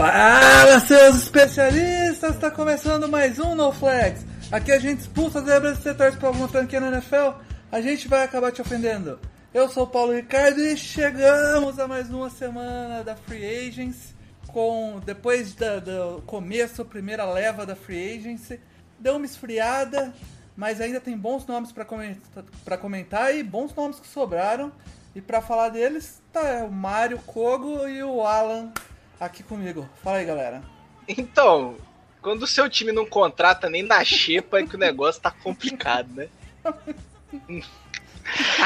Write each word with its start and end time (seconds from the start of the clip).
Fala, 0.00 0.80
seus 0.80 1.16
especialistas! 1.16 2.34
Está 2.34 2.50
começando 2.50 3.06
mais 3.06 3.38
um 3.38 3.54
No 3.54 3.70
Flags. 3.70 4.24
Aqui 4.50 4.72
a 4.72 4.78
gente 4.78 5.00
expulsa 5.00 5.42
zebras 5.42 5.78
e 5.78 5.82
setores 5.82 6.16
para 6.16 6.28
alguma 6.28 6.48
franquia 6.48 6.80
na 6.80 6.88
NFL. 6.88 7.38
A 7.70 7.82
gente 7.82 8.08
vai 8.08 8.22
acabar 8.22 8.50
te 8.50 8.62
ofendendo. 8.62 9.20
Eu 9.52 9.68
sou 9.68 9.82
o 9.82 9.86
Paulo 9.86 10.14
Ricardo 10.14 10.58
e 10.58 10.74
chegamos 10.74 11.78
a 11.78 11.86
mais 11.86 12.08
uma 12.08 12.30
semana 12.30 13.04
da 13.04 13.14
Free 13.14 13.44
Agents. 13.44 14.14
Com, 14.46 15.02
depois 15.04 15.54
da, 15.54 15.80
do 15.80 16.22
começo, 16.22 16.82
primeira 16.82 17.30
leva 17.30 17.66
da 17.66 17.76
Free 17.76 18.16
Agency, 18.16 18.58
deu 18.98 19.16
uma 19.16 19.26
esfriada, 19.26 20.14
mas 20.56 20.80
ainda 20.80 20.98
tem 20.98 21.14
bons 21.14 21.44
nomes 21.46 21.72
para 21.72 21.84
comentar, 21.84 22.78
comentar 22.80 23.36
e 23.36 23.42
bons 23.42 23.74
nomes 23.74 24.00
que 24.00 24.08
sobraram. 24.08 24.72
E 25.14 25.20
para 25.20 25.42
falar 25.42 25.68
deles, 25.68 26.22
tá 26.32 26.64
o 26.64 26.72
Mário 26.72 27.18
Kogo 27.18 27.86
e 27.86 28.02
o 28.02 28.22
Alan 28.22 28.72
aqui 29.20 29.42
comigo. 29.42 29.88
Fala 30.02 30.16
aí, 30.16 30.24
galera. 30.24 30.62
Então, 31.06 31.76
quando 32.22 32.42
o 32.42 32.46
seu 32.46 32.68
time 32.68 32.90
não 32.90 33.04
contrata 33.04 33.68
nem 33.68 33.82
na 33.82 34.02
xepa, 34.04 34.58
é 34.58 34.66
que 34.66 34.74
o 34.74 34.78
negócio 34.78 35.20
tá 35.20 35.30
complicado, 35.30 36.08
né? 36.14 36.28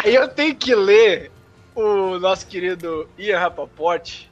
Aí 0.05 0.15
eu 0.15 0.29
tenho 0.29 0.55
que 0.55 0.75
ler 0.75 1.31
o 1.75 2.19
nosso 2.19 2.47
querido 2.47 3.09
Ian 3.19 3.39
Rapaport 3.39 4.27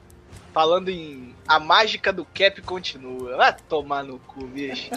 falando 0.53 0.91
em 0.91 1.35
a 1.49 1.59
mágica 1.59 2.13
do 2.13 2.25
cap 2.25 2.61
continua. 2.63 3.37
Vai 3.37 3.57
tomar 3.69 4.05
no 4.05 4.19
cu, 4.19 4.47
bicho. 4.47 4.91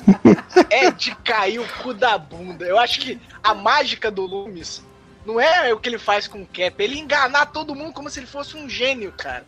É 0.69 0.91
de 0.91 1.15
cair 1.15 1.59
o 1.59 1.67
cu 1.81 1.93
da 1.93 2.17
bunda. 2.17 2.65
Eu 2.65 2.77
acho 2.77 2.99
que 2.99 3.19
a 3.43 3.53
mágica 3.53 4.11
do 4.11 4.25
Loomis 4.25 4.83
não 5.25 5.39
é 5.39 5.73
o 5.73 5.79
que 5.79 5.89
ele 5.89 5.97
faz 5.97 6.27
com 6.27 6.43
o 6.43 6.45
cap, 6.45 6.83
ele 6.83 6.99
enganar 6.99 7.47
todo 7.47 7.73
mundo 7.73 7.93
como 7.93 8.09
se 8.09 8.19
ele 8.19 8.27
fosse 8.27 8.55
um 8.55 8.69
gênio, 8.69 9.11
cara. 9.11 9.45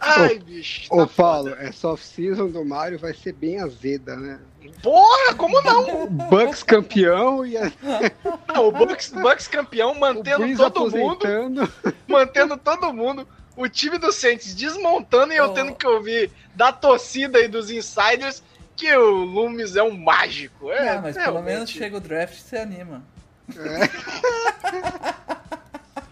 Ai, 0.00 0.38
bicho. 0.38 0.86
Ô, 0.90 1.06
tá 1.06 1.12
Paulo, 1.16 1.50
foda. 1.50 1.62
essa 1.62 1.88
off-season 1.88 2.48
do 2.48 2.64
Mario 2.64 2.98
vai 2.98 3.12
ser 3.14 3.32
bem 3.32 3.60
azeda, 3.60 4.16
né? 4.16 4.38
Porra, 4.82 5.34
como 5.34 5.60
não? 5.62 6.04
O 6.04 6.06
Bucks 6.06 6.62
campeão 6.62 7.44
e 7.46 7.56
a... 7.56 7.72
Não, 8.54 8.68
o 8.68 8.72
Bucks, 8.72 9.10
Bucks 9.10 9.46
campeão 9.48 9.94
mantendo 9.94 10.56
todo 10.70 10.90
mundo, 10.90 11.72
mantendo 12.06 12.56
todo 12.56 12.92
mundo. 12.92 13.26
O 13.56 13.68
time 13.68 13.98
do 13.98 14.12
Saints 14.12 14.54
desmontando 14.54 15.32
e 15.32 15.36
eu 15.36 15.46
Oh. 15.46 15.52
tendo 15.54 15.74
que 15.74 15.86
ouvir 15.86 16.30
da 16.54 16.72
torcida 16.72 17.38
e 17.40 17.48
dos 17.48 17.70
insiders 17.70 18.42
que 18.76 18.90
o 18.96 19.10
Loomis 19.24 19.76
é 19.76 19.82
um 19.82 19.90
mágico. 19.96 20.70
É, 20.70 20.90
Ah, 20.90 21.00
mas 21.02 21.14
pelo 21.16 21.32
realmente, 21.32 21.52
menos 21.54 21.70
chega 21.70 21.96
o 21.96 22.00
draft 22.00 22.38
e 22.38 22.40
você 22.42 22.56
anima. 22.56 23.02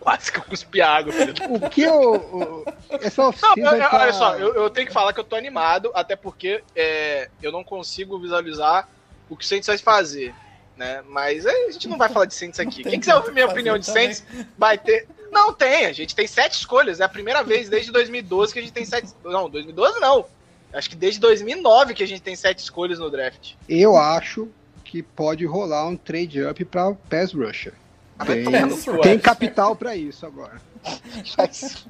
Quase 0.09 0.33
que 0.33 0.39
eu 0.39 0.43
cuspi 0.45 0.81
água, 0.81 1.13
filho. 1.13 1.35
O 1.51 1.69
que 1.69 1.87
o, 1.87 2.15
o- 2.17 2.65
essa 2.99 3.21
Não, 3.21 3.29
off-season 3.29 3.61
eu- 3.61 3.73
eu- 3.75 3.91
tá... 3.91 3.99
olha 3.99 4.13
só, 4.15 4.37
eu, 4.39 4.55
eu 4.55 4.71
tenho 4.71 4.87
que 4.87 4.93
falar 4.93 5.13
que 5.13 5.21
eu 5.21 5.25
tô 5.25 5.37
animado, 5.37 5.91
até 5.95 6.17
porque 6.17 6.63
é, 6.75 7.29
eu 7.43 7.53
não 7.53 7.63
consigo 7.63 8.19
visualizar 8.19 8.89
o 9.29 9.37
que 9.37 9.45
o 9.45 9.47
Saints 9.47 9.67
vai 9.67 9.77
fazer, 9.77 10.35
né? 10.79 11.03
Mas 11.07 11.45
é, 11.45 11.51
a 11.67 11.71
gente 11.71 11.87
não 11.89 11.99
vai 11.99 12.09
falar 12.09 12.25
de 12.25 12.35
Saints 12.35 12.59
aqui. 12.59 12.83
Quem 12.83 12.99
quiser 12.99 13.15
ouvir 13.17 13.33
minha 13.33 13.45
opinião 13.47 13.77
de 13.77 13.85
Saints, 13.85 14.25
vai 14.57 14.79
ter. 14.79 15.07
Não 15.31 15.53
tem, 15.53 15.85
a 15.85 15.93
gente 15.93 16.15
tem 16.15 16.27
sete 16.27 16.55
escolhas. 16.55 17.01
É 17.01 17.05
a 17.05 17.09
primeira 17.09 17.43
vez 17.45 17.69
desde 17.69 17.93
2012 17.93 18.55
que 18.55 18.61
a 18.61 18.63
gente 18.63 18.73
tem 18.73 18.87
sete. 18.87 19.09
Não, 19.23 19.51
2012 19.51 20.01
não. 20.01 20.25
Acho 20.73 20.89
que 20.89 20.97
desde 20.97 21.21
2009 21.21 21.93
que 21.93 22.03
a 22.03 22.09
gente 22.09 22.23
tem 22.23 22.35
sete 22.35 22.61
escolhas 22.61 22.99
no 22.99 23.11
draft. 23.11 23.53
Eu 23.69 23.95
acho 23.95 24.49
que 24.83 25.03
pode 25.03 25.45
rolar 25.45 25.87
um 25.87 25.99
trade 25.99 26.43
up 26.47 26.65
pra 26.65 26.95
pass 27.11 27.35
rusher. 27.35 27.75
Tem, 28.27 28.45
cu, 28.45 28.99
tem 29.01 29.13
é. 29.13 29.19
capital 29.19 29.77
pra 29.77 29.95
isso 29.95 30.27
agora. 30.27 30.61
Vocês 31.51 31.87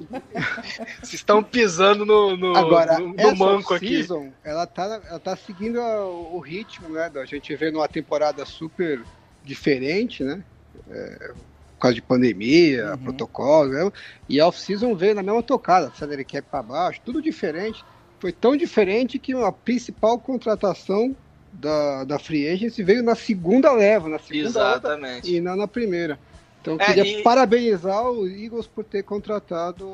estão 1.13 1.41
pisando 1.43 2.05
no, 2.05 2.37
no, 2.37 2.55
Agora, 2.55 2.99
no, 2.99 3.13
no 3.13 3.35
manco 3.35 3.73
aqui. 3.73 4.05
ela 4.43 4.67
tá, 4.67 5.01
ela 5.07 5.19
tá 5.19 5.35
seguindo 5.35 5.79
o 5.81 6.39
ritmo, 6.39 6.89
né? 6.89 7.11
A 7.15 7.25
gente 7.25 7.55
vê 7.55 7.71
numa 7.71 7.87
temporada 7.87 8.45
super 8.45 9.01
diferente, 9.43 10.23
né? 10.23 10.43
É, 10.89 11.31
por 11.73 11.81
causa 11.83 11.95
de 11.95 12.01
pandemia, 12.01 12.91
Uhum. 12.91 12.97
protocolo, 12.97 13.69
né? 13.71 13.91
E 14.27 14.39
a 14.39 14.47
off-season 14.47 14.93
veio 14.95 15.15
na 15.15 15.23
mesma 15.23 15.41
tocada, 15.41 15.91
salary 15.95 16.25
cap 16.25 16.47
pra 16.49 16.61
baixo, 16.61 17.01
tudo 17.03 17.21
diferente. 17.21 17.83
Foi 18.19 18.31
tão 18.33 18.55
diferente 18.55 19.17
que 19.17 19.33
a 19.33 19.51
principal 19.51 20.19
contratação 20.19 21.15
da, 21.51 22.03
da 22.03 22.19
Free 22.19 22.47
Agency 22.47 22.83
veio 22.83 23.03
na 23.03 23.15
segunda 23.15 23.71
leva, 23.71 24.07
na 24.09 24.19
segunda 24.19 24.49
onda, 24.49 24.59
Exatamente. 24.59 25.35
e 25.35 25.41
não 25.41 25.55
na 25.55 25.67
primeira. 25.67 26.19
Então 26.61 26.73
eu 26.75 26.81
É, 26.81 26.85
queria 26.93 27.19
e- 27.19 27.23
parabenizar 27.23 28.03
o 28.09 28.27
Eagles 28.27 28.67
por 28.67 28.83
ter 28.83 29.03
contratado 29.03 29.87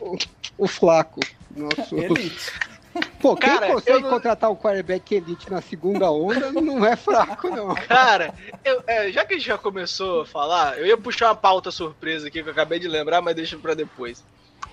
o, 0.00 0.16
o 0.58 0.66
Flaco. 0.68 1.20
Nosso, 1.56 1.96
Elite. 1.96 2.52
Pô, 3.20 3.34
quem 3.36 3.50
Cara, 3.50 3.72
consegue 3.72 4.02
não- 4.02 4.10
contratar 4.10 4.50
um 4.50 4.54
quarterback 4.56 5.14
elite 5.16 5.50
na 5.50 5.60
segunda 5.60 6.10
onda 6.12 6.52
não 6.52 6.84
é 6.86 6.94
fraco, 6.94 7.48
não. 7.48 7.74
Cara, 7.74 8.32
eu- 8.64 8.82
é, 8.86 9.10
já 9.10 9.24
que 9.24 9.34
a 9.34 9.36
gente 9.36 9.46
já 9.48 9.58
começou 9.58 10.20
a 10.22 10.26
falar, 10.26 10.78
eu 10.78 10.86
ia 10.86 10.96
puxar 10.96 11.26
uma 11.28 11.34
pauta 11.34 11.70
surpresa 11.72 12.28
aqui 12.28 12.40
que 12.42 12.48
eu 12.48 12.52
acabei 12.52 12.78
de 12.78 12.86
lembrar, 12.86 13.20
mas 13.20 13.34
deixa 13.34 13.56
pra 13.58 13.74
depois. 13.74 14.22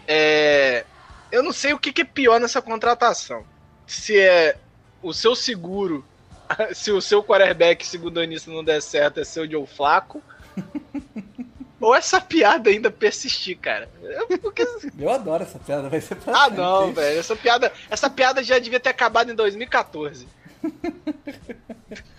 É, 0.08 0.86
eu 1.32 1.42
não 1.42 1.52
sei 1.52 1.74
o 1.74 1.80
que, 1.80 1.92
que 1.92 2.02
é 2.02 2.06
pior 2.06 2.40
nessa 2.40 2.62
contratação. 2.62 3.44
Se 3.88 4.18
é 4.20 4.56
o 5.02 5.14
seu 5.14 5.36
seguro, 5.36 6.04
se 6.74 6.92
o 6.92 7.02
seu 7.02 7.24
quarterback 7.24 7.86
segundanista 7.86 8.52
não 8.52 8.64
der 8.64 8.82
certo, 8.82 9.20
é 9.20 9.24
seu 9.24 9.50
Joe 9.50 9.66
Flaco. 9.66 10.22
ou 11.80 11.96
essa 11.96 12.22
piada 12.22 12.70
ainda 12.70 12.92
persistir, 12.92 13.58
cara. 13.58 13.90
Eu- 14.04 14.38
porque- 14.40 14.68
Eu 15.00 15.10
adoro 15.10 15.44
essa 15.44 15.58
piada, 15.58 15.90
vai 15.90 16.00
ser 16.02 16.16
pra 16.16 16.34
ah, 16.34 16.44
sempre. 16.46 16.58
não, 16.58 16.94
velho. 16.94 17.20
Essa 17.20 17.36
piada, 17.36 17.72
essa 17.90 18.10
piada 18.10 18.44
já 18.44 18.60
devia 18.60 18.80
ter 18.80 18.90
acabado 18.90 19.32
em 19.32 19.36
2014. 19.36 20.28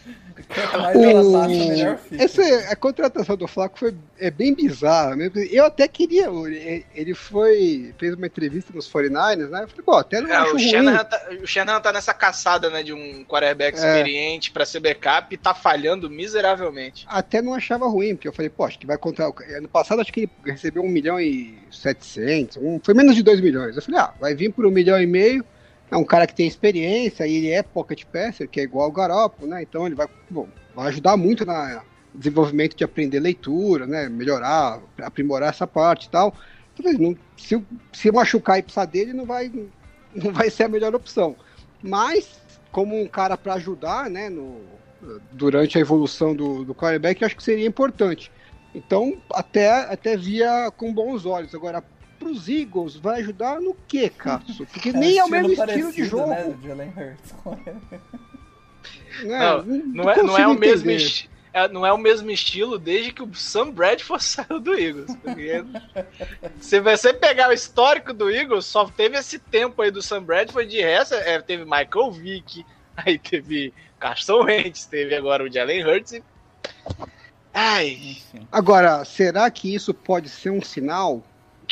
O- 0.94 1.32
passa, 1.32 1.48
melhor 1.48 1.98
fica. 1.98 2.22
Essa, 2.24 2.42
a 2.70 2.76
contratação 2.76 3.36
do 3.36 3.46
Flaco 3.46 3.78
foi, 3.78 3.94
é 4.18 4.30
bem 4.30 4.54
bizarra 4.54 5.16
mesmo. 5.16 5.38
Eu 5.40 5.64
até 5.64 5.86
queria. 5.88 6.26
Ele 6.94 7.14
foi. 7.14 7.94
fez 7.98 8.14
uma 8.14 8.26
entrevista 8.26 8.72
nos 8.74 8.90
49ers, 8.90 9.48
né? 9.48 9.62
Eu 9.64 9.68
falei, 9.68 9.84
pô, 9.84 9.92
até 9.96 10.20
não 10.20 10.30
É, 10.30 10.36
acho 10.36 10.50
o, 10.50 10.52
ruim. 10.58 10.68
Shanahan 10.68 11.04
tá, 11.04 11.28
o 11.42 11.46
Shanahan 11.46 11.80
tá 11.80 11.92
nessa 11.92 12.14
caçada, 12.14 12.70
né, 12.70 12.82
de 12.82 12.92
um 12.92 13.24
quarterback 13.24 13.78
É. 13.78 13.80
experiente 13.80 14.50
pra 14.50 14.64
ser 14.64 14.80
backup 14.80 15.32
e 15.34 15.36
tá 15.38 15.54
falhando 15.54 16.08
miseravelmente. 16.10 17.06
Até 17.08 17.40
não 17.40 17.54
achava 17.54 17.86
ruim, 17.88 18.14
porque 18.14 18.28
eu 18.28 18.32
falei, 18.32 18.48
pô, 18.50 18.64
acho 18.64 18.78
que 18.78 18.86
vai 18.86 18.98
contratar. 18.98 19.22
Ano 19.56 19.68
passado 19.68 20.00
acho 20.00 20.12
que 20.12 20.20
ele 20.20 20.30
recebeu 20.44 20.82
1 20.82 20.88
milhão 20.88 21.20
e 21.20 21.58
700, 21.70 22.56
um, 22.58 22.80
foi 22.82 22.94
menos 22.94 23.14
de 23.14 23.22
2 23.22 23.40
milhões. 23.40 23.76
Eu 23.76 23.82
falei, 23.82 24.00
ah, 24.00 24.12
vai 24.20 24.34
vir 24.34 24.52
por 24.52 24.66
1 24.66 24.70
milhão 24.70 25.00
e 25.00 25.06
meio. 25.06 25.44
É 25.92 25.96
um 25.96 26.04
cara 26.04 26.26
que 26.26 26.34
tem 26.34 26.46
experiência, 26.48 27.26
e 27.26 27.34
ele 27.36 27.50
é 27.50 27.62
pocket 27.62 28.04
passer, 28.06 28.48
que 28.48 28.58
é 28.58 28.62
igual 28.62 28.88
o 28.88 28.92
Garoppolo, 28.92 29.50
né? 29.50 29.62
Então 29.62 29.84
ele 29.84 29.94
vai, 29.94 30.08
bom, 30.30 30.48
vai 30.74 30.88
ajudar 30.88 31.18
muito 31.18 31.44
no 31.44 31.52
desenvolvimento 32.14 32.74
de 32.74 32.82
aprender 32.82 33.20
leitura, 33.20 33.86
né? 33.86 34.08
Melhorar, 34.08 34.80
aprimorar 35.02 35.50
essa 35.50 35.66
parte 35.66 36.06
e 36.06 36.10
tal. 36.10 36.34
Falei, 36.74 36.94
não- 36.96 37.14
se, 37.36 37.62
se 37.92 38.10
machucar 38.10 38.58
e 38.58 38.62
precisar 38.62 38.86
dele, 38.86 39.12
não 39.12 39.26
vai, 39.26 39.52
não 40.14 40.32
vai 40.32 40.48
ser 40.48 40.62
a 40.64 40.68
melhor 40.68 40.94
opção. 40.94 41.36
Mas, 41.82 42.40
como 42.70 42.98
um 42.98 43.06
cara 43.06 43.36
para 43.36 43.52
ajudar, 43.54 44.08
né, 44.08 44.30
no, 44.30 44.64
durante 45.30 45.76
a 45.76 45.80
evolução 45.82 46.34
do, 46.34 46.64
do 46.64 46.74
quarterback, 46.74 47.22
acho 47.22 47.36
que 47.36 47.42
seria 47.42 47.66
importante. 47.66 48.32
Então, 48.74 49.20
até, 49.34 49.68
até 49.70 50.16
via 50.16 50.70
com 50.74 50.94
bons 50.94 51.26
olhos. 51.26 51.54
Agora, 51.54 51.84
pros 52.22 52.48
Eagles 52.48 52.96
vai 52.96 53.20
ajudar 53.20 53.60
no 53.60 53.74
que, 53.86 54.08
Cássio? 54.08 54.66
Porque 54.66 54.92
nem 54.92 55.18
é 55.18 55.24
o 55.24 55.28
mesmo 55.28 55.52
estilo 55.52 55.92
de 55.92 56.04
jogo. 56.04 56.30
Né, 56.30 56.54
Jalen 56.62 56.92
Hurts. 56.96 57.34
Não, 59.24 59.62
não, 59.62 60.10
é, 60.10 60.22
não 60.22 60.38
é 60.38 60.46
o 60.46 60.58
mesmo 60.58 60.90
esti- 60.90 61.30
é, 61.52 61.68
não 61.68 61.84
é 61.84 61.92
o 61.92 61.98
mesmo 61.98 62.30
estilo 62.30 62.78
desde 62.78 63.12
que 63.12 63.22
o 63.22 63.34
Sam 63.34 63.70
Bradford 63.70 64.24
saiu 64.24 64.58
do 64.58 64.72
Eagles. 64.74 65.10
Se 66.60 66.80
você 66.80 67.12
pegar 67.12 67.50
o 67.50 67.52
histórico 67.52 68.12
do 68.14 68.30
Eagles, 68.30 68.64
só 68.64 68.86
teve 68.88 69.18
esse 69.18 69.38
tempo 69.38 69.82
aí 69.82 69.90
do 69.90 70.00
Sam 70.00 70.22
Bradford, 70.22 70.70
de 70.70 70.80
resto, 70.80 71.14
é, 71.14 71.40
teve 71.42 71.64
Michael 71.64 72.10
Vick, 72.10 72.64
aí 72.96 73.18
teve 73.18 73.74
Carson 74.00 74.44
Wentz, 74.44 74.86
teve 74.86 75.14
agora 75.14 75.44
o 75.44 75.52
Jalen 75.52 75.84
Hurts 75.86 76.12
e... 76.12 76.24
Ai. 77.52 78.16
Agora, 78.50 79.04
será 79.04 79.50
que 79.50 79.74
isso 79.74 79.92
pode 79.92 80.30
ser 80.30 80.48
um 80.48 80.62
sinal 80.62 81.22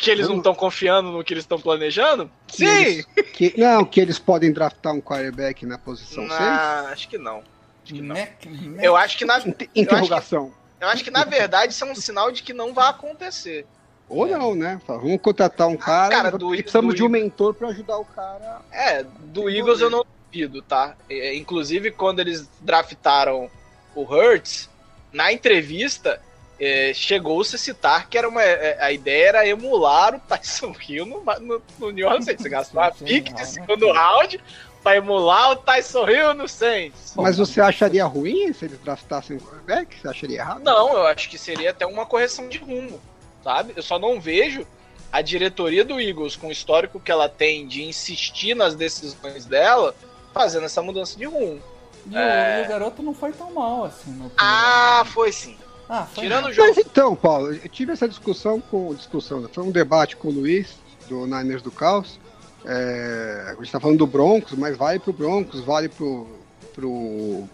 que 0.01 0.09
eles 0.11 0.27
não 0.27 0.37
estão 0.37 0.53
confiando 0.55 1.11
no 1.11 1.23
que 1.23 1.33
eles 1.33 1.43
estão 1.43 1.59
planejando? 1.59 2.29
que 2.47 2.57
Sim! 2.57 2.65
eles- 2.65 3.05
que, 3.33 3.53
não, 3.57 3.85
que 3.85 3.99
eles 4.01 4.17
podem 4.19 4.51
draftar 4.51 4.93
um 4.93 5.01
quarterback 5.01 5.65
na 5.65 5.77
posição 5.77 6.27
6? 6.27 6.39
Na- 6.39 6.89
acho 6.91 7.07
que 7.07 7.17
não. 7.17 7.37
Acho 7.83 7.93
que 7.93 8.01
não. 8.01 8.15
Mac- 8.15 8.45
Mac- 8.45 8.83
Eu 8.83 8.95
acho 8.97 9.17
que 9.17 9.25
na, 9.25 9.41
Interrogação. 9.75 10.51
eu 10.79 10.87
acho 10.87 11.03
que 11.03 11.11
na 11.11 11.23
verdade 11.23 11.73
isso 11.73 11.83
é 11.83 11.91
um 11.91 11.95
sinal 11.95 12.31
de 12.31 12.43
que 12.43 12.53
não 12.53 12.73
vai 12.73 12.89
acontecer. 12.89 13.65
Ou 14.09 14.27
não, 14.27 14.53
né? 14.53 14.79
Vamos 14.85 15.21
contratar 15.21 15.67
um 15.67 15.77
cara, 15.77 16.13
cara, 16.15 16.31
do- 16.37 16.49
precisamos 16.49 16.93
do- 16.93 16.97
de 16.97 17.03
um 17.03 17.07
mentor 17.09 17.53
pra 17.53 17.69
ajudar 17.69 17.97
o 17.97 18.03
cara. 18.05 18.59
É, 18.71 19.03
do 19.03 19.49
Eagles 19.49 19.79
eu 19.79 19.89
não 19.89 20.05
duvido, 20.25 20.61
tá? 20.61 20.95
É, 21.09 21.33
inclusive, 21.35 21.91
quando 21.91 22.19
eles 22.19 22.49
draftaram 22.59 23.49
o 23.95 24.01
Hurts, 24.03 24.69
na 25.13 25.31
entrevista, 25.31 26.21
é, 26.63 26.93
chegou-se 26.93 27.55
a 27.55 27.59
citar 27.59 28.07
que 28.07 28.15
era 28.15 28.29
uma, 28.29 28.43
é, 28.43 28.77
a 28.79 28.91
ideia 28.91 29.29
era 29.29 29.47
emular 29.47 30.15
o 30.15 30.19
Tyson 30.19 30.75
Hill 30.87 31.07
no, 31.07 31.23
no, 31.39 31.61
no 31.79 31.89
New 31.89 32.05
Orleans 32.05 32.25
Saints. 32.25 32.43
Você 32.43 32.49
gastou 32.49 32.79
uma 32.79 32.91
pique 32.91 33.33
de 33.33 33.43
segundo 33.47 33.91
round 33.91 34.39
pra 34.83 34.95
emular 34.95 35.51
o 35.51 35.55
Tyson 35.55 36.07
Hill 36.07 36.33
no 36.35 36.47
Saints. 36.47 37.13
Mas 37.15 37.39
você 37.39 37.59
acharia 37.59 38.05
ruim 38.05 38.53
se 38.53 38.65
eles 38.65 38.79
draftassem 38.79 39.37
um 39.37 39.39
quarterback? 39.39 39.99
Você 39.99 40.07
acharia 40.07 40.37
errado? 40.37 40.63
Não, 40.63 40.93
eu 40.93 41.07
acho 41.07 41.27
que 41.31 41.37
seria 41.37 41.71
até 41.71 41.83
uma 41.87 42.05
correção 42.05 42.47
de 42.47 42.59
rumo, 42.59 43.01
sabe? 43.43 43.73
Eu 43.75 43.81
só 43.81 43.97
não 43.97 44.21
vejo 44.21 44.63
a 45.11 45.21
diretoria 45.21 45.83
do 45.83 45.99
Eagles, 45.99 46.35
com 46.35 46.47
o 46.47 46.51
histórico 46.51 46.99
que 46.99 47.11
ela 47.11 47.27
tem 47.27 47.65
de 47.67 47.83
insistir 47.83 48.55
nas 48.55 48.75
decisões 48.75 49.45
dela, 49.45 49.95
fazendo 50.31 50.65
essa 50.65 50.81
mudança 50.81 51.17
de 51.17 51.25
rumo. 51.25 51.59
E, 52.05 52.15
o, 52.15 52.17
É. 52.17 52.61
e 52.61 52.65
o 52.65 52.69
garoto 52.69 53.01
não 53.03 53.13
foi 53.13 53.31
tão 53.31 53.51
mal 53.51 53.85
assim 53.85 54.11
no 54.11 54.31
Ah, 54.37 55.03
foi 55.07 55.31
sim. 55.31 55.57
Ah, 55.93 56.07
Tirando 56.15 56.45
o 56.45 56.53
jogo. 56.53 56.69
Mas 56.69 56.77
então, 56.77 57.13
Paulo, 57.17 57.51
eu 57.53 57.67
tive 57.67 57.91
essa 57.91 58.07
discussão 58.07 58.61
com. 58.61 58.95
Discussão, 58.95 59.45
foi 59.51 59.61
um 59.61 59.71
debate 59.71 60.15
com 60.15 60.29
o 60.29 60.31
Luiz, 60.31 60.77
do 61.09 61.25
Niners 61.27 61.61
do 61.61 61.69
Caos. 61.69 62.17
É, 62.63 63.47
a 63.49 63.55
gente 63.55 63.73
tá 63.73 63.79
falando 63.79 63.97
do 63.97 64.07
Broncos, 64.07 64.53
mas 64.57 64.77
vale 64.77 64.99
pro 64.99 65.11
Broncos, 65.11 65.59
vale 65.59 65.89
pro, 65.89 66.29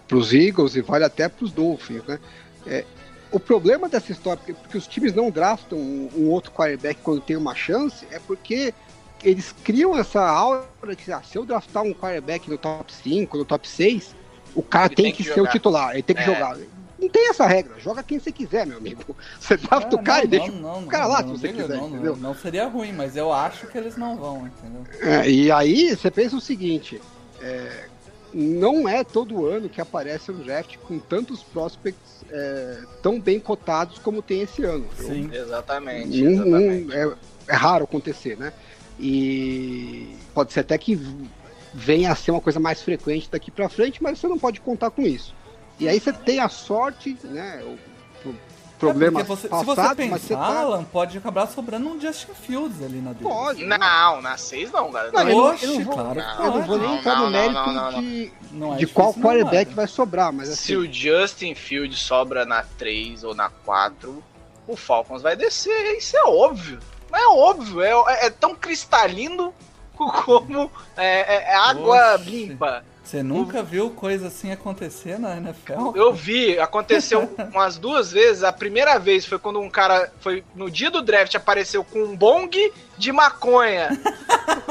pros 0.07 0.33
Eagles 0.33 0.75
e 0.75 0.81
vale 0.81 1.03
até 1.03 1.27
pros 1.27 1.51
Dolphins, 1.51 2.03
né? 2.03 2.19
É, 2.67 2.85
o 3.31 3.39
problema 3.39 3.89
dessa 3.89 4.11
história, 4.11 4.37
porque, 4.37 4.53
porque 4.53 4.77
os 4.77 4.85
times 4.85 5.15
não 5.15 5.31
draftam 5.31 5.79
um, 5.79 6.09
um 6.15 6.29
outro 6.29 6.51
quarterback 6.51 6.99
quando 7.01 7.21
tem 7.21 7.35
uma 7.35 7.55
chance, 7.55 8.05
é 8.11 8.19
porque 8.19 8.71
eles 9.23 9.51
criam 9.63 9.97
essa 9.97 10.21
aura 10.21 10.67
de 10.89 10.95
que 10.95 11.11
ah, 11.11 11.23
se 11.23 11.39
eu 11.39 11.43
draftar 11.43 11.81
um 11.81 11.93
quarterback 11.93 12.47
no 12.51 12.57
top 12.57 12.93
5, 12.93 13.35
no 13.35 13.45
top 13.45 13.67
6, 13.67 14.15
o 14.53 14.61
cara 14.61 14.89
tem, 14.89 15.05
tem 15.05 15.11
que, 15.11 15.23
que 15.23 15.33
ser 15.33 15.41
o 15.41 15.47
titular, 15.47 15.93
ele 15.93 16.03
tem 16.03 16.15
que 16.15 16.21
É. 16.21 16.25
jogar. 16.25 16.55
Não 16.99 17.07
tem 17.09 17.29
essa 17.29 17.45
regra, 17.45 17.79
joga 17.79 18.01
quem 18.01 18.19
você 18.19 18.31
quiser, 18.31 18.65
meu 18.65 18.77
amigo. 18.77 19.15
Você 19.39 19.55
drafta 19.55 19.95
Ah, 19.95 19.99
o 19.99 20.03
cara 20.03 20.17
não, 20.19 20.25
e 20.25 20.27
deixa 20.27 20.51
não, 20.51 20.61
não, 20.61 20.83
o 20.83 20.87
cara 20.87 21.05
lá 21.05 21.21
não, 21.21 21.35
se 21.35 21.41
você 21.41 21.53
quiser, 21.53 21.77
não, 21.77 21.87
entendeu? 21.89 22.15
Não, 22.17 22.33
seria 22.33 22.65
ruim, 22.67 22.91
mas 22.91 23.15
eu 23.15 23.31
acho 23.31 23.67
que 23.67 23.77
eles 23.77 23.95
não 23.95 24.15
vão, 24.17 24.47
entendeu? 24.47 24.83
É, 24.99 25.29
e 25.29 25.51
aí 25.51 25.95
você 25.95 26.09
pensa 26.09 26.35
o 26.35 26.41
seguinte: 26.41 26.99
é, 27.39 27.85
não 28.33 28.89
é 28.89 29.03
todo 29.03 29.45
ano 29.45 29.69
que 29.69 29.79
aparece 29.79 30.31
um 30.31 30.39
draft 30.39 30.77
com 30.77 30.97
tantos 30.97 31.43
prospects 31.43 32.25
é, 32.31 32.79
tão 33.03 33.19
bem 33.19 33.39
cotados 33.39 33.99
como 33.99 34.21
tem 34.23 34.41
esse 34.41 34.63
ano. 34.63 34.85
Sim. 34.97 35.29
Exatamente. 35.31 36.21
Não- 36.23 36.45
não- 36.45 36.59
exatamente. 36.71 36.95
é, 36.95 37.53
é 37.53 37.55
raro 37.55 37.83
acontecer, 37.83 38.35
né? 38.37 38.51
E 38.99 40.15
pode 40.33 40.51
ser 40.51 40.61
até 40.61 40.77
que 40.77 40.99
venha 41.73 42.11
a 42.11 42.15
ser 42.15 42.31
uma 42.31 42.41
coisa 42.41 42.59
mais 42.59 42.81
frequente 42.81 43.29
daqui 43.31 43.51
pra 43.51 43.69
frente, 43.69 44.01
mas 44.01 44.17
você 44.19 44.27
não 44.27 44.39
pode 44.39 44.59
contar 44.61 44.89
com 44.89 45.03
isso. 45.03 45.35
E 45.79 45.87
aí 45.87 45.99
você 45.99 46.11
tem 46.13 46.39
a 46.39 46.49
sorte, 46.49 47.17
né? 47.23 47.61
O, 48.25 48.29
o 48.29 48.35
problema 48.79 49.21
É 49.21 49.23
você- 49.23 49.47
se 49.47 49.53
você 49.53 49.65
passado, 49.75 49.95
pensar, 49.97 50.37
tá... 50.37 50.59
Alan, 50.59 50.83
pode 50.83 51.17
acabar 51.17 51.47
sobrando 51.47 51.87
um 51.89 51.99
Justin 52.01 52.33
Fields 52.33 52.81
ali 52.83 52.99
na 53.01 53.11
dele. 53.13 53.23
Pode. 53.29 53.65
Não, 53.65 54.21
na 54.21 54.37
6 54.37 54.71
não, 54.71 54.91
galera. 54.91 55.11
Não, 55.13 55.23
Não, 55.23 55.29
eu 55.29 55.37
não- 55.37 55.43
Oxe, 55.53 55.65
eu 55.65 55.73
não 55.75 55.83
vou- 55.83 55.93
claro 55.93 56.19
não, 56.19 56.45
Eu 56.45 56.51
não 56.51 56.61
vou 56.63 56.77
nem 56.79 56.95
entrar 56.97 57.15
no 57.21 57.29
mérito 57.29 57.53
não, 57.53 57.73
não, 57.73 57.91
não. 57.91 58.01
de, 58.01 58.31
Não 58.51 58.73
é 58.73 58.77
de 58.77 58.87
qual 58.87 59.13
quarterback 59.13 59.73
vai 59.73 59.87
sobrar, 59.87 60.31
mas 60.31 60.49
Se 60.49 60.53
assim, 60.53 60.75
o 60.75 60.91
Justin 60.91 61.53
Field 61.55 61.95
sobra 61.95 62.45
na 62.45 62.63
3 62.77 63.23
ou 63.23 63.33
na 63.35 63.49
4, 63.49 64.23
o 64.67 64.75
Falcons 64.75 65.21
vai 65.21 65.35
descer. 65.35 65.95
Isso 65.97 66.15
é 66.17 66.23
óbvio. 66.23 66.79
Mas 67.09 67.21
é 67.23 67.27
óbvio. 67.27 67.81
É, 67.81 67.91
é- 67.91 68.25
é 68.25 68.29
tão 68.29 68.53
cristalino 68.55 69.53
como 69.95 70.71
é, 70.95 71.35
é- 71.35 71.43
é 71.51 71.55
água 71.55 72.15
Oxe. 72.15 72.29
limpa. 72.29 72.83
Você 73.07 73.23
nunca 73.23 73.63
viu 73.63 73.89
coisa 73.91 74.27
assim 74.27 74.51
acontecer 74.51 75.17
na 75.17 75.37
NFL? 75.37 75.95
Eu 75.95 76.13
vi, 76.13 76.59
aconteceu 76.59 77.21
umas 77.53 77.77
duas 77.77 78.11
vezes. 78.11 78.43
A 78.43 78.51
primeira 78.51 78.99
vez 78.99 79.25
foi 79.25 79.39
quando 79.39 79.61
um 79.61 79.69
cara 79.69 80.11
foi 80.19 80.43
no 80.53 80.69
dia 80.69 80.91
do 80.91 81.01
draft 81.01 81.33
apareceu 81.35 81.85
com 81.85 81.99
um 82.03 82.17
bong 82.17 82.73
de 82.97 83.11
maconha. 83.13 83.89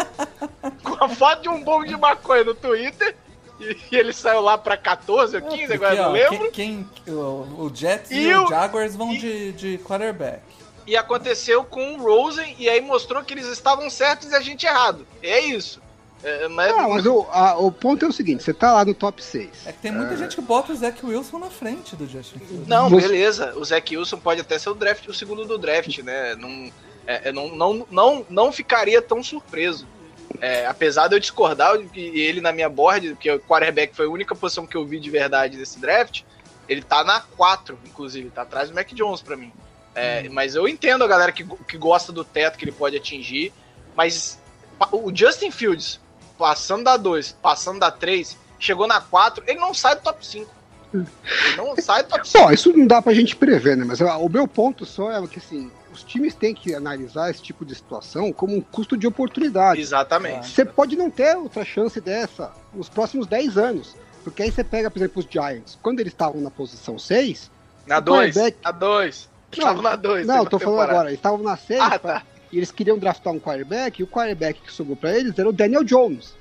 com 0.85 1.03
a 1.03 1.09
foto 1.09 1.43
de 1.43 1.49
um 1.49 1.62
bong 1.62 1.87
de 1.88 1.97
maconha 1.97 2.44
no 2.44 2.55
Twitter. 2.55 3.17
E, 3.59 3.97
ele 3.97 4.12
saiu 4.12 4.43
lá 4.43 4.59
pra 4.59 4.77
14 4.77 5.37
ou 5.37 5.43
15, 5.43 5.73
É, 5.73 5.75
agora 5.77 5.94
eu 5.94 6.03
não 6.03 6.12
lembro. 6.12 6.50
Quem, 6.53 6.87
quem- 7.06 7.15
o, 7.15 7.65
o 7.65 7.73
Jets 7.75 8.11
e, 8.11 8.17
E 8.29 8.35
o 8.35 8.44
o- 8.44 8.49
Jaguars 8.49 8.94
vão 8.94 9.15
e- 9.15 9.19
de, 9.19 9.53
de 9.53 9.79
quarterback. 9.79 10.43
E 10.87 10.94
aconteceu 10.94 11.65
com 11.65 11.94
o 11.94 12.03
Rosen, 12.03 12.55
e 12.59 12.69
aí 12.69 12.81
mostrou 12.83 13.25
que 13.25 13.33
eles 13.33 13.47
estavam 13.47 13.88
certos 13.88 14.31
e 14.31 14.35
a 14.37 14.41
gente 14.41 14.67
errado. 14.67 15.06
É 15.23 15.41
isso. 15.41 15.81
É, 16.28 16.49
mas, 16.49 16.76
Não, 16.76 16.90
mas 16.90 17.06
o, 17.06 17.25
a- 17.31 17.56
o 17.56 17.70
ponto 17.70 18.05
é 18.05 18.08
o 18.08 18.12
seguinte: 18.12 18.43
você 18.43 18.52
tá 18.52 18.73
lá 18.73 18.84
no 18.84 18.93
top 18.94 19.23
6. 19.23 19.49
É 19.64 19.70
que 19.73 19.78
tem 19.78 19.93
muita 19.93 20.17
gente 20.17 20.34
que 20.34 20.43
bota 20.43 20.73
o 20.73 20.76
Zach 20.76 21.05
Wilson 21.06 21.38
na 21.38 21.50
frente 21.50 21.94
do 21.94 22.05
Justin 22.05 22.40
Fields. 22.40 22.67
Não, 22.67 22.90
Você- 22.90 23.06
beleza. 23.08 23.55
O 23.56 23.64
Zach 23.64 23.96
Wilson 23.96 24.19
pode 24.19 24.40
até 24.40 24.58
ser 24.58 24.70
o 24.70 24.75
draft, 24.75 25.06
o 25.06 25.14
segundo 25.14 25.44
do 25.44 25.56
draft, 25.56 25.99
né? 25.99 26.34
Não, 26.34 26.73
é, 27.06 27.28
é, 27.28 27.32
não, 27.32 27.55
não, 27.55 27.87
não, 27.90 28.26
não 28.28 28.50
ficaria 28.52 29.00
tão 29.00 29.23
surpreso. 29.23 29.87
É, 30.40 30.67
apesar 30.67 31.06
de 31.06 31.14
eu 31.14 31.20
discordar 31.20 31.78
de 31.78 31.84
que 31.87 32.00
ele 32.00 32.40
na 32.40 32.50
minha 32.52 32.69
board, 32.69 33.14
que 33.21 33.30
o 33.30 33.38
quarterback 33.38 33.95
foi 33.95 34.06
a 34.06 34.11
única 34.11 34.35
posição 34.35 34.66
que 34.66 34.76
eu 34.76 34.85
vi 34.85 34.99
de 34.99 35.09
verdade 35.09 35.56
desse 35.56 35.78
draft, 35.78 36.23
ele 36.68 36.83
tá 36.83 37.04
na 37.04 37.21
4, 37.21 37.78
inclusive, 37.87 38.28
tá 38.30 38.42
atrás 38.42 38.68
do 38.68 38.75
Mac 38.75 38.88
Jones 38.92 39.23
pra 39.23 39.37
mim. 39.37 39.52
É, 39.95 40.28
Mas 40.28 40.56
eu 40.56 40.66
entendo 40.68 41.04
a 41.04 41.06
galera 41.06 41.30
que, 41.30 41.45
que 41.45 41.78
gosta 41.78 42.12
do 42.12 42.25
teto 42.25 42.59
que 42.59 42.64
ele 42.64 42.73
pode 42.73 42.97
atingir, 42.97 43.50
mas 43.95 44.38
o 44.92 45.14
Justin 45.14 45.50
Fields, 45.50 46.00
passando 46.38 46.85
da 46.85 46.97
2, 46.97 47.33
passando 47.43 47.81
da 47.81 47.90
3, 47.90 48.37
chegou 48.59 48.87
na 48.87 49.00
4, 49.00 49.45
ele 49.47 49.59
não 49.61 49.73
sai 49.75 49.97
do 49.97 50.02
top 50.02 50.25
5. 50.26 50.50
Ele 50.95 51.07
não 51.57 51.75
sai 51.81 52.02
do 52.02 52.09
top 52.11 52.28
5. 52.28 52.45
Bom, 52.45 52.50
isso 52.52 52.73
não 52.76 52.87
dá 52.87 53.00
pra 53.02 53.12
gente 53.14 53.35
prever, 53.37 53.76
né? 53.76 53.85
Mas 53.85 54.00
o 54.00 54.28
meu 54.28 54.47
ponto 54.47 54.85
só 54.87 55.11
é 55.12 55.26
que 55.26 55.38
assim, 55.38 55.71
os 55.93 56.02
times 56.02 56.35
têm 56.35 56.55
que 56.55 56.75
analisar 56.75 57.31
esse 57.31 57.43
tipo 57.43 57.64
de 57.64 57.75
situação 57.75 58.33
como 58.33 58.57
um 58.57 58.61
custo 58.61 58.97
de 58.97 59.07
oportunidade. 59.07 59.81
Exatamente. 59.81 60.49
Você 60.49 60.64
pode 60.64 60.97
não 60.97 61.11
ter 61.11 61.37
outra 61.37 61.64
chance 61.64 62.00
dessa 62.00 62.52
nos 62.73 62.88
próximos 62.88 63.26
10 63.26 63.57
anos. 63.59 63.95
Porque 64.25 64.43
aí 64.43 64.50
você 64.50 64.64
pega, 64.64 64.90
por 64.90 64.99
exemplo, 64.99 65.21
os 65.23 65.28
Giants. 65.31 65.78
Quando 65.81 66.00
eles 66.00 66.12
estavam 66.12 66.40
na 66.40 66.50
posição 66.50 66.99
6, 66.99 67.49
Na 67.87 67.99
O 67.99 68.00
2. 68.00 68.35
quarterback- 68.35 68.59
Na 68.64 68.71
2. 68.73 69.28
Não, 69.57 69.64
Tava 69.64 69.83
na 69.83 69.97
2. 69.97 70.26
não, 70.26 70.37
eu 70.38 70.47
tô 70.47 70.59
falando 70.59 70.81
agora, 70.81 71.09
eles 71.09 71.19
estavam 71.19 71.38
na 71.38 71.57
6 71.57 71.81
Ah, 71.81 71.99
tá. 71.99 72.23
E 72.53 72.57
eles 72.59 72.71
queriam 72.71 72.99
draftar 72.99 73.33
um 73.33 73.41
quarterback, 73.41 74.00
e 74.00 74.05
o 74.05 74.07
quarterback 74.07 74.61
que 74.61 74.73
sobrou 74.73 74.97
pra 74.97 75.17
eles 75.17 75.38
era 75.38 75.49
o 75.49 75.53
Daniel 75.53 75.83
Jones. 75.85 76.35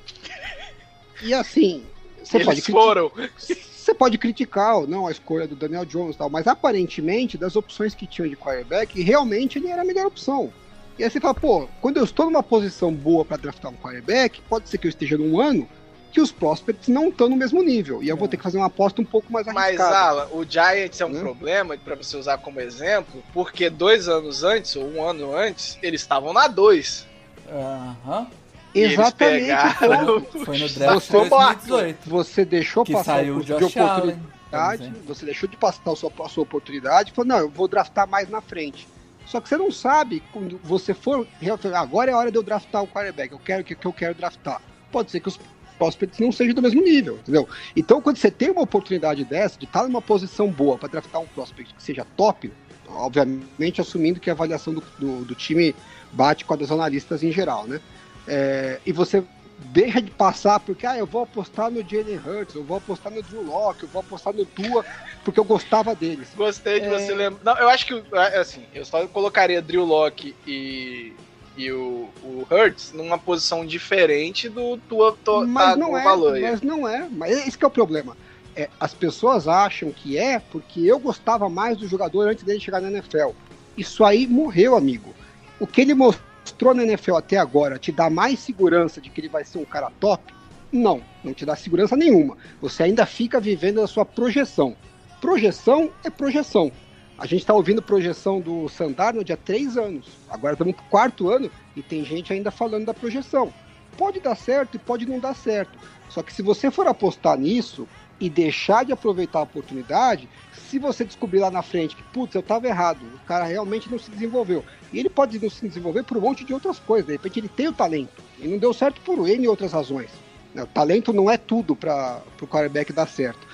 E 1.22 1.34
assim, 1.34 1.84
você 2.24 2.40
pode, 2.40 2.60
Eles 2.60 2.66
criti- 2.66 2.72
foram. 2.72 3.12
você 3.38 3.94
pode 3.94 4.18
criticar 4.18 4.78
ou 4.78 4.88
não 4.88 5.08
a 5.08 5.12
escolha 5.12 5.48
do 5.48 5.56
Daniel 5.56 5.86
Jones 5.86 6.16
e 6.16 6.18
tal, 6.18 6.30
mas 6.30 6.48
aparentemente, 6.48 7.38
das 7.38 7.56
opções 7.56 7.94
que 7.96 8.06
tinham 8.08 8.28
de 8.30 8.36
quarterback, 8.36 9.02
realmente 9.02 9.58
ele 9.60 9.68
era 9.68 9.82
a 9.82 9.86
melhor 9.86 10.08
opção. 10.08 10.52
E 10.98 11.04
aí 11.04 11.10
você 11.10 11.20
fala, 11.20 11.34
pô, 11.34 11.68
quando 11.82 11.98
eu 11.98 12.04
estou 12.06 12.26
numa 12.26 12.42
posição 12.44 12.94
boa 12.94 13.26
pra 13.26 13.36
draftar 13.38 13.72
um 13.72 13.76
quarterback, 13.76 14.42
pode 14.50 14.70
ser 14.70 14.78
que 14.78 14.88
eu 14.88 14.90
esteja 14.90 15.18
num 15.18 15.40
ano 15.40 15.68
que 16.15 16.22
os 16.22 16.31
prospects 16.31 16.88
não 16.88 17.10
estão 17.10 17.27
no 17.27 17.36
mesmo 17.36 17.62
nível. 17.62 18.01
E 18.01 18.07
eu 18.07 18.15
vou 18.15 18.25
ter 18.25 18.38
que 18.38 18.43
fazer 18.43 18.57
uma 18.57 18.67
aposta 18.67 19.01
um 19.01 19.05
pouco 19.05 19.29
mais 19.34 19.45
Mas, 19.48 19.77
arriscada. 19.77 19.98
Alan, 19.98 20.27
o 20.31 20.45
Giants 20.45 21.01
é 21.01 21.05
um 21.05 21.10
Né? 21.10 21.19
problema, 21.19 21.77
pra 21.77 21.93
você 21.93 22.15
usar 22.15 22.38
como 22.38 22.62
exemplo, 22.62 23.22
porque 23.34 23.69
dois 23.69 24.07
anos 24.07 24.41
antes, 24.41 24.77
ou 24.77 24.89
um 24.89 25.05
ano 25.05 25.36
antes, 25.36 25.77
eles 25.84 26.00
estavam 26.00 26.31
na 26.31 26.48
2. 26.48 27.05
Aham. 27.51 28.27
E 28.74 28.79
Exatamente. 28.84 29.41
pegaram-. 29.41 30.22
Foi 30.45 30.57
no 30.57 30.69
draft 30.69 31.01
de 31.05 31.12
Foi 31.12 31.29
barato. 31.29 31.67
2018. 31.67 32.10
Você 32.10 32.45
deixou 32.45 32.86
Que 32.86 32.93
passar 32.93 33.15
saiu 33.15 33.36
o 33.36 33.41
de 33.43 33.48
Josh 33.48 33.75
Allen. 33.75 33.98
oportunidade, 34.15 34.22
por 34.51 34.84
exemplo. 34.84 35.01
você 35.05 35.25
deixou 35.25 35.50
de 35.50 35.57
passar 35.57 35.81
a 35.91 35.95
sua, 35.98 36.12
a 36.24 36.29
sua 36.29 36.43
oportunidade 36.43 37.12
e 37.12 37.13
falou, 37.13 37.27
não, 37.27 37.38
eu 37.39 37.50
vou 37.50 37.67
draftar 37.67 38.07
mais 38.07 38.29
na 38.29 38.39
frente. 38.39 38.88
Só 39.25 39.41
que 39.41 39.50
você 39.50 39.57
não 39.57 39.69
sabe 39.69 40.24
quando 40.31 40.57
você 40.63 40.93
for. 40.93 41.27
Agora 41.74 42.12
é 42.12 42.13
a 42.13 42.17
hora 42.17 42.31
de 42.31 42.38
eu 42.38 42.43
draftar 42.43 42.81
o 42.84 42.88
quarterback. 42.88 43.34
Eu 43.34 43.39
quero 43.39 43.65
que, 43.65 43.75
que 43.75 43.86
eu 43.86 43.91
quero 43.91 44.15
draftar. 44.15 44.62
Pode 44.93 45.12
ser 45.12 45.19
que 45.19 45.27
os 45.27 45.38
prospects 45.77 46.20
não 46.20 46.32
sejam 46.32 46.53
do 46.53 46.62
mesmo 46.62 46.82
nível, 46.82 47.15
entendeu? 47.15 47.48
Então, 47.75 48.01
quando 48.01 48.17
você 48.17 48.32
tem 48.32 48.50
uma 48.50 48.62
oportunidade 48.62 49.24
dessa, 49.24 49.58
de 49.60 49.65
estar 49.65 49.84
numa 49.84 50.01
posição 50.01 50.50
boa 50.50 50.77
para 50.77 50.89
draftar 50.89 51.22
um 51.22 51.27
prospect 51.27 51.74
que 51.74 51.84
seja 51.84 52.05
top, 52.15 52.51
obviamente 52.88 53.82
assumindo 53.82 54.20
que 54.20 54.29
a 54.29 54.34
avaliação 54.34 54.74
do, 54.74 54.84
do, 54.98 55.25
do 55.25 55.36
time 55.36 55.75
bate 56.12 56.46
com 56.46 56.53
a 56.53 56.58
dos 56.58 56.72
analistas 56.72 57.24
em 57.24 57.32
geral, 57.32 57.67
né? 57.67 57.82
É, 58.27 58.79
e 58.86 58.91
você 58.91 59.24
deixa 59.58 60.01
de 60.01 60.12
passar 60.12 60.60
porque 60.60 60.86
ah, 60.86 60.98
eu 60.98 61.05
vou 61.05 61.24
apostar 61.24 61.72
no 61.72 61.82
Jalen 61.82 62.17
Hurts, 62.17 62.55
eu 62.55 62.63
vou 62.63 62.77
apostar 62.77 63.12
no 63.12 63.22
Drew 63.22 63.44
Locke, 63.44 63.84
eu 63.84 63.89
vou 63.89 64.01
apostar 64.01 64.34
no 64.34 64.46
Tua, 64.46 64.84
porque 65.24 65.39
eu 65.39 65.44
gostava 65.44 65.96
deles. 65.96 66.29
Gostei 66.36 66.79
de 66.79 66.88
é... 66.88 66.89
você 66.89 67.13
lembrar. 67.13 67.39
Não, 67.44 67.62
eu 67.62 67.70
acho 67.70 67.86
que 67.86 68.03
é, 68.13 68.38
assim, 68.38 68.65
eu 68.74 68.84
só 68.84 69.08
colocaria 69.08 69.62
Drew 69.62 69.86
Locke 69.86 70.36
e 70.46 71.13
e 71.58 71.72
o, 71.72 72.10
o 72.24 72.46
Hurts 72.50 72.92
numa 72.94 73.18
posição 73.18 73.66
diferente 73.66 74.50
do 74.50 74.78
tua 74.90 75.18
to, 75.24 75.48
mas 75.48 75.72
tá, 75.72 75.76
não 75.76 75.98
é, 75.98 76.04
valor. 76.04 76.40
Mas 76.40 76.62
não 76.62 76.88
é, 76.88 77.08
mas 77.10 77.48
esse 77.48 77.58
é 77.62 77.68
o 77.68 77.70
problema. 77.70 78.16
É, 78.56 78.70
as 78.80 78.94
pessoas 78.94 79.48
acham 79.48 79.92
que 79.92 80.18
é 80.18 80.40
porque 80.40 80.82
eu 80.82 81.00
gostava 81.00 81.50
mais 81.50 81.78
do 81.78 81.88
jogador 81.88 82.28
antes 82.28 82.44
dele 82.44 82.60
chegar 82.60 82.82
na 82.82 82.90
NFL. 82.90 83.32
Isso 83.78 84.04
aí 84.04 84.28
morreu, 84.28 84.76
amigo. 84.76 85.14
O 85.60 85.68
que 85.68 85.82
ele 85.82 85.94
mostrou 85.94 86.74
na 86.74 86.84
NFL 86.84 87.16
até 87.16 87.38
agora 87.38 87.78
te 87.78 87.92
dá 87.92 88.10
mais 88.10 88.40
segurança 88.40 89.02
de 89.02 89.10
que 89.10 89.22
ele 89.22 89.30
vai 89.30 89.44
ser 89.44 89.58
um 89.58 89.66
cara 89.66 89.92
top? 90.00 90.34
Não, 90.72 91.02
não 91.24 91.34
te 91.34 91.46
dá 91.46 91.56
segurança 91.56 91.96
nenhuma. 91.96 92.38
Você 92.62 92.84
ainda 92.84 93.06
fica 93.06 93.40
vivendo 93.40 93.82
a 93.82 93.88
sua 93.88 94.06
projeção. 94.06 94.76
Projeção 95.22 95.90
é 96.04 96.10
projeção. 96.10 96.72
A 97.17 97.25
gente 97.25 97.41
está 97.41 97.53
ouvindo 97.53 97.81
projeção 97.81 98.41
do 98.41 98.67
Sandarnold 98.67 99.31
há 99.31 99.38
três 99.38 99.77
anos. 99.77 100.05
Agora 100.29 100.53
estamos 100.53 100.75
no 100.75 100.84
quarto 100.89 101.29
ano 101.29 101.50
e 101.75 101.81
tem 101.81 102.03
gente 102.03 102.34
ainda 102.34 102.51
falando 102.51 102.86
da 102.86 102.93
projeção. 102.93 103.53
Pode 103.98 104.19
dar 104.19 104.36
certo 104.36 104.75
e 104.75 104.79
pode 104.79 105.05
não 105.05 105.17
dar 105.17 105.34
certo. 105.34 105.79
Só 106.10 106.22
que 106.22 106.34
se 106.34 106.41
você 106.41 106.69
for 106.69 106.88
apostar 106.88 107.38
nisso 107.38 107.88
e 108.19 108.29
deixar 108.29 108.84
de 108.84 108.91
aproveitar 108.91 109.39
a 109.39 109.43
oportunidade, 109.43 110.27
se 110.69 110.77
você 110.77 111.05
descobrir 111.05 111.39
lá 111.39 111.50
na 111.50 111.62
frente 111.62 111.95
que, 111.95 112.03
putz, 112.03 112.36
eu 112.36 112.41
estava 112.41 112.67
errado, 112.67 113.00
o 113.03 113.25
cara 113.25 113.45
realmente 113.45 113.89
não 113.89 113.98
se 113.98 114.12
desenvolveu. 114.12 114.63
E 114.91 115.00
ele 115.00 115.10
pode 115.10 115.39
não 115.39 115.50
se 115.50 115.65
desenvolver 115.65 116.03
por 116.03 116.17
um 116.17 116.22
monte 116.22 116.43
de 116.43 116.53
outras 116.53 116.79
coisas. 116.79 117.07
De 117.07 117.13
repente 117.13 117.39
ele 117.39 117.48
tem 117.48 117.69
o 117.69 117.74
talento. 117.74 118.22
E 118.39 118.48
não 118.48 118.57
deu 118.57 118.74
certo 118.74 119.00
por 119.01 119.25
N 119.27 119.48
outras 119.48 119.72
razões. 119.72 120.10
O 120.53 120.65
talento 120.65 121.13
não 121.13 121.29
é 121.29 121.38
tudo 121.38 121.75
para 121.75 122.22
o 122.41 122.48
quarterback 122.48 122.91
dar 122.91 123.07
certo. 123.07 123.45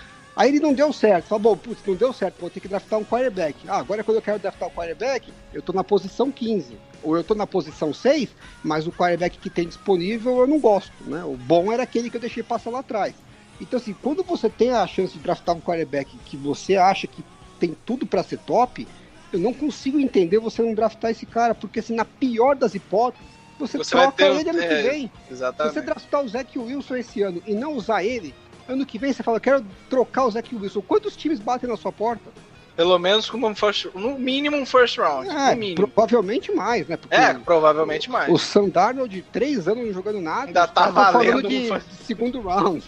Aí 0.41 0.49
ele 0.49 0.59
não 0.59 0.73
deu 0.73 0.91
certo. 0.91 1.27
Falou, 1.27 1.55
bom, 1.55 1.55
putz, 1.55 1.85
não 1.85 1.93
deu 1.93 2.11
certo, 2.11 2.39
vou 2.39 2.49
ter 2.49 2.59
que 2.59 2.67
draftar 2.67 2.97
um 2.97 3.05
quarterback. 3.05 3.55
Ah, 3.67 3.77
agora 3.77 4.03
quando 4.03 4.17
eu 4.17 4.23
quero 4.23 4.39
draftar 4.39 4.69
um 4.69 4.71
quarterback, 4.71 5.31
eu 5.53 5.61
tô 5.61 5.71
na 5.71 5.83
posição 5.83 6.31
15. 6.31 6.75
Ou 7.03 7.15
eu 7.15 7.23
tô 7.23 7.35
na 7.35 7.45
posição 7.45 7.93
6, 7.93 8.29
mas 8.63 8.87
o 8.87 8.91
quarterback 8.91 9.37
que 9.37 9.51
tem 9.51 9.67
disponível 9.67 10.39
eu 10.39 10.47
não 10.47 10.59
gosto, 10.59 10.91
né? 11.05 11.23
O 11.23 11.37
bom 11.37 11.71
era 11.71 11.83
aquele 11.83 12.09
que 12.09 12.17
eu 12.17 12.21
deixei 12.21 12.41
passar 12.41 12.71
lá 12.71 12.79
atrás. 12.79 13.13
Então, 13.59 13.77
assim, 13.79 13.93
quando 14.01 14.23
você 14.23 14.49
tem 14.49 14.71
a 14.71 14.87
chance 14.87 15.13
de 15.13 15.19
draftar 15.19 15.55
um 15.55 15.61
quarterback 15.61 16.17
que 16.25 16.35
você 16.35 16.75
acha 16.75 17.05
que 17.05 17.23
tem 17.59 17.77
tudo 17.85 18.07
para 18.07 18.23
ser 18.23 18.39
top, 18.39 18.87
eu 19.31 19.39
não 19.39 19.53
consigo 19.53 19.99
entender 19.99 20.39
você 20.39 20.63
não 20.63 20.73
draftar 20.73 21.11
esse 21.11 21.27
cara, 21.27 21.53
porque 21.53 21.81
assim, 21.81 21.93
na 21.93 22.05
pior 22.05 22.55
das 22.55 22.73
hipóteses, 22.73 23.27
você, 23.59 23.77
você 23.77 23.91
troca 23.91 24.25
ele 24.25 24.49
ano 24.49 24.59
é, 24.59 24.67
que 24.67 24.89
vem. 24.89 25.11
Exatamente. 25.29 25.73
Se 25.73 25.79
você 25.79 25.85
draftar 25.85 26.23
o 26.23 26.27
Zach 26.27 26.57
Wilson 26.57 26.95
esse 26.95 27.21
ano 27.21 27.43
e 27.45 27.53
não 27.53 27.73
usar 27.73 28.03
ele, 28.03 28.33
ano 28.67 28.85
que 28.85 28.97
vem 28.97 29.13
você 29.13 29.23
fala, 29.23 29.39
quero 29.39 29.65
trocar 29.89 30.25
o 30.25 30.31
Zach 30.31 30.55
Wilson. 30.55 30.81
Quantos 30.81 31.15
times 31.15 31.39
batem 31.39 31.69
na 31.69 31.77
sua 31.77 31.91
porta? 31.91 32.29
Pelo 32.75 32.97
menos 32.97 33.29
como 33.29 33.47
um 33.47 33.53
first, 33.53 33.87
no 33.93 34.17
mínimo 34.17 34.55
um 34.57 34.65
first 34.65 34.97
round. 34.97 35.29
É, 35.29 35.75
provavelmente 35.75 36.51
mais, 36.51 36.87
né? 36.87 36.97
Porque 36.97 37.13
é, 37.13 37.33
provavelmente 37.33 38.07
o, 38.07 38.11
mais. 38.11 38.31
O 38.31 38.37
Sam 38.37 38.69
Darnold, 38.69 39.21
três 39.31 39.67
anos 39.67 39.85
não 39.85 39.93
jogando 39.93 40.21
nada, 40.21 40.47
ainda 40.47 40.67
tá 40.67 40.89
valendo 40.89 41.47
de, 41.47 41.69
de 41.69 41.81
segundo 42.05 42.41
round. 42.41 42.83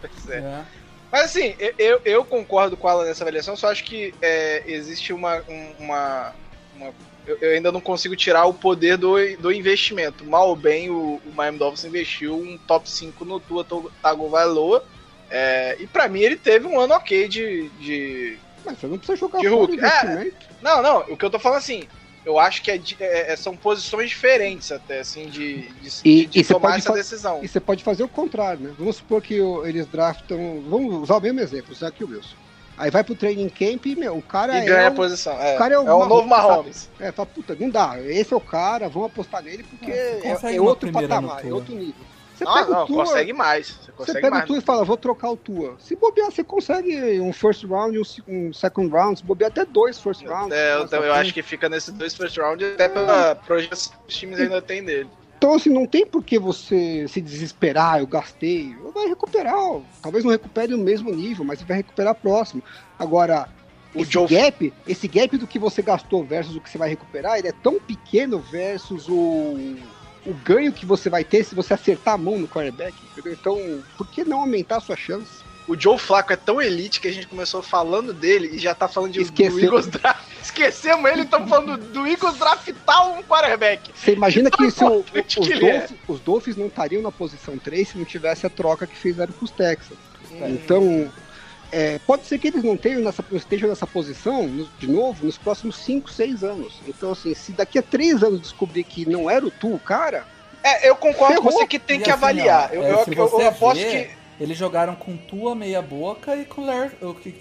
Pois 0.00 0.28
é. 0.30 0.38
é. 0.38 0.64
Mas 1.12 1.26
assim, 1.26 1.54
eu, 1.78 2.00
eu 2.04 2.24
concordo 2.24 2.76
com 2.76 2.90
ela 2.90 3.04
nessa 3.04 3.22
avaliação, 3.22 3.56
só 3.56 3.70
acho 3.70 3.84
que 3.84 4.12
é, 4.20 4.64
existe 4.66 5.12
uma, 5.12 5.44
uma, 5.78 6.32
uma 6.74 6.92
eu, 7.26 7.38
eu, 7.40 7.50
ainda 7.52 7.72
não 7.72 7.80
consigo 7.80 8.14
tirar 8.14 8.44
o 8.46 8.54
poder 8.54 8.96
do, 8.96 9.14
do 9.38 9.52
investimento. 9.52 10.24
Mal 10.24 10.48
ou 10.48 10.56
bem, 10.56 10.90
o, 10.90 11.20
o 11.24 11.32
Miami 11.34 11.58
Dolphins 11.58 11.84
investiu 11.84 12.34
um 12.34 12.58
top 12.58 12.88
5 12.88 13.24
no 13.24 13.40
Tua 13.40 13.66
Tagovailoa. 14.02 14.84
É, 15.30 15.76
e 15.80 15.86
para 15.86 16.08
mim 16.08 16.20
ele 16.20 16.36
teve 16.36 16.66
um 16.66 16.78
ano 16.78 16.94
ok 16.94 17.26
de. 17.28 17.68
de 17.80 18.38
Mas 18.64 18.78
você 18.78 18.86
não 18.86 18.98
precisa 18.98 19.16
jogar 19.16 19.40
de 19.40 19.46
Hulk. 19.46 19.80
É, 19.80 20.30
não, 20.62 20.82
não. 20.82 20.98
O 21.08 21.16
que 21.16 21.24
eu 21.24 21.30
tô 21.30 21.38
falando 21.38 21.58
assim. 21.58 21.84
Eu 22.26 22.38
acho 22.38 22.62
que 22.62 22.70
é, 22.70 22.80
é, 23.00 23.32
é 23.32 23.36
são 23.36 23.54
posições 23.54 24.08
diferentes 24.08 24.72
até, 24.72 25.00
assim, 25.00 25.26
de, 25.28 25.68
de, 25.72 25.90
e, 26.02 26.24
de 26.24 26.40
e 26.40 26.44
tomar 26.44 26.78
essa 26.78 26.94
decisão. 26.94 27.40
E 27.44 27.48
você 27.48 27.60
pode 27.60 27.84
fazer 27.84 28.02
o 28.02 28.08
contrário, 28.08 28.60
né? 28.60 28.74
Vamos 28.78 28.96
supor 28.96 29.20
que 29.20 29.34
eles 29.34 29.86
draftam. 29.86 30.62
Vamos 30.66 31.02
usar 31.02 31.18
o 31.18 31.20
mesmo 31.20 31.40
exemplo, 31.40 31.72
o 31.72 31.74
Zach 31.74 32.02
Wilson. 32.02 32.34
Aí 32.76 32.90
vai 32.90 33.04
pro 33.04 33.14
training 33.14 33.48
camp 33.48 33.86
e, 33.86 33.94
meu, 33.94 34.16
o 34.16 34.22
cara 34.22 34.58
e 34.58 34.62
é. 34.62 34.64
ganha 34.64 34.84
o, 34.84 34.88
a 34.88 34.90
posição. 34.90 35.40
É, 35.40 35.54
o 35.54 35.58
cara 35.58 35.74
é 35.74 35.78
o, 35.78 35.88
é 35.88 35.94
o 35.94 36.06
novo 36.06 36.26
Mahomes. 36.26 36.90
É, 36.98 37.12
fala, 37.12 37.26
puta, 37.26 37.56
não 37.58 37.70
dá. 37.70 38.00
Esse 38.00 38.34
é 38.34 38.36
o 38.36 38.40
cara, 38.40 38.88
vamos 38.88 39.10
apostar 39.10 39.42
nele 39.42 39.62
porque 39.62 39.90
é, 39.90 40.36
é 40.54 40.60
outro 40.60 40.90
patamar, 40.90 41.46
é 41.46 41.52
outro 41.52 41.74
nível. 41.74 42.04
Você 42.34 42.44
não, 42.44 42.52
pega 42.52 42.68
não, 42.68 42.82
o 42.82 42.86
tua, 42.86 43.04
consegue 43.04 43.32
mais. 43.32 43.68
Você, 43.68 43.92
consegue 43.92 44.12
você 44.12 44.20
pega 44.20 44.30
mais. 44.30 44.44
o 44.44 44.46
tua 44.48 44.58
e 44.58 44.60
fala, 44.60 44.84
vou 44.84 44.96
trocar 44.96 45.30
o 45.30 45.36
tua. 45.36 45.76
Se 45.78 45.94
bobear, 45.94 46.32
você 46.32 46.42
consegue 46.42 47.20
um 47.20 47.32
first 47.32 47.64
round 47.64 47.96
e 47.96 48.22
um, 48.26 48.52
second 48.52 48.90
round. 48.92 49.20
Se 49.20 49.24
bobear, 49.24 49.52
até 49.52 49.64
dois 49.64 50.00
first 50.00 50.24
rounds. 50.24 50.52
É, 50.52 50.74
eu, 50.74 51.02
eu 51.02 51.12
acho 51.12 51.32
que 51.32 51.42
fica 51.42 51.68
nesses 51.68 51.94
dois 51.94 52.12
first 52.14 52.36
rounds, 52.36 52.66
até 52.74 52.88
pela 52.88 53.36
projeção 53.36 53.92
que 53.92 54.12
os 54.12 54.16
times 54.16 54.40
ainda 54.40 54.60
tem 54.60 54.82
dele. 54.82 55.08
Então, 55.44 55.56
assim, 55.56 55.68
não 55.68 55.86
tem 55.86 56.06
por 56.06 56.24
que 56.24 56.38
você 56.38 57.06
se 57.06 57.20
desesperar, 57.20 58.00
eu 58.00 58.06
gastei. 58.06 58.74
Vai 58.94 59.08
recuperar. 59.08 59.54
Talvez 60.00 60.24
não 60.24 60.30
recupere 60.30 60.72
no 60.72 60.82
mesmo 60.82 61.14
nível, 61.14 61.44
mas 61.44 61.60
vai 61.60 61.76
recuperar 61.76 62.14
próximo. 62.14 62.62
Agora, 62.98 63.46
o 63.94 64.00
esse 64.00 64.10
Joe... 64.10 64.26
gap, 64.26 64.72
esse 64.88 65.06
gap 65.06 65.36
do 65.36 65.46
que 65.46 65.58
você 65.58 65.82
gastou 65.82 66.24
versus 66.24 66.56
o 66.56 66.62
que 66.62 66.70
você 66.70 66.78
vai 66.78 66.88
recuperar, 66.88 67.38
ele 67.38 67.48
é 67.48 67.52
tão 67.52 67.78
pequeno 67.78 68.38
versus 68.38 69.06
o, 69.06 69.76
o 70.24 70.32
ganho 70.42 70.72
que 70.72 70.86
você 70.86 71.10
vai 71.10 71.22
ter 71.22 71.44
se 71.44 71.54
você 71.54 71.74
acertar 71.74 72.14
a 72.14 72.18
mão 72.18 72.38
no 72.38 72.48
quarterback. 72.48 72.94
Entendeu? 73.12 73.34
Então, 73.34 73.82
por 73.98 74.08
que 74.08 74.24
não 74.24 74.40
aumentar 74.40 74.78
a 74.78 74.80
sua 74.80 74.96
chance? 74.96 75.43
O 75.66 75.78
Joe 75.78 75.98
Flaco 75.98 76.32
é 76.32 76.36
tão 76.36 76.60
elite 76.60 77.00
que 77.00 77.08
a 77.08 77.12
gente 77.12 77.26
começou 77.26 77.62
falando 77.62 78.12
dele 78.12 78.50
e 78.52 78.58
já 78.58 78.74
tá 78.74 78.86
falando 78.86 79.12
de 79.12 79.22
Esqueceu. 79.22 79.52
do 79.52 79.64
Eagles 79.64 79.86
draft. 79.86 80.24
Esquecemos 80.42 81.10
ele, 81.10 81.22
estamos 81.22 81.48
falando 81.48 81.78
do, 81.78 82.06
Eagles 82.06 82.36
draftar 82.36 83.08
um 83.08 83.22
quarterback. 83.22 83.90
Você 83.94 84.12
imagina 84.12 84.50
que, 84.50 84.70
se 84.70 84.84
o, 84.84 84.98
os, 84.98 85.04
que 85.34 85.58
Dolphins, 85.58 85.90
é. 85.90 85.94
os, 86.06 86.20
Dolphins, 86.20 86.56
não 86.56 86.66
estariam 86.66 87.02
na 87.02 87.10
posição 87.10 87.56
3 87.56 87.88
se 87.88 87.98
não 87.98 88.04
tivesse 88.04 88.46
a 88.46 88.50
troca 88.50 88.86
que 88.86 88.94
fizeram 88.94 89.32
com 89.32 89.44
os 89.44 89.50
Texans. 89.50 89.98
Hum. 90.30 90.48
Então, 90.48 91.10
é, 91.72 91.98
pode 92.06 92.26
ser 92.26 92.38
que 92.38 92.48
eles 92.48 92.62
não 92.62 92.76
tenham 92.76 93.00
nessa, 93.00 93.24
estejam 93.32 93.68
nessa 93.70 93.86
posição, 93.86 94.68
de 94.78 94.86
novo, 94.86 95.24
nos 95.24 95.38
próximos 95.38 95.76
5, 95.78 96.10
6 96.10 96.44
anos. 96.44 96.74
Então, 96.86 97.12
assim, 97.12 97.34
se 97.34 97.52
daqui 97.52 97.78
a 97.78 97.82
3 97.82 98.22
anos 98.22 98.40
descobrir 98.42 98.84
que 98.84 99.08
não 99.08 99.30
era 99.30 99.44
o 99.44 99.50
tu, 99.50 99.80
cara. 99.84 100.26
É, 100.62 100.88
eu 100.88 100.94
concordo 100.94 101.40
com 101.40 101.50
você 101.50 101.66
que 101.66 101.78
tem 101.78 101.98
que 102.00 102.10
assim, 102.10 102.12
avaliar. 102.12 102.70
Ó, 102.70 102.74
eu, 102.74 102.82
é, 102.82 102.90
eu, 102.90 103.04
eu, 103.12 103.40
eu 103.40 103.48
aposto 103.48 103.82
que 103.82 104.23
eles 104.40 104.56
jogaram 104.56 104.94
com 104.94 105.16
Tua 105.16 105.54
meia 105.54 105.80
boca 105.80 106.36
e 106.36 106.44
com, 106.44 106.64
Ler, 106.64 106.92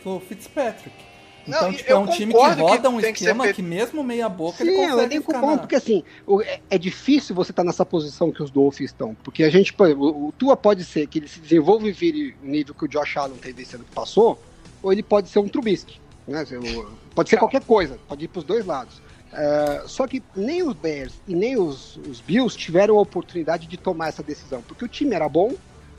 com 0.04 0.18
o 0.18 0.20
Fitzpatrick. 0.20 1.14
Então, 1.48 1.64
não, 1.64 1.74
tipo, 1.74 1.92
é 1.92 1.98
um 1.98 2.08
time 2.08 2.34
que 2.34 2.40
roda 2.40 2.80
que 2.80 2.88
um 2.88 3.00
esquema 3.00 3.48
que, 3.48 3.54
que, 3.56 3.62
mesmo 3.62 4.04
meia 4.04 4.30
boca 4.30 4.64
Sim, 4.64 4.70
ele 4.70 4.88
consegue 4.88 5.20
ficar 5.20 5.42
bom, 5.42 5.52
na... 5.52 5.58
porque 5.58 5.76
assim, 5.76 6.04
é, 6.42 6.60
é, 6.70 6.78
difícil 6.78 7.36
você 7.36 7.52
estar 7.52 7.64
tá 7.64 7.68
nessa 7.68 7.86
posição 7.86 8.32
que 8.32 8.42
os 8.42 8.50
Dolphins 8.50 8.92
estão, 8.92 9.14
porque 9.24 9.44
a 9.44 9.50
gente, 9.50 9.76
o, 9.78 10.28
o 10.28 10.32
Tua 10.38 10.56
pode 10.56 10.86
ser 10.86 11.06
que 11.08 11.20
ele 11.20 11.28
se 11.28 11.40
desenvolva 11.40 11.88
e 11.88 11.92
vire 11.92 12.36
o 12.42 12.48
nível 12.48 12.74
que 12.74 12.86
o 12.86 12.88
Josh 12.88 13.18
Allen 13.18 13.38
teve 13.38 13.62
esse 13.62 13.76
ano 13.76 13.84
que 13.84 13.92
passou, 13.92 14.42
ou 14.82 14.94
ele 14.94 15.04
pode 15.04 15.28
ser 15.28 15.40
um 15.40 15.48
Trubisky, 15.50 16.00
né? 16.26 16.46
Pode 17.14 17.30
ser 17.30 17.38
qualquer 17.38 17.64
coisa, 17.64 18.00
pode 18.08 18.24
ir 18.24 18.28
para 18.30 18.40
os 18.40 18.46
dois 18.46 18.66
lados. 18.66 19.02
Uh, 19.34 19.88
só 19.88 20.08
que 20.08 20.22
nem 20.36 20.62
os 20.62 20.76
Bears 20.76 21.14
e 21.28 21.34
nem 21.34 21.58
os, 21.58 21.98
os 22.08 22.22
Bills 22.22 22.56
tiveram 22.56 23.00
a 23.00 23.02
oportunidade 23.02 23.68
de 23.68 23.78
tomar 23.78 24.10
essa 24.10 24.22
decisão, 24.22 24.62
porque 24.62 24.86
o 24.86 24.88
time 24.88 25.16
era 25.16 25.28
bom, 25.28 25.54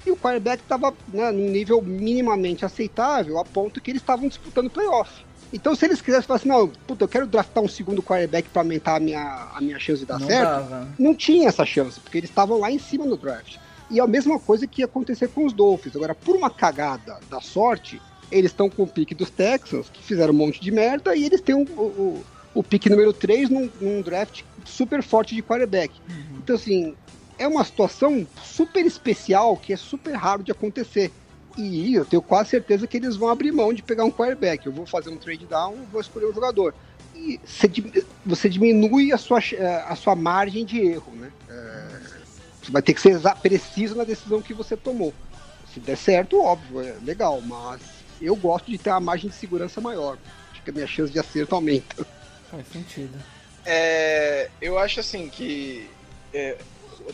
e 0.06 0.10
o 0.10 0.16
quarterback 0.16 0.62
estava 0.62 0.94
né, 1.12 1.30
num 1.30 1.50
nível 1.50 1.80
minimamente 1.82 2.64
aceitável, 2.64 3.38
a 3.38 3.44
ponto 3.44 3.80
que 3.80 3.90
eles 3.90 4.02
estavam 4.02 4.28
disputando 4.28 4.70
playoff. 4.70 5.24
Então, 5.52 5.74
se 5.74 5.84
eles 5.84 6.00
quisessem 6.00 6.26
falar 6.26 6.38
assim, 6.38 6.48
não, 6.48 6.68
puta, 6.68 7.04
eu 7.04 7.08
quero 7.08 7.26
draftar 7.26 7.62
um 7.62 7.68
segundo 7.68 8.02
quarterback 8.02 8.48
para 8.48 8.62
aumentar 8.62 8.96
a 8.96 9.00
minha, 9.00 9.48
a 9.54 9.60
minha 9.60 9.78
chance 9.78 10.00
de 10.00 10.06
dar 10.06 10.18
não 10.18 10.26
certo, 10.26 10.48
dava. 10.48 10.88
não 10.98 11.14
tinha 11.14 11.48
essa 11.48 11.64
chance, 11.64 12.00
porque 12.00 12.18
eles 12.18 12.28
estavam 12.28 12.58
lá 12.58 12.72
em 12.72 12.78
cima 12.78 13.06
no 13.06 13.16
draft. 13.16 13.56
E 13.88 14.00
é 14.00 14.02
a 14.02 14.06
mesma 14.06 14.38
coisa 14.38 14.66
que 14.66 14.82
ia 14.82 14.86
acontecer 14.86 15.28
com 15.28 15.46
os 15.46 15.52
Dolphins. 15.52 15.94
Agora, 15.94 16.14
por 16.14 16.34
uma 16.34 16.50
cagada 16.50 17.20
da 17.30 17.40
sorte, 17.40 18.00
eles 18.32 18.50
estão 18.50 18.68
com 18.68 18.82
o 18.82 18.86
pique 18.86 19.14
dos 19.14 19.30
Texans, 19.30 19.88
que 19.92 20.02
fizeram 20.02 20.32
um 20.34 20.36
monte 20.36 20.60
de 20.60 20.72
merda, 20.72 21.14
e 21.14 21.24
eles 21.24 21.40
têm 21.40 21.54
um, 21.54 21.64
o, 21.76 21.82
o, 21.82 22.24
o 22.54 22.62
pique 22.62 22.90
número 22.90 23.12
3 23.12 23.48
num, 23.48 23.70
num, 23.80 24.02
draft 24.02 24.42
super 24.64 25.02
forte 25.04 25.36
de 25.36 25.42
quarterback. 25.42 25.94
Uhum. 26.08 26.38
Então, 26.42 26.56
assim, 26.56 26.96
é 27.38 27.46
uma 27.48 27.64
situação 27.64 28.26
super 28.42 28.84
especial 28.86 29.56
que 29.56 29.72
é 29.72 29.76
super 29.76 30.14
raro 30.14 30.42
de 30.42 30.52
acontecer. 30.52 31.12
E 31.56 31.94
eu 31.94 32.04
tenho 32.04 32.20
quase 32.22 32.50
certeza 32.50 32.86
que 32.86 32.96
eles 32.96 33.16
vão 33.16 33.28
abrir 33.28 33.52
mão 33.52 33.72
de 33.72 33.82
pegar 33.82 34.04
um 34.04 34.10
quarterback. 34.10 34.66
Eu 34.66 34.72
vou 34.72 34.86
fazer 34.86 35.10
um 35.10 35.16
trade 35.16 35.46
down, 35.46 35.86
vou 35.90 36.00
escolher 36.00 36.26
um 36.26 36.32
jogador. 36.34 36.74
e 37.14 37.38
você, 37.44 37.68
di- 37.68 38.04
você 38.26 38.48
diminui 38.48 39.12
a 39.12 39.16
sua, 39.16 39.40
ch- 39.40 39.54
a 39.86 39.94
sua 39.94 40.16
margem 40.16 40.64
de 40.64 40.80
erro, 40.80 41.14
né? 41.14 41.30
É, 41.48 42.00
você 42.60 42.72
vai 42.72 42.82
ter 42.82 42.92
que 42.92 43.00
ser 43.00 43.20
preciso 43.40 43.94
na 43.94 44.02
decisão 44.02 44.42
que 44.42 44.52
você 44.52 44.76
tomou. 44.76 45.14
Se 45.72 45.78
der 45.78 45.96
certo, 45.96 46.42
óbvio, 46.42 46.80
é 46.80 46.96
legal, 47.04 47.40
mas 47.40 47.80
eu 48.20 48.34
gosto 48.34 48.68
de 48.68 48.78
ter 48.78 48.90
uma 48.90 48.98
margem 49.00 49.30
de 49.30 49.36
segurança 49.36 49.80
maior. 49.80 50.18
Acho 50.52 50.62
que 50.64 50.70
a 50.70 50.72
minha 50.72 50.86
chance 50.88 51.12
de 51.12 51.18
acerto 51.20 51.54
aumenta. 51.54 52.04
Faz 52.50 52.66
sentido. 52.68 53.16
É, 53.64 54.50
eu 54.60 54.76
acho 54.78 54.98
assim 54.98 55.28
que 55.28 55.88
é, 56.32 56.56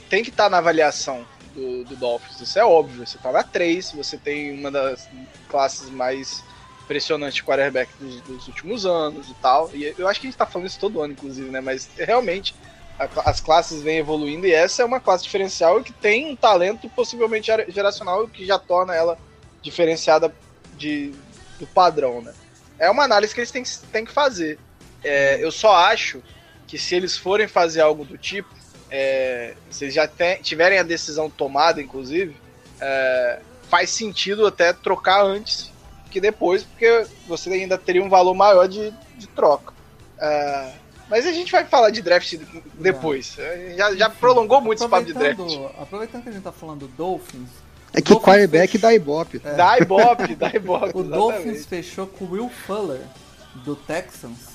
tem 0.09 0.23
que 0.23 0.31
estar 0.31 0.49
na 0.49 0.59
avaliação 0.59 1.27
do, 1.55 1.85
do 1.85 1.97
Dolphins, 1.97 2.41
isso 2.41 2.59
é 2.59 2.65
óbvio. 2.65 3.07
Você 3.07 3.19
tá 3.19 3.33
na 3.33 3.43
3, 3.43 3.93
você 3.93 4.17
tem 4.17 4.53
uma 4.59 4.71
das 4.71 5.09
classes 5.49 5.91
mais 5.91 6.43
impressionantes 6.85 7.37
de 7.37 7.45
quarterback 7.45 7.91
dos, 7.99 8.21
dos 8.23 8.49
últimos 8.49 8.85
anos 8.87 9.29
e 9.29 9.35
tal. 9.35 9.71
E 9.75 9.95
eu 9.97 10.09
acho 10.09 10.21
que 10.21 10.27
a 10.27 10.31
gente 10.31 10.39
tá 10.39 10.47
falando 10.47 10.67
isso 10.69 10.79
todo 10.81 11.01
ano, 11.01 11.13
inclusive, 11.13 11.49
né? 11.51 11.61
Mas 11.61 11.89
realmente 11.97 12.55
a 12.99 13.31
as 13.31 13.41
classes 13.41 13.81
vêm 13.83 13.99
evoluindo 13.99 14.47
e 14.47 14.53
essa 14.53 14.83
é 14.83 14.85
uma 14.85 15.01
classe 15.01 15.25
diferencial 15.25 15.83
que 15.83 15.93
tem 15.93 16.31
um 16.31 16.37
talento 16.37 16.89
possivelmente 16.91 17.47
gera- 17.47 17.65
geracional 17.71 18.29
que 18.29 18.45
já 18.45 18.59
torna 18.59 18.95
ela 18.95 19.17
diferenciada 19.63 20.35
de, 20.77 21.15
do 21.59 21.67
padrão, 21.67 22.21
né? 22.21 22.35
É 22.79 22.91
uma 22.91 23.05
análise 23.05 23.35
que 23.35 23.41
eles 23.41 23.51
têm, 23.51 23.63
que- 23.63 23.79
têm 23.93 24.05
que 24.05 24.13
fazer. 24.13 24.59
É, 25.03 25.43
eu 25.43 25.51
só 25.51 25.75
acho 25.75 26.23
que 26.67 26.79
se 26.79 26.95
eles 26.95 27.17
forem 27.17 27.49
fazer 27.49 27.81
algo 27.81 28.05
do 28.05 28.17
tipo, 28.19 28.49
é, 28.91 29.55
se 29.71 29.91
já 29.91 30.07
te- 30.09 30.41
tiverem 30.43 30.79
a 30.79 30.83
decisão 30.83 31.29
tomada, 31.31 31.81
inclusive, 31.81 32.37
é, 32.81 33.41
faz 33.69 33.91
sentido 33.91 34.47
até 34.47 34.73
trocar 34.73 35.23
antes 35.25 35.71
que 36.11 36.21
depois, 36.21 36.65
porque 36.65 37.07
você 37.29 37.51
ainda 37.51 37.79
teria 37.79 38.03
um 38.03 38.09
valor 38.09 38.35
maior 38.35 38.67
de, 38.67 38.93
de 39.17 39.27
troca. 39.29 39.73
É, 40.19 40.73
mas 41.09 41.27
a 41.27 41.33
gente 41.33 41.51
vai 41.53 41.65
falar 41.65 41.91
de 41.91 42.03
draft 42.03 42.35
depois. 42.75 43.37
É, 43.39 43.75
Já, 43.77 43.95
já 43.95 44.11
prolongou 44.11 44.61
muito 44.61 44.81
esse 44.81 44.89
papo 44.89 45.07
de 45.07 45.13
draft. 45.13 45.39
Aproveitando, 45.81 46.23
que 46.25 46.29
a 46.29 46.33
gente 46.33 46.43
tá 46.43 46.53
falando 46.53 46.81
do 46.81 46.89
Dolphins, 46.89 47.49
É 47.93 48.01
que 48.01 48.11
Dolphins 48.11 48.25
quarterback 48.25 48.71
fez- 48.73 48.83
dá 48.83 48.93
ibope. 48.95 49.41
É. 49.45 49.55
Dá 49.55 49.79
ibope, 49.79 50.35
dá 50.35 50.49
ibope. 50.55 50.93
O 50.95 51.01
exatamente. 51.01 51.11
Dolphins 51.11 51.67
fechou 51.67 52.07
com 52.09 52.25
o 52.25 52.31
Will 52.33 52.49
Fuller, 52.49 53.01
do 53.65 53.75
Texans. 53.77 54.51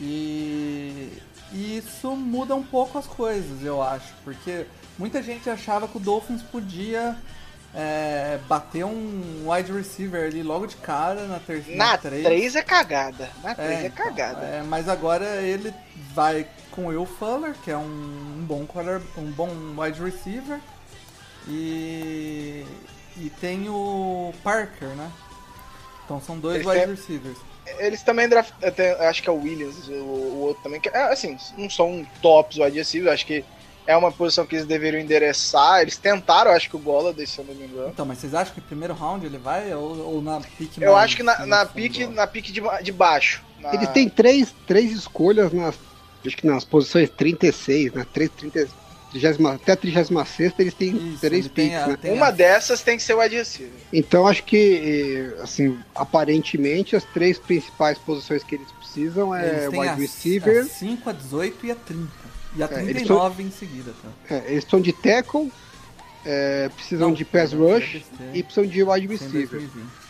E, 0.00 1.10
e 1.52 1.78
isso 1.78 2.10
muda 2.16 2.54
um 2.54 2.62
pouco 2.62 2.98
as 2.98 3.06
coisas, 3.06 3.62
eu 3.64 3.82
acho. 3.82 4.12
Porque 4.24 4.66
muita 4.98 5.22
gente 5.22 5.48
achava 5.48 5.86
que 5.88 5.96
o 5.96 6.00
Dolphins 6.00 6.42
podia 6.42 7.16
é, 7.74 8.38
bater 8.48 8.84
um 8.84 9.44
wide 9.50 9.72
receiver 9.72 10.26
ali 10.26 10.42
logo 10.42 10.66
de 10.66 10.76
cara 10.76 11.26
na 11.26 11.38
terceira. 11.38 11.78
Na 11.78 11.98
três. 11.98 12.24
3 12.24 12.56
é 12.56 12.62
cagada. 12.62 13.30
Na 13.42 13.54
3 13.54 13.70
é, 13.70 13.86
então, 13.86 14.06
cagada. 14.06 14.44
é, 14.44 14.62
mas 14.62 14.88
agora 14.88 15.24
ele 15.42 15.72
vai 16.14 16.46
com 16.70 16.84
o 16.84 16.88
Will 16.88 17.06
Fuller, 17.06 17.54
que 17.64 17.70
é 17.70 17.76
um, 17.76 17.82
um 18.38 18.44
bom 18.46 18.64
quarter, 18.66 19.00
um 19.16 19.30
bom 19.30 19.50
wide 19.76 20.00
receiver. 20.02 20.60
E, 21.46 22.64
e 23.16 23.30
tem 23.40 23.68
o 23.68 24.32
Parker, 24.44 24.88
né? 24.88 25.10
Então 26.04 26.20
são 26.20 26.38
dois 26.38 26.56
Eles 26.56 26.66
wide 26.66 26.80
têm- 26.80 26.90
receivers. 26.94 27.38
Eles 27.78 28.02
também 28.02 28.28
draft, 28.28 28.52
até, 28.62 28.92
acho 29.08 29.22
que 29.22 29.28
é 29.28 29.32
o 29.32 29.40
Williams, 29.42 29.88
o, 29.88 29.92
o 29.92 30.40
outro 30.40 30.62
também, 30.62 30.80
que 30.80 30.88
é, 30.88 31.12
assim, 31.12 31.36
não 31.56 31.68
são 31.70 32.06
tops 32.22 32.56
wide 32.58 32.76
receivers, 32.76 33.12
acho 33.14 33.26
que 33.26 33.44
é 33.86 33.96
uma 33.96 34.12
posição 34.12 34.44
que 34.44 34.54
eles 34.56 34.66
deveriam 34.66 35.00
endereçar. 35.00 35.80
Eles 35.80 35.96
tentaram, 35.96 36.50
acho 36.50 36.68
que 36.68 36.76
o 36.76 36.78
Gola, 36.78 37.14
se 37.26 37.38
eu 37.38 37.44
não 37.46 37.54
me 37.54 37.64
engano. 37.64 37.88
Então, 37.88 38.04
mas 38.04 38.18
vocês 38.18 38.34
acham 38.34 38.52
que 38.54 38.60
primeiro 38.60 38.92
round 38.92 39.24
ele 39.24 39.38
vai 39.38 39.72
ou, 39.74 40.14
ou 40.14 40.22
na 40.22 40.40
pique 40.40 40.82
Eu 40.82 40.94
acho 40.96 41.16
que 41.16 41.22
na, 41.22 41.38
no 41.40 41.46
na 41.46 41.64
pique, 41.64 42.06
na 42.06 42.26
pique 42.26 42.52
de, 42.52 42.60
de 42.82 42.92
baixo. 42.92 43.42
na- 43.58 43.72
Eles 43.74 43.88
têm 43.88 44.06
três, 44.08 44.54
três 44.66 44.92
escolhas 44.92 45.50
nas, 45.54 45.74
acho 46.26 46.36
que 46.36 46.46
nas 46.46 46.64
posições 46.64 47.08
36, 47.08 47.94
né? 47.94 48.06
3, 48.12 48.30
30, 48.30 48.68
30, 49.12 49.50
até 49.52 49.74
36 49.76 50.52
eles 50.58 50.74
têm 50.74 50.96
Isso, 50.96 51.20
três 51.20 51.44
ele 51.46 51.48
tem 51.48 51.68
picks, 51.70 51.82
a- 51.82 51.86
né? 51.88 51.98
tem 52.00 52.12
Uma 52.12 52.26
a- 52.26 52.30
dessas 52.30 52.82
tem 52.82 52.96
que 52.96 53.02
ser 53.02 53.14
o 53.14 53.20
wide 53.20 53.34
receiver. 53.36 53.72
Então 53.92 54.26
acho 54.26 54.42
que, 54.44 55.34
eh, 55.36 55.42
assim, 55.42 55.78
aparentemente 55.94 56.94
as 56.94 57.04
três 57.04 57.38
principais 57.38 57.98
posições 57.98 58.42
que 58.44 58.54
eles 58.56 58.70
precisam 58.72 59.34
é 59.34 59.48
Eles 59.64 59.66
wide 59.68 59.88
a- 59.88 59.94
receiver, 59.94 60.62
A 60.62 60.64
5, 60.64 61.08
a 61.10 61.12
18 61.12 61.66
e 61.66 61.70
a 61.70 61.74
30. 61.74 62.10
E 62.56 62.62
a 62.62 62.66
É, 62.66 62.82
eles 62.82 62.92
39 62.96 63.42
em 63.42 63.50
seguida, 63.50 63.92
tá? 64.02 64.34
é, 64.34 64.50
eles 64.50 64.64
estão 64.64 64.80
de 64.80 64.92
tackle, 64.92 65.50
é, 66.24 66.68
precisam 66.74 67.08
Não, 67.08 67.14
de 67.14 67.24
pass 67.24 67.52
rush 67.52 68.02
não, 68.18 68.34
e 68.34 68.42
precisam 68.42 68.66
de 68.66 68.82
wide 68.82 69.06
receiver. 69.06 69.48
2020. 69.48 70.08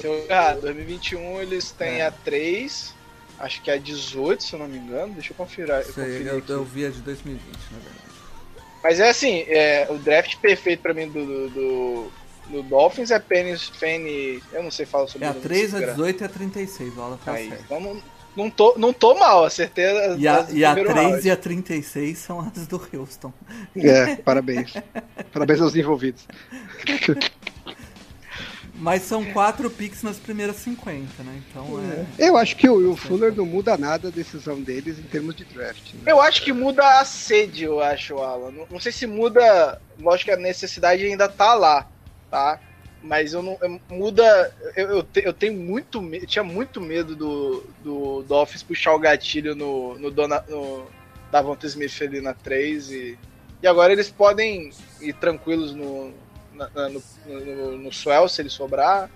Se 0.00 0.06
eu 0.06 0.14
errar, 0.28 0.54
2021 0.54 1.40
eles 1.40 1.70
têm 1.72 2.00
É. 2.00 2.06
a 2.06 2.10
3, 2.10 2.94
acho 3.38 3.62
que 3.62 3.70
é 3.70 3.74
a 3.74 3.78
18, 3.78 4.42
se 4.42 4.52
eu 4.54 4.58
não 4.58 4.68
me 4.68 4.78
engano. 4.78 5.12
Deixa 5.14 5.32
eu 5.32 5.36
conferir. 5.36 5.74
Sei, 5.84 5.92
conferir 5.92 6.26
eu, 6.28 6.38
aqui. 6.38 6.50
eu 6.50 6.64
vi 6.64 6.86
a 6.86 6.90
de 6.90 7.00
2020, 7.00 7.42
na 7.72 7.78
verdade. 7.78 7.96
Mas 8.82 9.00
é 9.00 9.08
assim, 9.08 9.44
é, 9.48 9.86
o 9.90 9.98
draft 9.98 10.36
perfeito 10.36 10.80
pra 10.80 10.94
mim 10.94 11.08
do, 11.08 11.24
do, 11.26 11.48
do, 11.50 12.12
do 12.50 12.62
Dolphins 12.62 13.10
é 13.10 13.18
Penny, 13.18 13.56
Penny. 13.80 14.42
Eu 14.52 14.62
não 14.62 14.70
sei 14.70 14.86
falar 14.86 15.08
sobre 15.08 15.24
É 15.24 15.28
a 15.28 15.30
o 15.32 15.34
nome 15.34 15.42
3, 15.46 15.62
desse 15.62 15.76
a 15.76 15.80
cara. 15.80 15.92
18 15.92 16.20
e 16.20 16.24
a 16.24 16.28
36, 16.28 16.96
o 16.96 17.00
Alan 17.02 17.16
tá 17.24 17.32
Aí, 17.32 17.48
certo. 17.48 17.64
então 17.64 17.80
não, 17.80 18.02
não, 18.36 18.50
tô, 18.50 18.74
não 18.78 18.92
tô 18.92 19.14
mal, 19.14 19.44
acertei 19.44 19.86
as, 19.86 20.20
E 20.20 20.28
a, 20.28 20.46
e 20.50 20.64
a 20.64 20.72
primeiro 20.72 20.94
3 20.94 21.10
round. 21.10 21.26
e 21.26 21.30
a 21.30 21.36
36 21.36 22.18
são 22.18 22.40
as 22.40 22.66
do 22.68 22.80
Houston. 22.92 23.32
É, 23.76 24.16
parabéns. 24.16 24.74
parabéns 25.32 25.60
aos 25.60 25.74
envolvidos. 25.74 26.24
Mas 28.78 29.02
são 29.02 29.24
4 29.32 29.70
picks 29.70 30.02
nas 30.02 30.18
primeiras 30.18 30.56
50, 30.56 31.22
né? 31.22 31.40
Então 31.48 31.80
é. 32.18 32.26
Eu 32.28 32.36
acho 32.36 32.56
que 32.56 32.68
o 32.68 32.74
Will 32.76 32.96
Fuller 32.96 33.34
não 33.34 33.46
muda 33.46 33.76
nada 33.78 34.08
a 34.08 34.10
decisão 34.10 34.60
deles 34.60 34.98
em 34.98 35.02
termos 35.04 35.34
de 35.34 35.44
draft. 35.44 35.94
né? 35.94 36.00
Eu 36.12 36.20
acho 36.20 36.42
que 36.42 36.52
muda 36.52 37.00
a 37.00 37.04
sede, 37.04 37.64
eu 37.64 37.80
acho, 37.80 38.18
Alan. 38.18 38.50
Não, 38.50 38.66
não 38.70 38.78
sei 38.80 38.92
se 38.92 39.06
muda. 39.06 39.80
Lógico 39.98 40.26
que 40.30 40.36
a 40.36 40.36
necessidade 40.36 41.04
ainda 41.06 41.26
tá 41.28 41.54
lá, 41.54 41.86
tá? 42.30 42.60
Mas 43.02 43.32
eu 43.32 43.42
não. 43.42 43.56
eu- 43.62 43.80
muda. 43.88 44.54
Eu, 44.76 44.88
eu, 44.96 45.02
te- 45.02 45.22
eu 45.24 45.32
tenho 45.32 45.54
muito. 45.54 46.02
Eu 46.14 46.26
tinha 46.26 46.44
muito 46.44 46.80
medo 46.80 47.16
do, 47.16 47.64
do 47.82 48.22
Dolphins 48.28 48.62
puxar 48.62 48.94
o 48.94 48.98
gatilho 48.98 49.54
no, 49.54 49.98
no, 49.98 50.10
Dona, 50.10 50.44
no 50.48 50.86
Davonta 51.30 51.66
Smith 51.66 52.02
ali 52.02 52.20
na 52.20 52.34
3 52.34 52.90
e. 52.90 53.18
E 53.62 53.66
agora 53.66 53.90
eles 53.90 54.10
podem 54.10 54.70
ir 55.00 55.14
tranquilos 55.14 55.74
no, 55.74 56.12
na- 56.56 56.88
no, 56.88 57.02
no, 57.26 57.78
no 57.78 57.92
Swell, 57.92 58.28
se 58.28 58.40
ele 58.42 58.48
sobrar. 58.50 59.08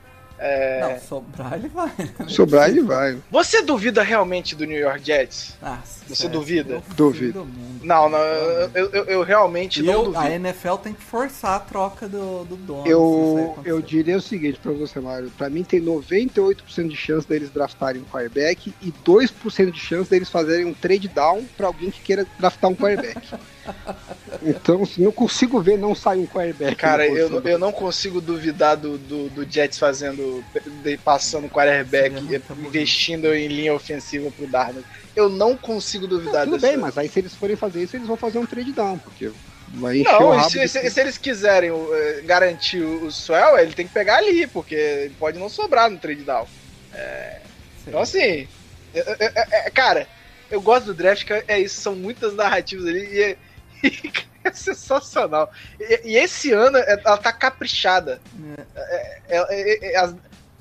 É, 0.43 0.81
Não, 0.81 0.99
sobrar 1.01 1.53
ele 1.53 1.69
vai. 1.69 1.93
Sobrar 2.27 2.71
ele 2.71 2.81
vai. 2.81 3.19
Você 3.31 3.61
duvida 3.61 4.03
realmente 4.03 4.57
do 4.57 4.65
New 4.65 4.79
York 4.79 5.05
Jets? 5.05 5.55
Ah, 5.61 5.81
Você 6.09 6.31
duvida? 6.31 6.77
eu 6.77 6.83
Duvido. 6.97 7.45
mundo. 7.45 7.81
Não, 7.85 8.09
não, 8.09 8.19
eu, 8.19 8.71
eu, 8.91 9.05
eu- 9.05 9.23
realmente 9.23 9.81
E 9.81 9.83
não 9.83 9.93
eu, 9.93 10.05
duvido. 10.05 10.19
a 10.19 10.31
NFL 10.31 10.77
tem 10.77 10.95
que 10.95 11.03
forçar 11.03 11.57
a 11.57 11.61
troca 11.61 12.09
do, 12.09 12.45
do 12.47 12.57
dono. 12.57 12.87
Eu, 12.87 13.59
eu 13.67 13.83
diria 13.83 14.17
o 14.17 14.21
seguinte 14.23 14.59
pra 14.63 14.73
você, 14.73 14.99
Mário. 14.99 15.31
Pra 15.37 15.51
mim 15.51 15.63
tem 15.63 15.79
98% 15.79 16.89
de 16.89 16.97
chance 16.97 17.29
deles 17.29 17.51
draftarem 17.51 18.01
um 18.01 18.05
quarterback 18.07 18.73
e 18.81 18.91
2% 19.05 19.71
de 19.71 19.79
chance 19.79 20.09
deles 20.09 20.31
fazerem 20.31 20.65
um 20.65 20.73
trade 20.73 21.09
down 21.09 21.45
pra 21.55 21.67
alguém 21.67 21.91
que 21.91 22.01
queira 22.01 22.27
draftar 22.39 22.71
um 22.71 22.75
quarterback. 22.75 23.29
então, 24.43 24.83
não 24.99 25.13
consigo 25.13 25.61
ver 25.61 25.77
não 25.79 25.95
sair 25.95 26.19
um 26.19 26.27
quarterback. 26.27 26.77
Cara, 26.77 27.07
eu, 27.07 27.41
eu 27.45 27.59
não 27.59 27.73
consigo 27.73 28.21
duvidar 28.21 28.77
do, 28.77 28.97
do, 28.99 29.29
do 29.31 29.51
Jets 29.51 29.79
fazendo, 29.79 30.45
de- 30.83 30.97
passando 30.99 31.49
quarterback, 31.49 32.15
investindo 32.59 33.33
em 33.35 33.49
linha 33.49 33.75
ofensiva 33.75 34.31
pro 34.31 34.47
Darnold. 34.47 34.87
Eu 35.15 35.29
não 35.29 35.57
consigo 35.57 36.07
duvidar 36.07 36.45
Tudo 36.45 36.55
dessa- 36.59 36.67
bem, 36.69 36.77
mas 36.77 36.97
aí 36.97 37.09
se 37.09 37.19
eles 37.19 37.35
forem 37.35 37.57
fazer 37.57 37.83
isso, 37.83 37.97
eles 37.97 38.07
vão 38.09 38.17
fazer 38.17 38.39
um 38.39 38.47
trade 38.47 38.73
down, 38.73 38.99
porque 38.99 39.31
vai 39.75 39.99
encher 39.99 40.15
o 40.17 40.21
Não, 40.21 40.35
e 40.35 40.37
rabo. 40.39 40.51
se, 40.51 40.69
se- 40.69 40.91
se 40.91 41.01
eles 41.01 41.19
quiserem 41.19 41.71
eh, 41.71 42.23
garantir 42.25 42.83
o 42.83 43.05
o 43.07 43.11
Swell, 43.11 43.59
ele 43.59 43.73
tem 43.73 43.87
que 43.87 43.93
pegar 43.93 44.17
ali, 44.19 44.47
porque 44.47 45.11
pode 45.19 45.39
não 45.39 45.49
sobrar 45.49 45.91
no 45.91 45.99
trade 45.99 46.23
down. 46.23 46.47
Sei. 46.93 47.01
Então, 47.89 48.01
assim, 48.01 48.49
é- 48.95 49.17
é- 49.19 49.33
é- 49.35 49.67
é- 49.67 49.71
cara, 49.71 50.07
eu 50.51 50.61
gosto 50.61 50.87
do 50.87 50.95
draft, 50.95 51.25
que 51.25 51.33
é 51.47 51.59
isso, 51.61 51.81
são 51.81 51.95
muitas 51.95 52.35
narrativas 52.35 52.87
ali 52.87 53.05
e 53.15 53.23
é, 53.23 53.37
é 54.45 54.53
sensacional. 54.53 55.51
E, 55.79 56.13
e 56.13 56.17
esse 56.17 56.53
ano 56.53 56.77
é- 56.79 57.01
ela 57.05 57.17
tá 57.19 57.33
caprichada. 57.33 58.21
É, 58.57 59.07
é, 59.29 59.93
é, 59.99 60.05
é, 60.05 60.15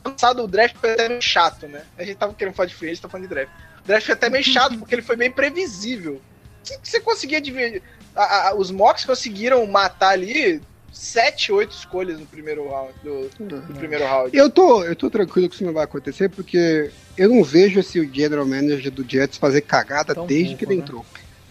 passado 0.04 0.44
o 0.44 0.48
draft 0.48 0.76
foi 0.78 0.92
até 0.94 1.10
meio 1.10 1.22
chato, 1.22 1.68
né? 1.68 1.82
A 1.98 2.04
gente 2.04 2.18
tava 2.18 2.34
querendo 2.34 2.54
falar 2.54 2.68
de 2.68 2.76
free, 2.76 2.90
a 2.90 2.94
gente 2.94 3.02
tá 3.02 3.10
falando 3.10 3.28
de 3.28 3.34
draft. 3.34 3.52
O 3.84 3.88
draft 3.88 4.06
foi 4.06 4.14
até 4.14 4.30
meio 4.30 4.44
chato, 4.44 4.78
porque 4.78 4.96
ele 4.96 5.02
foi 5.02 5.16
bem 5.16 5.32
previsível. 5.32 6.22
Você, 6.64 6.78
você 6.84 7.00
conseguia 7.00 7.42
dividir. 7.42 7.82
a- 8.16 8.50
a- 8.50 8.56
os 8.56 8.72
mocks 8.72 9.06
conseguiram 9.06 9.66
matar 9.68 10.10
ali 10.10 10.62
7, 10.92 11.52
8 11.52 11.72
escolhas 11.72 12.20
no 12.20 12.26
primeiro 12.26 12.68
round. 12.68 12.94
Do, 13.04 13.30
no 13.40 13.76
primeiro 13.76 14.04
round. 14.06 14.36
Eu 14.36 14.50
tô, 14.50 14.84
eu 14.84 14.96
tô 14.96 15.10
tranquilo 15.10 15.48
que 15.48 15.56
isso 15.56 15.64
não 15.64 15.72
vai 15.74 15.84
acontecer, 15.84 16.28
porque 16.30 16.92
eu 17.18 17.30
não 17.30 17.44
vejo 17.44 17.80
esse 17.80 18.04
general 18.12 18.46
manager 18.46 18.92
do 18.92 19.08
Jets 19.08 19.38
fazer 19.38 19.62
cagada 19.62 20.16
Tão 20.16 20.26
desde 20.26 20.48
burro, 20.48 20.58
que 20.58 20.66
ele 20.66 20.76
né? 20.78 20.82
entrou. 20.82 21.06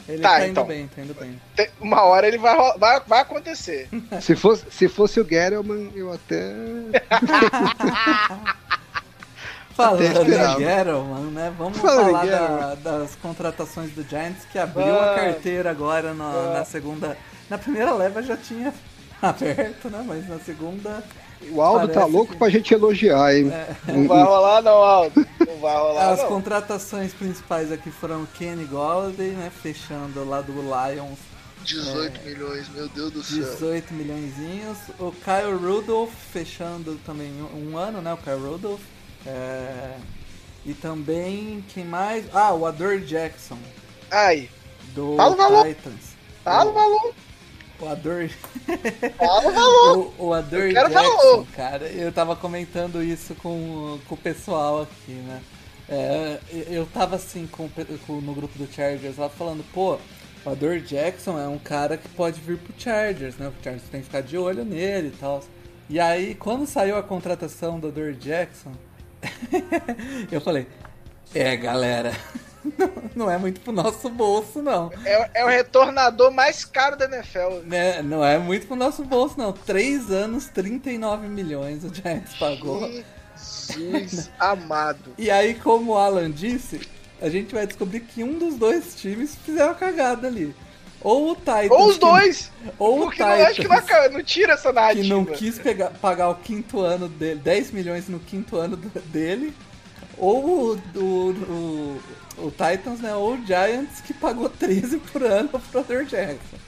Ele 0.09 0.23
Tá, 0.23 0.31
tá, 0.31 0.41
indo 0.41 0.51
então. 0.53 0.65
bem, 0.67 0.89
tá 0.89 1.03
indo 1.03 1.15
bem. 1.15 1.39
Uma 1.81 2.03
hora 2.05 2.27
ele 2.27 2.39
vai, 2.39 2.57
vai, 2.79 3.01
vai 3.07 3.21
acontecer. 3.21 3.89
Se 4.23 4.35
fosse, 4.35 4.65
se 4.71 4.89
fosse 4.89 5.21
o 5.21 5.29
Gettleman, 5.29 5.91
eu 5.95 6.13
até. 6.13 6.55
Falando 9.75 10.03
em 10.03 10.59
Gettleman, 10.59 11.31
né? 11.31 11.53
Vamos 11.57 11.79
Falando 11.79 12.07
falar 12.11 12.27
da- 12.27 12.75
das 12.75 13.15
contratações 13.17 13.93
do 13.93 14.03
Giants 14.03 14.45
que 14.51 14.59
abriu 14.59 14.99
a 14.99 15.15
Vai. 15.15 15.25
carteira 15.33 15.71
agora 15.71 16.13
na, 16.15 16.55
na 16.55 16.65
segunda. 16.65 17.17
Na 17.49 17.57
primeira 17.59 17.93
leva 17.93 18.21
já 18.23 18.37
tinha 18.37 18.75
aberto, 19.23 19.89
né? 19.89 20.03
Mas 20.07 20.29
na 20.29 20.39
segunda. 20.41 21.03
O 21.51 21.63
Aldo 21.63 21.89
tá 21.89 21.95
Parece 22.01 22.13
louco 22.13 22.33
que- 22.33 22.39
pra 22.39 22.49
gente 22.51 22.75
elogiar, 22.75 23.35
hein? 23.35 23.51
Não 23.87 24.07
vai 24.09 24.23
rolar 24.23 24.63
não, 24.63 24.73
Aldo. 24.83 25.27
Não 25.47 25.57
vai 25.61 25.77
rolar 25.77 26.11
As 26.11 26.19
não. 26.21 26.29
contratações 26.29 27.13
principais 27.15 27.71
aqui 27.73 27.91
foram 27.91 28.23
o 28.23 28.27
Kenny 28.27 28.65
Golladay, 28.65 29.31
né? 29.31 29.51
Fechando 29.63 30.25
lá 30.29 30.41
do 30.41 30.53
Lions 30.53 31.19
18 31.65 32.23
milhões, 32.25 32.69
meu 32.71 32.89
Deus 32.89 33.13
do 33.13 33.23
céu. 33.23 33.39
18 33.45 33.93
milhõeszinhos. 33.95 34.79
O 34.99 35.13
Kyle 35.13 35.55
Rudolph 35.61 36.13
fechando 36.33 36.99
também 37.05 37.31
um, 37.55 37.77
ano, 37.77 38.01
né? 38.01 38.13
O 38.13 38.17
Kyle 38.17 38.37
Rudolph. 38.37 38.81
É, 39.27 39.95
E 40.65 40.73
também, 40.75 41.65
quem 41.73 41.85
mais? 41.85 42.25
Ah, 42.35 42.53
o 42.53 42.67
Adore 42.67 43.01
Jackson, 43.01 43.59
Ai, 44.11 44.49
do 44.95 45.17
Fala 45.17 45.35
o 45.35 45.37
valor. 45.37 45.67
Titans. 45.67 46.17
fala 46.45 46.71
o 46.71 46.75
valor, 46.75 47.15
O 47.81 47.87
Adore, 47.87 48.29
fala 49.17 49.49
o 49.49 49.53
valor. 49.53 50.13
o, 50.19 50.27
o 50.27 50.35
Adore 50.35 50.69
Eu 50.69 50.73
quero 50.75 50.89
Jackson, 50.91 51.17
valor. 51.17 51.47
cara, 51.55 51.87
eu 51.87 52.13
tava 52.13 52.35
comentando 52.35 53.03
isso 53.03 53.35
com, 53.37 53.99
com 54.09 54.15
o 54.15 54.19
pessoal 54.19 54.83
aqui, 54.83 55.13
né? 55.13 55.41
É, 55.89 56.39
eu 56.69 56.85
tava 56.87 57.17
assim 57.17 57.47
com, 57.47 57.69
com- 58.07 58.21
no 58.21 58.35
grupo 58.35 58.59
do 58.59 58.67
Chargers 58.73 59.17
lá 59.17 59.29
falando, 59.29 59.65
pô, 59.73 59.97
o 60.45 60.51
Adore 60.51 60.81
Jackson 60.81 61.39
é 61.39 61.47
um 61.47 61.59
cara 61.59 61.97
que 61.97 62.09
pode 62.11 62.41
vir 62.41 62.59
pro 62.59 62.75
Chargers, 62.77 63.37
né? 63.37 63.47
O 63.49 63.63
Chargers 63.63 63.89
tem 63.91 64.01
que 64.01 64.07
ficar 64.07 64.23
de 64.23 64.37
olho 64.37 64.65
nele 64.65 65.09
e 65.09 65.19
tal. 65.19 65.43
E 65.89 65.99
aí, 66.01 66.35
quando 66.35 66.67
saiu 66.67 66.97
a 66.99 67.03
contratação 67.03 67.79
do 67.79 67.87
Adore 67.89 68.15
Jackson, 68.17 68.73
eu 70.31 70.41
falei, 70.41 70.67
é 71.35 71.57
galera, 71.57 72.13
não, 72.77 72.91
não 73.27 73.31
é 73.31 73.39
muito 73.39 73.61
pro 73.61 73.73
nosso 73.73 74.09
bolso, 74.09 74.61
não. 74.63 74.91
É, 75.05 75.31
é 75.41 75.45
o 75.45 75.49
retornador 75.49 76.31
mais 76.31 76.65
caro 76.65 76.97
da 76.97 77.05
NFL. 77.07 77.61
Né, 77.65 78.03
não 78.03 78.25
é 78.25 78.39
muito 78.39 78.67
pro 78.67 78.77
nosso 78.77 79.05
bolso, 79.05 79.35
não. 79.39 79.53
Três 79.53 80.11
anos, 80.11 80.47
39 80.47 81.29
milhões 81.29 81.85
o 81.85 81.93
Giants 81.95 82.35
pagou. 82.39 82.89
Jesus 83.37 84.31
amado. 84.39 85.13
E 85.17 85.31
aí, 85.31 85.55
como 85.55 85.93
o 85.93 85.99
Alan 85.99 86.31
disse, 86.31 86.81
a 87.21 87.29
gente 87.29 87.55
vai 87.55 87.67
descobrir 87.67 88.01
que 88.01 88.23
um 88.25 88.39
dos 88.39 88.57
dois 88.57 88.95
times 88.95 89.35
fizeram 89.45 89.73
a 89.73 89.75
cagada 89.75 90.27
ali. 90.27 90.55
Ou 91.01 91.31
o 91.31 91.37
Titans. 91.37 91.71
Ou 91.71 91.87
os 91.87 91.95
que- 91.95 92.01
dois. 92.01 92.51
Ou 92.79 92.99
o 92.99 93.05
Porque 93.05 93.23
não, 93.23 93.29
acho 93.31 93.61
que 93.63 93.69
não, 93.69 93.81
Titans. 93.81 94.23
tira 94.27 94.53
essa 94.55 94.69
Que 94.71 94.75
narrativa. 94.75 95.15
não 95.15 95.25
quis 95.25 95.59
pegar, 95.59 95.91
pagar 96.01 96.29
o 96.31 96.35
quinto 96.35 96.81
ano 96.81 97.09
dele, 97.09 97.39
10 97.41 97.71
milhões 97.71 98.09
no 98.09 98.19
quinto 98.19 98.57
ano 98.57 98.77
dele. 98.77 99.55
Ou 100.19 100.45
o, 100.45 100.83
o, 100.97 102.01
o, 102.39 102.47
o 102.47 102.51
Titans, 102.51 103.01
né? 103.01 103.15
Ou 103.15 103.35
o 103.35 103.47
Giants 103.47 104.01
que 104.01 104.13
pagou 104.13 104.49
13 104.49 104.99
por 104.99 105.23
ano 105.23 105.49
pro 105.49 105.81
Adore 105.81 106.05
Jackson. 106.05 106.59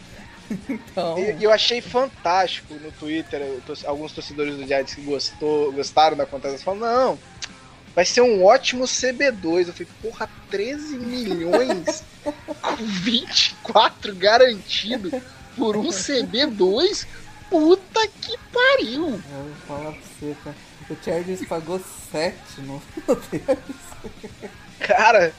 Então. 0.68 1.16
E 1.16 1.44
eu 1.44 1.52
achei 1.52 1.80
fantástico 1.80 2.74
no 2.74 2.90
Twitter, 2.90 3.40
alguns 3.84 4.10
torcedores 4.10 4.56
do 4.56 4.66
Giants 4.66 4.96
que 4.96 5.02
gostou, 5.02 5.70
gostaram 5.70 6.16
da 6.16 6.26
contratação 6.26 6.74
falaram, 6.74 7.10
não, 7.10 7.18
vai 7.94 8.04
ser 8.04 8.20
um 8.20 8.44
ótimo 8.44 8.84
CB2. 8.84 9.68
Eu 9.68 9.72
falei, 9.72 9.88
porra, 10.02 10.28
13 10.50 10.96
milhões 10.96 12.02
com 12.24 12.76
24 12.76 14.14
garantido 14.16 15.10
por 15.56 15.76
um 15.76 15.88
CB2? 15.88 17.06
Puta 17.50 18.06
que 18.06 18.38
pariu! 18.52 19.08
Eu 19.08 19.42
vou 19.42 19.54
falar 19.66 19.92
pra 19.92 20.00
você, 20.00 20.36
cara. 20.44 20.56
O 20.88 20.96
Chargers 21.04 21.46
pagou 21.46 21.80
7 22.10 22.36
no. 22.60 22.82
Cara, 24.80 25.32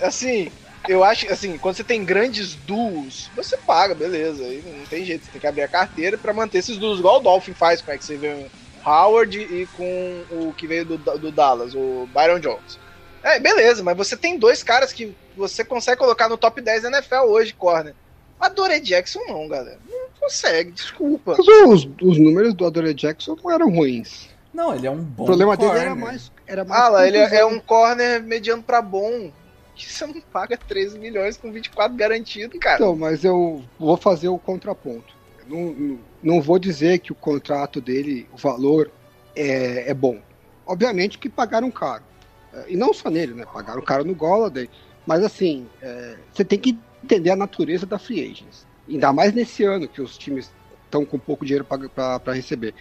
assim, 0.00 0.50
eu 0.88 1.04
acho 1.04 1.30
assim, 1.30 1.58
quando 1.58 1.76
você 1.76 1.84
tem 1.84 2.04
grandes 2.04 2.54
duos, 2.54 3.30
você 3.36 3.56
paga, 3.56 3.94
beleza. 3.94 4.42
Aí 4.42 4.62
não 4.78 4.86
tem 4.86 5.04
jeito, 5.04 5.24
você 5.26 5.32
tem 5.32 5.40
que 5.40 5.46
abrir 5.46 5.62
a 5.62 5.68
carteira 5.68 6.16
pra 6.16 6.32
manter 6.32 6.58
esses 6.58 6.78
duos, 6.78 6.98
igual 6.98 7.18
o 7.18 7.22
Dolphin 7.22 7.54
faz 7.54 7.82
com 7.82 7.92
o 7.92 8.02
Xavier 8.02 8.46
Howard 8.84 9.38
e 9.38 9.66
com 9.76 10.24
o 10.30 10.54
que 10.56 10.66
veio 10.66 10.84
do, 10.84 10.96
do 10.96 11.30
Dallas, 11.30 11.74
o 11.74 12.08
Byron 12.12 12.40
Jones. 12.40 12.78
É, 13.22 13.38
beleza, 13.38 13.82
mas 13.82 13.96
você 13.96 14.16
tem 14.16 14.38
dois 14.38 14.62
caras 14.62 14.92
que 14.92 15.14
você 15.36 15.64
consegue 15.64 15.98
colocar 15.98 16.28
no 16.28 16.38
top 16.38 16.60
10 16.60 16.82
da 16.82 16.88
NFL 16.88 17.26
hoje, 17.26 17.52
corner. 17.52 17.94
A 18.40 18.48
Dore 18.48 18.80
Jackson 18.80 19.20
não, 19.26 19.48
galera. 19.48 19.78
Não 19.90 20.08
consegue, 20.20 20.70
desculpa. 20.72 21.34
Mas 21.36 21.46
os, 21.48 21.88
os 22.00 22.18
números 22.18 22.54
do 22.54 22.64
Adore 22.66 22.94
Jackson 22.94 23.36
não 23.42 23.50
eram 23.50 23.70
ruins. 23.70 24.28
Não, 24.54 24.74
ele 24.74 24.86
é 24.86 24.90
um 24.90 25.02
bom 25.02 25.24
O 25.24 25.26
problema 25.26 25.56
dele 25.56 25.68
corner. 25.70 25.86
era 25.86 25.94
mais. 25.94 26.32
Era 26.46 26.64
mais 26.64 26.82
Ah, 26.82 26.88
lá, 26.88 27.06
ele 27.06 27.16
é, 27.16 27.22
é 27.22 27.28
contusão. 27.28 27.52
um 27.52 27.60
corner 27.60 28.22
mediano 28.22 28.62
pra 28.62 28.80
bom. 28.82 29.30
Que 29.74 29.86
você 29.92 30.06
não 30.06 30.20
paga 30.20 30.56
13 30.56 30.98
milhões 30.98 31.36
com 31.36 31.52
24 31.52 31.96
garantido, 31.96 32.58
cara. 32.58 32.76
Então, 32.76 32.96
mas 32.96 33.22
eu 33.24 33.62
vou 33.78 33.96
fazer 33.96 34.28
o 34.28 34.38
contraponto. 34.38 35.14
Não, 35.46 35.98
não 36.22 36.42
vou 36.42 36.58
dizer 36.58 36.98
que 36.98 37.12
o 37.12 37.14
contrato 37.14 37.80
dele, 37.80 38.28
o 38.32 38.36
valor, 38.36 38.90
é, 39.36 39.88
é 39.90 39.94
bom. 39.94 40.18
Obviamente 40.66 41.16
que 41.18 41.28
pagaram 41.28 41.70
caro. 41.70 42.02
É, 42.52 42.64
E 42.72 42.76
não 42.76 42.92
só 42.92 43.08
nele, 43.08 43.34
né? 43.34 43.44
Pagaram 43.52 43.80
caro 43.82 44.04
no 44.04 44.14
Golladay. 44.14 44.68
Mas 45.06 45.22
assim, 45.24 45.66
é, 45.80 46.16
você 46.32 46.44
tem 46.44 46.58
que 46.58 46.76
entender 47.02 47.30
a 47.30 47.36
natureza 47.36 47.86
da 47.86 47.98
free 47.98 48.20
agents. 48.20 48.66
Ainda 48.88 49.12
mais 49.12 49.32
nesse 49.32 49.64
ano 49.64 49.86
que 49.86 50.00
os 50.00 50.16
times 50.16 50.50
estão 50.84 51.04
com 51.04 51.18
pouco 51.18 51.44
dinheiro 51.44 51.64
para 51.64 52.32
receber, 52.32 52.74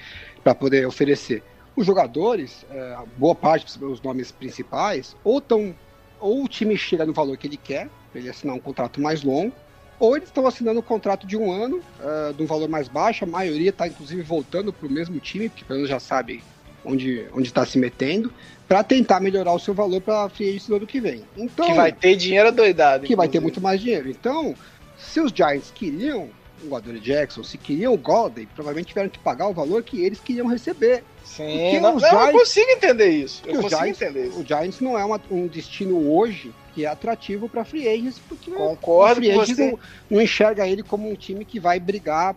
para 0.44 0.56
poder 0.56 0.88
oferecer. 0.88 1.44
Os 1.76 1.86
jogadores, 1.86 2.66
é, 2.72 2.98
boa 3.18 3.36
parte 3.36 3.78
dos 3.78 4.02
nomes 4.02 4.32
principais, 4.32 5.16
ou 5.24 5.40
estão 5.40 5.76
ou 6.20 6.44
o 6.44 6.48
time 6.48 6.76
chega 6.76 7.06
no 7.06 7.14
valor 7.14 7.38
que 7.38 7.48
ele 7.48 7.58
quer, 7.58 7.90
para 8.12 8.20
ele 8.20 8.30
assinar 8.30 8.56
um 8.56 8.60
contrato 8.60 9.00
mais 9.00 9.22
longo, 9.22 9.54
ou 10.00 10.16
eles 10.16 10.30
estão 10.30 10.46
assinando 10.48 10.80
um 10.80 10.84
contrato 10.84 11.26
de 11.26 11.38
um 11.38 11.52
ano, 11.52 11.78
uh, 12.00 12.34
de 12.34 12.42
um 12.44 12.46
valor 12.46 12.68
mais 12.68 12.88
baixo, 12.88 13.24
a 13.24 13.28
maioria 13.28 13.70
está 13.70 13.88
inclusive 13.88 14.22
voltando 14.22 14.72
para 14.72 14.88
o 14.88 14.92
mesmo 14.92 15.20
time, 15.20 15.50
porque 15.50 15.66
pelo 15.66 15.78
menos 15.78 15.90
já 15.90 16.00
sabe 16.00 16.44
onde 16.88 17.28
está 17.48 17.66
se 17.66 17.78
metendo, 17.78 18.32
para 18.68 18.84
tentar 18.84 19.20
melhorar 19.20 19.54
o 19.54 19.60
seu 19.60 19.74
valor 19.74 20.02
para 20.02 20.24
a 20.24 20.30
free 20.30 20.50
agency 20.50 20.68
do 20.70 20.76
ano 20.78 20.88
que 20.88 21.00
vem. 21.00 21.24
Então, 21.38 21.66
Que 21.68 21.74
vai 21.74 21.92
ter 21.92 22.16
dinheiro 22.16 22.52
doidado. 22.52 23.06
que 23.06 23.16
vai 23.16 23.28
ter 23.28 23.38
inclusive. 23.38 23.44
muito 23.44 23.62
mais 23.62 23.80
dinheiro. 23.82 24.10
Então, 24.10 24.56
se 24.98 25.20
os 25.20 25.32
Giants 25.32 25.72
queriam 25.74 26.30
o 26.68 26.76
Adore 26.76 27.00
Jackson, 27.00 27.44
se 27.44 27.58
queriam 27.58 27.94
o 27.94 27.98
Golladay, 27.98 28.48
provavelmente 28.56 28.88
tiveram 28.88 29.10
que 29.10 29.20
pagar 29.20 29.48
o 29.48 29.54
valor 29.54 29.84
que 29.84 30.04
eles 30.04 30.20
queriam 30.20 30.48
receber. 30.48 31.04
Sim, 31.24 31.80
não, 31.80 31.96
os 31.98 32.02
não, 32.02 32.10
eu 32.10 32.18
Giants- 32.20 32.40
consigo 32.40 32.72
entender 32.72 33.10
isso. 33.10 33.44
Eu 33.46 33.62
consigo 33.62 33.82
Giants, 33.82 34.02
entender 34.02 34.28
isso. 34.30 34.40
o 34.40 34.46
Giants 34.46 34.80
não 34.82 34.98
é 34.98 35.06
uma- 35.06 35.22
um 35.30 35.46
destino 35.46 36.12
hoje 36.12 36.52
que 36.74 36.84
é 36.84 36.88
atrativo 36.88 37.48
para 37.48 37.64
free 37.64 37.88
agents, 37.88 38.20
porque 38.28 38.50
Concordo 38.52 39.14
o 39.22 39.24
free 39.24 39.34
com 39.34 39.42
agent 39.42 39.56
você. 39.56 39.72
não, 39.72 39.80
não 40.10 40.22
enxerga 40.22 40.68
ele 40.68 40.82
como 40.84 41.10
um 41.10 41.16
time 41.16 41.46
que 41.46 41.60
vai 41.60 41.80
brigar 41.80 42.36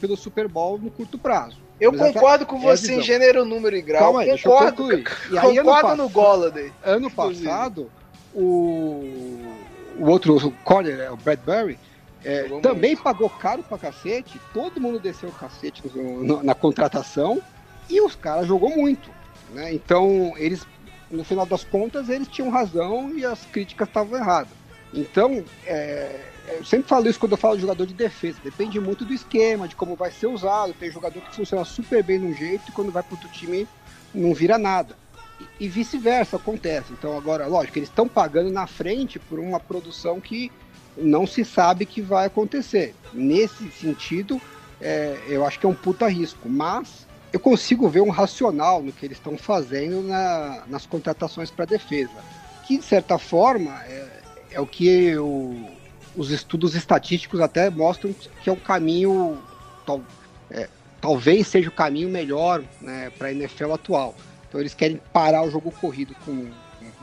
pelo 0.00 0.16
Super 0.16 0.46
Bowl 0.48 0.78
no 0.78 0.90
curto 0.90 1.18
prazo. 1.18 1.58
Eu 1.80 1.92
Mas 1.92 2.00
essa 2.00 2.12
concordo 2.14 2.46
com 2.46 2.56
é 2.56 2.58
a 2.58 2.76
você 2.76 2.86
em 2.86 2.88
visão. 2.88 3.02
gênero, 3.02 3.44
número 3.44 3.76
e 3.76 3.82
grau. 3.82 4.00
Calma 4.04 4.20
aí, 4.20 4.28
deixa 4.28 4.48
eu 4.48 4.52
concordo, 4.52 4.76
concluir. 4.76 5.04
E 5.30 5.38
aí, 5.38 5.58
ano 5.58 5.68
concordo 5.68 5.82
passado- 5.82 5.96
no 5.98 6.08
Golladay. 6.08 6.72
Ano 6.82 7.10
passado, 7.10 7.90
o, 8.34 9.04
o 9.98 10.06
outro 10.08 10.36
o 10.36 10.50
corner, 10.64 10.98
é, 11.00 11.10
o 11.10 11.16
Bradbury, 11.16 11.78
é, 12.24 12.44
também 12.60 12.90
muito. 12.92 13.02
pagou 13.02 13.28
caro 13.28 13.62
pra 13.62 13.76
cacete, 13.78 14.40
todo 14.54 14.80
mundo 14.80 14.98
desceu 14.98 15.28
o 15.28 15.32
cacete 15.32 15.82
no- 15.94 16.22
no- 16.24 16.42
na 16.42 16.54
contratação 16.54 17.42
e 17.90 18.00
os 18.00 18.14
caras 18.14 18.46
jogou 18.46 18.70
muito. 18.70 19.10
Né? 19.52 19.72
Então, 19.74 20.32
eles, 20.36 20.66
no 21.10 21.24
final 21.24 21.46
das 21.46 21.62
contas, 21.62 22.08
eles 22.08 22.26
tinham 22.28 22.50
razão 22.50 23.10
e 23.16 23.24
as 23.24 23.44
críticas 23.46 23.86
estavam 23.88 24.18
erradas. 24.18 24.52
Então, 24.92 25.44
é, 25.66 26.32
eu 26.58 26.64
sempre 26.64 26.88
falo 26.88 27.08
isso 27.08 27.18
quando 27.18 27.32
eu 27.32 27.38
falo 27.38 27.56
de 27.56 27.62
jogador 27.62 27.86
de 27.86 27.94
defesa. 27.94 28.38
Depende 28.42 28.78
muito 28.80 29.04
do 29.04 29.12
esquema, 29.12 29.68
de 29.68 29.76
como 29.76 29.96
vai 29.96 30.10
ser 30.10 30.26
usado. 30.26 30.72
Tem 30.74 30.90
jogador 30.90 31.20
que 31.22 31.34
funciona 31.34 31.64
super 31.64 32.02
bem 32.02 32.18
num 32.18 32.32
jeito 32.32 32.68
e 32.68 32.72
quando 32.72 32.92
vai 32.92 33.02
para 33.02 33.14
outro 33.14 33.28
time 33.28 33.68
não 34.14 34.32
vira 34.32 34.56
nada. 34.58 34.96
E, 35.40 35.64
e 35.64 35.68
vice-versa 35.68 36.36
acontece. 36.36 36.92
Então, 36.92 37.16
agora, 37.16 37.46
lógico, 37.46 37.78
eles 37.78 37.88
estão 37.88 38.08
pagando 38.08 38.50
na 38.50 38.66
frente 38.66 39.18
por 39.18 39.38
uma 39.38 39.60
produção 39.60 40.20
que 40.20 40.50
não 40.96 41.26
se 41.26 41.44
sabe 41.44 41.84
que 41.84 42.00
vai 42.00 42.26
acontecer. 42.26 42.94
Nesse 43.12 43.70
sentido, 43.70 44.40
é, 44.80 45.24
eu 45.28 45.44
acho 45.44 45.58
que 45.58 45.66
é 45.66 45.68
um 45.68 45.74
puta 45.74 46.08
risco. 46.08 46.48
Mas 46.48 47.06
eu 47.32 47.40
consigo 47.40 47.88
ver 47.88 48.00
um 48.00 48.08
racional 48.10 48.82
no 48.82 48.92
que 48.92 49.04
eles 49.04 49.18
estão 49.18 49.36
fazendo 49.36 50.02
na- 50.02 50.64
nas 50.68 50.86
contratações 50.86 51.50
para 51.50 51.66
defesa. 51.66 52.24
Que, 52.62 52.78
de 52.78 52.84
certa 52.84 53.18
forma, 53.18 53.70
é, 53.84 54.15
é 54.50 54.60
o 54.60 54.66
que 54.66 55.14
os 56.16 56.30
estudos 56.30 56.74
estatísticos 56.74 57.40
até 57.40 57.68
mostram 57.70 58.14
que 58.42 58.48
é 58.48 58.52
o 58.52 58.56
caminho, 58.56 59.38
tal- 59.84 60.02
é, 60.50 60.68
talvez 61.00 61.46
seja 61.46 61.68
o 61.68 61.72
caminho 61.72 62.08
melhor 62.08 62.62
né, 62.80 63.10
para 63.18 63.28
a 63.28 63.32
NFL 63.32 63.72
atual. 63.72 64.14
Então 64.48 64.60
eles 64.60 64.74
querem 64.74 65.00
parar 65.12 65.42
o 65.42 65.50
jogo 65.50 65.70
corrido 65.70 66.14
com 66.24 66.50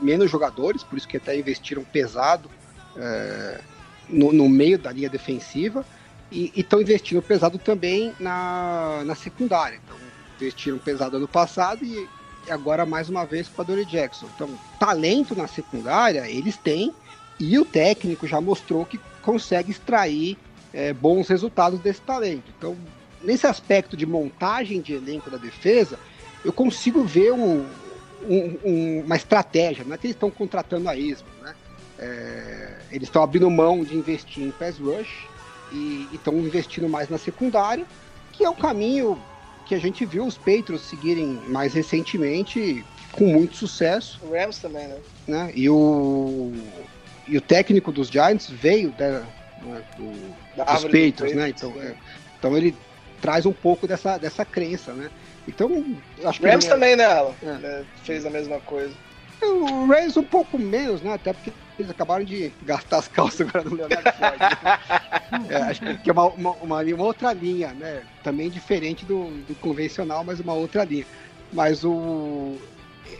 menos 0.00 0.30
jogadores, 0.30 0.82
por 0.82 0.96
isso 0.96 1.06
que 1.06 1.16
até 1.16 1.38
investiram 1.38 1.84
pesado 1.84 2.50
é, 2.96 3.60
no, 4.08 4.32
no 4.32 4.48
meio 4.48 4.78
da 4.78 4.90
linha 4.90 5.08
defensiva 5.08 5.84
e 6.32 6.52
estão 6.56 6.80
investindo 6.80 7.22
pesado 7.22 7.58
também 7.58 8.12
na, 8.18 9.02
na 9.04 9.14
secundária. 9.14 9.78
Então 9.84 9.96
investiram 10.40 10.78
pesado 10.78 11.16
ano 11.16 11.28
passado 11.28 11.84
e 11.84 12.08
e 12.46 12.50
agora 12.50 12.84
mais 12.84 13.08
uma 13.08 13.24
vez 13.24 13.48
com 13.48 13.62
a 13.62 13.64
Dory 13.64 13.86
Jackson. 13.86 14.26
Então, 14.34 14.50
talento 14.78 15.34
na 15.34 15.46
secundária, 15.48 16.28
eles 16.28 16.58
têm, 16.58 16.92
e 17.38 17.58
o 17.58 17.64
técnico 17.64 18.26
já 18.26 18.40
mostrou 18.40 18.84
que 18.84 19.00
consegue 19.22 19.70
extrair 19.70 20.36
é, 20.72 20.92
bons 20.92 21.28
resultados 21.28 21.80
desse 21.80 22.00
talento. 22.00 22.52
Então, 22.56 22.76
nesse 23.22 23.46
aspecto 23.46 23.96
de 23.96 24.06
montagem 24.06 24.80
de 24.80 24.94
elenco 24.94 25.30
da 25.30 25.36
defesa, 25.36 25.98
eu 26.44 26.52
consigo 26.52 27.02
ver 27.04 27.32
um, 27.32 27.64
um, 28.28 28.58
um, 28.64 29.00
uma 29.04 29.16
estratégia, 29.16 29.84
não 29.84 29.94
é 29.94 29.98
que 29.98 30.06
eles 30.06 30.16
estão 30.16 30.30
contratando 30.30 30.88
a 30.88 30.96
esmo, 30.96 31.28
né? 31.42 31.54
É, 31.98 32.78
eles 32.90 33.08
estão 33.08 33.22
abrindo 33.22 33.48
mão 33.48 33.84
de 33.84 33.96
investir 33.96 34.42
em 34.42 34.50
pass 34.50 34.78
rush 34.78 35.28
e 35.72 36.08
estão 36.12 36.34
investindo 36.34 36.88
mais 36.88 37.08
na 37.08 37.18
secundária, 37.18 37.86
que 38.32 38.44
é 38.44 38.50
o 38.50 38.54
caminho 38.54 39.20
que 39.64 39.74
a 39.74 39.78
gente 39.78 40.04
viu 40.04 40.26
os 40.26 40.36
Patriots 40.36 40.82
seguirem 40.82 41.40
mais 41.48 41.72
recentemente 41.72 42.84
com 43.12 43.26
muito 43.26 43.56
sucesso. 43.56 44.20
O 44.22 44.32
Rams 44.32 44.58
também, 44.58 44.88
né? 44.88 44.98
né? 45.26 45.52
E, 45.54 45.70
o, 45.70 46.52
e 47.26 47.36
o 47.36 47.40
técnico 47.40 47.90
dos 47.90 48.08
Giants 48.08 48.48
veio 48.50 48.90
da, 48.92 49.20
né, 49.62 49.82
do, 49.96 50.10
dos 50.56 50.84
Patriots, 50.84 51.34
né? 51.34 51.48
Então, 51.48 51.72
é, 51.80 51.94
então 52.38 52.56
ele 52.56 52.74
traz 53.20 53.46
um 53.46 53.52
pouco 53.52 53.86
dessa, 53.86 54.18
dessa 54.18 54.44
crença, 54.44 54.92
né? 54.92 55.10
Então, 55.48 55.84
acho 56.24 56.40
que. 56.40 56.46
Rams 56.46 56.66
também, 56.66 56.96
né, 56.96 57.04
Alan? 57.04 57.34
É. 57.42 57.66
é. 57.66 57.84
Fez 58.02 58.24
a 58.26 58.30
mesma 58.30 58.60
coisa. 58.60 58.92
O 59.42 59.86
Rams 59.86 60.16
um 60.16 60.22
pouco 60.22 60.58
menos, 60.58 61.02
né? 61.02 61.14
Até 61.14 61.32
porque 61.32 61.52
eles 61.78 61.90
acabaram 61.90 62.24
de 62.24 62.52
gastar 62.62 62.98
as 62.98 63.08
calças 63.08 63.46
agora 63.46 63.68
no 63.68 63.76
Leonardo 63.76 64.12
Floyd. 64.12 64.38
Né? 64.38 65.46
é, 65.50 65.56
acho 65.56 65.80
que 65.98 66.10
é 66.10 66.12
uma, 66.12 66.26
uma, 66.28 66.50
uma, 66.52 66.82
uma, 66.82 67.04
outra 67.04 67.32
linha, 67.32 67.72
né? 67.72 68.02
Também 68.22 68.48
diferente 68.48 69.04
do, 69.04 69.30
do 69.46 69.54
convencional, 69.56 70.24
mas 70.24 70.40
uma 70.40 70.54
outra 70.54 70.84
linha. 70.84 71.06
Mas 71.52 71.84
o. 71.84 72.56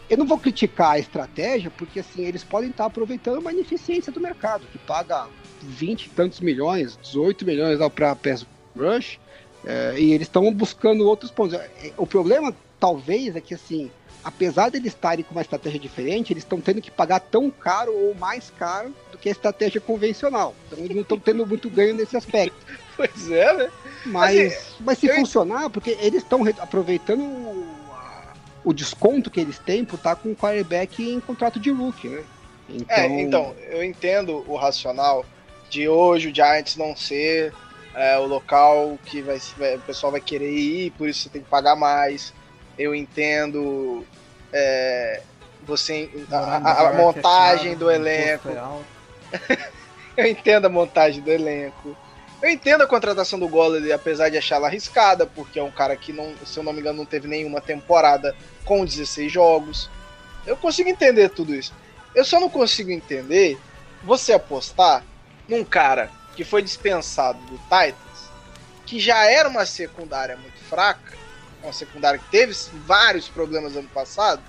Eu 0.08 0.18
não 0.18 0.26
vou 0.26 0.38
criticar 0.38 0.92
a 0.92 0.98
estratégia, 0.98 1.70
porque 1.70 2.00
assim, 2.00 2.24
eles 2.24 2.44
podem 2.44 2.70
estar 2.70 2.86
aproveitando 2.86 3.38
uma 3.38 3.52
ineficiência 3.52 4.12
do 4.12 4.20
mercado, 4.20 4.66
que 4.70 4.78
paga 4.78 5.26
20 5.62 6.04
e 6.04 6.10
tantos 6.10 6.40
milhões, 6.40 6.98
18 7.02 7.44
milhões 7.44 7.78
para 7.94 8.14
Pass 8.14 8.46
Rush, 8.76 9.18
é, 9.64 9.94
e 9.98 10.12
eles 10.12 10.26
estão 10.26 10.52
buscando 10.52 11.06
outros 11.06 11.30
pontos. 11.30 11.58
É, 11.58 11.92
o 11.96 12.06
problema, 12.06 12.54
talvez, 12.78 13.34
é 13.34 13.40
que 13.40 13.54
assim, 13.54 13.90
apesar 14.22 14.70
de 14.70 14.78
eles 14.78 14.92
estarem 14.92 15.24
com 15.24 15.32
uma 15.32 15.42
estratégia 15.42 15.78
diferente, 15.78 16.32
eles 16.32 16.42
estão 16.42 16.60
tendo 16.60 16.80
que 16.80 16.90
pagar 16.90 17.20
tão 17.20 17.50
caro 17.50 17.92
ou 17.92 18.14
mais 18.14 18.50
caro 18.50 18.94
do 19.10 19.18
que 19.18 19.28
a 19.28 19.32
estratégia 19.32 19.80
convencional. 19.80 20.54
Então 20.66 20.78
eles 20.78 20.94
não 20.94 21.02
estão 21.02 21.18
tendo 21.18 21.46
muito 21.46 21.68
ganho 21.70 21.94
nesse 21.94 22.16
aspecto. 22.16 22.56
Pois 22.96 23.28
é, 23.28 23.52
né? 23.56 23.72
Mas, 24.06 24.52
assim, 24.52 24.74
mas 24.78 24.98
se 24.98 25.06
eu... 25.08 25.16
funcionar, 25.16 25.68
porque 25.68 25.98
eles 26.00 26.22
estão 26.22 26.44
aproveitando 26.60 27.73
o, 28.64 28.72
desconto 28.72 29.30
que 29.30 29.40
eles 29.40 29.58
têm 29.58 29.84
por 29.84 29.96
estar 29.96 30.16
com 30.16 30.32
o 30.32 30.36
quarterback 30.36 31.02
em 31.02 31.20
contrato 31.20 31.60
de 31.60 31.70
rookie, 31.70 32.08
né? 32.08 32.24
Então... 32.68 32.96
É, 32.96 33.20
então, 33.20 33.54
eu 33.68 33.84
entendo 33.84 34.44
o 34.48 34.56
racional 34.56 35.24
de 35.68 35.88
hoje 35.88 36.28
o 36.30 36.34
Giants 36.34 36.76
não 36.76 36.96
ser 36.96 37.52
é, 37.94 38.18
o 38.18 38.26
local 38.26 38.98
que 39.04 39.22
vai, 39.22 39.38
o 39.76 39.80
pessoal 39.80 40.12
vai 40.12 40.20
querer 40.20 40.50
ir, 40.50 40.90
por 40.92 41.08
isso 41.08 41.22
você 41.22 41.28
tem 41.28 41.42
que 41.42 41.48
pagar 41.48 41.76
mais. 41.76 42.32
Eu 42.78 42.94
entendo 42.94 44.04
é, 44.52 45.20
você 45.64 46.10
a, 46.30 46.36
a, 46.36 46.90
a 46.90 46.92
montagem 46.94 47.76
do 47.76 47.90
elenco. 47.90 48.48
eu 50.16 50.26
entendo 50.26 50.66
a 50.66 50.68
montagem 50.68 51.22
do 51.22 51.30
elenco. 51.30 51.96
Eu 52.44 52.50
entendo 52.50 52.82
a 52.82 52.86
contratação 52.86 53.38
do 53.38 53.48
Golladay, 53.48 53.90
apesar 53.90 54.28
de 54.28 54.36
achá-la 54.36 54.66
arriscada, 54.66 55.24
porque 55.24 55.58
é 55.58 55.62
um 55.62 55.70
cara 55.70 55.96
que, 55.96 56.12
não, 56.12 56.34
se 56.44 56.58
eu 56.58 56.62
não 56.62 56.74
me 56.74 56.80
engano, 56.80 56.98
não 56.98 57.06
teve 57.06 57.26
nenhuma 57.26 57.58
temporada 57.58 58.36
com 58.66 58.84
16 58.84 59.32
jogos. 59.32 59.88
Eu 60.46 60.54
consigo 60.54 60.90
entender 60.90 61.30
tudo 61.30 61.54
isso. 61.54 61.72
Eu 62.14 62.22
só 62.22 62.38
não 62.38 62.50
consigo 62.50 62.90
entender 62.90 63.58
você 64.02 64.34
apostar 64.34 65.02
num 65.48 65.64
cara 65.64 66.10
que 66.36 66.44
foi 66.44 66.60
dispensado 66.60 67.38
do 67.46 67.56
Titans, 67.60 68.28
que 68.84 69.00
já 69.00 69.24
era 69.24 69.48
uma 69.48 69.64
secundária 69.64 70.36
muito 70.36 70.58
fraca, 70.68 71.16
uma 71.62 71.72
secundária 71.72 72.18
que 72.18 72.30
teve 72.30 72.54
vários 72.84 73.26
problemas 73.26 73.74
ano 73.74 73.88
passado, 73.88 74.42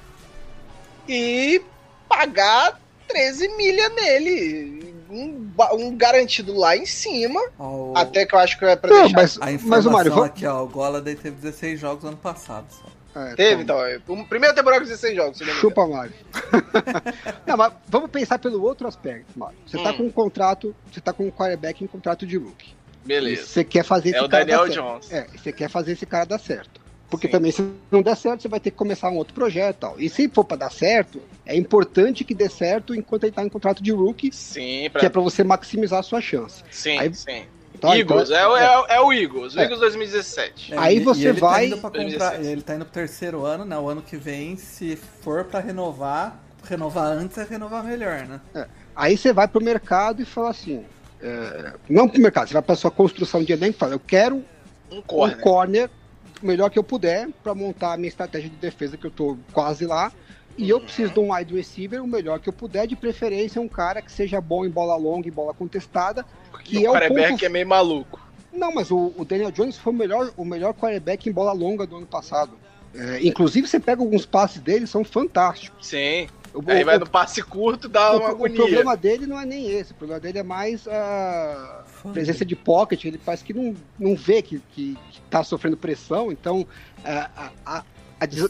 e 1.07 1.63
pagar 2.09 2.77
13 3.07 3.55
milha 3.55 3.87
nele. 3.87 4.94
Um, 5.15 5.51
um, 5.73 5.95
garantido 5.95 6.53
lá 6.53 6.75
em 6.75 6.85
cima. 6.85 7.39
Oh. 7.57 7.93
Até 7.95 8.25
que 8.25 8.35
eu 8.35 8.39
acho 8.39 8.59
que 8.59 8.65
é 8.65 8.75
pra 8.75 8.89
Não, 8.89 9.01
deixar. 9.03 9.15
Mas, 9.15 9.41
a 9.41 9.51
informação 9.51 9.91
mas 9.91 10.05
o 10.07 10.09
Mário, 10.09 10.23
aqui, 10.23 10.45
ó, 10.45 10.63
o 10.63 10.67
Golladay 10.67 11.15
teve 11.15 11.37
16 11.37 11.79
jogos 11.79 12.03
ano 12.03 12.17
passado 12.17 12.65
só. 12.69 12.95
É, 13.15 13.33
Teve, 13.33 13.63
então. 13.63 13.89
então. 13.89 14.25
Primeira 14.25 14.53
temporada 14.53 14.81
com 14.81 14.89
16 14.89 15.15
jogos. 15.15 15.37
Chupa, 15.37 15.87
Mário. 15.87 16.13
Não, 17.47 17.55
mas 17.55 17.71
vamos 17.87 18.11
pensar 18.11 18.37
pelo 18.37 18.61
outro 18.61 18.87
aspecto, 18.87 19.39
Mário. 19.39 19.57
Você 19.65 19.77
tá 19.77 19.83
hum. 19.83 19.85
tá 19.85 19.93
com 19.93 20.03
um 20.03 20.11
contrato, 20.11 20.75
você 20.91 20.99
tá 20.99 21.13
com 21.13 21.25
um 21.25 21.31
quarterback 21.31 21.81
em 21.81 21.87
contrato 21.87 22.27
de 22.27 22.37
rookie. 22.37 22.75
Beleza. 23.05 23.45
Você 23.45 23.63
quer 23.63 23.85
fazer 23.85 24.09
é 24.09 24.11
esse 24.17 24.25
o 24.25 24.29
cara 24.29 24.43
Daniel 24.43 24.67
Jones. 24.67 25.11
É, 25.11 25.27
você 25.27 25.53
quer 25.53 25.69
fazer 25.69 25.93
esse 25.93 26.05
cara 26.05 26.25
dar 26.25 26.39
certo. 26.39 26.81
Porque 27.09 27.27
Sim. 27.27 27.31
também, 27.31 27.51
se 27.51 27.71
não 27.91 28.01
der 28.01 28.15
certo, 28.17 28.41
você 28.41 28.47
vai 28.47 28.59
ter 28.59 28.71
que 28.71 28.77
começar 28.77 29.09
um 29.09 29.17
outro 29.17 29.33
projeto 29.33 29.75
e 29.75 29.79
tal. 29.79 29.95
E 29.99 30.09
se 30.09 30.27
for 30.27 30.43
pra 30.43 30.57
dar 30.57 30.71
certo, 30.71 31.21
é 31.45 31.55
importante 31.55 32.23
que 32.23 32.33
dê 32.33 32.49
certo 32.49 32.95
enquanto 32.95 33.23
ele 33.23 33.31
tá 33.31 33.43
em 33.43 33.49
contrato 33.49 33.83
de 33.83 33.91
rookie. 33.91 34.31
Sim, 34.33 34.89
pra... 34.91 34.99
Que 34.99 35.05
é 35.05 35.09
pra 35.09 35.21
você 35.21 35.43
maximizar 35.43 35.99
a 35.99 36.03
sua 36.03 36.19
chance. 36.19 36.63
Sim, 36.71 36.97
Aí, 36.97 37.13
sim. 37.13 37.43
Então, 37.75 37.93
Eagles, 37.93 38.29
então, 38.29 38.57
é, 38.57 38.63
é, 38.63 38.95
é, 38.95 39.01
o 39.01 39.11
Eagles, 39.11 39.53
o 39.53 39.59
é. 39.59 39.63
Eagles 39.63 39.79
2017. 39.81 40.73
É, 40.73 40.77
Aí 40.77 40.99
você 40.99 41.27
ele 41.27 41.39
tá 41.39 41.47
vai. 41.47 41.69
Tá 41.69 41.75
comprar, 41.75 42.43
ele 42.43 42.61
tá 42.61 42.75
indo 42.75 42.85
pro 42.85 42.93
terceiro 42.93 43.45
ano, 43.45 43.65
né? 43.65 43.77
O 43.77 43.89
ano 43.89 44.01
que 44.01 44.15
vem, 44.15 44.55
se 44.55 44.95
for 44.95 45.43
para 45.43 45.59
renovar, 45.59 46.41
renovar 46.63 47.11
antes 47.11 47.37
é 47.37 47.43
renovar 47.43 47.83
melhor, 47.83 48.25
né? 48.25 48.39
É. 48.55 48.65
Aí 48.95 49.17
você 49.17 49.33
vai 49.33 49.47
pro 49.47 49.61
mercado 49.61 50.21
e 50.21 50.25
fala 50.25 50.49
assim. 50.49 50.85
É, 51.21 51.73
não 51.89 52.07
pro 52.07 52.21
mercado, 52.21 52.47
você 52.47 52.53
vai 52.53 52.61
pra 52.61 52.75
sua 52.75 52.91
construção 52.91 53.43
de 53.43 53.51
elenco 53.51 53.75
e 53.75 53.79
fala, 53.79 53.93
eu 53.93 53.99
quero 53.99 54.43
um 54.91 55.01
corner, 55.01 55.37
um 55.37 55.41
corner 55.41 55.89
melhor 56.45 56.69
que 56.69 56.79
eu 56.79 56.83
puder 56.83 57.29
para 57.43 57.55
montar 57.55 57.93
a 57.93 57.97
minha 57.97 58.09
estratégia 58.09 58.49
de 58.49 58.55
defesa, 58.55 58.97
que 58.97 59.05
eu 59.05 59.11
tô 59.11 59.37
quase 59.51 59.85
lá. 59.85 60.11
E 60.57 60.69
eu 60.69 60.79
preciso 60.79 61.11
de 61.11 61.19
um 61.19 61.33
wide 61.33 61.53
receiver 61.53 62.01
o 62.01 62.07
melhor 62.07 62.39
que 62.39 62.47
eu 62.47 62.53
puder, 62.53 62.87
de 62.87 62.95
preferência 62.95 63.61
um 63.61 63.67
cara 63.67 64.01
que 64.01 64.11
seja 64.11 64.39
bom 64.39 64.65
em 64.65 64.69
bola 64.69 64.95
longa 64.95 65.27
e 65.27 65.31
bola 65.31 65.53
contestada. 65.53 66.25
Que 66.63 66.87
o 66.87 66.95
é 66.95 67.09
ponto... 67.09 67.45
é 67.45 67.49
meio 67.49 67.67
maluco. 67.67 68.21
Não, 68.53 68.73
mas 68.73 68.89
o, 68.89 69.13
o, 69.17 69.25
Daniel 69.25 69.51
Jones 69.51 69.77
foi 69.77 69.91
o 69.91 69.95
melhor, 69.95 70.31
o 70.37 70.45
melhor 70.45 70.73
quarterback 70.73 71.27
em 71.27 71.31
bola 71.31 71.51
longa 71.51 71.85
do 71.85 71.97
ano 71.97 72.05
passado. 72.05 72.53
É, 72.93 73.19
inclusive, 73.27 73.67
você 73.67 73.79
pega 73.79 74.01
alguns 74.01 74.25
passes 74.25 74.61
dele, 74.61 74.87
são 74.87 75.03
fantásticos. 75.03 75.85
Sim. 75.85 76.27
O, 76.55 76.63
Aí 76.71 76.83
o, 76.83 76.85
vai 76.85 76.97
no 76.97 77.09
passe 77.09 77.41
curto, 77.41 77.89
dá 77.89 78.13
o, 78.13 78.19
uma 78.19 78.29
agonia. 78.29 78.55
O 78.55 78.63
problema 78.63 78.95
dele 78.97 79.27
não 79.27 79.39
é 79.39 79.45
nem 79.45 79.69
esse, 79.69 79.91
o 79.91 79.95
problema 79.95 80.19
dele 80.19 80.39
é 80.39 80.43
mais 80.43 80.87
a 80.87 81.83
presença 82.13 82.45
de 82.45 82.55
pocket, 82.55 83.05
ele 83.05 83.17
parece 83.17 83.43
que 83.43 83.53
não, 83.53 83.75
não 83.99 84.15
vê 84.15 84.41
que, 84.41 84.59
que, 84.71 84.97
que 85.11 85.21
tá 85.29 85.43
sofrendo 85.43 85.75
pressão, 85.75 86.31
então 86.31 86.65
a, 87.03 87.51
a, 87.65 87.77
a, 87.77 87.83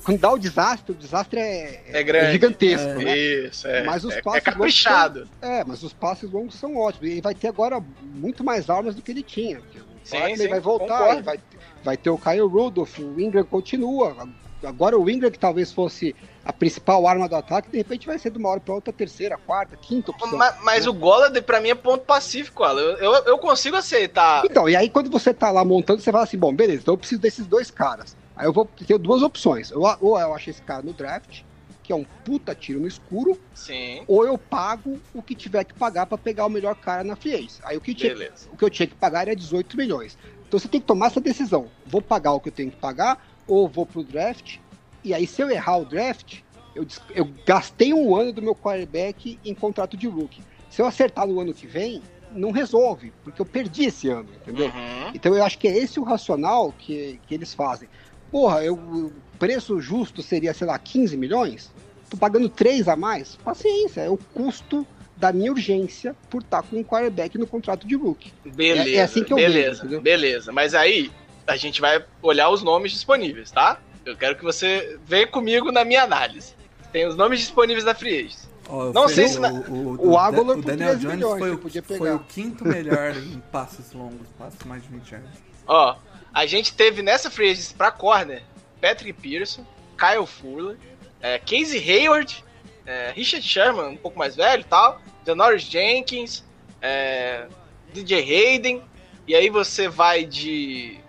quando 0.03 0.19
dá 0.19 0.31
o 0.31 0.37
desastre, 0.37 0.91
o 0.91 0.95
desastre 0.95 1.39
é, 1.39 1.83
é, 1.87 2.03
grande. 2.03 2.25
é 2.25 2.31
gigantesco. 2.31 2.87
É. 2.87 2.95
Né? 2.95 3.17
Isso, 3.17 3.67
é. 3.67 3.83
Mas 3.83 4.05
os 4.05 4.13
é, 4.13 4.21
passes 4.21 4.39
é 4.39 4.41
caprichado. 4.41 5.27
São, 5.41 5.49
é, 5.49 5.63
mas 5.63 5.83
os 5.83 5.93
passes 5.93 6.29
longos 6.29 6.55
são 6.55 6.77
ótimos. 6.77 7.07
E 7.07 7.13
ele 7.13 7.21
vai 7.21 7.33
ter 7.33 7.47
agora 7.47 7.83
muito 8.01 8.43
mais 8.43 8.69
armas 8.69 8.93
do 8.95 9.01
que 9.01 9.11
ele 9.11 9.23
tinha. 9.23 9.59
Sim, 10.03 10.35
sim, 10.35 10.47
vai 10.47 10.59
voltar, 10.59 11.21
vai, 11.23 11.39
vai 11.83 11.97
ter 11.97 12.11
o 12.11 12.17
Kyle 12.17 12.41
Rudolph, 12.41 12.99
o 12.99 13.19
Ingram 13.19 13.43
continua. 13.43 14.29
Agora 14.63 14.97
o 14.99 15.09
Ingram, 15.09 15.31
que 15.31 15.39
talvez 15.39 15.71
fosse 15.71 16.15
a 16.45 16.53
principal 16.53 17.07
arma 17.07 17.27
do 17.27 17.35
ataque, 17.35 17.71
de 17.71 17.77
repente 17.77 18.05
vai 18.05 18.19
ser 18.19 18.29
de 18.29 18.37
uma 18.37 18.49
hora 18.49 18.59
para 18.59 18.75
outra, 18.75 18.93
terceira, 18.93 19.35
quarta, 19.35 19.75
quinta 19.75 20.11
opção. 20.11 20.37
Mas, 20.37 20.55
mas 20.61 20.85
né? 20.85 20.91
o 20.91 20.93
Golladay, 20.93 21.41
para 21.41 21.59
mim, 21.59 21.69
é 21.69 21.75
ponto 21.75 22.05
pacífico, 22.05 22.63
Alan. 22.63 22.81
Eu, 22.81 22.97
eu, 22.99 23.23
eu, 23.25 23.37
consigo 23.39 23.75
aceitar. 23.75 24.45
Então, 24.45 24.69
e 24.69 24.75
aí 24.75 24.87
quando 24.87 25.09
você 25.09 25.33
tá 25.33 25.49
lá 25.49 25.65
montando, 25.65 26.01
você 26.01 26.11
fala 26.11 26.23
assim, 26.23 26.37
bom, 26.37 26.53
beleza, 26.53 26.83
então 26.83 26.93
eu 26.93 26.97
preciso 26.99 27.19
desses 27.19 27.47
dois 27.47 27.71
caras. 27.71 28.15
Aí 28.35 28.45
eu 28.45 28.53
vou 28.53 28.65
ter 28.65 28.97
duas 28.99 29.23
opções. 29.23 29.71
Ou, 29.71 29.97
ou 29.99 30.19
eu 30.19 30.33
acho 30.35 30.51
esse 30.51 30.61
cara 30.61 30.83
no 30.83 30.93
draft, 30.93 31.41
que 31.81 31.91
é 31.91 31.95
um 31.95 32.05
puta 32.23 32.53
tiro 32.53 32.79
no 32.79 32.87
escuro. 32.87 33.39
Sim. 33.53 34.03
Ou 34.07 34.23
eu 34.25 34.37
pago 34.37 34.99
o 35.15 35.23
que 35.23 35.33
tiver 35.33 35.63
que 35.63 35.73
pagar 35.73 36.05
para 36.05 36.17
pegar 36.17 36.45
o 36.45 36.49
melhor 36.49 36.75
cara 36.75 37.03
na 37.03 37.15
free 37.15 37.47
Aí 37.63 37.75
o 37.75 37.81
que, 37.81 37.95
tinha, 37.95 38.13
o 38.51 38.57
que 38.57 38.65
eu 38.65 38.69
tinha 38.69 38.85
que 38.85 38.95
pagar 38.95 39.21
era 39.21 39.35
18 39.35 39.75
milhões. 39.75 40.15
Então 40.47 40.59
você 40.59 40.67
tem 40.67 40.79
que 40.79 40.85
tomar 40.85 41.07
essa 41.07 41.19
decisão. 41.19 41.69
Vou 41.87 42.03
pagar 42.03 42.33
o 42.33 42.39
que 42.39 42.49
eu 42.49 42.53
tenho 42.53 42.69
que 42.69 42.77
pagar, 42.77 43.25
ou 43.47 43.67
vou 43.67 43.85
pro 43.85 44.03
draft. 44.03 44.57
E 45.05 45.13
aí, 45.13 45.25
se 45.25 45.41
eu 45.41 45.49
errar 45.49 45.77
o 45.77 45.85
draft, 45.85 46.39
eu, 46.75 46.85
eu 47.13 47.29
gastei 47.45 47.93
um 47.93 48.15
ano 48.15 48.33
do 48.33 48.41
meu 48.41 48.55
quarterback 48.55 49.39
em 49.45 49.53
contrato 49.53 49.95
de 49.95 50.07
rookie. 50.07 50.41
Se 50.69 50.81
eu 50.81 50.85
acertar 50.85 51.25
no 51.25 51.39
ano 51.39 51.53
que 51.53 51.65
vem, 51.65 52.01
não 52.31 52.51
resolve, 52.51 53.13
porque 53.23 53.41
eu 53.41 53.45
perdi 53.45 53.85
esse 53.85 54.09
ano, 54.09 54.27
entendeu? 54.41 54.65
Uhum. 54.65 55.11
Então 55.13 55.33
eu 55.33 55.43
acho 55.43 55.57
que 55.57 55.67
é 55.69 55.77
esse 55.77 55.99
o 55.99 56.03
racional 56.03 56.73
que, 56.77 57.19
que 57.25 57.33
eles 57.33 57.53
fazem 57.53 57.87
porra, 58.35 58.65
eu, 58.65 58.73
o 58.73 59.13
preço 59.39 59.79
justo 59.79 60.21
seria, 60.21 60.53
sei 60.53 60.67
lá, 60.67 60.77
15 60.77 61.15
milhões? 61.15 61.71
Tô 62.09 62.17
pagando 62.17 62.49
3 62.49 62.89
a 62.89 62.95
mais? 62.97 63.37
Paciência, 63.37 64.01
é 64.01 64.09
o 64.09 64.17
custo 64.17 64.85
da 65.15 65.31
minha 65.31 65.49
urgência 65.49 66.13
por 66.29 66.41
estar 66.41 66.61
com 66.63 66.77
um 66.77 66.83
quarterback 66.83 67.37
no 67.37 67.47
contrato 67.47 67.87
de 67.87 67.95
rookie. 67.95 68.33
Beleza, 68.43 68.89
é, 68.89 68.93
é 68.95 69.01
assim 69.03 69.23
que 69.23 69.31
eu 69.31 69.37
beleza, 69.37 69.85
vejo, 69.87 70.01
beleza. 70.01 70.51
Mas 70.51 70.73
aí 70.73 71.09
a 71.47 71.55
gente 71.55 71.79
vai 71.79 72.03
olhar 72.21 72.49
os 72.49 72.61
nomes 72.61 72.91
disponíveis, 72.91 73.51
tá? 73.51 73.79
Eu 74.05 74.15
quero 74.15 74.35
que 74.35 74.43
você 74.43 74.99
venha 75.05 75.27
comigo 75.27 75.71
na 75.71 75.83
minha 75.83 76.03
análise. 76.03 76.53
Tem 76.91 77.05
os 77.07 77.15
nomes 77.15 77.39
disponíveis 77.39 77.83
da 77.83 77.93
Free 77.95 78.19
Agents. 78.19 78.47
Eu 78.69 78.93
Não 78.93 79.07
sei 79.07 79.27
se 79.27 79.39
na- 79.39 79.51
o, 79.51 79.95
O 79.99 80.11
o 80.13 80.17
por 80.55 80.63
Daniel 80.63 80.89
13 80.89 80.99
Jones 81.01 81.15
milhões, 81.15 81.39
foi, 81.39 81.51
o, 81.51 81.57
podia 81.57 81.83
foi 81.83 82.11
o 82.13 82.19
quinto 82.19 82.65
melhor 82.65 83.15
em 83.15 83.39
passes 83.51 83.91
longos, 83.93 84.27
passes 84.39 84.59
mais 84.65 84.81
de 84.83 84.89
20 84.89 85.15
anos. 85.15 85.29
Ó, 85.67 85.97
a 86.33 86.45
gente 86.45 86.73
teve 86.73 87.01
nessa 87.01 87.29
Free 87.29 87.51
Agents 87.51 87.71
pra 87.73 87.91
corner 87.91 88.43
Patrick 88.81 89.13
Pearson, 89.21 89.65
Kyle 89.97 90.25
Fuller, 90.25 90.77
é, 91.21 91.37
Casey 91.39 91.79
Hayward, 91.79 92.43
é, 92.85 93.11
Richard 93.15 93.45
Sherman, 93.47 93.87
um 93.89 93.97
pouco 93.97 94.17
mais 94.17 94.35
velho 94.35 94.61
e 94.61 94.65
tal, 94.65 95.01
Janoris 95.25 95.63
Jenkins, 95.63 96.43
é, 96.81 97.47
DJ 97.93 98.19
Hayden, 98.21 98.83
e 99.27 99.35
aí 99.35 99.49
você 99.49 99.87
vai 99.87 100.23
de. 100.25 100.99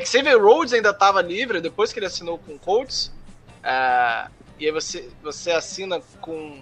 De 0.00 0.08
Xavier 0.08 0.40
Rhodes 0.40 0.72
ainda 0.72 0.92
tava 0.92 1.20
livre 1.22 1.60
depois 1.60 1.92
que 1.92 1.98
ele 1.98 2.06
assinou 2.06 2.38
com 2.38 2.54
o 2.54 2.58
Colts. 2.58 3.12
é, 3.62 4.26
e 4.58 4.66
aí 4.66 4.72
você, 4.72 5.08
você 5.22 5.50
assina 5.50 6.00
com. 6.20 6.60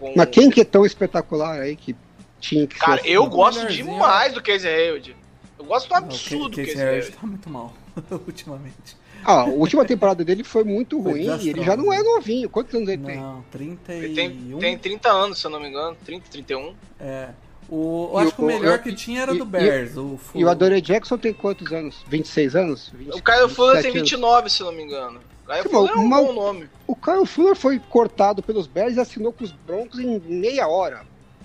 com 0.00 0.12
Mas 0.16 0.28
quem 0.30 0.48
que 0.50 0.60
é 0.62 0.64
tão 0.64 0.86
espetacular 0.86 1.60
aí 1.60 1.76
que 1.76 1.94
tinha 2.40 2.66
que 2.66 2.76
Cara, 2.78 3.02
ser? 3.02 3.08
eu 3.10 3.26
gosto 3.26 3.58
melhorzinho. 3.58 3.86
demais 3.92 4.32
do 4.32 4.42
Casey 4.42 4.68
Hayward. 4.70 5.16
Eu 5.58 5.64
gosto 5.66 5.88
do 5.88 5.90
Não, 5.92 5.98
absurdo 5.98 6.48
do 6.50 6.56
Casey 6.56 6.80
Hayward. 6.82 7.12
tá 7.12 7.26
muito 7.26 7.50
mal 7.50 7.74
ultimamente. 8.26 8.96
Ah, 9.26 9.40
a 9.40 9.44
última 9.44 9.84
temporada 9.86 10.22
dele 10.24 10.44
foi 10.44 10.64
muito 10.64 11.02
Foi 11.02 11.12
ruim 11.12 11.38
e 11.42 11.48
ele 11.48 11.64
já 11.64 11.76
não 11.76 11.90
é 11.92 12.02
novinho. 12.02 12.48
Quantos 12.50 12.74
anos 12.74 12.88
ele 12.88 13.04
tem? 13.04 13.16
Não, 13.16 13.42
31. 13.50 13.96
Ele 14.02 14.14
tem, 14.14 14.58
tem 14.58 14.78
30 14.78 15.08
anos, 15.10 15.38
se 15.40 15.46
eu 15.46 15.50
não 15.50 15.58
me 15.60 15.68
engano. 15.68 15.96
30, 16.04 16.28
31. 16.30 16.74
É. 17.00 17.30
O, 17.68 18.10
eu 18.12 18.20
E 18.20 18.22
acho 18.24 18.34
que 18.34 18.40
o 18.40 18.44
o- 18.44 18.46
melhor 18.46 18.74
eu- 18.74 18.78
que 18.82 18.92
tinha 18.94 19.22
era 19.22 19.34
e- 19.34 19.38
do 19.38 19.44
e- 19.44 19.46
Bears. 19.46 19.96
o, 19.96 20.18
E 20.34 20.44
o 20.44 20.48
Adoree 20.48 20.80
Jackson 20.80 21.16
tem 21.18 21.32
quantos 21.32 21.72
anos? 21.72 21.96
26 22.08 22.54
anos? 22.54 22.90
20, 22.94 23.08
O 23.16 23.22
Kyle 23.22 23.48
Fuller 23.48 23.82
tem 23.82 23.92
27 23.92 23.96
anos. 23.98 24.10
29, 24.10 24.50
se 24.50 24.62
não 24.62 24.72
me 24.72 24.82
engano. 24.82 25.20
O 25.46 25.50
Kyle 25.50 25.62
Que 25.62 25.68
Fuller 25.68 25.92
é 25.92 25.96
um 25.96 26.06
mal- 26.06 26.24
bom 26.26 26.32
nome. 26.32 26.68
O 26.86 26.94
Kyle 26.96 27.26
Fuller 27.26 27.54
foi 27.56 27.78
cortado 27.78 28.42
pelos 28.42 28.66
Bears 28.66 28.96
e 28.96 29.00
assinou 29.00 29.32
com 29.32 29.44
os 29.44 29.52
Broncos 29.52 29.98
em 29.98 30.18
meia 30.20 30.68
hora. 30.68 31.02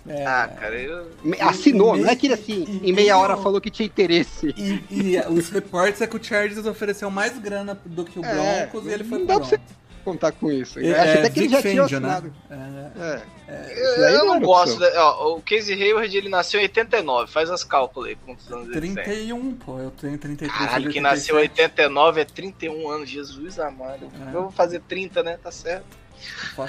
É, 0.08 0.25
Ah, 0.25 0.47
cara, 0.47 0.75
eu... 0.75 1.08
Me- 1.23 1.39
Assinou, 1.39 1.95
e- 1.95 2.01
não 2.01 2.10
é 2.10 2.15
que 2.15 2.25
ele 2.27 2.34
assim, 2.34 2.65
e- 2.84 2.89
em 2.89 2.93
meia 2.93 3.10
e- 3.10 3.12
hora 3.13 3.38
falou 3.38 3.62
que 3.62 3.69
tinha 3.69 3.86
interesse. 3.86 4.53
E, 4.58 4.82
e 4.89 5.19
os 5.29 5.49
reportes 5.49 6.01
é 6.01 6.08
que 6.08 6.15
o 6.15 6.23
Chargers 6.23 6.65
ofereceu 6.65 7.12
mais 7.12 7.38
grana 7.38 7.79
do 7.86 8.03
que 8.05 8.17
o 8.17 8.25
É, 8.25 8.65
Broncos 8.65 8.89
e 8.89 8.93
ele 8.93 9.03
foi 9.03 9.19
não 9.19 9.25
dá 9.25 9.36
pra 9.39 9.45
você-. 9.45 9.60
Contar 10.03 10.31
com 10.31 10.51
isso. 10.51 10.79
É, 10.79 10.83
Eu 10.83 11.01
acho 11.01 11.12
até 11.19 11.29
que 11.29 11.39
ele 11.39 11.47
Vic 11.47 11.51
já 11.51 11.62
tinha 11.62 11.81
Fangio, 11.83 11.99
né? 11.99 12.09
assinado. 12.09 12.33
É, 12.49 13.21
É. 13.47 13.73
Eu, 13.75 14.03
eu 14.09 14.25
não 14.25 14.35
era 14.35 14.45
gosto. 14.45 14.79
Da, 14.79 15.05
ó, 15.05 15.35
o 15.35 15.41
Casey 15.41 15.81
Hayward, 15.81 16.15
ele 16.15 16.29
nasceu 16.29 16.59
em 16.59 16.63
89. 16.63 17.31
Faz 17.31 17.49
as 17.49 17.63
cálculos 17.63 18.09
aí, 18.09 18.15
quantos 18.25 18.51
anos 18.51 18.69
ele 18.69 18.81
tem. 18.81 18.93
31, 18.93 19.53
pô, 19.55 19.79
eu 19.79 19.91
tenho 19.91 20.17
33. 20.17 20.57
Caralho, 20.57 20.85
ele 20.85 20.93
que 20.93 20.99
é 20.99 21.01
nasceu 21.01 21.35
em 21.38 21.49
37. 21.49 21.62
89 21.81 22.21
é 22.21 22.25
31 22.25 22.89
anos. 22.89 23.09
Jesus 23.09 23.59
amado. 23.59 24.12
É. 24.27 24.35
Eu 24.35 24.43
vou 24.43 24.51
fazer 24.51 24.81
30, 24.88 25.23
né? 25.23 25.38
Tá 25.41 25.51
certo. 25.51 25.97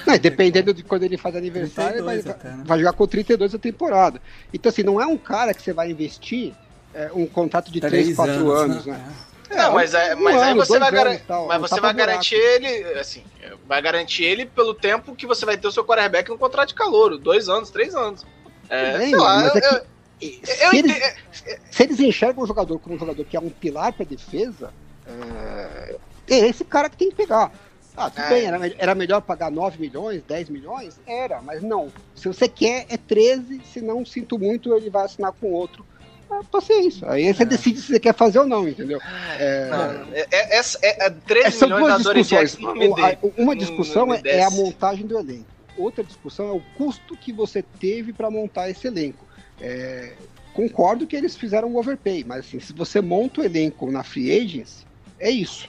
Não, 0.07 0.17
dependendo 0.17 0.73
de 0.73 0.83
quando 0.83 1.03
ele 1.03 1.17
faz 1.17 1.35
aniversário, 1.35 2.05
vai, 2.05 2.19
32 2.19 2.27
até, 2.27 2.57
né? 2.57 2.63
vai 2.65 2.79
jogar 2.79 2.93
com 2.93 3.07
32 3.07 3.55
a 3.55 3.59
temporada. 3.59 4.23
Então, 4.55 4.71
assim, 4.71 4.83
não 4.83 5.01
é 5.01 5.07
um 5.07 5.19
cara 5.19 5.53
que 5.53 5.63
você 5.63 5.73
vai 5.73 5.91
investir 5.91 6.55
é, 6.95 7.11
um 7.13 7.27
contrato 7.27 7.71
de 7.71 7.81
que 7.81 7.87
3, 7.87 8.05
Três 8.05 8.17
4 8.17 8.51
anos, 8.51 8.87
né? 8.87 9.05
É, 9.51 9.57
não, 9.57 9.73
mas, 9.75 9.95
é, 9.95 10.15
um 10.15 10.23
mas 10.23 10.37
aí 10.43 10.51
ano, 10.53 10.65
você 10.65 10.79
vai, 10.79 11.15
e 11.15 11.19
tal, 11.19 11.47
mas 11.49 11.61
não 11.61 11.69
você 11.69 11.75
tá 11.75 11.81
vai 11.81 11.95
garantir 11.95 12.37
ele, 12.37 12.85
assim, 13.01 13.25
vai 13.67 13.83
garantir 13.83 14.23
ele 14.25 14.47
pelo 14.47 14.73
tempo 14.75 15.17
que 15.17 15.27
você 15.27 15.45
vai 15.45 15.57
ter 15.59 15.67
o 15.67 15.73
seu 15.73 15.85
quarterback 15.85 16.29
no 16.31 16.39
contrato 16.39 16.69
de 16.69 16.75
calouro. 16.75 17.19
Dois 17.19 17.49
anos, 17.49 17.69
três 17.71 17.95
anos. 17.95 18.25
É, 18.69 18.97
Bem, 18.99 19.11
sei 19.11 19.19
lá, 19.19 19.37
mas 19.41 19.57
é 19.57 19.61
que- 19.61 19.67
eu- 19.67 19.81
se, 20.21 20.77
eles, 20.77 20.91
entendo- 20.97 21.61
se 21.71 21.83
eles 21.83 22.01
enxergam 22.01 22.45
o 22.45 22.47
jogador 22.47 22.79
como 22.79 22.95
um 22.95 22.99
jogador 22.99 23.25
que 23.25 23.37
é 23.37 23.41
um 23.41 23.51
pilar 23.51 23.93
pra 23.93 24.05
defesa, 24.07 24.73
é, 25.07 25.97
é 26.31 26.39
esse 26.49 26.65
cara 26.65 26.89
que 26.89 26.97
tem 26.97 27.11
que 27.11 27.17
pegar. 27.17 27.51
Ah, 27.97 28.09
tudo 28.09 28.23
É. 28.25 28.29
bem, 28.29 28.45
era, 28.47 28.75
era 28.79 28.95
melhor 28.95 29.21
pagar 29.21 29.51
9 29.51 29.79
milhões, 29.81 30.23
10 30.23 30.49
milhões? 30.49 31.01
Era, 31.07 31.43
mas 31.43 31.61
não. 31.61 31.93
Se 32.15 32.29
você 32.29 32.49
quer, 32.49 32.87
é 32.89 32.97
13, 32.97 33.61
se 33.65 33.81
não 33.81 34.07
sinto 34.07 34.39
muito, 34.39 34.73
ele 34.77 34.89
vai 34.89 35.05
assinar 35.07 35.33
com 35.33 35.51
outro. 35.53 35.85
Ah, 36.33 36.41
paciência. 36.51 37.11
Aí 37.11 37.33
você 37.35 37.43
É. 37.43 37.47
decide 37.47 37.81
se 37.81 37.89
você 37.89 37.99
quer 38.01 38.15
fazer 38.15 38.39
ou 38.39 38.47
não, 38.47 38.69
entendeu? 38.69 39.01
É, 39.39 39.69
Não, 39.71 40.15
é, 40.15 40.27
é, 40.31 40.59
é, 40.59 41.07
é 41.07 41.11
13 41.11 41.47
É, 41.47 41.51
são 41.51 41.69
milhões 41.69 42.03
duas 42.05 42.15
discussões. 42.17 42.59
O- 43.23 43.33
Uma 43.43 43.57
discussão 43.57 44.13
é, 44.15 44.21
é 44.25 44.43
a 44.45 44.51
montagem 44.51 45.07
do 45.07 45.19
elenco. 45.19 45.49
Outra 45.77 46.05
discussão 46.05 46.49
é 46.49 46.53
o 46.53 46.63
custo 46.77 47.17
que 47.17 47.33
você 47.33 47.63
teve 47.63 48.13
para 48.13 48.31
montar 48.31 48.71
esse 48.71 48.87
elenco. 48.87 49.27
É, 49.61 50.15
concordo 50.55 51.07
que 51.07 51.17
eles 51.17 51.37
fizeram 51.37 51.69
um 51.69 51.77
overpay, 51.77 52.23
mas 52.25 52.41
assim, 52.47 52.61
se 52.61 52.73
você 52.73 53.01
monta 53.01 53.41
o 53.41 53.45
elenco 53.45 53.91
na 53.91 54.03
free 54.03 54.31
agents, 54.39 54.87
é 55.19 55.31
isso. 55.31 55.69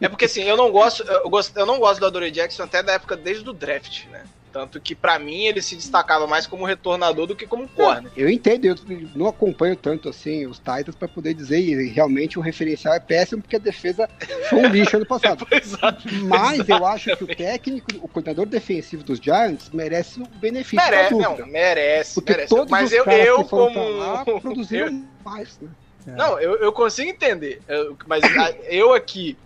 É 0.00 0.08
porque 0.08 0.24
assim, 0.26 0.42
eu 0.42 0.56
não 0.56 0.70
gosto, 0.70 1.02
eu, 1.04 1.28
gosto, 1.30 1.56
eu 1.56 1.66
não 1.66 1.78
gosto 1.78 2.00
do 2.00 2.06
Adoree 2.06 2.30
Jackson 2.30 2.64
até 2.64 2.82
da 2.82 2.92
época 2.94 3.16
desde 3.16 3.48
o 3.48 3.52
draft, 3.52 4.06
né? 4.06 4.24
Tanto 4.56 4.80
que 4.80 4.94
pra 4.94 5.18
mim 5.18 5.44
ele 5.44 5.60
se 5.60 5.76
destacava 5.76 6.26
mais 6.26 6.46
como 6.46 6.64
retornador 6.64 7.26
do 7.26 7.36
que 7.36 7.46
como 7.46 7.68
corner. 7.68 8.10
Eu 8.16 8.26
entendo, 8.30 8.64
eu 8.64 8.74
não 9.14 9.26
acompanho 9.26 9.76
tanto 9.76 10.08
assim 10.08 10.46
os 10.46 10.56
Titans 10.56 10.94
para 10.98 11.06
poder 11.06 11.34
dizer, 11.34 11.58
e 11.60 11.88
realmente 11.90 12.38
o 12.38 12.42
referencial 12.42 12.94
é 12.94 12.98
péssimo 13.00 13.42
porque 13.42 13.56
a 13.56 13.58
defesa 13.58 14.08
foi 14.48 14.60
um 14.60 14.68
lixo 14.68 14.96
ano 14.96 15.04
passado. 15.06 15.46
Exato. 15.50 16.08
Mas 16.24 16.66
eu 16.70 16.86
acho 16.86 17.14
que 17.18 17.24
o 17.24 17.26
técnico, 17.26 17.86
o 18.00 18.08
coordenador 18.08 18.46
defensivo 18.46 19.04
dos 19.04 19.18
Giants 19.18 19.68
merece 19.74 20.22
o 20.22 20.26
benefício 20.26 20.76
Merece, 20.82 21.14
não, 21.14 21.46
merece, 21.46 22.14
Porque 22.14 22.32
merece. 22.32 22.48
todos 22.48 22.70
Mas 22.70 22.86
os 22.86 22.92
eu, 22.92 23.04
eu 23.04 23.44
que 23.44 23.50
como 23.50 23.88
lá 23.90 24.24
produziram 24.24 24.86
eu- 24.88 25.04
mais, 25.22 25.58
né? 25.60 25.68
É. 26.06 26.12
Não, 26.12 26.40
eu, 26.40 26.56
eu 26.62 26.72
consigo 26.72 27.10
entender. 27.10 27.60
Eu- 27.68 27.94
mas 28.06 28.24
a- 28.24 28.54
eu 28.70 28.94
aqui, 28.94 29.36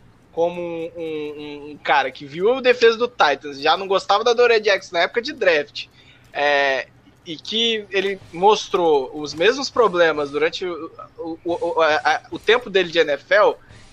como 0.40 0.58
um, 0.58 0.90
um- 0.96 1.70
um 1.72 1.78
cara 1.84 2.10
que 2.10 2.24
viu 2.24 2.54
a 2.54 2.60
defesa 2.62 2.96
do 2.96 3.06
Titans, 3.08 3.60
já 3.60 3.76
não 3.76 3.86
gostava 3.86 4.24
da 4.24 4.32
Dore 4.32 4.58
Jackson 4.58 4.94
na 4.94 5.02
época 5.02 5.20
de 5.20 5.34
draft, 5.34 5.84
é, 6.32 6.88
e 7.26 7.36
que 7.36 7.86
ele 7.90 8.18
mostrou 8.32 9.10
os 9.20 9.34
mesmos 9.34 9.68
problemas 9.68 10.30
durante 10.30 10.64
o, 10.64 10.90
o, 11.18 11.38
o- 11.44 11.82
a- 11.82 12.22
o 12.32 12.38
tempo 12.38 12.70
dele 12.70 12.90
de 12.90 12.98
NFL 13.00 13.52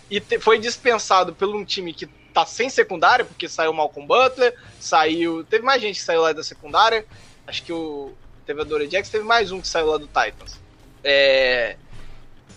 e 0.09 0.21
te- 0.21 0.39
foi 0.39 0.57
dispensado 0.57 1.35
por 1.35 1.53
um 1.53 1.65
time 1.65 1.93
que 1.93 2.07
tá 2.33 2.45
sem 2.45 2.69
secundária, 2.69 3.25
porque 3.25 3.49
saiu 3.49 3.73
Malcolm 3.73 4.07
Butler, 4.07 4.53
saiu. 4.79 5.43
Teve 5.43 5.65
mais 5.65 5.81
gente 5.81 5.97
que 5.99 6.05
saiu 6.05 6.21
lá 6.21 6.31
da 6.31 6.43
secundária. 6.43 7.05
Acho 7.45 7.61
que 7.61 7.73
o. 7.73 8.17
Teve 8.45 8.61
a 8.61 8.63
Dore 8.63 8.87
Jackson, 8.87 9.11
teve 9.11 9.25
mais 9.25 9.51
um 9.51 9.59
que 9.59 9.67
saiu 9.67 9.87
lá 9.87 9.97
do 9.97 10.07
Titans. 10.07 10.61
É, 11.03 11.75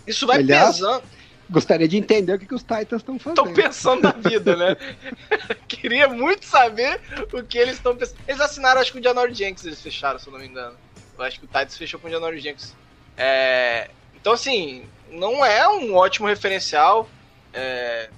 isso 0.07 0.29
vai 0.29 0.39
Aliás, 0.39 0.77
pesando. 0.77 1.03
Gostaria 1.51 1.89
de 1.89 1.97
entender 1.97 2.33
o 2.33 2.39
que, 2.39 2.47
que 2.47 2.55
os 2.55 2.63
Titans 2.63 3.01
estão 3.01 3.19
fazendo. 3.19 3.49
Estão 3.49 3.53
pensando 3.53 4.03
na 4.03 4.13
vida, 4.13 4.57
né? 4.57 4.77
Queria 5.67 6.09
muito 6.09 6.47
saber 6.47 7.01
o 7.33 7.43
que 7.43 7.59
eles 7.59 7.75
estão 7.75 7.97
pensando. 7.97 8.19
Eles 8.29 8.41
assinaram, 8.41 8.81
acho 8.81 8.93
que 8.93 9.01
o 9.01 9.03
Janor 9.03 9.33
Jenks 9.33 9.67
eles 9.67 9.83
fecharam, 9.83 10.19
se 10.19 10.29
eu 10.29 10.33
não 10.33 10.39
me 10.39 10.47
engano. 10.47 10.77
Eu 11.19 11.25
acho 11.25 11.41
que 11.41 11.45
o 11.45 11.49
Titans 11.49 11.77
fechou 11.77 11.99
com 11.99 12.07
o 12.07 12.11
Janor 12.11 12.37
Jenks. 12.37 12.75
É, 13.17 13.91
então, 14.15 14.33
assim, 14.33 14.85
não 15.11 15.45
é 15.45 15.69
um 15.69 15.95
ótimo 15.97 16.29
referencial. 16.29 17.09
É, 17.53 18.09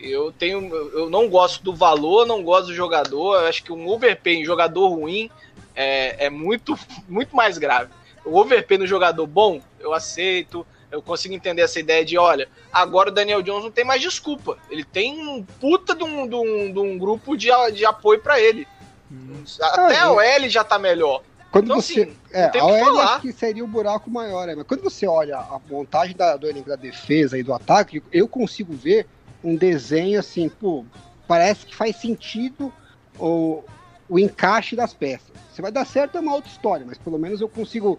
eu 0.00 0.32
tenho. 0.32 0.74
Eu 0.74 1.10
não 1.10 1.28
gosto 1.28 1.62
do 1.64 1.74
valor, 1.74 2.24
não 2.24 2.42
gosto 2.42 2.68
do 2.68 2.74
jogador. 2.74 3.40
Eu 3.40 3.48
acho 3.48 3.64
que 3.64 3.72
um 3.72 3.88
overpay 3.88 4.36
em 4.36 4.44
jogador 4.44 4.88
ruim 4.88 5.28
é, 5.74 6.26
é 6.26 6.30
muito, 6.30 6.78
muito 7.08 7.34
mais 7.34 7.58
grave. 7.58 7.90
O 8.24 8.38
overpay 8.38 8.78
no 8.78 8.86
jogador 8.86 9.26
bom, 9.26 9.60
eu 9.80 9.92
aceito. 9.92 10.66
Eu 10.90 11.02
consigo 11.02 11.34
entender 11.34 11.62
essa 11.62 11.80
ideia 11.80 12.04
de, 12.04 12.16
olha, 12.16 12.48
agora 12.72 13.10
o 13.10 13.12
Daniel 13.12 13.42
Jones 13.42 13.64
não 13.64 13.70
tem 13.70 13.84
mais 13.84 14.00
desculpa. 14.00 14.56
Ele 14.70 14.84
tem 14.84 15.20
um 15.28 15.42
puta 15.42 15.94
de 15.94 16.04
um, 16.04 16.26
de 16.28 16.34
um, 16.34 16.72
de 16.72 16.78
um 16.78 16.96
grupo 16.98 17.36
de, 17.36 17.48
de 17.72 17.84
apoio 17.84 18.20
pra 18.20 18.40
ele. 18.40 18.66
Hum. 19.10 19.42
Até 19.60 19.96
Ah, 19.98 20.04
a 20.06 20.12
OL 20.12 20.48
já 20.48 20.62
tá 20.64 20.78
melhor. 20.78 21.22
Quando 21.50 21.66
Então, 21.66 21.80
você. 21.80 22.02
assim, 22.02 22.16
é, 22.32 22.42
não 22.44 22.50
tem 22.50 22.60
a 22.60 22.64
o 22.64 22.68
que 22.68 22.74
OL 22.74 22.84
falar. 22.84 23.04
acho 23.14 23.20
que 23.22 23.32
seria 23.32 23.64
o 23.64 23.68
buraco 23.68 24.10
maior, 24.10 24.46
né? 24.46 24.54
Mas 24.54 24.66
quando 24.66 24.82
você 24.82 25.06
olha 25.06 25.38
a 25.38 25.60
montagem 25.70 26.16
da, 26.16 26.36
do 26.36 26.48
elenco 26.48 26.68
da 26.68 26.76
defesa 26.76 27.38
e 27.38 27.42
do 27.42 27.52
ataque, 27.54 28.02
eu 28.12 28.28
consigo 28.28 28.72
ver 28.74 29.06
um 29.42 29.54
desenho 29.56 30.18
assim, 30.20 30.48
pô, 30.48 30.84
parece 31.26 31.66
que 31.66 31.74
faz 31.74 31.96
sentido 31.96 32.72
o, 33.18 33.62
o 34.08 34.18
encaixe 34.18 34.74
das 34.76 34.92
peças. 34.92 35.30
Se 35.54 35.62
vai 35.62 35.72
dar 35.72 35.84
certo 35.86 36.18
é 36.18 36.20
uma 36.20 36.34
outra 36.34 36.50
história, 36.50 36.84
mas 36.86 36.98
pelo 36.98 37.18
menos 37.18 37.40
eu 37.40 37.48
consigo. 37.48 37.98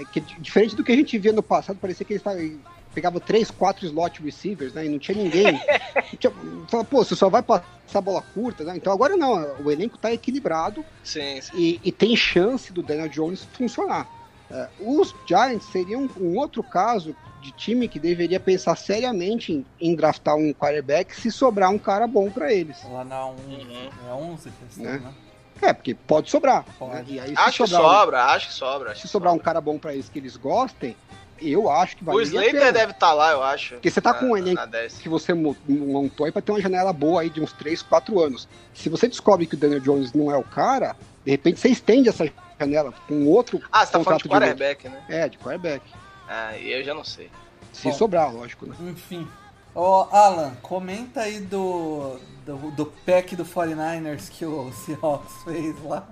É, 0.00 0.04
que, 0.04 0.20
diferente 0.40 0.74
do 0.76 0.84
que 0.84 0.92
a 0.92 0.96
gente 0.96 1.18
via 1.18 1.32
no 1.32 1.42
passado, 1.42 1.78
parecia 1.78 2.04
que 2.06 2.12
eles 2.14 2.22
tavam- 2.22 2.60
pegavam 2.94 3.20
três, 3.20 3.50
quatro 3.50 3.84
slot 3.86 4.22
receivers, 4.22 4.72
né? 4.72 4.86
E 4.86 4.88
não 4.88 4.98
tinha 4.98 5.16
ninguém. 5.16 5.60
Tinha- 6.18 6.32
Fala, 6.68 6.84
pô, 6.84 7.04
você 7.04 7.14
só 7.14 7.28
vai 7.28 7.42
passar 7.42 8.00
bola 8.00 8.22
curta, 8.34 8.64
né? 8.64 8.74
Então 8.76 8.92
agora 8.92 9.16
não, 9.16 9.62
o 9.62 9.70
elenco 9.70 9.98
tá 9.98 10.12
equilibrado 10.12 10.84
Sim, 11.04 11.40
sim. 11.40 11.52
e, 11.56 11.80
e 11.84 11.92
tem 11.92 12.16
chance 12.16 12.72
do 12.72 12.82
Daniel 12.82 13.08
Jones 13.08 13.44
funcionar. 13.52 14.06
É, 14.50 14.68
os 14.80 15.14
Giants 15.26 15.66
seriam 15.70 16.08
um 16.18 16.38
outro 16.38 16.62
caso 16.62 17.14
de 17.42 17.52
time 17.52 17.86
que 17.86 18.00
deveria 18.00 18.40
pensar 18.40 18.74
seriamente 18.76 19.52
em, 19.52 19.66
em 19.78 19.94
draftar 19.94 20.34
um 20.36 20.52
quarterback 20.54 21.14
se 21.14 21.30
sobrar 21.30 21.70
um 21.70 21.78
cara 21.78 22.06
bom 22.06 22.30
para 22.30 22.50
eles. 22.52 22.82
Lá 22.90 23.04
na 23.04 23.26
1, 23.26 23.30
Uhum. 23.30 23.90
é 24.08 24.12
11 24.14 24.50
que 24.50 24.64
eles 24.64 24.76
Né? 24.78 24.98
né? 24.98 25.12
É, 25.60 25.72
porque 25.72 25.94
pode 25.94 26.30
sobrar. 26.30 26.64
Pode. 26.78 26.92
né? 26.94 27.04
E 27.08 27.20
aí, 27.20 27.28
se 27.30 27.38
Acho 27.38 27.64
que 27.64 27.68
sobrar 27.70 27.80
um- 27.82 27.98
sobra, 28.00 28.24
acho 28.26 28.46
que 28.48 28.54
sobra. 28.54 28.90
Acho 28.92 29.00
se 29.00 29.06
que 29.06 29.12
sobrar 29.12 29.32
um 29.34 29.38
cara 29.38 29.60
bom 29.60 29.78
para 29.78 29.92
eles 29.92 30.08
que 30.08 30.18
eles 30.18 30.36
gostem, 30.36 30.96
eu 31.40 31.70
acho 31.70 31.96
que 31.96 32.04
vai 32.04 32.14
O 32.14 32.20
Slater 32.20 32.72
deve 32.72 32.92
estar 32.92 33.12
lá, 33.12 33.30
eu 33.32 33.42
acho. 33.42 33.74
Porque 33.74 33.90
você 33.90 34.00
tá 34.00 34.12
na- 34.12 34.18
com 34.18 34.26
um 34.26 34.36
elenco 34.36 34.60
que 35.00 35.08
você 35.08 35.32
mo- 35.34 35.56
montou 35.68 36.26
aí 36.26 36.32
pra 36.32 36.42
ter 36.42 36.52
uma 36.52 36.60
janela 36.60 36.92
boa 36.92 37.22
aí 37.22 37.30
de 37.30 37.40
uns 37.40 37.52
3, 37.52 37.82
4 37.82 38.20
anos. 38.20 38.48
Se 38.74 38.88
você 38.88 39.06
descobre 39.08 39.46
que 39.46 39.54
o 39.54 39.58
Daniel 39.58 39.80
Jones 39.80 40.12
não 40.12 40.30
é 40.32 40.36
o 40.36 40.42
cara, 40.42 40.96
de 41.24 41.30
repente 41.30 41.60
você 41.60 41.68
estende 41.68 42.08
essa 42.08 42.28
janela 42.58 42.92
com 43.06 43.26
outro 43.26 43.60
Ah, 43.70 43.84
você 43.86 43.92
tá 43.92 44.00
falando 44.02 44.22
de 44.22 44.28
quarterback, 44.28 44.88
né? 44.88 45.02
É, 45.08 45.28
de 45.28 45.38
quarterback. 45.38 45.82
Ah, 46.28 46.56
e 46.56 46.72
eu 46.72 46.82
já 46.84 46.92
não 46.94 47.04
sei. 47.04 47.30
Se 47.72 47.88
Bom. 47.88 47.94
sobrar, 47.94 48.34
lógico, 48.34 48.66
né? 48.66 48.74
Enfim. 48.80 49.28
Ô, 49.74 50.06
Alan, 50.10 50.54
comenta 50.62 51.20
aí 51.20 51.40
do, 51.40 52.18
do, 52.44 52.70
do 52.72 52.86
pack 52.86 53.36
do 53.36 53.44
49ers 53.44 54.28
que 54.30 54.44
o 54.44 54.72
Seahawks 54.84 55.42
fez 55.44 55.82
lá. 55.84 56.08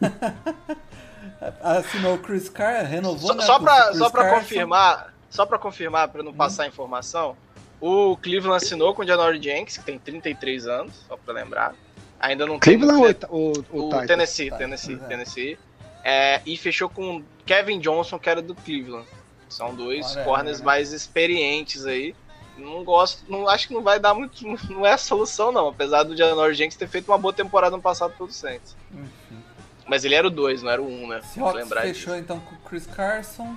Assinou 1.62 2.14
o 2.14 2.18
Chris 2.18 2.48
Carr, 2.48 2.84
renovou, 2.84 3.28
Só, 3.28 3.34
né, 3.34 3.44
só 3.44 3.56
o 3.56 3.60
pra, 3.60 3.94
só 3.94 4.10
pra 4.10 4.22
Carson. 4.24 4.40
confirmar, 4.40 5.14
só 5.30 5.46
pra 5.46 5.58
confirmar, 5.58 6.08
pra 6.08 6.22
não 6.22 6.32
passar 6.32 6.64
a 6.64 6.66
informação, 6.66 7.36
o 7.80 8.16
Cleveland 8.16 8.64
assinou 8.64 8.94
com 8.94 9.02
o 9.02 9.06
Janory 9.06 9.42
Jenks, 9.42 9.76
que 9.78 9.84
tem 9.84 9.98
33 9.98 10.66
anos, 10.66 10.94
só 11.06 11.16
pra 11.16 11.34
lembrar. 11.34 11.74
Ainda 12.18 12.46
não 12.46 12.58
Cleveland 12.58 13.14
tem... 13.14 13.28
ou, 13.30 13.52
ou, 13.70 13.88
o 13.88 13.90
Titans? 13.90 14.06
Tennessee, 14.06 14.50
Tennessee, 14.50 14.94
é. 14.94 15.06
Tennessee. 15.06 15.58
É, 16.02 16.40
e 16.46 16.56
fechou 16.56 16.88
com 16.88 17.22
Kevin 17.44 17.78
Johnson, 17.80 18.18
que 18.18 18.30
era 18.30 18.40
do 18.40 18.54
Cleveland. 18.54 19.06
São 19.48 19.74
dois 19.74 20.16
Olha, 20.16 20.24
corners 20.24 20.60
né? 20.60 20.64
mais 20.64 20.92
experientes 20.92 21.84
aí. 21.84 22.14
Não 22.56 22.84
gosto, 22.84 23.24
não 23.28 23.48
acho 23.48 23.66
que 23.68 23.74
não 23.74 23.82
vai 23.82 23.98
dar 23.98 24.14
muito, 24.14 24.44
não 24.70 24.86
é 24.86 24.92
a 24.92 24.98
solução 24.98 25.50
não, 25.50 25.68
apesar 25.68 26.02
do 26.04 26.16
Janory 26.16 26.54
Jenks 26.54 26.76
ter 26.76 26.88
feito 26.88 27.08
uma 27.10 27.18
boa 27.18 27.32
temporada 27.32 27.76
no 27.76 27.82
passado 27.82 28.14
pelo 28.16 28.30
Saints. 28.30 28.76
Enfim. 28.92 29.42
Mas 29.86 30.04
ele 30.04 30.14
era 30.14 30.26
o 30.26 30.30
2, 30.30 30.62
não 30.62 30.70
era 30.70 30.80
o 30.80 30.86
1, 30.86 31.02
um, 31.04 31.06
né? 31.08 31.20
Seahawks 31.22 31.62
lembrar 31.62 31.82
fechou 31.82 32.12
disso. 32.14 32.24
então 32.24 32.40
com 32.40 32.54
o 32.54 32.58
Chris 32.68 32.86
Carson, 32.86 33.54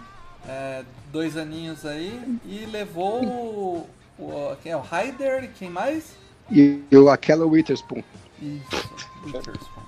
é, 0.48 0.84
dois 1.12 1.38
aninhos 1.38 1.86
aí, 1.86 2.20
e 2.46 2.66
levou 2.66 3.24
o, 3.24 3.90
o- 4.20 4.56
quem 4.64 4.72
é 4.72 4.78
o 4.78 4.82
Ryder 4.82 5.44
e 5.46 5.48
quem 5.50 5.70
mais? 5.70 6.16
E 6.52 6.82
o 6.92 7.10
aquela 7.10 7.46
Witherspoon. 7.46 8.04
Isso, 8.42 8.90
Witherspoon. 9.26 9.84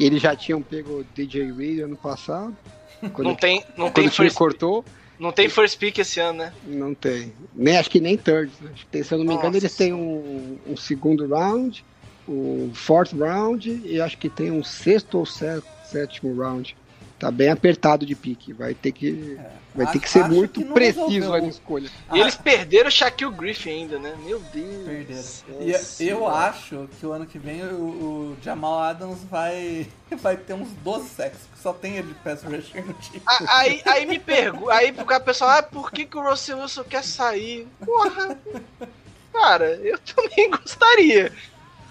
Eles 0.00 0.20
já 0.22 0.34
tinham 0.34 0.62
pego 0.62 1.00
o 1.00 1.04
DJ 1.14 1.52
Reed 1.52 1.80
ano 1.80 1.96
passado. 1.96 2.56
Quando, 3.12 3.22
Não 3.28 3.34
tem, 3.34 3.64
não 3.76 3.86
quando 3.90 3.94
tem 3.94 4.06
o 4.06 4.10
time 4.10 4.26
first, 4.28 4.38
cortou, 4.38 4.84
não 5.22 5.32
tem 5.32 5.48
first 5.48 5.78
pick 5.78 5.98
esse 5.98 6.20
ano, 6.20 6.38
né? 6.40 6.54
não 6.62 6.94
tem. 6.94 7.36
Nem, 7.52 7.76
acho 7.76 7.90
que 7.90 8.00
nem 8.00 8.16
third. 8.16 8.56
tem, 8.90 9.02
se 9.02 9.14
eu 9.14 9.18
não 9.18 9.24
me 9.24 9.34
engano, 9.34 9.56
Nossa 9.56 9.58
eles 9.58 9.74
têm 9.74 9.92
um, 9.92 10.60
um 10.66 10.76
segundo 10.76 11.26
round, 11.26 11.84
um 12.26 12.72
fourth 12.74 13.12
round 13.12 13.68
e 13.70 14.00
acho 14.00 14.18
que 14.18 14.30
tem 14.30 14.50
um 14.50 14.62
sexto 14.62 15.18
ou 15.18 15.26
sé- 15.26 15.62
sétimo 15.82 16.34
round. 16.34 16.76
Tá 17.22 17.30
bem 17.30 17.50
apertado 17.50 18.04
de 18.04 18.16
pique. 18.16 18.52
Vai 18.52 18.74
ter 18.74 18.90
que, 18.90 19.38
vai 19.72 19.86
ter 19.86 19.90
Acho- 19.90 20.00
que 20.00 20.10
ser 20.10 20.24
muito 20.28 20.58
que 20.60 20.64
preciso 20.64 21.30
na 21.30 21.38
escolha. 21.46 21.88
E 22.12 22.18
eles 22.18 22.34
perderam 22.34 22.88
o 22.88 22.90
Shaquille 22.90 23.30
Griffin 23.30 23.70
ainda, 23.70 23.96
né? 23.96 24.16
Meu 24.24 24.40
Deus. 24.52 24.84
Perderam. 24.84 25.22
Nossa 25.72 26.02
E 26.02 26.08
eu 26.08 26.26
acho 26.26 26.88
que 26.98 27.06
o 27.06 27.12
ano 27.12 27.24
que 27.24 27.38
vem 27.38 27.62
o, 27.64 27.76
o 27.76 28.36
Jamal 28.42 28.76
Adams 28.80 29.20
vai, 29.30 29.86
vai 30.20 30.36
ter 30.36 30.54
uns 30.54 30.68
12 30.82 31.10
sacks, 31.10 31.38
porque 31.42 31.62
só 31.62 31.72
tem 31.72 31.94
ele 31.96 32.08
de 32.08 32.14
pass 32.14 32.42
rusher 32.42 32.84
no 32.84 32.92
time. 32.94 33.22
Aí, 33.48 33.80
aí 33.86 34.04
me 34.04 34.18
pergunta, 34.18 34.74
aí 34.74 34.90
o 34.90 35.20
pessoal, 35.20 35.50
ah, 35.50 35.62
por 35.62 35.92
que, 35.92 36.04
que 36.04 36.16
o 36.18 36.28
Russell 36.28 36.58
Wilson 36.58 36.82
quer 36.82 37.04
sair? 37.04 37.68
Porra, 37.84 38.36
cara, 39.32 39.76
eu 39.76 39.96
também 40.00 40.50
gostaria. 40.58 41.32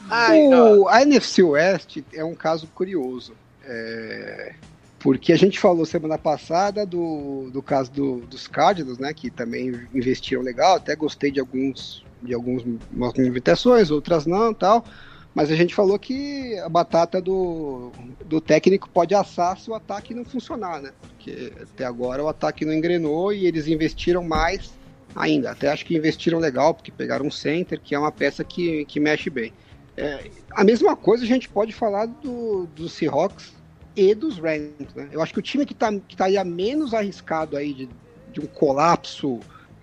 Ai, 0.10 0.42
O, 0.42 0.90
a 0.90 1.04
NFC 1.04 1.42
West 1.42 2.00
é 2.14 2.22
um 2.22 2.36
caso 2.36 2.68
curioso. 2.76 3.34
É, 3.64 4.56
porque 5.02 5.34
a 5.34 5.38
gente 5.38 5.60
falou 5.60 5.86
semana 5.86 6.18
passada 6.18 6.86
do, 6.86 7.50
do 7.52 7.62
caso 7.62 7.92
do- 7.92 8.22
dos 8.22 8.48
Cardinals, 8.48 8.98
né? 9.00 9.14
Que 9.14 9.30
também 9.32 9.70
investiram 9.94 10.42
legal. 10.42 10.76
Até 10.76 10.96
gostei 10.96 11.32
de 11.32 11.40
alguns 11.40 12.06
de 12.22 12.36
algumas 12.36 12.64
movimentações, 12.92 13.90
outras 13.90 14.28
não 14.28 14.54
tal. 14.54 14.86
Mas 15.34 15.50
a 15.50 15.56
gente 15.56 15.74
falou 15.74 15.98
que 15.98 16.56
a 16.60 16.70
batata 16.70 17.20
do, 17.22 17.92
do 18.26 18.40
técnico 18.40 18.90
pode 18.90 19.16
assar 19.16 19.58
se 19.58 19.72
o 19.72 19.74
ataque 19.74 20.14
não 20.14 20.24
funcionar, 20.26 20.82
né? 20.82 20.92
Porque 21.02 21.52
até 21.62 21.86
agora 21.86 22.24
o 22.24 22.28
ataque 22.28 22.66
não 22.66 22.74
engrenou 22.74 23.34
e 23.34 23.48
eles 23.48 23.68
investiram 23.68 24.24
mais 24.24 24.72
ainda. 25.16 25.52
Até 25.52 25.70
acho 25.70 25.86
que 25.86 25.96
investiram 25.96 26.38
legal, 26.38 26.74
porque 26.74 26.92
pegaram 26.92 27.26
um 27.26 27.32
center, 27.32 27.80
que 27.80 27.96
é 27.96 28.00
uma 28.00 28.12
peça 28.12 28.44
que, 28.44 28.86
que 28.86 29.00
mexe 29.00 29.30
bem. 29.30 29.52
É, 29.98 30.30
a 30.52 30.64
mesma 30.64 30.96
coisa 30.96 31.24
a 31.24 31.28
gente 31.28 31.50
pode 31.50 31.72
falar 31.74 32.06
do, 32.06 32.68
dos 32.76 32.92
Seahawks 32.94 33.61
e 33.96 34.16
dos 34.16 34.38
Rams, 34.38 34.94
né? 34.96 35.10
Eu 35.12 35.22
acho 35.22 35.34
que 35.34 35.40
o 35.40 35.42
time 35.42 35.66
que 35.66 35.74
tá, 35.74 35.92
que 35.92 36.14
estaria 36.14 36.44
menos 36.44 36.94
arriscado 36.94 37.58
aí 37.58 37.74
de, 37.74 37.90
de 38.32 38.40
um 38.40 38.46
colapso 38.48 39.40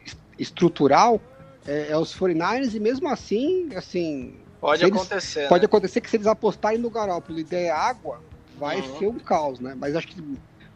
es- 0.07 0.17
estrutural 0.39 1.21
é, 1.67 1.89
é 1.91 1.97
os 1.99 2.15
49ers 2.15 2.75
e 2.75 2.81
mesmo 2.81 3.09
assim, 3.09 3.69
assim, 3.77 4.35
pode 4.61 4.83
eles- 4.85 4.95
acontecer. 4.97 5.49
pode 5.49 5.63
né? 5.63 5.67
acontecer 5.67 6.01
que 6.01 6.09
se 6.09 6.17
eles 6.17 6.27
apostarem 6.27 6.79
no 6.79 6.89
Garoppolo 6.91 7.39
e 7.39 7.45
der 7.45 7.71
água, 7.71 8.23
vai 8.57 8.81
Uhum. 8.81 8.99
ser 8.99 9.07
um 9.09 9.19
caos, 9.19 9.61
né? 9.61 9.75
Mas 9.79 9.95
acho 9.95 10.09
que 10.09 10.21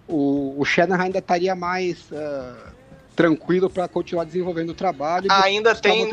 o, 0.06 0.54
o 0.60 0.64
Shanahan 0.64 1.04
ainda 1.04 1.18
estaria 1.18 1.54
mais 1.54 2.12
ah, 2.12 2.72
tranquilo 3.16 3.70
para 3.70 3.88
continuar 3.88 4.24
desenvolvendo 4.24 4.70
o 4.70 4.74
trabalho. 4.74 5.26
Ainda 5.30 5.74
tem, 5.74 6.10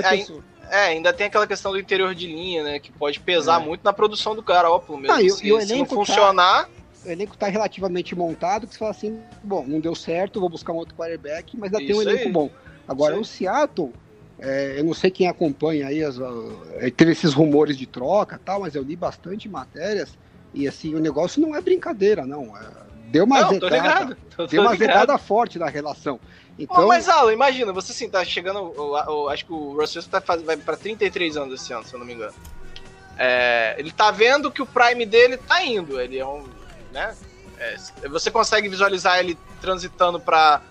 é, 0.69 0.77
ainda 0.85 1.11
tem 1.11 1.27
aquela 1.27 1.45
questão 1.47 1.71
do 1.71 1.79
interior 1.79 2.15
de 2.15 2.27
linha, 2.27 2.63
né? 2.63 2.79
Que 2.79 2.91
pode 2.91 3.19
pesar 3.19 3.61
É. 3.61 3.65
muito 3.65 3.81
na 3.83 3.91
produção 3.91 4.33
do 4.35 4.41
Garoppolo 4.41 4.97
mesmo. 4.99 5.15
Ah, 5.15 5.21
e 5.21 5.29
se, 5.29 5.51
e 5.53 5.61
se 5.61 5.75
não 5.75 5.85
tá- 5.85 5.95
funcionar, 5.95 6.69
o 7.05 7.09
elenco 7.09 7.37
tá 7.37 7.47
relativamente 7.47 8.15
montado, 8.15 8.67
que 8.67 8.73
você 8.73 8.79
fala 8.79 8.91
assim, 8.91 9.19
bom, 9.43 9.65
não 9.67 9.79
deu 9.79 9.95
certo, 9.95 10.39
vou 10.39 10.49
buscar 10.49 10.73
um 10.73 10.77
outro 10.77 10.95
quarterback, 10.95 11.57
mas 11.57 11.73
ainda 11.73 11.85
tem 11.85 11.95
um 11.95 12.01
elenco 12.01 12.25
aí. 12.27 12.31
bom. 12.31 12.49
Agora, 12.87 13.13
Isso 13.13 13.21
o 13.21 13.25
Seattle, 13.25 13.93
é, 14.39 14.75
eu 14.79 14.83
não 14.83 14.93
sei 14.93 15.11
quem 15.11 15.27
acompanha 15.27 15.87
aí, 15.87 16.03
as, 16.03 16.19
ah, 16.19 16.31
teve 16.95 17.11
esses 17.11 17.33
rumores 17.33 17.77
de 17.77 17.85
troca 17.85 18.35
e 18.35 18.39
tal, 18.39 18.61
mas 18.61 18.75
eu 18.75 18.83
li 18.83 18.95
bastante 18.95 19.47
matérias, 19.47 20.17
e 20.53 20.67
assim, 20.67 20.95
o 20.95 20.99
negócio 20.99 21.41
não 21.41 21.55
é 21.55 21.61
brincadeira, 21.61 22.25
não. 22.25 22.55
É, 22.57 22.67
deu 23.11 23.25
uma 23.25 23.41
não, 23.41 23.51
ligado. 23.53 24.17
Tô, 24.35 24.47
deu 24.47 24.61
tô 24.61 24.67
uma 24.67 24.71
ligado. 24.71 24.89
azedada 24.89 25.17
forte 25.17 25.59
na 25.59 25.67
relação. 25.67 26.19
Então, 26.57 26.87
mas 26.87 27.07
Alan, 27.07 27.31
imagina, 27.31 27.71
você 27.71 27.91
assim, 27.91 28.09
tá 28.09 28.23
chegando. 28.25 28.59
o- 28.59 29.23
o- 29.25 29.29
acho 29.29 29.45
que 29.45 29.53
o 29.53 29.73
Russell 29.79 30.03
tá 30.03 30.21
vai 30.43 30.57
pra 30.57 30.75
33 30.75 31.37
anos 31.37 31.61
esse 31.61 31.71
ano, 31.71 31.85
se 31.85 31.93
eu 31.93 31.99
não 31.99 32.05
me 32.05 32.13
engano. 32.13 32.33
É, 33.17 33.75
ele 33.77 33.91
tá 33.91 34.11
vendo 34.11 34.51
que 34.51 34.61
o 34.61 34.65
Prime 34.65 35.05
dele 35.05 35.37
tá 35.37 35.63
indo. 35.63 35.99
Ele 35.99 36.17
é 36.17 36.25
um. 36.25 36.43
Né? 36.91 37.15
É, 37.57 37.75
você 38.07 38.31
consegue 38.31 38.69
visualizar 38.69 39.19
ele 39.19 39.37
transitando 39.61 40.19
pra 40.19 40.61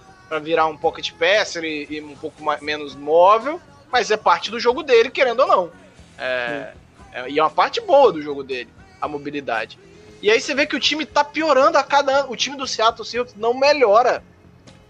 virar 0.42 0.66
um 0.66 0.76
pocket 0.76 1.12
passer 1.12 1.64
e, 1.64 1.86
e 1.90 2.00
um 2.00 2.16
pouco 2.16 2.42
mais, 2.42 2.60
menos 2.60 2.94
móvel, 2.94 3.60
mas 3.90 4.10
é 4.10 4.16
parte 4.16 4.50
do 4.50 4.58
jogo 4.58 4.82
dele, 4.82 5.10
querendo 5.10 5.40
ou 5.40 5.46
não. 5.46 5.72
É, 6.18 6.72
é- 7.12 7.30
e 7.30 7.38
é 7.38 7.42
uma 7.42 7.50
parte 7.50 7.80
boa 7.80 8.12
do 8.12 8.20
jogo 8.22 8.42
dele, 8.42 8.70
a 9.00 9.06
mobilidade. 9.08 9.78
E 10.20 10.30
aí 10.30 10.40
você 10.40 10.54
vê 10.54 10.66
que 10.66 10.74
o 10.74 10.80
time 10.80 11.06
tá 11.06 11.22
piorando 11.22 11.78
a 11.78 11.82
cada 11.84 12.12
ano. 12.20 12.32
O 12.32 12.36
time 12.36 12.56
do 12.56 12.66
Seattle 12.66 13.06
Seahawks 13.06 13.34
não 13.36 13.54
melhora. 13.54 14.22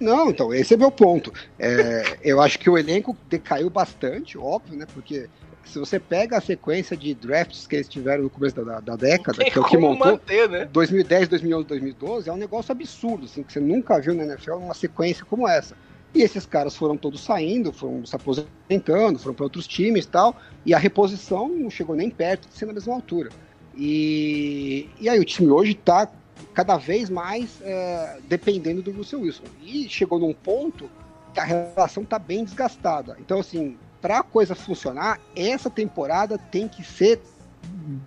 Não, 0.00 0.30
então, 0.30 0.54
esse 0.54 0.74
é 0.74 0.76
meu 0.76 0.90
ponto. 0.90 1.32
É, 1.58 2.18
eu 2.22 2.40
acho 2.40 2.58
que 2.58 2.70
o 2.70 2.78
elenco 2.78 3.16
decaiu 3.28 3.68
bastante, 3.68 4.38
óbvio, 4.38 4.78
né? 4.78 4.86
Porque 4.94 5.28
se 5.68 5.78
você 5.78 5.98
pega 5.98 6.38
a 6.38 6.40
sequência 6.40 6.96
de 6.96 7.14
drafts 7.14 7.66
que 7.66 7.76
eles 7.76 7.88
tiveram 7.88 8.24
no 8.24 8.30
começo 8.30 8.56
da, 8.64 8.80
da 8.80 8.96
década, 8.96 9.44
que 9.44 9.58
é 9.58 9.60
o 9.60 9.64
que 9.64 9.76
montou, 9.76 10.12
manter, 10.12 10.48
né? 10.48 10.64
2010, 10.72 11.28
2011, 11.28 11.66
2012, 11.66 12.28
é 12.28 12.32
um 12.32 12.36
negócio 12.36 12.72
absurdo, 12.72 13.26
assim, 13.26 13.42
que 13.42 13.52
você 13.52 13.60
nunca 13.60 14.00
viu 14.00 14.14
na 14.14 14.24
NFL 14.24 14.54
numa 14.54 14.74
sequência 14.74 15.24
como 15.24 15.46
essa. 15.46 15.76
E 16.14 16.22
esses 16.22 16.46
caras 16.46 16.74
foram 16.74 16.96
todos 16.96 17.22
saindo, 17.22 17.72
foram 17.72 18.04
se 18.06 18.16
aposentando, 18.16 19.18
foram 19.18 19.34
para 19.34 19.44
outros 19.44 19.66
times 19.66 20.06
e 20.06 20.08
tal, 20.08 20.36
e 20.64 20.72
a 20.72 20.78
reposição 20.78 21.48
não 21.48 21.70
chegou 21.70 21.94
nem 21.94 22.08
perto 22.08 22.48
de 22.48 22.54
ser 22.54 22.66
na 22.66 22.72
mesma 22.72 22.94
altura. 22.94 23.30
E, 23.76 24.88
e 24.98 25.08
aí 25.08 25.20
o 25.20 25.24
time 25.24 25.50
hoje 25.50 25.72
está 25.72 26.10
cada 26.54 26.76
vez 26.76 27.10
mais 27.10 27.60
é, 27.62 28.18
dependendo 28.26 28.82
do 28.82 28.90
Russell 28.90 29.20
Wilson. 29.20 29.44
E 29.62 29.88
chegou 29.88 30.18
num 30.18 30.32
ponto 30.32 30.90
que 31.32 31.40
a 31.40 31.44
relação 31.44 32.02
está 32.02 32.18
bem 32.18 32.44
desgastada. 32.44 33.16
Então, 33.20 33.40
assim, 33.40 33.76
para 34.00 34.20
a 34.20 34.22
coisa 34.22 34.54
funcionar, 34.54 35.20
essa 35.34 35.68
temporada 35.68 36.38
tem 36.38 36.68
que 36.68 36.84
ser 36.84 37.20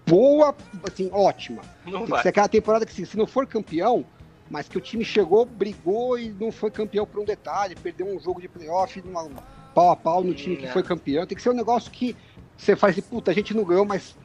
boa, 0.05 0.55
assim, 0.83 1.09
ótima. 1.11 1.61
Não 1.85 1.91
Tem 1.91 2.03
que 2.05 2.11
vai. 2.11 2.21
ser 2.23 2.29
aquela 2.29 2.47
temporada 2.47 2.85
que, 2.85 2.91
assim, 2.91 3.05
se 3.05 3.17
não 3.17 3.27
for 3.27 3.45
campeão, 3.45 4.05
mas 4.49 4.67
que 4.67 4.77
o 4.77 4.81
time 4.81 5.03
chegou, 5.03 5.45
brigou 5.45 6.17
e 6.17 6.29
não 6.29 6.51
foi 6.51 6.71
campeão 6.71 7.05
por 7.05 7.21
um 7.21 7.25
detalhe, 7.25 7.75
perdeu 7.75 8.07
um 8.07 8.19
jogo 8.19 8.41
de 8.41 8.47
playoff 8.47 9.01
numa, 9.01 9.29
pau 9.73 9.91
a 9.91 9.95
pau 9.95 10.23
no 10.23 10.33
time 10.33 10.57
que 10.57 10.65
Não. 10.65 10.73
foi 10.73 10.83
campeão. 10.83 11.25
Tem 11.25 11.35
que 11.35 11.41
ser 11.41 11.49
um 11.49 11.53
negócio 11.53 11.89
que 11.91 12.15
você 12.57 12.75
faz 12.75 12.97
e, 12.97 13.01
puta, 13.01 13.31
a 13.31 13.33
gente 13.33 13.53
não 13.53 13.63
ganhou, 13.63 13.85
mas 13.85 14.15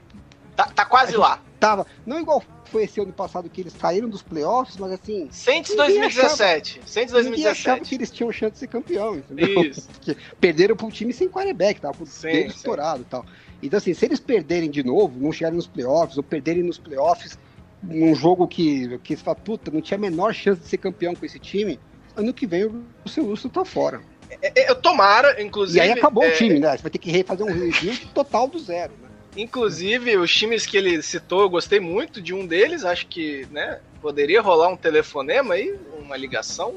Tá, 0.56 0.64
tá 0.64 0.84
quase 0.84 1.16
lá. 1.16 1.40
tava. 1.60 1.86
Não 2.06 2.18
igual 2.18 2.42
foi 2.64 2.84
esse 2.84 3.00
ano 3.00 3.12
passado 3.12 3.48
que 3.48 3.60
eles 3.60 3.72
saíram 3.72 4.08
dos 4.08 4.22
playoffs, 4.22 4.76
mas 4.78 4.92
assim. 4.92 5.28
Saints 5.30 5.70
Ninguém 5.72 6.00
2017. 6.00 6.80
Saints 6.86 7.12
Ninguém 7.12 7.46
achava 7.46 7.80
que 7.80 7.90
2017. 7.90 7.94
eles 7.94 8.10
tinham 8.10 8.32
chance 8.32 8.52
de 8.52 8.58
ser 8.58 8.66
campeão, 8.66 9.16
entendeu? 9.16 9.62
Isso. 9.62 9.88
Porque 9.92 10.16
perderam 10.40 10.74
para 10.74 10.86
um 10.86 10.90
time 10.90 11.12
sem 11.12 11.28
quarterback, 11.28 11.80
tava 11.80 11.96
com 11.96 12.06
Sim, 12.06 12.28
dedo 12.28 12.50
estourado 12.50 13.02
e 13.02 13.04
tal. 13.04 13.24
Então, 13.62 13.78
assim, 13.78 13.94
se 13.94 14.04
eles 14.04 14.20
perderem 14.20 14.70
de 14.70 14.82
novo, 14.82 15.18
não 15.20 15.32
chegarem 15.32 15.56
nos 15.56 15.66
playoffs, 15.66 16.16
ou 16.16 16.22
perderem 16.22 16.62
nos 16.62 16.78
playoffs 16.78 17.38
num 17.82 18.14
jogo 18.14 18.48
que, 18.48 18.98
que 18.98 19.16
você 19.16 19.22
fala, 19.22 19.36
puta, 19.36 19.70
não 19.70 19.80
tinha 19.80 19.96
a 19.96 20.00
menor 20.00 20.34
chance 20.34 20.60
de 20.60 20.66
ser 20.66 20.78
campeão 20.78 21.14
com 21.14 21.24
esse 21.24 21.38
time, 21.38 21.78
ano 22.16 22.32
que 22.32 22.46
vem 22.46 22.64
o 22.64 22.84
Russell 23.04 23.26
Wilson 23.26 23.48
tá 23.48 23.64
fora. 23.64 24.00
É, 24.42 24.62
é, 24.62 24.70
Eu 24.70 24.74
tomara, 24.76 25.40
inclusive. 25.42 25.78
E 25.78 25.80
aí 25.80 25.92
acabou 25.92 26.24
é, 26.24 26.28
o 26.28 26.34
time, 26.34 26.58
né? 26.58 26.76
Você 26.76 26.82
vai 26.82 26.90
ter 26.90 26.98
que 26.98 27.10
refazer 27.10 27.46
um 27.46 27.52
rebuild 27.52 28.06
total 28.12 28.48
do 28.48 28.58
zero. 28.58 28.92
Né? 29.02 29.05
Inclusive, 29.36 30.16
os 30.16 30.34
times 30.34 30.64
que 30.66 30.76
ele 30.76 31.02
citou, 31.02 31.42
eu 31.42 31.50
gostei 31.50 31.78
muito 31.80 32.20
de 32.22 32.32
um 32.34 32.46
deles. 32.46 32.84
Acho 32.84 33.06
que, 33.06 33.46
né, 33.50 33.78
poderia 34.00 34.40
rolar 34.40 34.68
um 34.68 34.76
telefonema 34.76 35.54
aí, 35.54 35.74
uma 35.98 36.16
ligação 36.16 36.74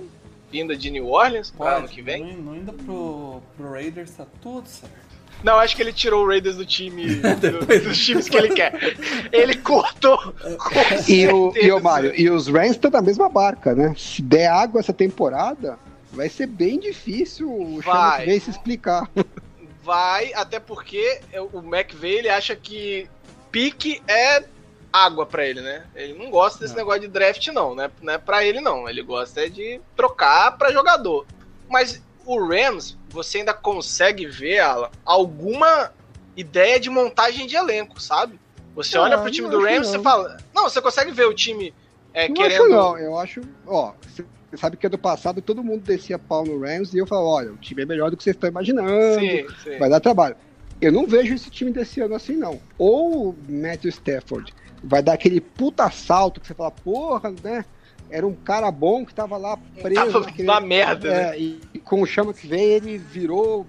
vinda 0.52 0.76
de 0.76 0.90
New 0.90 1.08
Orleans 1.08 1.52
para 1.52 1.78
ano 1.78 1.88
que 1.88 2.02
vem. 2.02 2.36
Não, 2.36 2.56
indo 2.56 2.74
pro, 2.74 3.42
pro 3.56 3.72
Raiders, 3.72 4.12
tá 4.12 4.26
tudo 4.42 4.68
certo. 4.68 4.98
Não, 5.42 5.58
acho 5.58 5.74
que 5.74 5.82
ele 5.82 5.94
tirou 5.94 6.26
o 6.26 6.28
Raiders 6.28 6.58
do 6.58 6.66
time, 6.66 7.06
do- 7.40 7.66
dos 7.84 7.98
times 8.04 8.28
que 8.28 8.36
ele 8.36 8.50
quer. 8.50 8.74
Ele 9.32 9.56
cortou. 9.56 10.18
Com 10.18 10.80
E 11.08 11.28
o, 11.28 11.54
e 11.56 11.72
o 11.72 11.80
Mário, 11.80 12.12
e 12.20 12.30
os 12.30 12.48
Rams 12.48 12.72
estão 12.72 12.92
na 12.92 13.02
mesma 13.02 13.30
barca, 13.30 13.74
né? 13.74 13.94
Se 13.98 14.22
der 14.22 14.48
água 14.48 14.82
essa 14.82 14.92
temporada, 14.92 15.80
vai 16.12 16.28
ser 16.28 16.48
bem 16.48 16.78
difícil 16.78 17.50
o 17.50 17.80
Vai. 17.80 18.26
Sean 18.26 18.40
se 18.42 18.50
explicar. 18.50 19.10
Vai, 19.90 20.32
até 20.36 20.60
porque 20.60 21.20
o 21.52 21.58
McVay 21.62 22.20
ele 22.20 22.30
acha 22.30 22.56
que 22.56 23.10
pique 23.52 24.04
é 24.08 24.44
água 24.94 25.26
pra 25.26 25.44
ele, 25.44 25.62
né? 25.62 25.84
Ele 25.96 26.14
não 26.14 26.30
gosta 26.30 26.60
desse 26.60 26.74
Não. 26.74 26.82
negócio 26.82 27.02
de 27.02 27.08
draft, 27.08 27.48
não, 27.48 27.74
né? 27.74 27.90
Não 28.00 28.14
é 28.14 28.20
pra 28.20 28.46
ele, 28.46 28.62
não. 28.62 28.88
Ele 28.88 29.02
gosta 29.02 29.44
é 29.44 29.50
de 29.50 29.82
trocar 29.96 30.56
pra 30.60 30.72
jogador. 30.72 31.26
Mas 31.68 32.04
o 32.24 32.38
Rams, 32.48 33.00
você 33.10 33.40
ainda 33.40 33.52
consegue 33.52 34.28
ver, 34.28 34.60
Alan, 34.60 34.92
alguma 35.04 35.92
ideia 36.38 36.80
de 36.80 36.92
montagem 36.92 37.48
de 37.48 37.56
elenco, 37.56 38.00
sabe? 38.00 38.40
Você 38.76 38.96
Ah, 38.96 39.02
olha 39.02 39.18
pro 39.18 39.32
time 39.32 39.50
do 39.50 39.60
Rams 39.60 39.92
e 39.92 39.98
fala. 40.04 40.38
Não, 40.54 40.70
você 40.70 40.80
consegue 40.80 41.10
ver 41.10 41.26
o 41.26 41.34
time 41.34 41.74
é, 42.14 42.28
não 42.28 42.36
querendo. 42.36 42.62
acho 42.62 42.70
não, 42.70 42.98
eu 43.00 43.18
acho, 43.18 43.42
ó, 43.66 43.94
você 44.50 44.58
sabe 44.58 44.78
que 44.78 44.88
ano 44.88 44.98
passado 44.98 45.42
todo 45.42 45.64
mundo 45.64 45.84
descia 45.84 46.18
pau 46.18 46.46
no 46.46 46.60
Rams 46.60 46.94
e 46.94 46.98
eu 46.98 47.06
falo, 47.06 47.28
olha, 47.28 47.52
o 47.52 47.58
time 47.58 47.84
é 47.84 47.86
melhor 47.86 48.10
do 48.10 48.18
que 48.18 48.24
vocês 48.24 48.36
estão 48.36 48.50
imaginando, 48.50 49.20
Sim, 49.20 49.46
sim. 49.64 49.78
vai 49.78 49.90
dar 49.90 50.00
trabalho. 50.00 50.36
Eu 50.82 50.92
não 50.92 51.06
vejo 51.06 51.34
esse 51.34 51.50
time 51.50 51.72
desse 51.72 52.00
ano 52.02 52.16
assim, 52.16 52.36
não. 52.36 52.60
Ou 52.78 53.30
o 53.30 53.36
Matthew 53.50 53.90
Stafford 53.90 54.54
vai 54.84 55.04
dar 55.04 55.14
aquele 55.14 55.42
puta 55.42 55.90
salto 55.92 56.40
que 56.40 56.48
você 56.48 56.54
fala, 56.54 56.72
porra, 56.72 57.34
né? 57.44 57.66
Era 58.10 58.26
um 58.26 58.34
cara 58.34 58.72
bom 58.72 59.06
que 59.06 59.14
tava 59.14 59.38
lá 59.38 59.58
preso. 59.82 60.12
Tava 60.14 60.20
naquele- 60.22 60.48
na 60.48 60.60
merda, 60.60 61.10
né? 61.12 61.36
É, 61.36 61.40
e 61.40 61.60
com 61.84 62.02
o 62.02 62.06
chama 62.08 62.34
que 62.34 62.48
veio, 62.48 62.72
ele 62.78 62.98
virou 62.98 63.68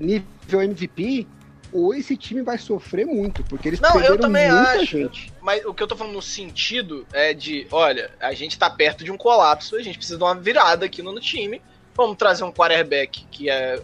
nível 0.00 0.62
MVP. 0.62 1.26
Ou 1.72 1.92
esse 1.94 2.16
time 2.16 2.42
vai 2.42 2.58
sofrer 2.58 3.04
muito, 3.04 3.42
porque 3.44 3.68
eles 3.68 3.80
Não, 3.80 3.90
eu 3.90 3.94
perderam 3.96 4.18
também 4.18 4.50
muita 4.50 4.70
acho. 4.72 4.84
gente. 4.86 5.32
Mas 5.42 5.64
o 5.64 5.74
que 5.74 5.82
eu 5.82 5.86
tô 5.86 5.96
falando 5.96 6.14
no 6.14 6.22
sentido 6.22 7.06
é 7.12 7.34
de, 7.34 7.66
olha, 7.70 8.10
a 8.20 8.32
gente 8.32 8.58
tá 8.58 8.70
perto 8.70 9.04
de 9.04 9.10
um 9.12 9.16
colapso, 9.16 9.76
a 9.76 9.82
gente 9.82 9.98
precisa 9.98 10.16
de 10.18 10.24
uma 10.24 10.34
virada 10.34 10.86
aqui 10.86 11.02
no, 11.02 11.12
no 11.12 11.20
time. 11.20 11.60
Vamos 11.94 12.16
trazer 12.16 12.44
um 12.44 12.52
quarterback 12.52 13.26
que 13.30 13.50
é, 13.50 13.80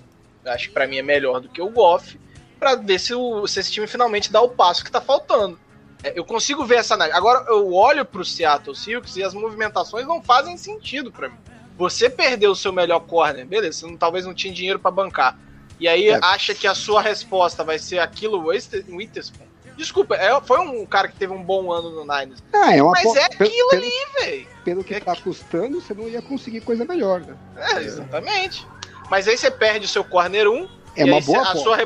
acho 0.46 0.68
que 0.68 0.74
pra 0.74 0.86
mim 0.86 0.98
é 0.98 1.02
melhor 1.02 1.40
do 1.40 1.48
que 1.48 1.60
o 1.60 1.68
Goff, 1.70 2.18
pra 2.58 2.76
ver 2.76 2.98
se, 3.00 3.14
o, 3.14 3.46
se 3.46 3.58
esse 3.60 3.72
time 3.72 3.86
finalmente 3.86 4.30
dá 4.30 4.40
o 4.40 4.48
passo 4.50 4.84
que 4.84 4.90
tá 4.90 5.00
faltando. 5.00 5.58
É, 6.04 6.12
eu 6.18 6.24
consigo 6.24 6.64
ver 6.64 6.76
essa 6.76 6.94
análise. 6.94 7.16
Agora 7.16 7.44
eu 7.48 7.72
olho 7.74 8.04
pro 8.04 8.24
Seattle 8.24 8.74
Seahawks 8.76 9.16
e 9.16 9.22
as 9.22 9.34
movimentações 9.34 10.06
não 10.06 10.22
fazem 10.22 10.56
sentido 10.56 11.10
pra 11.10 11.28
mim. 11.28 11.36
Você 11.76 12.08
perdeu 12.10 12.52
o 12.52 12.56
seu 12.56 12.72
melhor 12.72 13.00
corner, 13.00 13.46
beleza, 13.46 13.78
você 13.80 13.86
não- 13.86 13.96
talvez 13.96 14.24
não 14.26 14.34
tinha 14.34 14.52
dinheiro 14.52 14.78
pra 14.78 14.90
bancar. 14.90 15.38
E 15.82 15.88
aí 15.88 16.10
É. 16.10 16.20
acha 16.22 16.54
que 16.54 16.64
a 16.68 16.76
sua 16.76 17.02
resposta 17.02 17.64
vai 17.64 17.76
ser 17.76 17.98
aquilo 17.98 18.46
Witherspoon. 18.46 19.46
Desculpa, 19.76 20.14
é- 20.14 20.40
foi 20.42 20.60
um 20.60 20.86
cara 20.86 21.08
que 21.08 21.16
teve 21.16 21.32
um 21.32 21.42
bom 21.42 21.72
ano 21.72 21.90
no 21.90 22.02
Niners. 22.02 22.40
Ah, 22.52 22.72
é 22.76 22.80
uma 22.80 22.92
Mas 22.92 23.16
é 23.16 23.24
aquilo 23.24 23.68
pelo, 23.68 23.82
ali, 23.82 23.92
velho. 24.20 24.46
pelo 24.64 24.84
que 24.84 24.94
É 24.94 25.00
tá 25.00 25.16
custando, 25.16 25.80
você 25.80 25.92
não 25.92 26.08
ia 26.08 26.22
conseguir 26.22 26.60
coisa 26.60 26.84
melhor, 26.84 27.20
né? 27.22 27.34
É, 27.56 27.82
exatamente. 27.82 28.64
Mas 29.10 29.26
aí 29.26 29.36
você 29.36 29.50
perde 29.50 29.86
o 29.86 29.88
seu 29.88 30.04
corner 30.04 30.48
1. 30.48 30.68
É 30.96 31.04
uma 31.04 31.20
boa 31.20 31.44
cê- 31.46 31.50
a 31.50 31.56
sua, 31.56 31.82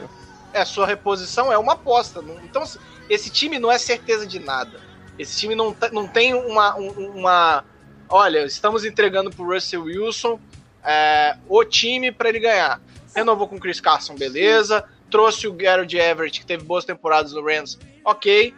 é, 0.52 0.60
a 0.60 0.66
sua 0.66 0.86
reposição 0.86 1.50
é 1.50 1.56
uma 1.56 1.72
aposta. 1.72 2.22
Então, 2.44 2.64
esse 3.08 3.30
time 3.30 3.58
não 3.58 3.72
é 3.72 3.78
certeza 3.78 4.26
de 4.26 4.40
nada. 4.40 4.78
Esse 5.18 5.38
time 5.38 5.54
não, 5.54 5.72
tá- 5.72 5.88
não 5.90 6.06
tem 6.06 6.34
uma, 6.34 6.76
um- 6.76 7.12
uma. 7.16 7.64
Olha, 8.10 8.44
estamos 8.44 8.84
entregando 8.84 9.30
pro 9.30 9.46
Russell 9.54 9.84
Wilson 9.84 10.38
é, 10.84 11.34
o 11.48 11.64
time 11.64 12.12
pra 12.12 12.28
ele 12.28 12.40
ganhar. 12.40 12.78
Renovou 13.16 13.48
com 13.48 13.56
o 13.56 13.60
Chris 13.60 13.80
Carson, 13.80 14.14
beleza. 14.14 14.84
Trouxe 15.10 15.48
o 15.48 15.52
Garrett 15.54 15.96
Everett, 15.96 16.38
que 16.40 16.46
teve 16.46 16.64
boas 16.64 16.84
temporadas 16.84 17.32
no 17.32 17.42
Rams, 17.42 17.78
ok. 18.04 18.54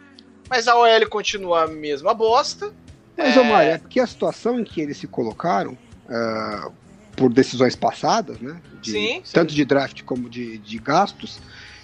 Mas 0.49 0.67
a 0.67 0.75
OL 0.75 1.07
continua 1.09 1.63
a 1.63 1.67
mesma 1.67 2.13
bosta. 2.13 2.73
Mas, 3.17 3.37
É. 3.37 3.39
Omar, 3.39 3.63
é 3.65 3.77
porque 3.77 3.99
a 3.99 4.07
situação 4.07 4.59
em 4.59 4.63
que 4.65 4.81
eles 4.81 4.97
se 4.97 5.07
colocaram, 5.07 5.77
ah, 6.09 6.69
por 7.15 7.31
decisões 7.31 7.75
passadas, 7.75 8.39
né? 8.39 8.61
de- 8.81 8.91
Sim, 8.91 9.21
sim. 9.23 9.33
Tanto 9.33 9.53
de 9.53 9.63
draft 9.63 10.03
como 10.03 10.29
de, 10.29 10.57
de 10.57 10.77
gastos, 10.77 11.39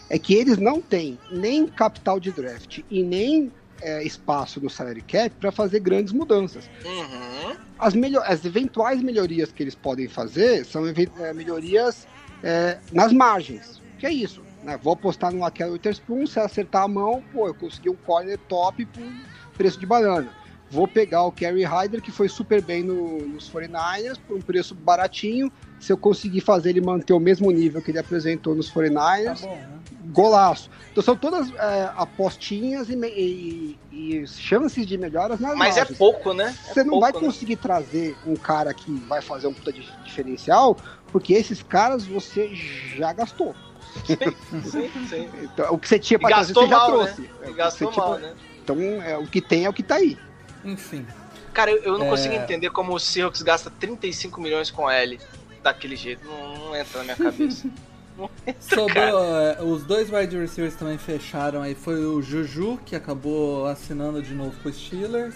é 0.10 0.18
que 0.20 0.34
eles 0.34 0.58
não 0.58 0.82
têm 0.82 1.20
nem 1.32 1.68
capital 1.68 2.20
de 2.20 2.32
draft 2.32 2.80
e 2.90 3.04
nem 3.04 3.52
eh, 3.82 4.04
espaço 4.04 4.62
no 4.62 4.70
salary 4.70 5.02
cap 5.02 5.30
para 5.40 5.52
fazer 5.52 5.80
grandes 5.82 6.14
mudanças. 6.14 6.70
Uhum. 6.86 7.56
As, 7.78 7.94
as 8.26 8.46
eventuais 8.46 9.02
melhorias 9.02 9.52
que 9.52 9.62
eles 9.62 9.76
podem 9.76 10.08
fazer 10.08 10.66
são 10.66 10.88
eh, 10.88 11.34
melhorias 11.34 12.08
eh, 12.46 12.78
nas 12.94 13.12
margens. 13.12 13.82
Que 13.98 14.06
é 14.06 14.12
isso. 14.12 14.42
Né? 14.64 14.78
Vou 14.82 14.94
apostar 14.94 15.34
no 15.34 15.44
Akel 15.44 15.72
Witherspoon, 15.74 16.26
se 16.28 16.40
acertar 16.40 16.84
a 16.84 16.88
mão, 16.88 17.24
pô, 17.34 17.48
eu 17.48 17.54
consegui 17.54 17.90
um 17.90 17.96
corner 17.96 18.38
top 18.48 18.86
por 18.86 19.04
preço 19.58 19.80
de 19.80 19.86
banana. 19.86 20.30
Vou 20.70 20.88
pegar 20.88 21.24
o 21.24 21.32
Kerry 21.32 21.64
Hyder, 21.64 22.02
que 22.02 22.12
foi 22.12 22.28
super 22.28 22.62
bem 22.62 22.84
no- 22.84 23.20
nos 23.28 23.48
49ers, 23.50 24.18
por 24.28 24.36
um 24.38 24.42
preço 24.42 24.74
baratinho. 24.74 25.52
Se 25.80 25.94
eu 25.94 25.98
conseguir 25.98 26.42
fazer 26.42 26.72
ele 26.72 26.82
manter 26.82 27.14
o 27.14 27.20
mesmo 27.20 27.52
nível 27.52 27.82
que 27.82 27.92
ele 27.92 28.00
apresentou 28.00 28.56
nos 28.56 28.68
Tá 28.68 28.74
49ers, 28.74 29.42
bom, 29.42 29.56
né? 29.56 29.75
Golaço. 30.16 30.70
Então 30.92 31.04
são 31.04 31.16
todas 31.16 31.54
é, 31.56 31.92
apostinhas 31.98 32.90
e, 32.90 32.96
e- 33.06 33.78
e 33.92 34.28
chances 34.28 34.88
de 34.88 34.98
melhoras 34.98 35.40
nas 35.40 35.56
Mas 35.58 35.76
é 35.76 35.80
margens. 35.82 35.98
pouco, 35.98 36.34
né? 36.34 36.56
É 36.70 36.74
Você 36.74 36.84
não 36.84 36.92
pouco, 36.92 37.02
vai 37.02 37.12
né? 37.12 37.20
conseguir 37.20 37.56
trazer 37.58 38.16
um 38.26 38.36
cara 38.36 38.74
que 38.74 38.90
vai 38.92 39.22
fazer 39.22 39.48
um 39.48 39.54
puta 39.54 39.74
de 39.74 39.82
diferencial, 40.04 40.78
porque 41.12 41.34
esses 41.34 41.62
caras 41.62 42.06
você 42.08 42.50
já 42.96 43.12
gastou. 43.14 43.54
Sim, 44.06 44.90
sim. 45.08 45.30
Então, 45.44 45.74
o 45.74 45.78
que 45.78 45.88
você 45.88 46.00
tinha 46.00 46.18
pra 46.20 46.30
trazer, 46.30 46.54
você 46.54 46.68
já 46.68 46.78
mal, 46.78 46.88
trouxe. 46.92 47.22
né? 47.22 47.30
É, 47.42 47.44
o 47.44 47.48
que 47.48 47.54
gastou 47.54 47.88
você 47.88 47.94
tinha 47.94 48.06
mal, 48.06 48.18
pra- 48.20 48.28
né? 48.30 48.36
Então, 48.64 48.78
é, 48.82 49.18
o 49.18 49.28
que 49.28 49.42
tem 49.42 49.66
é 49.66 49.70
o 49.70 49.74
que 49.74 49.84
tá 49.84 49.96
aí. 49.96 50.18
Enfim. 50.64 51.06
Cara, 51.54 51.72
eu, 51.72 51.78
eu 51.84 51.98
não 51.98 52.08
É. 52.08 52.10
consigo 52.10 52.34
entender 52.34 52.70
como 52.72 52.94
o 52.94 53.00
Seahawks 53.00 53.42
gasta 53.42 53.70
35 53.70 54.42
milhões 54.42 54.72
com 54.72 54.90
L 54.90 55.20
daquele 55.64 55.96
jeito. 55.96 56.26
Não, 56.28 56.58
não 56.58 56.76
entra 56.76 56.98
na 57.00 57.04
minha 57.04 57.16
cabeça. 57.18 57.68
Sobrou, 58.60 59.24
é, 59.42 59.62
os 59.62 59.84
dois 59.84 60.10
wide 60.12 60.38
receivers 60.38 60.76
também 60.76 60.98
fecharam 60.98 61.62
aí. 61.62 61.76
Foi 61.76 62.06
o 62.06 62.22
Juju, 62.22 62.80
que 62.86 62.96
acabou 62.96 63.66
assinando 63.66 64.22
de 64.22 64.34
novo 64.34 64.54
com 64.62 64.70
os 64.70 64.76
Steelers. 64.78 65.36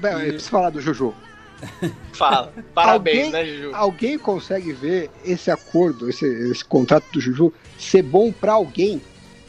Bem, 0.00 0.12
Eu 0.12 0.18
preciso 0.20 0.50
falar 0.50 0.70
do 0.70 0.80
Juju. 0.80 1.14
Fala. 2.12 2.52
Parabéns, 2.74 3.26
Alguém- 3.26 3.32
né, 3.32 3.46
Juju? 3.46 3.74
Alguém 3.74 4.18
consegue 4.18 4.72
ver 4.72 5.10
esse 5.24 5.50
acordo, 5.50 6.08
esse, 6.08 6.26
esse 6.26 6.64
contrato 6.64 7.04
do 7.12 7.20
Juju 7.20 7.52
ser 7.78 8.02
bom 8.02 8.32
pra 8.32 8.52
alguém? 8.52 9.00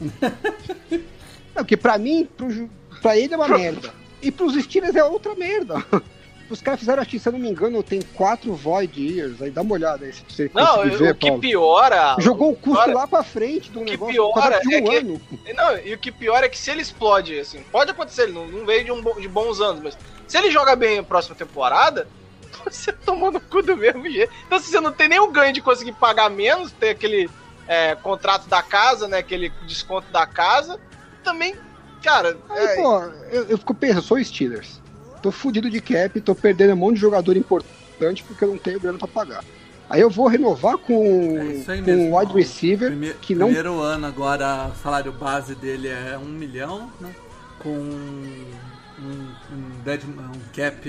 Não, 1.54 1.64
porque 1.64 1.76
pra 1.76 1.98
mim, 1.98 2.28
pro, 2.36 2.70
pra 3.02 3.16
ele 3.18 3.34
é 3.34 3.36
uma 3.36 3.48
merda. 3.48 3.92
E 4.22 4.30
pros 4.30 4.54
Steelers 4.62 4.94
é 4.96 5.04
outra 5.04 5.34
merda. 5.34 5.84
Os 6.50 6.62
caras 6.62 6.80
fizeram, 6.80 7.02
acho 7.02 7.10
que, 7.10 7.18
se 7.18 7.28
eu 7.28 7.32
não 7.32 7.38
me 7.38 7.50
engano, 7.50 7.82
tem 7.82 8.00
quatro 8.14 8.54
Void 8.54 8.98
Years. 9.00 9.42
Aí 9.42 9.50
dá 9.50 9.60
uma 9.60 9.74
olhada 9.74 10.06
aí, 10.06 10.12
se 10.12 10.24
você 10.28 10.50
Não, 10.54 10.76
conseguir 10.78 10.96
ver, 10.96 11.10
o 11.10 11.14
que 11.14 11.26
Paulo. 11.26 11.40
piora. 11.42 12.16
Jogou 12.18 12.50
o 12.52 12.56
custo 12.56 12.84
piora- 12.84 12.94
lá 13.00 13.06
pra 13.06 13.22
frente 13.22 13.70
do 13.70 13.84
que 13.84 13.90
negócio. 13.90 14.14
piora 14.14 14.60
um 14.64 14.68
de 14.68 14.74
é 14.74 14.78
um 14.80 14.84
que- 14.84 14.96
ano. 14.96 15.20
Não, 15.54 15.78
e 15.78 15.92
o 15.94 15.98
que 15.98 16.10
pior 16.10 16.42
é 16.42 16.48
que 16.48 16.58
se 16.58 16.70
ele 16.70 16.80
explode, 16.80 17.38
assim, 17.38 17.62
pode 17.70 17.90
acontecer, 17.90 18.22
ele 18.22 18.32
não, 18.32 18.46
não 18.46 18.64
veio 18.64 18.84
de, 18.84 18.90
um, 18.92 19.20
de 19.20 19.28
bons 19.28 19.60
anos, 19.60 19.82
mas 19.82 19.98
se 20.26 20.38
ele 20.38 20.50
joga 20.50 20.74
bem 20.74 20.98
a 21.00 21.02
próxima 21.02 21.34
temporada, 21.36 22.08
você 22.64 22.92
toma 22.92 23.30
no 23.30 23.40
cu 23.40 23.60
do 23.62 23.76
mesmo 23.76 24.08
jeito. 24.08 24.32
Então, 24.46 24.58
se 24.58 24.70
você 24.70 24.80
não 24.80 24.92
tem 24.92 25.08
nenhum 25.08 25.30
ganho 25.30 25.52
de 25.52 25.60
conseguir 25.60 25.92
pagar 25.92 26.30
menos, 26.30 26.72
ter 26.72 26.90
aquele 26.90 27.28
é, 27.66 27.94
contrato 27.94 28.48
da 28.48 28.62
casa, 28.62 29.06
né? 29.06 29.18
Aquele 29.18 29.50
desconto 29.66 30.10
da 30.10 30.26
casa, 30.26 30.80
também, 31.22 31.54
cara. 32.02 32.38
Aí, 32.48 32.64
é, 32.64 32.74
pô, 32.76 33.00
eu, 33.30 33.44
eu 33.50 33.58
fico 33.58 33.74
pensando, 33.74 33.98
eu 33.98 34.02
sou 34.02 34.24
Steelers. 34.24 34.77
Tô 35.22 35.30
fudido 35.32 35.68
de 35.70 35.80
cap, 35.80 36.20
tô 36.20 36.34
perdendo 36.34 36.72
um 36.72 36.76
monte 36.76 36.94
de 36.96 37.00
jogador 37.00 37.36
importante 37.36 38.22
porque 38.24 38.44
eu 38.44 38.48
não 38.48 38.58
tenho 38.58 38.78
grana 38.80 38.98
pra 38.98 39.08
pagar. 39.08 39.44
Aí 39.90 40.00
eu 40.00 40.10
vou 40.10 40.26
renovar 40.28 40.76
com, 40.78 41.38
É 41.38 41.64
com 41.64 41.82
mesmo. 41.82 42.02
um 42.10 42.18
wide 42.18 42.32
receiver 42.34 42.88
Prime- 42.90 43.14
que 43.22 43.34
não 43.34 43.46
Primeiro 43.46 43.80
ano 43.80 44.06
agora, 44.06 44.68
o 44.68 44.74
salário 44.82 45.10
base 45.12 45.54
dele 45.54 45.88
é 45.88 46.16
um 46.18 46.26
milhão, 46.28 46.90
né? 47.00 47.10
Com 47.58 47.70
um, 47.70 48.44
um, 49.00 49.82
dead, 49.84 50.02
um 50.04 50.38
cap. 50.54 50.88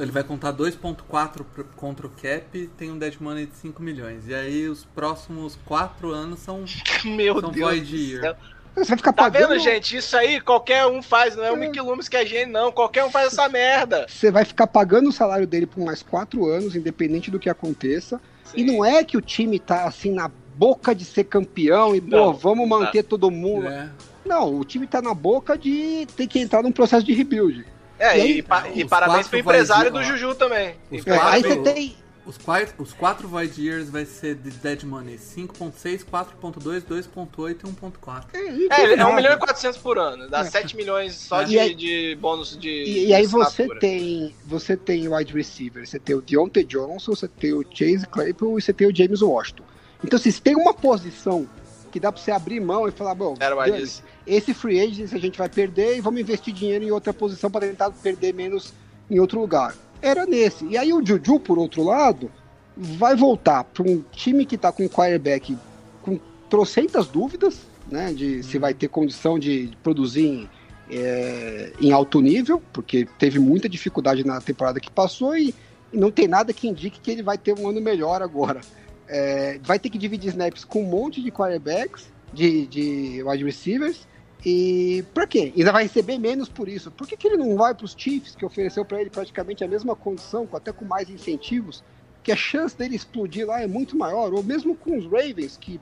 Ele 0.00 0.12
vai 0.12 0.22
contar 0.22 0.52
2.4 0.52 1.42
pro- 1.52 1.64
contra 1.74 2.06
o 2.06 2.10
cap 2.10 2.46
e 2.56 2.66
tem 2.68 2.90
um 2.92 2.98
dead 2.98 3.14
money 3.18 3.46
de 3.46 3.56
5 3.56 3.82
milhões. 3.82 4.28
E 4.28 4.34
aí 4.34 4.68
os 4.68 4.84
próximos 4.84 5.58
4 5.64 6.10
anos 6.12 6.38
são 6.40 6.64
meu 7.04 7.40
são 7.40 7.50
Deus. 7.50 7.66
void 7.66 7.90
do 7.90 7.96
year. 7.96 8.20
céu. 8.20 8.36
Você 8.74 8.84
vai 8.88 8.96
ficar 8.96 9.12
Tá 9.12 9.22
pagando. 9.24 9.48
vendo, 9.50 9.58
gente? 9.60 9.96
Isso 9.96 10.16
aí 10.16 10.40
qualquer 10.40 10.86
um 10.86 11.02
faz, 11.02 11.36
não 11.36 11.44
é 11.44 11.50
o 11.52 11.56
É. 11.56 11.58
Mickey 11.58 11.80
Loomis 11.80 12.08
que 12.08 12.16
é 12.16 12.24
gênio, 12.24 12.52
não. 12.52 12.72
Qualquer 12.72 13.04
um 13.04 13.10
faz 13.10 13.26
essa 13.32 13.48
merda. 13.48 14.06
Você 14.08 14.30
vai 14.30 14.44
ficar 14.44 14.66
pagando 14.66 15.08
o 15.08 15.12
salário 15.12 15.46
dele 15.46 15.66
por 15.66 15.84
mais 15.84 16.02
quatro 16.02 16.46
anos, 16.46 16.74
independente 16.74 17.30
do 17.30 17.38
que 17.38 17.50
aconteça. 17.50 18.20
E 18.54 18.64
não 18.64 18.84
é 18.84 19.04
que 19.04 19.16
o 19.16 19.20
time 19.20 19.58
tá 19.58 19.84
assim 19.84 20.10
na 20.10 20.30
boca 20.56 20.94
de 20.94 21.04
ser 21.04 21.24
campeão 21.24 21.94
e, 21.94 22.00
pô, 22.00 22.32
vamos 22.32 22.68
não 22.68 22.78
tá. 22.78 22.84
manter 22.86 23.02
todo 23.02 23.30
mundo. 23.30 23.68
É. 23.68 23.88
Não, 24.24 24.58
o 24.58 24.64
time 24.64 24.86
tá 24.86 25.02
na 25.02 25.14
boca 25.14 25.56
de 25.58 26.06
ter 26.16 26.26
que 26.26 26.38
entrar 26.38 26.62
num 26.62 26.72
processo 26.72 27.04
de 27.04 27.12
rebuild. 27.12 27.64
É, 27.98 28.18
E 28.18 28.20
aí, 28.20 28.38
e, 28.38 28.42
pa- 28.42 28.68
e 28.74 28.84
parabéns 28.84 29.28
pro 29.28 29.38
empresário 29.38 29.92
vai- 29.92 30.02
do 30.02 30.06
Juju 30.08 30.34
também. 30.34 30.74
Os 30.90 31.06
É, 31.06 31.18
aí 31.18 31.42
você 31.42 31.56
tem. 31.56 31.96
Os 32.24 32.38
quatro, 32.38 32.74
os 32.78 32.92
quatro 32.92 33.26
Void 33.26 33.60
Years 33.60 33.90
vai 33.90 34.04
ser 34.04 34.36
de 34.36 34.50
Dead 34.50 34.84
Money 34.84 35.16
5.6, 35.18 36.04
4.2, 36.04 36.82
2.8 36.82 37.50
e 37.64 37.66
1.4. 37.66 38.24
É, 38.32 38.38
É, 38.38 38.92
é 38.92 38.94
1 38.94 38.96
nada. 38.96 39.14
milhão 39.16 39.32
e 39.32 39.38
400 39.38 39.78
por 39.78 39.98
ano. 39.98 40.28
Dá 40.30 40.40
É. 40.40 40.44
7 40.44 40.76
milhões 40.76 41.14
só 41.16 41.42
É. 41.42 41.44
de, 41.44 41.58
aí- 41.58 41.74
de 41.74 42.16
bônus 42.20 42.56
de. 42.56 42.68
E, 42.68 43.06
e 43.08 43.14
aí 43.14 43.26
você 43.26 43.66
tem, 43.80 44.32
você 44.46 44.76
tem 44.76 45.08
o 45.08 45.16
wide 45.16 45.32
receiver, 45.34 45.84
você 45.84 45.98
tem 45.98 46.14
o 46.14 46.20
Deontay 46.22 46.62
Johnson, 46.62 47.12
você 47.16 47.26
tem 47.26 47.52
o 47.52 47.64
Chase 47.68 48.06
Claypool 48.06 48.56
e 48.56 48.62
você 48.62 48.72
tem 48.72 48.86
o 48.86 48.94
James 48.94 49.20
Washington. 49.20 49.64
Então, 50.04 50.16
se 50.18 50.40
tem 50.40 50.54
uma 50.54 50.72
posição 50.74 51.48
que 51.90 51.98
dá 51.98 52.12
pra 52.12 52.22
você 52.22 52.30
abrir 52.30 52.60
mão 52.60 52.86
e 52.88 52.92
falar, 52.92 53.14
bom, 53.16 53.34
disso. 53.80 54.02
esse 54.26 54.54
free 54.54 54.80
agent 54.80 55.12
a 55.12 55.18
gente 55.18 55.36
vai 55.38 55.48
perder 55.48 55.96
e 55.96 56.00
vamos 56.00 56.20
investir 56.20 56.54
dinheiro 56.54 56.84
em 56.84 56.90
outra 56.92 57.12
posição 57.12 57.50
para 57.50 57.66
tentar 57.66 57.90
perder 57.90 58.32
menos 58.32 58.72
em 59.10 59.18
outro 59.20 59.40
lugar. 59.40 59.74
Era 60.02 60.26
nesse. 60.26 60.66
E 60.66 60.76
aí 60.76 60.92
o 60.92 61.04
Juju, 61.04 61.38
por 61.38 61.58
outro 61.58 61.84
lado, 61.84 62.30
vai 62.76 63.14
voltar 63.14 63.64
para 63.64 63.88
um 63.88 64.02
time 64.10 64.44
que 64.44 64.58
tá 64.58 64.72
com 64.72 64.88
quarterback 64.88 65.56
com 66.02 66.18
trocentas 66.50 67.06
dúvidas, 67.06 67.60
né, 67.90 68.12
de 68.12 68.42
se 68.42 68.58
vai 68.58 68.74
ter 68.74 68.88
condição 68.88 69.38
de 69.38 69.70
produzir 69.82 70.26
em, 70.26 70.50
é, 70.90 71.72
em 71.80 71.92
alto 71.92 72.20
nível, 72.20 72.62
porque 72.72 73.06
teve 73.18 73.38
muita 73.38 73.68
dificuldade 73.68 74.24
na 74.24 74.40
temporada 74.40 74.80
que 74.80 74.90
passou 74.90 75.36
e, 75.36 75.54
e 75.92 75.96
não 75.96 76.10
tem 76.10 76.26
nada 76.26 76.52
que 76.52 76.68
indique 76.68 77.00
que 77.00 77.10
ele 77.10 77.22
vai 77.22 77.38
ter 77.38 77.56
um 77.58 77.68
ano 77.68 77.80
melhor 77.80 78.22
agora. 78.22 78.60
É, 79.08 79.58
vai 79.62 79.78
ter 79.78 79.90
que 79.90 79.98
dividir 79.98 80.30
snaps 80.30 80.64
com 80.64 80.82
um 80.82 80.86
monte 80.86 81.22
de 81.22 81.30
quarterbacks, 81.30 82.10
de, 82.32 82.66
de 82.66 83.22
wide 83.22 83.44
receivers, 83.44 84.06
e 84.44 85.04
pra 85.14 85.26
quê? 85.26 85.52
Ainda 85.56 85.72
vai 85.72 85.84
receber 85.84 86.18
menos 86.18 86.48
por 86.48 86.68
isso. 86.68 86.90
Por 86.90 87.06
que, 87.06 87.16
que 87.16 87.28
ele 87.28 87.36
não 87.36 87.56
vai 87.56 87.74
para 87.74 87.84
os 87.84 87.94
Chiefs, 87.96 88.34
que 88.34 88.44
ofereceu 88.44 88.84
para 88.84 89.00
ele 89.00 89.10
praticamente 89.10 89.62
a 89.62 89.68
mesma 89.68 89.94
condição, 89.94 90.46
com- 90.46 90.56
até 90.56 90.72
com 90.72 90.84
mais 90.84 91.08
incentivos, 91.08 91.82
que 92.22 92.32
a 92.32 92.36
chance 92.36 92.76
dele 92.76 92.96
explodir 92.96 93.46
lá 93.46 93.60
é 93.62 93.66
muito 93.66 93.96
maior, 93.96 94.32
ou 94.32 94.42
mesmo 94.42 94.74
com 94.76 94.96
os 94.98 95.04
Ravens, 95.04 95.56
que 95.60 95.80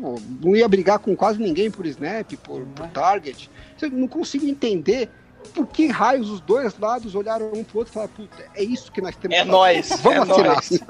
pô, 0.00 0.18
não 0.42 0.54
ia 0.56 0.68
brigar 0.68 0.98
com 0.98 1.14
quase 1.16 1.38
ninguém 1.42 1.70
por 1.70 1.86
snap, 1.86 2.32
por, 2.44 2.62
por 2.66 2.86
target. 2.88 3.50
Eu 3.80 3.90
não 3.90 4.08
consigo 4.08 4.46
entender 4.46 5.08
por 5.54 5.66
que 5.66 5.86
raios 5.88 6.30
os 6.30 6.40
dois 6.40 6.78
lados 6.78 7.14
olharam 7.14 7.50
um 7.52 7.64
pro 7.64 7.78
outro 7.78 7.92
e 7.92 7.94
falaram, 7.94 8.12
puta, 8.14 8.44
é 8.54 8.62
isso 8.62 8.92
que 8.92 9.00
nós 9.00 9.16
temos 9.16 9.36
É 9.36 9.40
que 9.40 9.46
fazer. 9.46 9.50
nóis. 9.50 9.88
Vamos 10.02 10.28
é 10.38 10.42
nóis. 10.44 10.82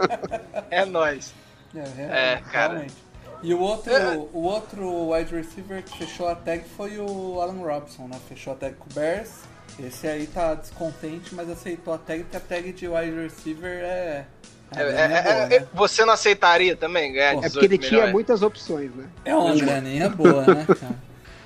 É 0.70 0.84
nóis. 0.84 1.34
É, 1.74 2.34
É, 2.34 2.42
cara. 2.52 2.72
realmente. 2.74 2.94
E 3.42 3.52
o 3.52 3.60
outro, 3.60 3.92
É. 3.92 4.16
o 4.16 4.42
outro 4.42 5.10
wide 5.10 5.34
receiver 5.34 5.82
que 5.82 5.98
fechou 5.98 6.28
a 6.28 6.34
tag 6.34 6.64
foi 6.76 6.98
o 6.98 7.40
Alan 7.40 7.60
Robson, 7.60 8.06
né? 8.08 8.18
Fechou 8.28 8.52
a 8.52 8.56
tag 8.56 8.76
com 8.76 8.88
o 8.90 8.94
Bears. 8.94 9.30
Esse 9.82 10.06
aí 10.06 10.26
tá 10.26 10.54
descontente, 10.54 11.34
mas 11.34 11.48
aceitou 11.50 11.94
a 11.94 11.98
tag, 11.98 12.22
porque 12.24 12.36
a 12.36 12.40
tag 12.40 12.72
de 12.72 12.86
wide 12.88 13.10
receiver 13.16 13.82
é. 13.82 14.26
É, 14.74 14.80
é, 14.80 14.84
é, 14.84 15.22
boa, 15.22 15.32
é, 15.34 15.48
né? 15.60 15.68
você 15.74 16.04
não 16.04 16.14
aceitaria 16.14 16.74
também 16.74 17.12
ganhar 17.12 17.34
Pô, 17.34 17.40
É 17.40 17.42
18 17.42 17.52
porque 17.52 17.66
ele 17.66 17.78
tinha 17.78 17.90
milhões? 18.00 18.12
muitas 18.12 18.42
opções, 18.42 18.94
né? 18.94 19.06
É 19.24 19.34
uma 19.36 19.54
graninha 19.54 20.08
boa, 20.08 20.46
né, 20.46 20.64
cara? 20.80 20.94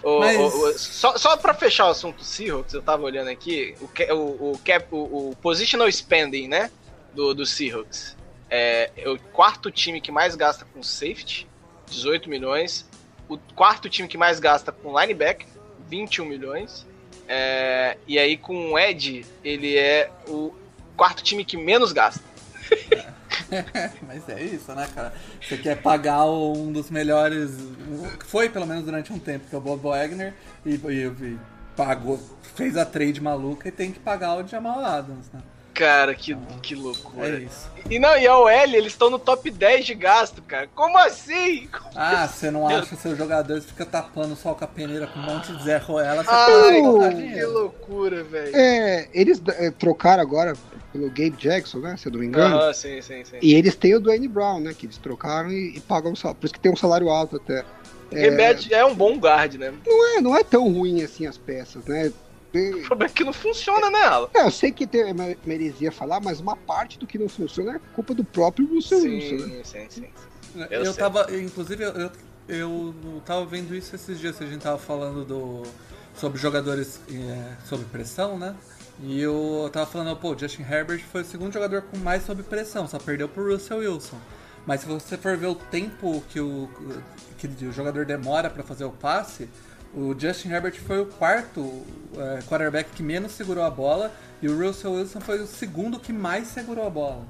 O- 0.03 0.21
Mas- 0.21 0.37
o- 0.39 0.69
o- 0.69 0.79
só, 0.79 1.17
só 1.19 1.37
pra 1.37 1.53
fechar 1.53 1.87
o 1.87 1.91
assunto 1.91 2.23
Seahawks, 2.23 2.73
eu 2.75 2.83
tava 2.83 3.03
olhando 3.03 3.29
aqui, 3.29 3.75
o, 3.81 4.15
o, 4.15 4.53
o, 4.53 4.59
cap, 4.65 4.87
o, 4.93 5.31
o 5.31 5.37
positional 5.43 5.91
spending, 5.91 6.47
né, 6.47 6.71
do, 7.15 7.35
do 7.35 7.45
Seahawks. 7.45 8.17
É, 8.49 8.91
é 8.97 9.09
o 9.09 9.19
quarto 9.33 9.73
time 9.73 10.01
que 10.01 10.13
mais 10.13 10.37
gasta 10.37 10.65
com 10.73 10.81
safety, 10.81 11.49
18 11.89 12.29
milhões. 12.29 12.87
O 13.29 13.37
quarto 13.55 13.89
time 13.89 14.07
que 14.09 14.17
mais 14.19 14.39
gasta 14.39 14.71
com 14.71 14.99
linebacker, 14.99 15.47
21 15.89 16.25
milhões. 16.27 16.87
É, 17.29 17.97
e 18.07 18.19
aí 18.19 18.37
com 18.37 18.73
o 18.73 18.79
Ed, 18.79 19.27
ele 19.43 19.77
é 19.77 20.11
o 20.29 20.55
quarto 20.97 21.23
time 21.25 21.45
que 21.45 21.57
menos 21.57 21.93
gasta. 21.93 22.23
Mas 24.07 24.29
é 24.29 24.43
isso, 24.43 24.73
né, 24.75 24.89
cara? 24.95 25.15
Você 25.41 25.57
quer 25.57 25.81
pagar 25.81 26.25
um 26.25 26.73
dos 26.73 26.91
melhores. 26.91 27.51
Foi 28.27 28.49
pelo 28.49 28.67
menos 28.67 28.85
durante 28.85 29.13
um 29.13 29.19
tempo, 29.19 29.49
que 29.49 29.55
é 29.55 29.59
o 29.59 29.61
Bob 29.61 29.83
Wagner, 29.83 30.35
e, 30.65 30.71
e- 30.75 31.07
e 31.07 31.39
pagou, 31.77 32.19
fez 32.55 32.77
a 32.77 32.85
trade 32.85 33.21
maluca 33.21 33.69
e 33.69 33.73
tem 33.73 33.93
que 33.93 33.99
pagar 34.01 34.35
o 34.37 34.47
Jamal 34.47 34.85
Adams, 34.85 35.31
né? 35.33 35.41
Cara, 35.77 36.15
que, 36.15 36.35
que 36.63 36.73
É 36.73 36.77
loucura. 36.77 37.39
isso. 37.39 37.71
E 37.91 37.99
não, 37.99 38.17
e 38.19 38.27
a 38.27 38.37
OL, 38.37 38.49
eles 38.51 38.93
estão 38.93 39.11
no 39.11 39.19
top 39.19 39.51
10 39.51 39.85
de 39.85 39.95
gasto, 39.95 40.41
cara. 40.41 40.69
Como 40.75 40.97
assim? 40.97 41.69
Como 41.69 41.91
Ah, 41.95 42.27
você 42.27 42.51
não 42.51 42.67
acha 42.67 42.97
seu 42.97 43.15
jogador, 43.15 43.61
você 43.61 43.69
fica 43.69 43.85
tapando 43.85 44.35
só 44.35 44.55
com 44.55 44.65
a 44.65 44.67
peneira 44.67 45.07
com 45.07 45.21
um 45.21 45.23
monte 45.23 45.53
de 45.53 45.63
Zé 45.63 45.77
Ruela, 45.77 46.25
você 46.25 46.31
Ai, 46.33 46.81
que 47.15 47.35
que 47.35 47.45
loucura, 47.45 48.25
velho. 48.25 48.57
É, 48.57 49.09
eles 49.13 49.41
é, 49.49 49.71
trocaram 49.71 50.23
agora 50.23 50.55
pelo 50.93 51.09
Gabe 51.09 51.37
Jackson, 51.39 51.79
né? 51.79 51.97
Se 51.99 52.09
eu 52.09 52.13
não 52.13 52.21
me 52.21 52.27
engano. 52.27 52.57
Aham, 52.57 52.73
sim, 52.73 53.03
sim, 53.03 53.23
sim. 53.23 53.37
E 53.43 53.55
eles 53.55 53.77
têm 53.77 53.95
o 53.95 54.01
Dwayne 54.01 54.29
Brown, 54.29 54.61
né? 54.61 54.75
Que 54.77 54.87
eles 54.87 54.97
trocaram 54.97 55.53
e, 55.53 55.77
e 55.77 55.81
pagam 55.81 56.13
o 56.13 56.17
salário. 56.17 56.41
Por 56.41 56.47
isso 56.47 56.55
que 56.55 56.61
tem 56.61 56.73
um 56.73 56.77
salário 56.77 57.11
alto 57.11 57.37
até. 57.37 57.65
É, 58.11 58.21
Rebelde 58.21 58.73
é 58.73 58.85
um 58.85 58.95
bom 58.95 59.17
guard, 59.19 59.55
né? 59.55 59.75
não, 59.87 60.17
é, 60.17 60.21
não 60.23 60.37
é 60.37 60.43
tão 60.43 60.73
ruim 60.73 61.03
assim 61.03 61.27
as 61.27 61.37
peças, 61.37 61.85
né? 61.85 62.11
O 62.55 62.87
problema 62.87 63.11
é 63.11 63.15
que 63.15 63.25
não 63.25 63.33
funciona, 63.33 63.91
né, 63.91 64.03
Alan? 64.03 64.29
É, 64.35 64.43
eu 64.43 64.51
sei 64.51 64.73
que 64.73 64.87
tem, 64.87 65.13
uma 65.13 65.37
heresia 65.47 65.93
falar, 65.93 66.21
mas 66.21 66.41
uma 66.41 66.57
parte 66.57 66.99
do 66.99 67.07
que 67.07 67.19
não 67.19 67.29
funciona 67.29 67.77
é 67.77 67.81
culpa 67.95 68.15
do 68.15 68.25
próprio 68.25 68.67
Russell 68.67 69.01
Wilson, 69.01 69.47
né? 69.47 69.63
Sim, 69.65 69.65
sim, 69.65 69.87
sim. 69.91 70.09
Eu, 70.71 70.85
Eu 70.85 70.95
tava, 70.95 71.27
inclusive, 71.37 71.85
eu, 71.85 72.11
eu, 72.49 72.95
tava 73.25 73.45
vendo 73.45 73.75
isso 73.75 73.95
esses 73.95 74.19
dias, 74.19 74.39
que 74.39 74.45
a 74.45 74.47
gente 74.47 74.63
tava 74.63 74.79
falando 74.79 75.25
do, 75.25 75.63
sobre 76.15 76.39
jogadores 76.39 77.01
é, 77.11 77.57
sob 77.67 77.85
pressão, 77.87 78.39
né? 78.39 78.55
E 79.03 79.21
eu 79.21 79.69
tava 79.73 79.85
falando, 79.85 80.17
pô, 80.17 80.33
o 80.33 80.39
Justin 80.39 80.63
Herbert 80.63 81.05
foi 81.13 81.21
o 81.21 81.25
segundo 81.25 81.53
jogador 81.53 81.83
com 81.83 81.99
mais 81.99 82.25
sob 82.25 82.43
pressão, 82.43 82.89
só 82.89 82.99
perdeu 82.99 83.29
pro 83.29 83.53
Russell 83.53 83.79
Wilson. 83.79 84.19
Mas 84.65 84.81
se 84.81 84.87
você 84.87 85.17
for 85.17 85.37
ver 85.37 85.47
o 85.47 85.55
tempo 85.55 86.25
que 86.31 86.41
o, 86.41 86.69
que 87.39 87.47
o 87.67 87.73
jogador 87.73 88.07
demora 88.07 88.49
pra 88.49 88.63
fazer 88.63 88.85
o 88.85 88.91
passe, 88.91 89.49
o 89.95 90.15
Justin 90.19 90.51
Herbert 90.51 90.75
foi 90.81 91.01
o 91.01 91.07
quarto 91.07 91.83
é, 92.17 92.41
quarterback 92.49 92.91
que 92.95 93.03
menos 93.03 93.33
segurou 93.33 93.65
a 93.65 93.71
bola 93.71 94.13
e 94.43 94.49
o 94.49 94.59
Russell 94.67 94.93
Wilson 94.93 95.21
foi 95.21 95.41
o 95.41 95.47
segundo 95.47 95.99
que 95.99 96.13
mais 96.13 96.49
segurou 96.49 96.87
a 96.87 96.91
bola. 96.91 97.25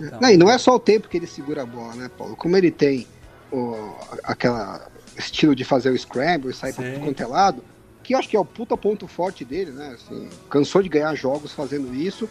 Então, 0.00 0.18
Não, 0.20 0.30
e 0.30 0.36
não 0.36 0.50
é 0.50 0.56
só 0.58 0.74
o 0.74 0.78
tempo 0.78 1.08
que 1.08 1.16
ele 1.16 1.26
segura 1.26 1.62
a 1.62 1.66
bola, 1.66 1.94
né, 1.94 2.10
Paulo? 2.16 2.36
Como 2.36 2.56
ele 2.56 2.70
tem 2.70 3.06
o, 3.52 3.94
aquela 4.22 4.88
estilo 5.16 5.54
de 5.54 5.64
fazer 5.64 5.90
o 5.90 5.98
scramble 5.98 6.50
e 6.50 6.54
sair 6.54 6.72
Sim. 6.72 7.00
quanto 7.02 7.22
é 7.22 7.26
lado, 7.26 7.62
que 8.02 8.14
eu 8.14 8.18
acho 8.18 8.28
que 8.28 8.36
é 8.36 8.40
o 8.40 8.44
puta 8.44 8.76
ponto 8.76 9.06
forte 9.06 9.44
dele, 9.44 9.70
né? 9.72 9.94
Assim, 9.94 10.28
cansou 10.50 10.82
de 10.82 10.88
ganhar 10.88 11.14
jogos 11.14 11.52
fazendo 11.52 11.94
isso, 11.94 12.28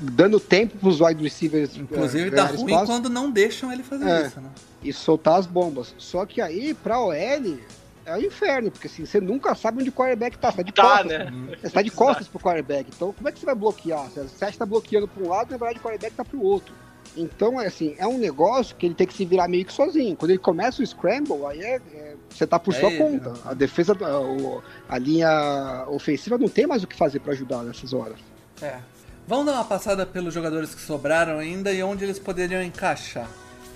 dando 0.00 0.40
tempo 0.40 0.76
pros 0.78 1.00
wide 1.00 1.22
receivers 1.22 1.76
Inclusive 1.76 2.28
eh, 2.28 2.30
dá 2.30 2.44
ruim 2.44 2.64
espaço 2.72 2.86
quando 2.86 3.08
não 3.10 3.30
deixam 3.30 3.72
ele 3.72 3.82
fazer 3.82 4.08
É. 4.08 4.26
isso, 4.26 4.40
né? 4.40 4.50
e 4.82 4.92
soltar 4.92 5.38
as 5.38 5.46
bombas. 5.46 5.94
Só 5.98 6.24
que 6.24 6.40
aí, 6.40 6.72
pra 6.74 7.00
OL, 7.00 7.12
é 8.08 8.16
o 8.16 8.24
inferno, 8.26 8.70
porque 8.70 8.86
assim, 8.86 9.04
você 9.04 9.20
nunca 9.20 9.54
sabe 9.54 9.80
onde 9.80 9.90
o 9.90 9.92
quarterback 9.92 10.38
tá, 10.38 10.50
você 10.50 10.56
tá 10.58 10.62
de 10.62 10.72
Tá, 10.72 10.82
costas. 10.82 11.06
né? 11.08 11.32
Você 11.62 11.70
tá 11.70 11.82
de 11.82 11.90
costas 11.90 12.28
pro 12.28 12.38
quarterback. 12.40 12.90
Então, 12.94 13.12
como 13.12 13.28
é 13.28 13.32
que 13.32 13.38
você 13.38 13.46
vai 13.46 13.54
bloquear? 13.54 14.08
Você 14.08 14.44
acha 14.44 14.52
que 14.52 14.58
tá 14.58 14.66
bloqueando 14.66 15.06
pra 15.08 15.22
um 15.24 15.28
lado, 15.28 15.50
na 15.50 15.56
verdade 15.56 15.78
o 15.78 15.82
quarterback 15.82 16.14
tá 16.16 16.24
pro 16.24 16.42
outro. 16.42 16.74
Então, 17.16 17.60
é 17.60 17.66
assim, 17.66 17.94
é 17.98 18.06
um 18.06 18.18
negócio 18.18 18.76
que 18.76 18.84
ele 18.86 18.94
tem 18.94 19.06
que 19.06 19.14
se 19.14 19.24
virar 19.24 19.48
meio 19.48 19.64
que 19.64 19.72
sozinho. 19.72 20.14
Quando 20.14 20.30
ele 20.30 20.38
começa 20.38 20.82
o 20.82 20.86
scramble, 20.86 21.44
aí 21.46 21.60
é, 21.60 21.76
é- 21.94 22.14
você 22.28 22.46
tá 22.46 22.58
por 22.58 22.74
É 22.74 22.78
sua 22.80 22.90
ele, 22.90 22.98
conta. 22.98 23.30
né? 23.30 23.38
A 23.46 23.54
defesa, 23.54 23.92
o- 23.94 24.62
a 24.88 24.98
linha 24.98 25.84
ofensiva 25.88 26.36
não 26.38 26.48
tem 26.48 26.66
mais 26.66 26.82
o 26.84 26.86
que 26.86 26.94
fazer 26.96 27.20
pra 27.20 27.32
ajudar 27.32 27.62
nessas 27.62 27.92
horas. 27.92 28.18
É. 28.60 28.76
Vamos 29.26 29.46
dar 29.46 29.52
uma 29.54 29.64
passada 29.64 30.06
pelos 30.06 30.32
jogadores 30.32 30.74
que 30.74 30.80
sobraram 30.80 31.38
ainda 31.38 31.72
e 31.72 31.82
onde 31.82 32.04
eles 32.04 32.18
poderiam 32.18 32.62
encaixar. 32.62 33.28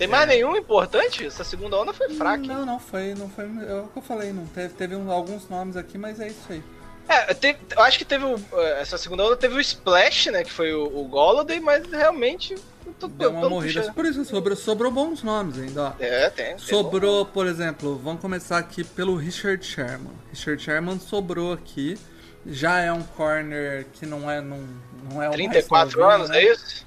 Tem 0.03 0.09
mais 0.09 0.27
nenhum 0.29 0.57
importante? 0.57 1.25
Essa 1.27 1.45
segunda 1.45 1.77
onda 1.77 1.93
foi 1.93 2.09
fraca. 2.11 2.43
hein? 2.43 2.49
Não, 2.49 2.67
não 2.67 2.79
foi, 2.81 3.15
não 3.15 3.29
foi. 3.29 3.45
É 3.45 3.75
o 3.81 3.89
que 3.89 3.99
eu 3.99 4.03
falei, 4.03 4.33
não 4.33 4.47
teve, 4.47 4.75
teve 4.75 4.97
um- 4.97 5.11
alguns 5.11 5.49
nomes 5.49 5.77
aqui, 5.77 5.97
mas 5.97 6.19
é 6.19 6.27
isso 6.27 6.41
aí. 6.51 6.63
É, 7.09 7.33
teve- 7.35 7.59
eu 7.77 7.83
acho 7.83 7.99
que 7.99 8.05
teve 8.05 8.25
o, 8.25 8.37
essa 8.79 8.97
segunda 8.99 9.25
onda 9.25 9.37
teve 9.37 9.55
o 9.55 9.61
Splash, 9.61 10.27
né? 10.31 10.43
Que 10.43 10.51
foi 10.51 10.73
o, 10.73 10.85
o 10.87 11.61
mas 11.61 11.87
realmente. 11.87 12.55
tô- 12.99 13.07
Deu 13.07 13.31
eu 13.31 13.37
uma 13.37 13.49
morrida. 13.49 13.81
puxando. 13.81 13.95
Por 13.95 14.07
isso 14.07 14.25
sobrou, 14.25 14.57
sobrou 14.57 14.91
bons 14.91 15.23
nomes 15.23 15.59
ainda, 15.59 15.83
ó. 15.83 15.93
É, 16.01 16.31
tem. 16.31 16.47
tem 16.47 16.59
Sobrou, 16.59 17.25
por 17.27 17.47
exemplo, 17.47 17.97
vamos 18.03 18.21
começar 18.21 18.59
aqui 18.59 18.83
pelo 18.83 19.15
Richard 19.17 19.65
Sherman. 19.65 20.13
Richard 20.33 20.61
Sherman 20.63 20.99
sobrou 20.99 21.53
aqui. 21.53 21.97
Já 22.45 22.81
é 22.81 22.93
um 22.93 23.03
corner 23.03 23.87
que 23.93 24.05
não 24.05 24.29
é, 24.29 24.41
não, 24.41 24.67
não 25.09 25.23
é 25.23 25.27
o 25.27 25.31
mais 25.31 25.35
34 25.37 25.97
novinho, 26.01 26.15
anos, 26.17 26.29
né? 26.29 26.43
é 26.43 26.53
isso? 26.53 26.85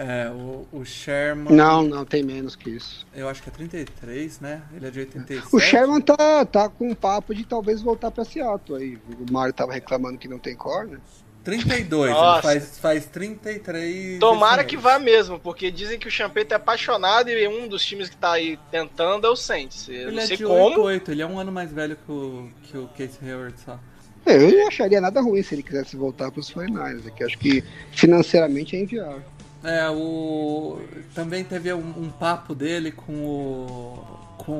É, 0.00 0.30
o, 0.30 0.64
o 0.72 0.84
Sherman. 0.84 1.52
Não, 1.52 1.82
não, 1.82 2.04
tem 2.04 2.22
menos 2.22 2.54
que 2.54 2.70
isso. 2.70 3.04
Eu 3.12 3.28
acho 3.28 3.42
que 3.42 3.48
é 3.48 3.52
33, 3.52 4.38
né? 4.38 4.62
Ele 4.72 4.86
é 4.86 4.90
de 4.90 5.00
87. 5.00 5.48
O 5.50 5.58
Sherman 5.58 6.00
tá, 6.00 6.44
tá 6.44 6.68
com 6.68 6.88
um 6.88 6.94
papo 6.94 7.34
de 7.34 7.44
talvez 7.44 7.82
voltar 7.82 8.12
pra 8.12 8.24
Seattle 8.24 8.78
aí. 8.78 8.96
O 8.96 9.32
Mário 9.32 9.52
tava 9.52 9.72
reclamando 9.72 10.16
que 10.16 10.28
não 10.28 10.38
tem 10.38 10.54
corner. 10.54 11.00
32, 11.42 12.10
ele 12.10 12.12
Nossa. 12.12 12.42
faz, 12.42 12.78
faz 12.78 13.06
33. 13.06 14.20
Tomara 14.20 14.62
que 14.62 14.76
vá 14.76 15.00
mesmo, 15.00 15.40
porque 15.40 15.68
dizem 15.68 15.98
que 15.98 16.06
o 16.06 16.10
Champeta 16.12 16.54
é 16.54 16.56
apaixonado 16.56 17.30
e 17.30 17.48
um 17.48 17.66
dos 17.66 17.84
times 17.84 18.08
que 18.08 18.16
tá 18.16 18.32
aí 18.32 18.56
tentando 18.70 19.26
é 19.26 19.30
o 19.30 19.34
Saints. 19.34 19.88
Eu 19.88 19.94
Ele 19.94 20.10
não 20.12 20.22
é 20.22 20.26
sei 20.26 20.36
de 20.36 20.44
como. 20.44 20.62
88, 20.62 21.10
ele 21.10 21.22
é 21.22 21.26
um 21.26 21.40
ano 21.40 21.50
mais 21.50 21.72
velho 21.72 21.96
que 21.96 22.12
o, 22.12 22.48
que 22.62 22.78
o 22.78 22.86
Case 22.96 23.18
Hayward 23.20 23.58
só. 23.64 23.80
É, 24.24 24.36
Eu 24.36 24.58
não 24.58 24.68
acharia 24.68 25.00
nada 25.00 25.20
ruim 25.20 25.42
se 25.42 25.56
ele 25.56 25.62
quisesse 25.64 25.96
voltar 25.96 26.30
pros 26.30 26.52
49ers, 26.52 27.06
é 27.06 27.10
que 27.10 27.24
acho 27.24 27.38
que 27.38 27.64
financeiramente 27.90 28.76
é 28.76 28.80
inviável. 28.80 29.37
É, 29.68 29.90
o. 29.90 30.80
Também 31.14 31.44
teve 31.44 31.72
um, 31.72 31.78
um 31.96 32.10
papo 32.10 32.54
dele 32.54 32.90
com 32.92 33.12
o. 33.12 34.18
com 34.38 34.52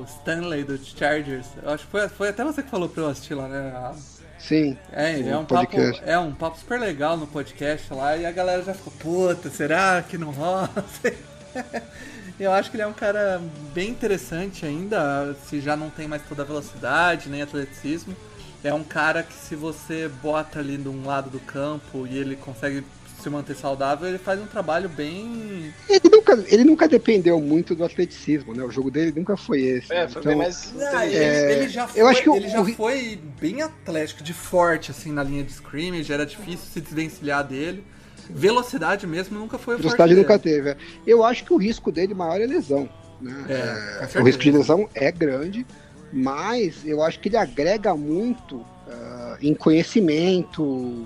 o 0.00 0.04
Stanley 0.08 0.64
do 0.64 0.78
Chargers. 0.78 1.46
Eu 1.62 1.70
acho 1.70 1.84
que 1.84 1.90
foi, 1.90 2.08
foi 2.08 2.28
até 2.28 2.44
você 2.44 2.62
que 2.62 2.70
falou 2.70 2.88
pra 2.88 3.02
eu 3.02 3.08
assistir 3.08 3.34
lá, 3.34 3.48
né? 3.48 3.70
A- 3.74 3.94
Sim. 4.38 4.76
É, 4.92 5.18
ele 5.18 5.28
é 5.30 5.36
um 5.36 5.44
papo, 5.44 5.76
é 6.04 6.18
um 6.18 6.32
papo 6.32 6.58
super 6.58 6.78
legal 6.78 7.16
no 7.16 7.26
podcast 7.26 7.92
lá 7.92 8.16
e 8.16 8.24
a 8.26 8.30
galera 8.30 8.62
já 8.62 8.74
ficou, 8.74 8.92
puta, 8.98 9.48
será 9.50 10.02
que 10.08 10.16
não 10.18 10.30
rola? 10.30 10.70
Eu 12.38 12.52
acho 12.52 12.70
que 12.70 12.76
ele 12.76 12.82
é 12.82 12.86
um 12.86 12.92
cara 12.92 13.40
bem 13.72 13.88
interessante 13.88 14.66
ainda, 14.66 15.34
se 15.48 15.58
já 15.60 15.74
não 15.74 15.88
tem 15.88 16.06
mais 16.06 16.20
toda 16.28 16.42
a 16.42 16.44
velocidade, 16.44 17.30
nem 17.30 17.40
atleticismo. 17.40 18.14
É 18.62 18.74
um 18.74 18.84
cara 18.84 19.22
que 19.22 19.32
se 19.32 19.56
você 19.56 20.06
bota 20.22 20.58
ali 20.58 20.76
de 20.76 20.88
um 20.88 21.06
lado 21.06 21.30
do 21.30 21.40
campo 21.40 22.06
e 22.06 22.18
ele 22.18 22.36
consegue 22.36 22.84
se 23.26 23.30
manter 23.30 23.56
saudável, 23.56 24.08
ele 24.08 24.18
faz 24.18 24.40
um 24.40 24.46
trabalho 24.46 24.88
bem. 24.88 25.74
Ele 25.88 26.08
nunca, 26.08 26.44
ele 26.46 26.64
nunca 26.64 26.86
dependeu 26.88 27.40
muito 27.40 27.74
do 27.74 27.84
atleticismo, 27.84 28.54
né? 28.54 28.62
O 28.62 28.70
jogo 28.70 28.88
dele 28.88 29.12
nunca 29.16 29.36
foi 29.36 29.62
esse. 29.62 29.92
É, 29.92 30.06
foi 30.06 30.20
Então, 30.20 30.30
bem 30.30 30.36
mais. 30.38 30.72
Ah, 30.92 31.04
ele, 31.04 31.16
É, 31.16 31.52
ele 31.52 31.68
já, 31.68 31.88
foi, 31.88 32.00
eu 32.00 32.06
acho 32.06 32.22
que 32.22 32.30
o- 32.30 32.36
ele 32.36 32.48
já 32.48 32.60
o- 32.60 32.66
foi 32.74 33.18
bem 33.40 33.62
atlético, 33.62 34.22
de 34.22 34.32
forte, 34.32 34.92
assim, 34.92 35.10
na 35.10 35.24
linha 35.24 35.42
de 35.42 35.50
scrimmage, 35.50 36.12
era 36.12 36.24
difícil 36.24 36.66
se 36.72 36.80
desvencilhar 36.80 37.44
dele. 37.44 37.82
Velocidade 38.30 39.06
mesmo 39.08 39.36
nunca 39.38 39.58
foi 39.58 39.74
o 39.74 39.78
velocidade 39.78 40.14
forte 40.14 40.22
nunca 40.22 40.38
dele. 40.38 40.56
teve. 40.56 40.70
é. 40.70 40.76
Eu 41.04 41.24
acho 41.24 41.44
que 41.44 41.52
o 41.52 41.56
risco 41.56 41.90
dele 41.90 42.14
maior 42.14 42.40
é 42.40 42.46
lesão. 42.46 42.88
Né? 43.20 43.44
É, 43.48 44.16
É, 44.16 44.20
o 44.20 44.24
risco 44.24 44.42
de 44.42 44.50
lesão 44.52 44.88
é 44.94 45.10
grande, 45.10 45.66
mas 46.12 46.84
eu 46.86 47.02
acho 47.02 47.18
que 47.18 47.28
ele 47.28 47.36
agrega 47.36 47.96
muito 47.96 48.64
ah, 48.88 49.36
em 49.42 49.52
conhecimento, 49.54 51.02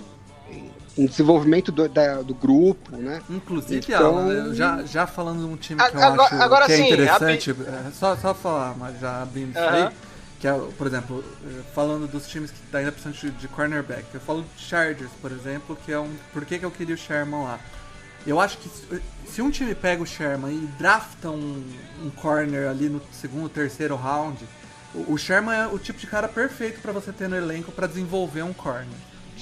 em 1.03 1.07
desenvolvimento 1.07 1.73
do, 1.73 1.89
da- 1.89 2.23
do 2.23 2.35
grupo, 2.35 2.97
né? 2.97 3.23
Inclusive, 3.31 3.85
Então- 3.89 4.19
Alan, 4.19 4.55
já, 4.55 4.83
já 4.85 5.07
falando 5.07 5.39
de 5.41 5.45
um 5.53 5.57
time 5.57 5.81
que 5.83 5.97
eu 5.97 6.03
Agora- 6.03 6.23
acho 6.25 6.35
agora 6.43 6.67
que 6.67 6.73
é 6.73 6.77
sim, 6.77 6.87
interessante, 6.93 7.51
é, 7.51 7.91
só, 7.93 8.17
só 8.17 8.35
falar, 8.35 8.75
mas 8.77 9.01
já 9.01 9.23
abrindo 9.23 9.51
isso 9.51 9.59
aí, 9.59 9.89
que 10.39 10.47
é, 10.49 10.53
por 10.77 10.87
exemplo, 10.87 11.25
eh, 11.47 11.61
falando 11.75 12.07
dos 12.11 12.27
times 12.29 12.51
que 12.51 12.77
ainda 12.77 12.93
precisam 12.93 13.13
de, 13.13 13.31
de 13.39 13.49
cornerback, 13.49 14.05
eu 14.15 14.21
falo 14.21 14.45
de 14.57 14.63
Chargers, 14.63 15.11
por 15.21 15.31
exemplo, 15.33 15.77
que 15.85 15.93
é 15.93 15.99
um... 15.99 16.11
Por 16.33 16.45
que, 16.45 16.59
que 16.59 16.65
eu 16.65 16.71
queria 16.71 16.95
o 16.95 16.99
Sherman 16.99 17.43
lá? 17.45 17.59
Eu 18.27 18.39
acho 18.39 18.59
que 18.59 18.71
se, 19.27 19.41
um 19.41 19.51
time 19.51 19.75
pega 19.75 20.03
o 20.03 20.07
Sherman 20.07 20.53
e 20.55 20.67
drafta 20.79 21.31
um, 21.31 21.65
um 22.03 22.11
corner 22.11 22.69
ali 22.69 22.89
no 22.91 23.01
segundo, 23.13 23.49
terceiro 23.49 23.97
round, 23.97 24.39
o, 24.95 25.15
o 25.15 25.19
Sherman 25.19 25.55
é 25.57 25.67
o 25.67 25.79
tipo 25.79 25.99
de 25.99 26.07
cara 26.07 26.29
perfeito 26.29 26.81
pra 26.83 26.93
você 26.93 27.11
ter 27.13 27.29
no 27.29 27.37
elenco 27.37 27.73
pra 27.73 27.87
desenvolver 27.87 28.43
um 28.43 28.53
corner. 28.53 28.87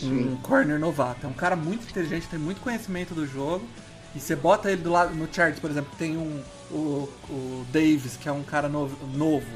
Um 0.06 0.36
corner 0.36 0.78
novato. 0.78 1.26
É 1.26 1.28
um 1.28 1.32
cara 1.32 1.56
muito 1.56 1.84
inteligente, 1.88 2.28
tem 2.28 2.38
muito 2.38 2.60
conhecimento 2.60 3.14
do 3.14 3.26
jogo. 3.26 3.66
E 4.14 4.20
você 4.20 4.34
bota 4.34 4.70
ele 4.70 4.82
do 4.82 4.90
lado. 4.90 5.14
No 5.14 5.28
Chargers, 5.32 5.60
por 5.60 5.70
exemplo, 5.70 5.90
tem 5.98 6.16
um. 6.16 6.42
O, 6.70 7.08
o 7.30 7.66
Davis, 7.72 8.16
que 8.20 8.28
é 8.28 8.32
um 8.32 8.42
cara 8.42 8.68
novo, 8.68 8.96
novo 9.16 9.46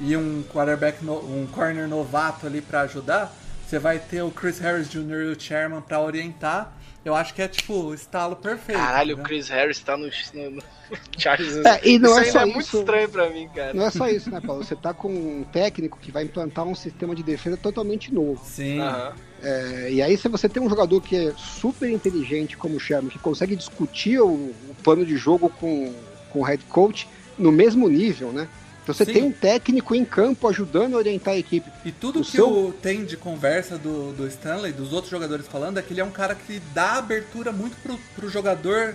e 0.00 0.16
um 0.16 0.44
quarterback, 0.52 1.04
no- 1.04 1.18
um 1.18 1.46
corner 1.46 1.88
novato 1.88 2.46
ali 2.46 2.60
pra 2.60 2.82
ajudar. 2.82 3.32
Você 3.66 3.78
vai 3.78 3.98
ter 3.98 4.22
o 4.22 4.30
Chris 4.30 4.58
Harris 4.58 4.88
Jr. 4.88 5.22
e 5.26 5.32
o 5.32 5.40
Chairman 5.40 5.80
pra 5.80 6.00
orientar. 6.00 6.72
Eu 7.04 7.16
acho 7.16 7.34
que 7.34 7.42
é 7.42 7.48
tipo 7.48 7.74
o 7.74 7.94
estalo 7.94 8.36
perfeito. 8.36 8.78
Caralho, 8.78 9.16
o 9.16 9.18
né? 9.18 9.24
Chris 9.24 9.48
Harris 9.48 9.80
tá 9.80 9.96
no, 9.96 10.06
no, 10.34 10.50
no 10.52 10.62
Chargers. 11.18 11.56
É, 11.64 11.80
e 11.88 11.98
não 11.98 12.10
isso 12.10 12.28
é 12.28 12.32
só 12.32 12.40
é 12.42 12.44
muito 12.44 12.78
estranho 12.78 13.08
pra 13.08 13.28
mim, 13.28 13.48
cara. 13.52 13.74
Não 13.74 13.84
é 13.86 13.90
só 13.90 14.08
isso, 14.08 14.30
né, 14.30 14.40
Paulo? 14.40 14.62
Você 14.62 14.76
tá 14.76 14.94
com 14.94 15.08
um 15.12 15.42
técnico 15.52 15.98
que 15.98 16.12
vai 16.12 16.22
implantar 16.24 16.64
um 16.64 16.76
sistema 16.76 17.12
de 17.14 17.24
defesa 17.24 17.56
totalmente 17.56 18.12
novo. 18.14 18.40
Sim. 18.44 18.78
Aham. 18.80 19.14
É, 19.42 19.88
e 19.90 20.00
aí, 20.00 20.16
se 20.16 20.28
você 20.28 20.48
tem 20.48 20.62
um 20.62 20.68
jogador 20.68 21.00
que 21.00 21.16
é 21.16 21.32
super 21.36 21.90
inteligente 21.90 22.56
como 22.56 22.76
o 22.76 22.80
Sherman, 22.80 23.10
que 23.10 23.18
consegue 23.18 23.56
discutir 23.56 24.20
o, 24.20 24.28
o 24.28 24.76
plano 24.84 25.04
de 25.04 25.16
jogo 25.16 25.48
com, 25.48 25.92
com 26.30 26.40
o 26.40 26.42
head 26.42 26.62
coach 26.66 27.08
no 27.36 27.50
mesmo 27.50 27.88
nível, 27.88 28.32
né? 28.32 28.46
Então 28.82 28.94
você 28.94 29.04
Sim. 29.04 29.12
tem 29.12 29.22
um 29.24 29.32
técnico 29.32 29.94
em 29.94 30.04
campo 30.04 30.48
ajudando 30.48 30.94
a 30.94 30.98
orientar 30.98 31.34
a 31.34 31.36
equipe. 31.38 31.70
E 31.84 31.92
tudo 31.92 32.20
O 32.20 32.24
que 32.24 32.32
seu- 32.32 32.48
o, 32.68 32.72
tem 32.72 33.04
de 33.04 33.16
conversa 33.16 33.78
do, 33.78 34.12
do 34.12 34.26
Stanley, 34.26 34.72
dos 34.72 34.92
outros 34.92 35.10
jogadores 35.10 35.46
falando, 35.46 35.78
é 35.78 35.82
que 35.82 35.92
ele 35.92 36.00
é 36.00 36.04
um 36.04 36.10
cara 36.10 36.34
que 36.34 36.60
dá 36.74 36.94
abertura 36.94 37.52
muito 37.52 37.76
pro, 37.82 37.96
pro 38.16 38.28
jogador 38.28 38.94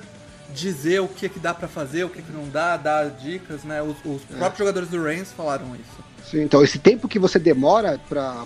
dizer 0.54 1.02
o 1.02 1.08
que, 1.10 1.28
que 1.28 1.40
dá 1.40 1.54
pra 1.54 1.68
fazer, 1.68 2.04
o 2.06 2.10
que, 2.10 2.22
que 2.22 2.32
não 2.32 2.48
dá, 2.50 2.76
dar 2.78 3.10
dicas, 3.10 3.64
né? 3.64 3.82
Os, 3.82 3.96
os 4.06 4.22
É. 4.34 4.38
próprios 4.38 4.58
jogadores 4.60 4.90
do 4.90 5.02
Reigns 5.02 5.32
falaram 5.32 5.74
isso. 5.76 6.30
Sim, 6.30 6.42
então, 6.44 6.62
esse 6.64 6.80
tempo 6.80 7.08
que 7.08 7.18
você 7.20 7.38
demora 7.40 8.00
para 8.10 8.44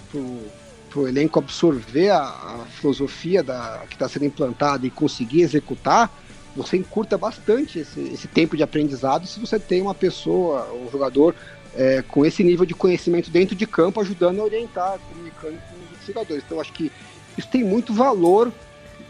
o 1.00 1.08
elenco 1.08 1.40
absorver 1.40 2.10
a, 2.10 2.22
a 2.22 2.66
filosofia 2.70 3.42
da, 3.44 3.84
que 3.90 3.96
está 3.96 4.08
sendo 4.08 4.26
implantada 4.26 4.86
e 4.86 4.90
conseguir 4.90 5.42
executar, 5.42 6.10
você 6.56 6.78
encurta 6.78 7.18
bastante 7.18 7.80
esse, 7.80 8.00
esse 8.00 8.28
tempo 8.28 8.58
de 8.58 8.64
aprendizado 8.64 9.26
se 9.26 9.40
você 9.40 9.60
tem 9.60 9.82
uma 9.82 9.96
pessoa, 9.96 10.72
um 10.74 10.90
jogador, 10.92 11.36
é, 11.76 12.04
com 12.08 12.26
esse 12.26 12.44
nível 12.44 12.66
de 12.66 12.74
conhecimento 12.74 13.30
dentro 13.30 13.56
de 13.56 13.66
campo, 13.66 14.02
ajudando 14.02 14.42
a 14.42 14.44
orientar, 14.44 15.00
comunicando 15.10 15.58
com 15.58 15.96
os 16.00 16.06
jogadores. 16.06 16.44
Então, 16.46 16.60
acho 16.60 16.74
que 16.74 16.92
isso 17.38 17.48
tem 17.48 17.64
muito 17.64 17.94
valor 17.94 18.52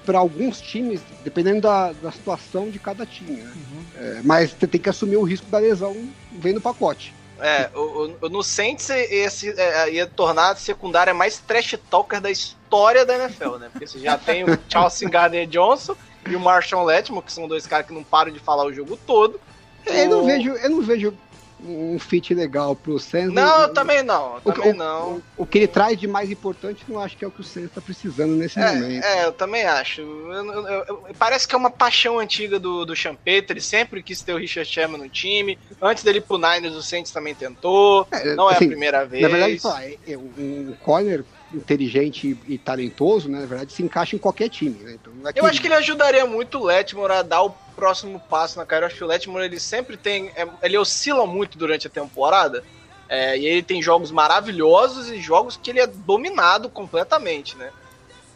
para 0.06 0.20
alguns 0.20 0.60
times, 0.62 1.02
dependendo 1.24 1.62
da, 1.62 1.92
da 1.94 2.12
situação 2.12 2.70
de 2.70 2.80
cada 2.80 3.06
time. 3.06 3.38
Né? 3.38 3.54
É, 3.96 4.22
mas 4.24 4.52
você 4.52 4.68
tem 4.68 4.80
que 4.80 4.90
assumir 4.90 5.18
o 5.18 5.24
risco 5.24 5.50
da 5.50 5.60
lesão 5.60 5.96
vem 6.40 6.54
no 6.54 6.62
pacote. 6.62 7.14
É, 7.42 7.70
o, 7.76 8.18
o- 8.22 8.30
no 8.30 8.44
Saints 8.44 8.90
esse 8.90 9.50
é, 9.60 9.92
ia 9.92 10.06
tornar 10.08 10.52
a 10.52 10.56
secundária 10.56 11.14
mais 11.14 11.40
trash 11.40 11.76
talker 11.90 12.22
da 12.22 12.30
história 12.30 13.06
da 13.06 13.16
NFL, 13.16 13.56
né? 13.58 13.70
Porque 13.72 13.88
você 13.88 14.00
já 14.00 14.18
tem 14.18 14.44
o 14.44 14.58
Charles 14.70 15.00
Gardner 15.02 15.48
Johnson 15.48 15.96
e 16.30 16.36
o 16.36 16.40
Marshall 16.40 16.86
Letmore, 16.86 17.26
que 17.26 17.34
são 17.34 17.48
dois 17.48 17.66
caras 17.66 17.88
que 17.88 17.94
não 17.94 18.04
param 18.04 18.32
de 18.32 18.40
falar 18.40 18.64
o 18.66 18.72
jogo 18.74 18.96
todo. 19.08 19.40
Eu 19.86 20.08
não 20.10 20.24
vejo, 20.26 20.52
eu 20.52 20.70
não 20.70 20.82
vejo 20.82 21.18
um 21.64 22.00
fit 22.00 22.34
legal 22.34 22.76
pro 22.76 22.98
Saints. 23.00 23.34
Não, 23.34 23.60
O- 23.60 23.64
eu 23.64 23.74
também 23.74 24.04
não, 24.04 24.40
também 24.42 24.72
o- 24.72 24.76
não. 24.76 25.24
O, 25.38 25.44
o 25.44 25.46
que 25.46 25.60
ele 25.60 25.68
traz 25.68 25.98
de 26.00 26.08
mais 26.08 26.30
importante, 26.32 26.84
não 26.88 27.00
acho 27.00 27.16
que 27.18 27.24
é 27.24 27.28
o 27.28 27.32
que 27.32 27.42
o 27.42 27.44
Saints 27.44 27.70
está 27.70 27.82
precisando 27.82 28.36
nesse 28.36 28.60
momento. 28.60 29.04
É, 29.06 29.22
é, 29.22 29.26
eu 29.26 29.32
também 29.32 29.64
acho. 29.66 30.02
Eu- 30.02 30.54
eu- 30.54 30.84
eu- 30.88 31.06
parece 31.20 31.48
que 31.48 31.54
é 31.54 31.58
uma 31.58 31.70
paixão 31.72 32.20
antiga 32.20 32.60
do, 32.60 32.86
do 32.86 32.96
Champeter. 32.96 33.52
Ele 33.56 33.62
sempre 33.62 34.02
quis 34.02 34.22
ter 34.22 34.34
o 34.34 34.38
Richard 34.38 34.70
Sherman 34.70 35.00
no 35.02 35.10
time. 35.10 35.58
Antes 35.82 36.04
dele 36.04 36.18
ir 36.20 36.22
pro 36.22 36.38
Niners, 36.38 36.76
o 36.76 36.82
Saints 36.84 37.12
também 37.12 37.36
tentou. 37.36 38.08
É, 38.12 38.36
Não 38.36 38.50
é 38.50 38.56
assim, 38.56 38.66
a 38.66 38.68
primeira 38.70 39.06
vez. 39.06 39.22
Na 39.22 39.28
verdade, 39.30 39.60
pá, 39.62 39.84
é- 39.84 39.98
é 40.14 40.18
um 40.18 40.76
corner 40.84 41.24
inteligente 41.54 42.38
e, 42.48 42.58
talentoso, 42.58 43.30
né, 43.30 43.40
na 43.40 43.46
verdade, 43.46 43.74
se 43.74 43.84
encaixa 43.84 44.16
em 44.16 44.20
qualquer 44.20 44.50
time. 44.50 44.80
Né? 44.84 44.94
Então, 45.00 45.14
não 45.14 45.30
é 45.30 45.34
Eu 45.36 45.46
acho 45.46 45.60
que 45.62 45.68
ele 45.68 45.74
ajudaria 45.76 46.26
muito 46.26 46.58
o 46.60 46.64
Letmore 46.64 47.12
a 47.14 47.22
dar 47.22 47.44
o 47.44 47.50
próximo 47.82 48.20
passo 48.30 48.60
na 48.60 48.66
carreira. 48.66 48.86
Acho 48.86 48.98
que 48.98 49.04
o 49.04 49.08
Letmore 49.08 49.44
ele 49.46 49.60
sempre 49.60 49.98
tem. 49.98 50.28
é, 50.36 50.48
ele 50.62 50.78
oscila 50.78 51.26
muito 51.26 51.58
durante 51.58 51.88
a 51.88 51.90
temporada. 51.90 52.64
é, 53.10 53.36
e 53.38 53.46
ele 53.46 53.64
tem 53.64 53.82
jogos 53.82 54.12
maravilhosos 54.12 55.10
e 55.10 55.20
jogos 55.20 55.58
que 55.58 55.72
ele 55.72 55.80
é 55.82 55.88
dominado 55.88 56.70
completamente, 56.70 57.58
né? 57.58 57.72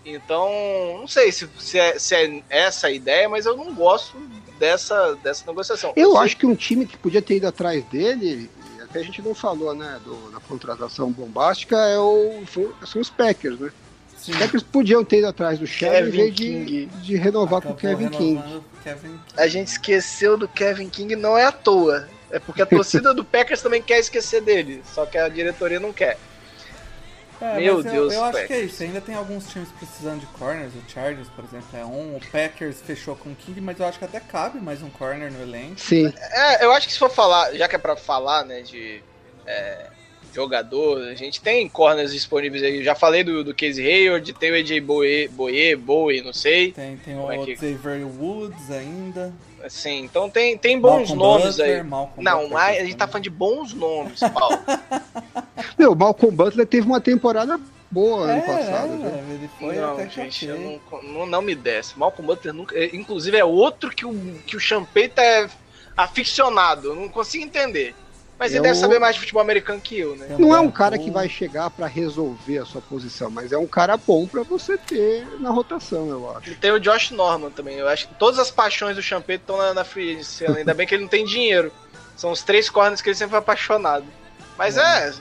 Então, 0.04 0.50
não 1.00 1.08
sei 1.08 1.32
se, 1.32 1.48
se, 1.60 1.78
é, 1.80 1.98
se 2.00 2.14
é 2.16 2.44
essa 2.50 2.88
a 2.88 2.92
ideia, 2.92 3.30
mas 3.30 3.46
eu 3.46 3.56
não 3.56 3.74
gosto 3.74 4.18
dessa, 4.60 5.16
dessa 5.24 5.46
negociação. 5.48 5.94
Eu 5.96 6.18
acho 6.18 6.36
que 6.38 6.46
um 6.46 6.56
time 6.56 6.86
que 6.86 6.98
podia 6.98 7.22
ter 7.22 7.38
ido 7.38 7.48
atrás 7.48 7.84
dele, 7.86 8.50
até 8.84 9.00
a 9.00 9.04
gente 9.04 9.22
não 9.22 9.34
falou, 9.34 9.74
né, 9.74 10.00
do- 10.04 10.30
da 10.32 10.40
contratação 10.40 11.12
bombástica, 11.12 11.76
é 11.78 11.98
o, 12.00 12.44
são 12.86 13.02
os 13.02 13.10
Packers, 13.10 13.60
né? 13.60 13.72
Sim. 14.26 14.32
Os 14.32 14.38
Packers 14.40 14.64
podiam 14.64 15.04
ter 15.04 15.20
ido 15.20 15.28
atrás 15.28 15.60
do 15.60 15.68
Sherman 15.68 16.08
em 16.10 16.12
vez 16.12 16.34
de, 16.34 16.86
de 16.88 17.16
renovar 17.16 17.62
com 17.62 17.70
o 17.70 17.74
Acabou 17.74 17.98
Kevin 17.98 18.10
King. 18.10 18.64
Kevin 18.84 19.08
King. 19.10 19.20
A 19.38 19.48
gente 19.48 19.68
esqueceu 19.68 20.36
do 20.38 20.48
Kevin 20.48 20.90
King 20.90 21.16
não 21.16 21.38
é 21.38 21.46
à 21.46 21.52
toa. 21.52 22.08
É 22.32 22.40
porque 22.40 22.62
a 22.62 22.66
torcida 22.66 23.14
do 23.14 23.24
Packers 23.24 23.62
também 23.62 23.82
quer 23.82 24.00
esquecer 24.00 24.42
dele. 24.42 24.82
Só 24.94 25.06
que 25.06 25.18
a 25.18 25.30
diretoria 25.30 25.80
não 25.80 25.94
quer. 25.94 26.18
É, 27.40 27.60
Meu 27.60 27.76
mas 27.78 27.86
eu- 27.86 27.92
Deus, 27.92 28.14
eu, 28.14 28.24
acho 28.24 28.48
que 28.48 28.54
é 28.54 28.62
isso. 28.62 28.82
Ainda 28.82 29.02
tem 29.02 29.14
alguns 29.14 29.46
times 29.48 29.70
precisando 29.78 30.22
de 30.22 30.26
corners. 30.28 30.72
O 30.74 30.90
Chargers, 30.92 31.28
por 31.30 31.44
exemplo, 31.46 31.68
é 31.74 31.86
um. 31.86 32.16
O 32.16 32.22
Packers 32.32 32.82
fechou 32.82 33.16
com 33.16 33.30
o 33.30 33.36
King, 33.36 33.60
mas 33.62 33.80
eu 33.80 33.86
acho 33.86 34.00
que 34.00 34.06
até 34.06 34.20
cabe 34.20 34.60
mais 34.60 34.82
um 34.82 34.90
corner 34.90 35.32
no 35.32 35.42
elenco. 35.42 35.80
Sim, 35.80 36.12
É, 36.32 36.64
eu 36.66 36.72
acho 36.72 36.88
que 36.88 36.94
se 36.94 37.00
for 37.00 37.10
falar, 37.12 37.54
já 37.54 37.68
que 37.68 37.76
é 37.76 37.80
pra 37.80 37.96
falar, 37.96 38.44
né, 38.46 38.62
de 38.62 39.04
é, 39.46 39.88
jogador. 40.36 41.02
A 41.08 41.16
gente 41.16 41.42
tem 41.42 41.68
corners 41.70 42.12
disponíveis 42.12 42.62
aí. 42.62 42.84
Já 42.84 42.94
falei 42.94 43.24
do, 43.24 43.44
do 43.44 43.56
Casey 43.56 43.86
Hayward, 43.86 44.34
tem 44.34 44.52
o 44.52 44.56
AJ 44.56 44.80
Bowie, 44.82 45.28
Bowie, 45.30 45.76
Bowie 45.76 46.22
não 46.22 46.34
sei. 46.34 46.72
Tem, 46.74 46.98
tem 46.98 47.16
Como 47.16 47.32
é 47.32 47.40
o 47.40 47.46
que- 47.46 47.56
Xavier 47.56 48.06
Woods 48.06 48.70
ainda. 48.70 49.34
Assim, 49.64 50.04
então 50.04 50.30
tem, 50.30 50.56
tem 50.58 50.80
bons 50.80 51.10
Malcolm 51.10 51.16
nomes 51.16 51.56
Butler, 51.58 51.78
aí. 51.78 51.84
Malcolm 51.84 52.24
Não, 52.24 52.34
Butler 52.42 52.54
mas 52.54 52.78
a 52.78 52.84
gente 52.84 52.96
tá 52.98 53.08
falando 53.08 53.24
de 53.24 53.30
bons 53.32 53.74
nomes, 53.74 54.20
Paulo. 54.32 54.60
Meu, 55.80 55.94
o 55.94 55.96
Malcolm 55.96 56.36
Butler 56.36 56.68
teve 56.68 56.86
uma 56.86 57.02
temporada 57.02 57.60
boa 57.90 58.26
ano 58.26 58.32
É, 58.34 58.42
passado. 58.42 58.92
é, 58.94 59.34
ele 59.34 59.50
foi 59.60 59.76
não, 59.78 59.94
até 59.94 60.08
gente, 60.10 60.46
não, 60.48 60.80
não, 61.02 61.26
não 61.26 61.42
me 61.42 61.56
desce. 61.56 61.98
Malcolm 61.98 62.28
Butler 62.28 62.54
nunca. 62.54 62.78
é, 62.78 62.96
Inclusive, 62.96 63.38
é 63.38 63.44
outro 63.46 63.90
que 63.90 64.06
o, 64.06 64.14
que 64.46 64.56
o 64.56 64.60
Champeita 64.60 65.20
é 65.24 65.50
aficionado. 65.98 66.90
Eu 66.90 66.96
não 66.96 67.10
consigo 67.10 67.44
entender. 67.44 67.96
Mas 68.38 68.52
ele 68.52 68.60
Eu- 68.60 68.64
deve 68.64 68.76
saber 68.76 69.00
mais 69.00 69.16
de 69.16 69.22
futebol 69.22 69.42
americano 69.42 69.80
que 69.80 69.98
eu, 69.98 70.16
né? 70.18 70.36
Não 70.38 70.54
é 70.54 70.60
um 70.60 70.70
cara 70.70 70.98
que 70.98 71.10
vai 71.10 71.30
chegar 71.30 71.70
pra 71.70 71.88
resolver 71.88 72.58
a 72.58 72.66
sua 72.66 72.82
posição, 72.82 73.30
mas 73.30 73.52
é 73.54 73.58
um 73.58 73.66
cara 73.68 73.96
bom 73.96 74.28
pra 74.28 74.44
você 74.44 74.78
ter 74.78 75.26
na 75.40 75.50
rotação, 75.52 76.10
eu 76.10 76.30
acho. 76.38 76.50
E 76.52 76.56
tem 76.56 76.72
o 76.72 76.80
Josh 76.80 77.12
Norman 77.12 77.50
também. 77.50 77.78
Eu 77.78 77.88
acho 77.88 78.08
que 78.10 78.16
todas 78.16 78.38
as 78.38 78.52
paixões 78.52 78.96
do 78.96 79.02
Champeito 79.02 79.42
estão 79.42 79.58
na, 79.58 79.74
na 79.74 79.84
free 79.86 80.12
agency. 80.16 80.46
Ainda 80.52 80.74
bem 80.74 80.86
que 80.86 80.94
ele 80.96 81.04
não 81.04 81.10
tem 81.10 81.24
dinheiro. 81.26 81.72
São 82.18 82.32
os 82.32 82.44
três 82.44 82.70
corners 82.70 83.02
que 83.02 83.10
ele 83.10 83.16
sempre 83.16 83.32
foi 83.32 83.40
apaixonado. 83.40 84.06
Mas 84.58 84.78
é. 84.78 85.14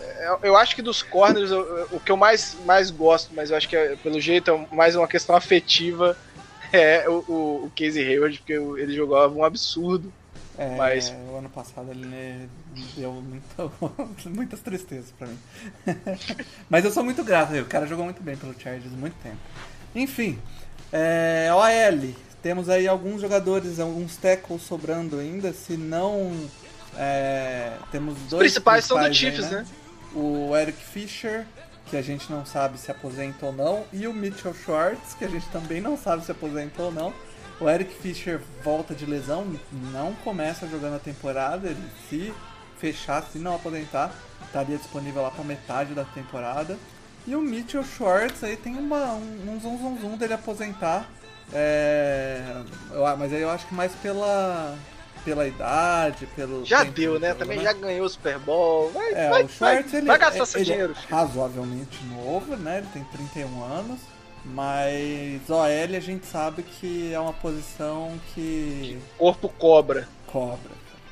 é, 0.00 0.36
Eu 0.42 0.54
acho 0.56 0.74
que 0.76 0.82
dos 0.82 1.02
corners, 1.02 1.50
eu- 1.50 1.88
o 1.90 1.98
que 2.00 2.12
eu 2.12 2.16
mais, 2.18 2.54
mais 2.66 2.90
gosto, 2.90 3.30
mas 3.34 3.50
eu 3.50 3.56
acho 3.56 3.68
que 3.68 3.76
é, 3.76 3.96
pelo 3.96 4.20
jeito 4.20 4.50
é 4.50 4.74
mais 4.74 4.94
uma 4.94 5.08
questão 5.08 5.34
afetiva, 5.34 6.16
é 6.72 7.08
o, 7.08 7.24
o, 7.28 7.64
o 7.66 7.72
Casey 7.76 8.06
Hayward, 8.06 8.38
porque 8.38 8.52
ele 8.52 8.94
jogava 8.94 9.32
um 9.34 9.42
absurdo. 9.44 10.12
É, 10.58 10.74
Mas- 10.76 11.14
o 11.30 11.36
ano 11.36 11.48
passado 11.48 11.90
ele 11.92 12.04
me 12.04 12.48
deu 12.96 13.22
muitas 14.26 14.60
tristezas 14.60 15.12
pra 15.16 15.28
mim. 15.28 15.38
Mas 16.68 16.84
eu 16.84 16.90
sou 16.90 17.04
muito 17.04 17.22
grato, 17.22 17.54
o 17.54 17.64
cara 17.64 17.86
jogou 17.86 18.04
muito 18.04 18.20
bem 18.20 18.36
pelo 18.36 18.58
Chargers 18.58 18.92
muito 18.92 19.14
tempo. 19.22 19.36
Enfim, 19.94 20.36
é, 20.92 21.48
OL, 21.52 22.12
temos 22.42 22.68
aí 22.68 22.88
alguns 22.88 23.20
jogadores, 23.20 23.78
alguns 23.78 24.16
tackles 24.16 24.62
sobrando 24.62 25.18
ainda, 25.20 25.52
se 25.52 25.76
não 25.76 26.32
é, 26.96 27.74
temos 27.92 28.14
Os 28.24 28.28
dois 28.28 28.42
principais 28.52 28.84
são 28.84 28.98
do 28.98 29.04
principais 29.04 29.36
Chiefs, 29.36 29.50
né? 29.50 29.66
O 30.12 30.56
Eric 30.56 30.82
Fischer, 30.82 31.46
que 31.86 31.96
a 31.96 32.02
gente 32.02 32.30
não 32.32 32.44
sabe 32.44 32.78
se 32.78 32.90
aposenta 32.90 33.46
ou 33.46 33.52
não, 33.52 33.84
e 33.92 34.08
o 34.08 34.12
Mitchell 34.12 34.54
Schwartz, 34.54 35.14
que 35.14 35.24
a 35.24 35.28
gente 35.28 35.46
também 35.50 35.80
não 35.80 35.96
sabe 35.96 36.24
se 36.24 36.32
aposenta 36.32 36.82
ou 36.82 36.90
não. 36.90 37.12
O 37.60 37.68
Eric 37.68 37.92
Fischer 37.94 38.40
volta 38.62 38.94
de 38.94 39.04
lesão, 39.04 39.44
não 39.92 40.14
começa 40.22 40.66
jogando 40.68 40.94
a 40.96 40.98
temporada, 41.00 41.68
ele 41.68 41.82
se 42.08 42.32
fechar, 42.78 43.22
se 43.24 43.38
não 43.38 43.56
aposentar, 43.56 44.12
estaria 44.46 44.76
disponível 44.76 45.22
lá 45.22 45.30
para 45.30 45.42
metade 45.44 45.92
da 45.92 46.04
temporada. 46.04 46.78
E 47.26 47.34
o 47.34 47.40
Mitchell 47.40 47.82
Schwartz 47.82 48.44
aí 48.44 48.56
tem 48.56 48.76
uma, 48.76 49.14
um, 49.14 49.54
um 49.56 49.60
zum 49.60 49.76
zum 49.78 50.00
zum 50.00 50.16
dele 50.16 50.34
aposentar. 50.34 51.08
É, 51.52 52.62
eu- 52.92 53.16
mas 53.16 53.32
aí 53.32 53.42
eu 53.42 53.50
acho 53.50 53.66
que 53.66 53.74
mais 53.74 53.92
pela, 53.96 54.76
pela 55.24 55.46
idade, 55.46 56.26
pelo. 56.36 56.64
Já 56.64 56.84
deu, 56.84 57.14
de 57.14 57.20
né? 57.22 57.28
jogo, 57.30 57.40
Também 57.40 57.60
já 57.60 57.72
ganhou 57.72 58.06
o 58.06 58.08
Super 58.08 58.38
Bowl. 58.38 58.90
Vai, 58.92 59.12
é, 59.12 59.28
vai, 59.30 59.44
o 59.44 59.48
Schwartz 59.48 59.90
vai, 59.90 59.98
ele, 60.00 60.06
vai 60.06 60.18
gastar 60.18 60.42
é- 60.42 60.46
seu 60.46 60.60
ele 60.60 60.70
dinheiro. 60.70 60.94
é 60.96 61.14
razoavelmente 61.14 62.04
novo, 62.04 62.56
né? 62.56 62.78
Ele 62.78 62.88
tem 62.92 63.02
31 63.04 63.64
anos. 63.64 63.98
Mas 64.54 65.48
OL 65.48 65.62
a 65.96 66.00
gente 66.00 66.26
sabe 66.26 66.62
que 66.62 67.12
é 67.12 67.20
uma 67.20 67.32
posição 67.32 68.18
que 68.34 68.98
Corpo 69.16 69.48
cobra. 69.48 70.08
cobra. 70.26 70.70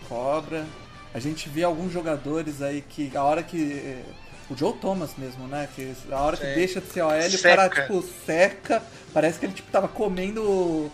Cobra. 0.09 0.64
A 1.12 1.18
gente 1.20 1.49
vê 1.49 1.62
alguns 1.62 1.93
jogadores 1.93 2.62
aí 2.62 2.82
que 2.82 3.14
a 3.16 3.22
hora 3.22 3.43
que. 3.43 3.72
eh, 3.72 4.03
O 4.49 4.57
Joe 4.57 4.72
Thomas 4.74 5.11
mesmo, 5.18 5.47
né? 5.49 5.68
Que 5.74 5.93
a 6.11 6.20
hora 6.20 6.37
que 6.37 6.47
Sim. 6.47 6.55
deixa 6.55 6.80
de 6.80 6.87
ser 6.87 7.03
OL, 7.03 7.18
o 7.18 7.30
Seca. 7.30 7.57
cara, 7.57 7.68
tipo, 7.68 8.03
seca. 8.24 8.82
Parece 9.12 9.39
que 9.41 9.47
ele 9.47 9.53
tipo, 9.53 9.70
tava 9.72 9.89
comendo 9.89 10.91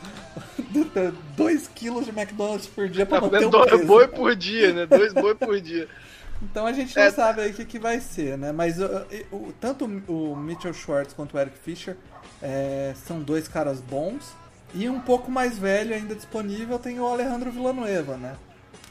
2 1.37 1.69
quilos 1.75 2.05
de 2.07 2.11
McDonald's 2.11 2.67
por 2.67 2.89
dia 2.89 3.05
pra 3.05 3.21
Tá 3.21 3.27
manter 3.27 3.47
o 3.47 3.51
dois 3.51 3.71
peso. 3.71 3.85
boi 3.87 4.09
por 4.09 4.35
dia, 4.35 4.73
né? 4.73 4.87
Dois 4.87 5.13
boi 5.13 5.35
por 5.35 5.61
dia. 5.61 5.89
Então 6.45 6.67
a 6.67 6.73
gente 6.73 6.97
não 6.97 7.05
É. 7.05 7.11
sabe 7.13 7.41
aí 7.43 7.51
o 7.53 7.55
que, 7.55 7.65
que 7.65 7.79
vai 7.79 8.01
ser, 8.01 8.37
né? 8.37 8.51
Mas 8.51 8.77
uh, 8.81 9.07
o- 9.31 9.53
tanto 9.61 9.85
o 9.85 10.35
Mitchell 10.37 10.75
Schwartz 10.75 11.15
quanto 11.15 11.37
o 11.37 11.39
Eric 11.41 11.57
Fischer 11.57 11.97
é, 12.43 12.95
são 13.07 13.21
dois 13.21 13.47
caras 13.49 13.81
bons. 13.81 14.33
E 14.75 14.89
um 14.89 14.99
pouco 15.01 15.31
mais 15.31 15.59
velho 15.59 15.95
ainda 15.95 16.15
disponível 16.15 16.79
tem 16.79 16.99
o 16.99 17.07
Alejandro 17.07 17.51
Villanueva, 17.51 18.17
né? 18.17 18.35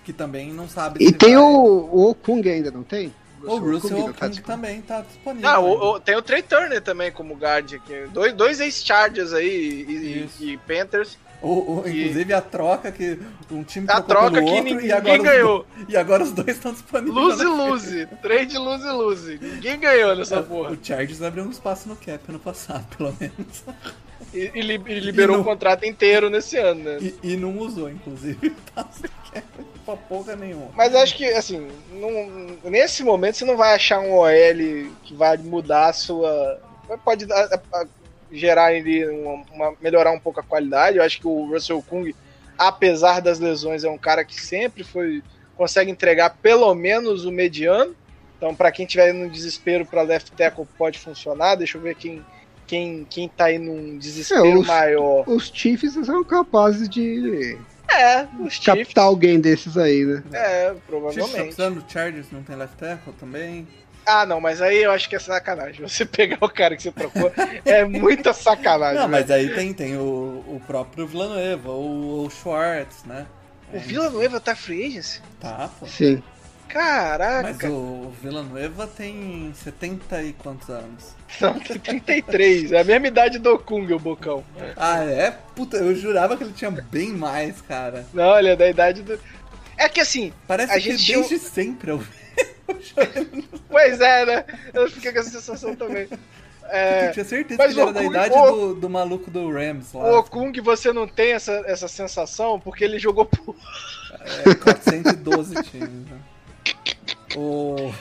Que 0.06 0.14
também 0.14 0.52
não 0.54 0.68
sabe 0.70 1.04
E 1.04 1.12
tem 1.12 1.36
vai- 1.36 1.44
o, 1.44 1.90
o 1.92 2.10
Okung 2.12 2.48
ainda, 2.48 2.70
não 2.72 2.84
tem? 2.84 3.14
O 3.44 3.58
Russell 3.58 3.98
Okung 4.02 4.14
tá 4.14 4.28
disponível. 4.28 4.44
também 4.44 4.82
tá 4.84 5.02
disponível. 5.02 5.50
Ah, 5.50 5.60
o- 5.60 5.94
o- 5.96 6.00
tem 6.00 6.16
o 6.16 6.22
Trey 6.22 6.44
Turner 6.44 6.80
também 6.82 7.12
como 7.12 7.34
guard 7.36 7.74
aqui. 7.74 8.06
Dois, 8.14 8.34
dois 8.34 8.60
ex-Chargers 8.60 9.34
aí 9.34 9.86
e, 9.90 10.24
Isso. 10.26 10.44
e 10.44 10.58
Panthers. 10.58 11.18
O- 11.42 11.80
o- 11.82 11.90
inclusive 11.90 12.34
a 12.34 12.42
troca 12.42 12.92
que 12.92 13.20
um 13.50 13.64
time 13.64 13.88
A 13.90 14.00
troca 14.02 14.42
que 14.44 14.62
ninguém 14.62 14.86
e 14.86 14.92
agora 14.92 15.18
os 15.18 15.24
ganhou. 15.28 15.66
e 15.90 15.98
agora 15.98 16.24
os 16.24 16.32
dois 16.32 16.50
estão 16.50 16.72
disponíveis. 16.72 17.16
Lose 17.16 17.44
na- 17.44 17.50
lose. 17.50 18.06
Trade 18.22 18.58
lose 18.60 18.86
lose. 18.88 19.40
Ninguém 19.42 19.80
ganhou 19.80 20.16
nessa 20.16 20.44
porra. 20.44 20.72
O 20.72 20.78
Chargers 20.84 21.22
abriu 21.22 21.44
um 21.44 21.50
espaço 21.50 21.90
no 21.90 21.96
cap 21.96 22.20
ano 22.30 22.40
passado, 22.40 22.86
pelo 22.96 23.16
menos. 23.20 23.64
E, 24.34 24.52
e 24.54 24.62
li- 24.62 24.82
e 24.88 25.00
liberou 25.00 25.38
E 25.38 25.42
o 25.42 25.44
contrato 25.44 25.84
inteiro 25.84 26.30
nesse 26.30 26.58
ano, 26.58 26.84
né? 26.84 26.98
E, 27.02 27.16
e 27.34 27.36
não 27.38 27.58
usou, 27.58 27.90
inclusive, 27.90 28.54
pra 29.86 29.96
porra 29.98 30.36
nenhuma. 30.36 30.70
Mas 30.76 30.94
acho 30.96 31.18
que, 31.18 31.26
assim, 31.26 31.68
não- 31.92 32.70
nesse 32.70 33.04
momento 33.04 33.36
você 33.38 33.46
não 33.46 33.58
vai 33.58 33.74
achar 33.76 34.00
um 34.00 34.14
OL 34.14 34.30
que 35.04 35.14
vai 35.16 35.38
mudar 35.38 35.90
a 35.90 35.94
sua. 35.94 36.60
Pode 37.04 37.26
dar- 37.26 37.50
gerar 38.32 38.66
ali 38.66 39.06
uma, 39.08 39.44
uma- 39.52 39.74
melhorar 39.82 40.12
um 40.12 40.20
pouco 40.20 40.40
a 40.40 40.44
qualidade. 40.44 40.98
Eu 40.98 41.04
acho 41.04 41.20
que 41.20 41.28
o 41.28 41.46
Russell 41.52 41.84
Kung, 41.88 42.14
apesar 42.58 43.20
das 43.22 43.40
lesões, 43.40 43.84
é 43.84 43.90
um 43.90 43.98
cara 43.98 44.24
que 44.24 44.40
sempre 44.40 44.84
foi. 44.84 45.22
consegue 45.56 45.92
entregar 45.92 46.38
pelo 46.42 46.74
menos 46.74 47.24
o 47.26 47.32
mediano. 47.32 47.96
Então, 48.38 48.56
para 48.56 48.72
quem 48.72 48.88
tiver 48.88 49.14
no 49.14 49.30
desespero 49.30 49.86
para 49.86 50.02
left 50.02 50.32
tackle, 50.32 50.66
pode 50.78 50.98
funcionar. 50.98 51.54
Deixa 51.56 51.78
eu 51.78 51.82
ver 51.82 51.94
quem, 51.94 52.26
quem, 52.66 53.06
quem 53.08 53.30
tá 53.30 53.46
aí 53.46 53.60
num 53.60 53.98
desespero 54.00 54.44
É, 54.48 54.56
os- 54.56 54.66
maior. 54.68 55.24
Os 55.30 55.52
Chiefs 55.54 55.94
são 56.04 56.24
capazes 56.24 56.90
de 56.90 57.56
É, 57.88 58.24
os 58.40 58.54
Chiefs. 58.54 58.66
captar 58.66 59.04
alguém 59.04 59.40
desses 59.40 59.78
aí, 59.78 60.04
né? 60.06 60.24
É, 60.34 60.40
Chiefs 60.70 60.76
tá 60.80 60.82
provavelmente. 60.88 61.36
precisando 61.44 61.82
do 61.82 61.92
Chargers, 61.92 62.32
não 62.32 62.42
tem 62.42 62.56
left 62.56 62.76
tackle 62.78 63.14
também. 63.20 63.68
Ah, 64.06 64.26
não, 64.26 64.42
mas 64.42 64.62
aí 64.62 64.84
eu 64.84 64.92
acho 64.92 65.08
que 65.08 65.16
é 65.16 65.20
sacanagem. 65.20 65.82
Você 65.82 66.04
pegar 66.06 66.38
o 66.42 66.50
cara 66.50 66.76
que 66.76 66.84
você 66.84 66.92
trocou 66.92 67.32
é 67.66 67.84
muita 67.84 68.34
sacanagem. 68.34 69.00
Não, 69.00 69.08
mas 69.08 69.28
velho. 69.28 69.50
aí 69.50 69.56
tem, 69.56 69.74
tem 69.74 69.98
o, 69.98 70.44
o 70.48 70.62
próprio 70.66 71.08
Villanueva, 71.08 71.72
o, 71.72 72.26
o 72.26 72.30
Schwartz, 72.30 73.04
né? 73.06 73.26
O 73.74 73.80
Vila 73.80 74.10
Noiva 74.10 74.40
tá 74.40 74.56
free 74.56 74.86
agency? 74.88 75.22
Tá, 75.40 75.70
pô. 75.80 75.88
Sim. 75.88 76.22
Caraca! 76.68 77.44
Mas 77.44 77.72
o, 77.72 78.14
Villanueva 78.22 78.88
tem 78.88 79.52
70 79.54 80.24
e 80.24 80.34
quantos 80.34 80.70
anos? 80.70 81.16
Não, 81.40 81.60
tá 81.60 81.76
33. 81.78 82.72
É 82.72 82.82
a 82.82 82.84
mesma 82.84 83.08
idade 83.08 83.40
do 83.40 83.60
Kung, 83.60 83.92
o 83.94 84.00
Bocão. 84.00 84.44
Ah, 84.78 85.04
é? 85.04 85.32
Puta, 85.56 85.78
eu 85.78 85.94
jurava 85.96 86.38
que 86.38 86.44
ele 86.44 86.54
tinha 86.54 86.72
bem 86.72 87.10
mais, 87.10 87.62
cara. 87.62 88.06
Não, 88.14 88.38
ele 88.38 88.50
é 88.50 88.56
da 88.56 88.70
idade 88.70 89.02
do. 89.02 89.20
É 89.78 89.90
que 89.90 90.00
assim, 90.00 90.32
Parece 90.48 90.72
A 90.72 90.76
que 90.76 90.82
gente 90.82 91.14
desde 91.14 91.40
sempre 91.40 91.92
eu 91.92 92.02
pois 93.70 94.00
é, 94.02 94.26
né? 94.26 94.46
Eu 94.74 94.90
fiquei 94.90 95.12
com 95.12 95.20
essa 95.20 95.30
sensação 95.30 95.76
também. 95.76 96.08
É, 96.74 97.10
tinha 97.10 97.26
certeza 97.26 97.62
mas 97.62 97.74
que 97.74 97.80
ele 97.80 97.90
era 97.90 97.92
da 97.94 98.04
idade 98.04 98.34
o- 98.34 98.52
do, 98.52 98.76
do 98.76 98.90
maluco 98.90 99.30
do 99.30 99.52
Rams 99.52 99.92
lá. 99.94 100.20
o 100.20 100.24
Kung, 100.24 100.54
você 100.62 100.94
não 100.94 101.06
tem 101.06 101.34
essa, 101.34 101.52
essa 101.66 101.88
sensação 101.88 102.60
porque 102.60 102.84
ele 102.84 102.98
jogou 102.98 103.26
por. 103.26 103.56
É, 104.46 104.56
412 104.56 105.62
times, 105.70 106.08
né? 106.08 106.20
O. 107.36 107.92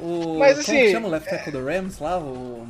O. 0.00 0.38
Mas, 0.38 0.52
como 0.52 0.60
assim, 0.60 0.78
que 0.86 0.92
chama 0.92 1.08
o 1.08 1.10
left 1.10 1.28
tackle 1.28 1.52
do 1.52 1.64
Rams 1.64 1.98
lá? 1.98 2.18
O. 2.18 2.66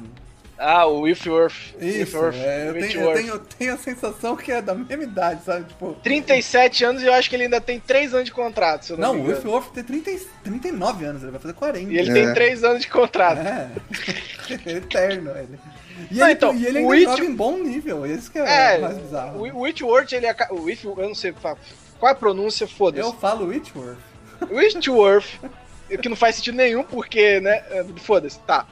Ah, 0.59 0.87
o 0.87 1.03
Whitworth. 1.03 1.75
Isso, 1.79 2.17
Whitworth, 2.19 2.37
é, 2.37 2.69
eu, 2.69 2.73
tenho, 2.75 3.01
eu, 3.03 3.15
tenho, 3.15 3.29
eu 3.35 3.39
tenho 3.41 3.75
a 3.75 3.77
sensação 3.77 4.35
que 4.37 4.51
é 4.51 4.63
da 4.63 4.75
mesma 4.75 5.05
idade, 5.05 5.45
sabe? 5.45 5.65
Tipo. 5.67 5.93
37 6.03 6.85
anos 6.85 7.03
e 7.03 7.07
eu 7.07 7.13
acho 7.13 7.29
que 7.29 7.37
ele 7.37 7.43
ainda 7.45 7.61
tem 7.61 7.79
3 7.79 8.15
anos 8.15 8.25
de 8.27 8.33
contrato, 8.33 8.87
se 8.87 8.93
eu 8.93 8.97
não, 8.97 9.09
Não, 9.09 9.15
me 9.15 9.21
o 9.21 9.25
engano. 9.25 9.37
Whitworth 9.39 9.73
tem 9.75 9.85
30, 9.85 10.11
e- 10.13 10.27
39 10.45 11.05
anos, 11.05 11.23
ele 11.23 11.31
vai 11.33 11.41
fazer 11.41 11.53
40. 11.55 11.93
E 11.93 11.99
ele 11.99 12.11
É. 12.11 12.13
tem 12.15 12.33
3 12.35 12.65
anos 12.65 12.81
de 12.83 12.89
contrato. 12.89 13.39
É, 13.39 13.69
eterno 14.71 15.31
ele. 15.37 15.59
E, 16.11 16.15
Não, 16.15 16.27
ele, 16.27 16.33
então, 16.35 16.55
e 16.55 16.67
ele 16.67 16.79
o 16.85 16.91
ainda 16.91 17.11
Whit- 17.11 17.19
joga 17.21 17.25
em 17.31 17.35
bom 17.35 17.59
nível, 17.59 18.07
esse 18.07 18.31
que 18.31 18.39
é, 18.39 18.75
É, 18.77 18.79
mais 18.79 18.97
bizarro. 18.99 19.39
o 19.41 19.61
Whitworth, 19.63 20.13
ele 20.13 20.27
aca- 20.27 20.53
o 20.55 20.63
Whit, 20.65 20.85
eu 20.87 20.97
não 20.97 21.15
sei 21.15 21.33
qual 21.33 21.57
é 22.05 22.11
a 22.11 22.15
pronúncia, 22.15 22.67
foda-se. 22.67 23.07
Eu 23.07 23.13
falo 23.15 23.47
Whitworth. 23.49 23.97
Whitworth, 24.51 25.27
que 26.03 26.09
não 26.09 26.17
faz 26.17 26.37
sentido 26.37 26.57
nenhum, 26.57 26.83
porque, 26.83 27.41
né, 27.41 27.63
é, 27.71 27.85
foda-se, 28.03 28.39
tá. 28.41 28.67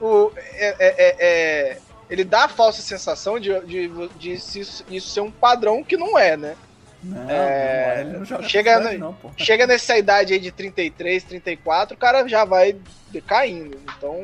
O, 0.00 0.32
é, 0.36 0.68
é- 0.78 0.94
é- 0.98 1.16
é- 1.18 1.78
ele 2.10 2.24
dá 2.24 2.44
a 2.44 2.48
falsa 2.48 2.80
sensação 2.80 3.38
de, 3.38 3.58
de, 3.60 3.88
de 4.18 4.32
isso, 4.32 4.84
isso 4.88 5.08
ser 5.08 5.20
um 5.20 5.30
padrão 5.30 5.82
que 5.84 5.96
não 5.96 6.18
é, 6.18 6.36
né? 6.36 6.56
Não, 7.02 7.30
É, 7.30 8.04
não, 8.04 8.20
não 8.20 8.42
chega 8.42 8.78
cidade, 8.78 8.98
não. 8.98 9.16
Chega 9.36 9.66
nessa 9.66 9.96
idade 9.96 10.32
aí 10.32 10.38
de 10.40 10.50
33, 10.50 11.22
34, 11.24 11.94
o 11.94 11.98
cara 11.98 12.26
já 12.26 12.44
vai 12.44 12.76
decaindo. 13.08 13.78
Então, 13.96 14.14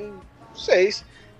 não 0.48 0.56
sei. 0.56 0.92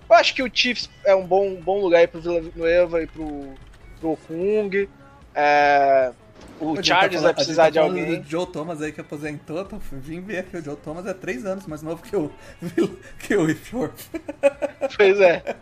Eu 0.09 0.15
acho 0.15 0.33
que 0.35 0.43
o 0.43 0.49
Chiefs 0.53 0.89
é 1.03 1.15
um 1.15 1.25
bom, 1.25 1.55
bom 1.55 1.79
lugar 1.81 1.99
aí 1.99 2.07
pro 2.07 2.21
Vila 2.21 2.41
Nueva 2.55 3.01
e 3.01 3.07
pro, 3.07 3.53
pro 3.99 4.17
Kung. 4.27 4.87
É, 5.33 6.11
o 6.59 6.83
Chargers 6.83 7.21
vai 7.23 7.33
precisar 7.33 7.69
de 7.69 7.75
tá 7.75 7.81
falando 7.81 7.99
alguém. 7.99 8.21
do 8.21 8.29
Joe 8.29 8.45
Thomas 8.47 8.81
aí 8.81 8.91
que 8.91 9.01
aposentou, 9.01 9.65
tô, 9.65 9.77
vim 9.91 10.21
ver 10.21 10.43
que 10.45 10.57
o 10.57 10.63
Joe 10.63 10.75
Thomas 10.75 11.05
é 11.05 11.13
3 11.13 11.45
anos 11.45 11.65
mais 11.67 11.81
novo 11.81 12.01
que 12.01 12.15
o, 12.15 12.31
que 13.19 13.35
o 13.35 13.49
Ifjord. 13.49 13.93
Pois 14.95 15.19
é. 15.19 15.55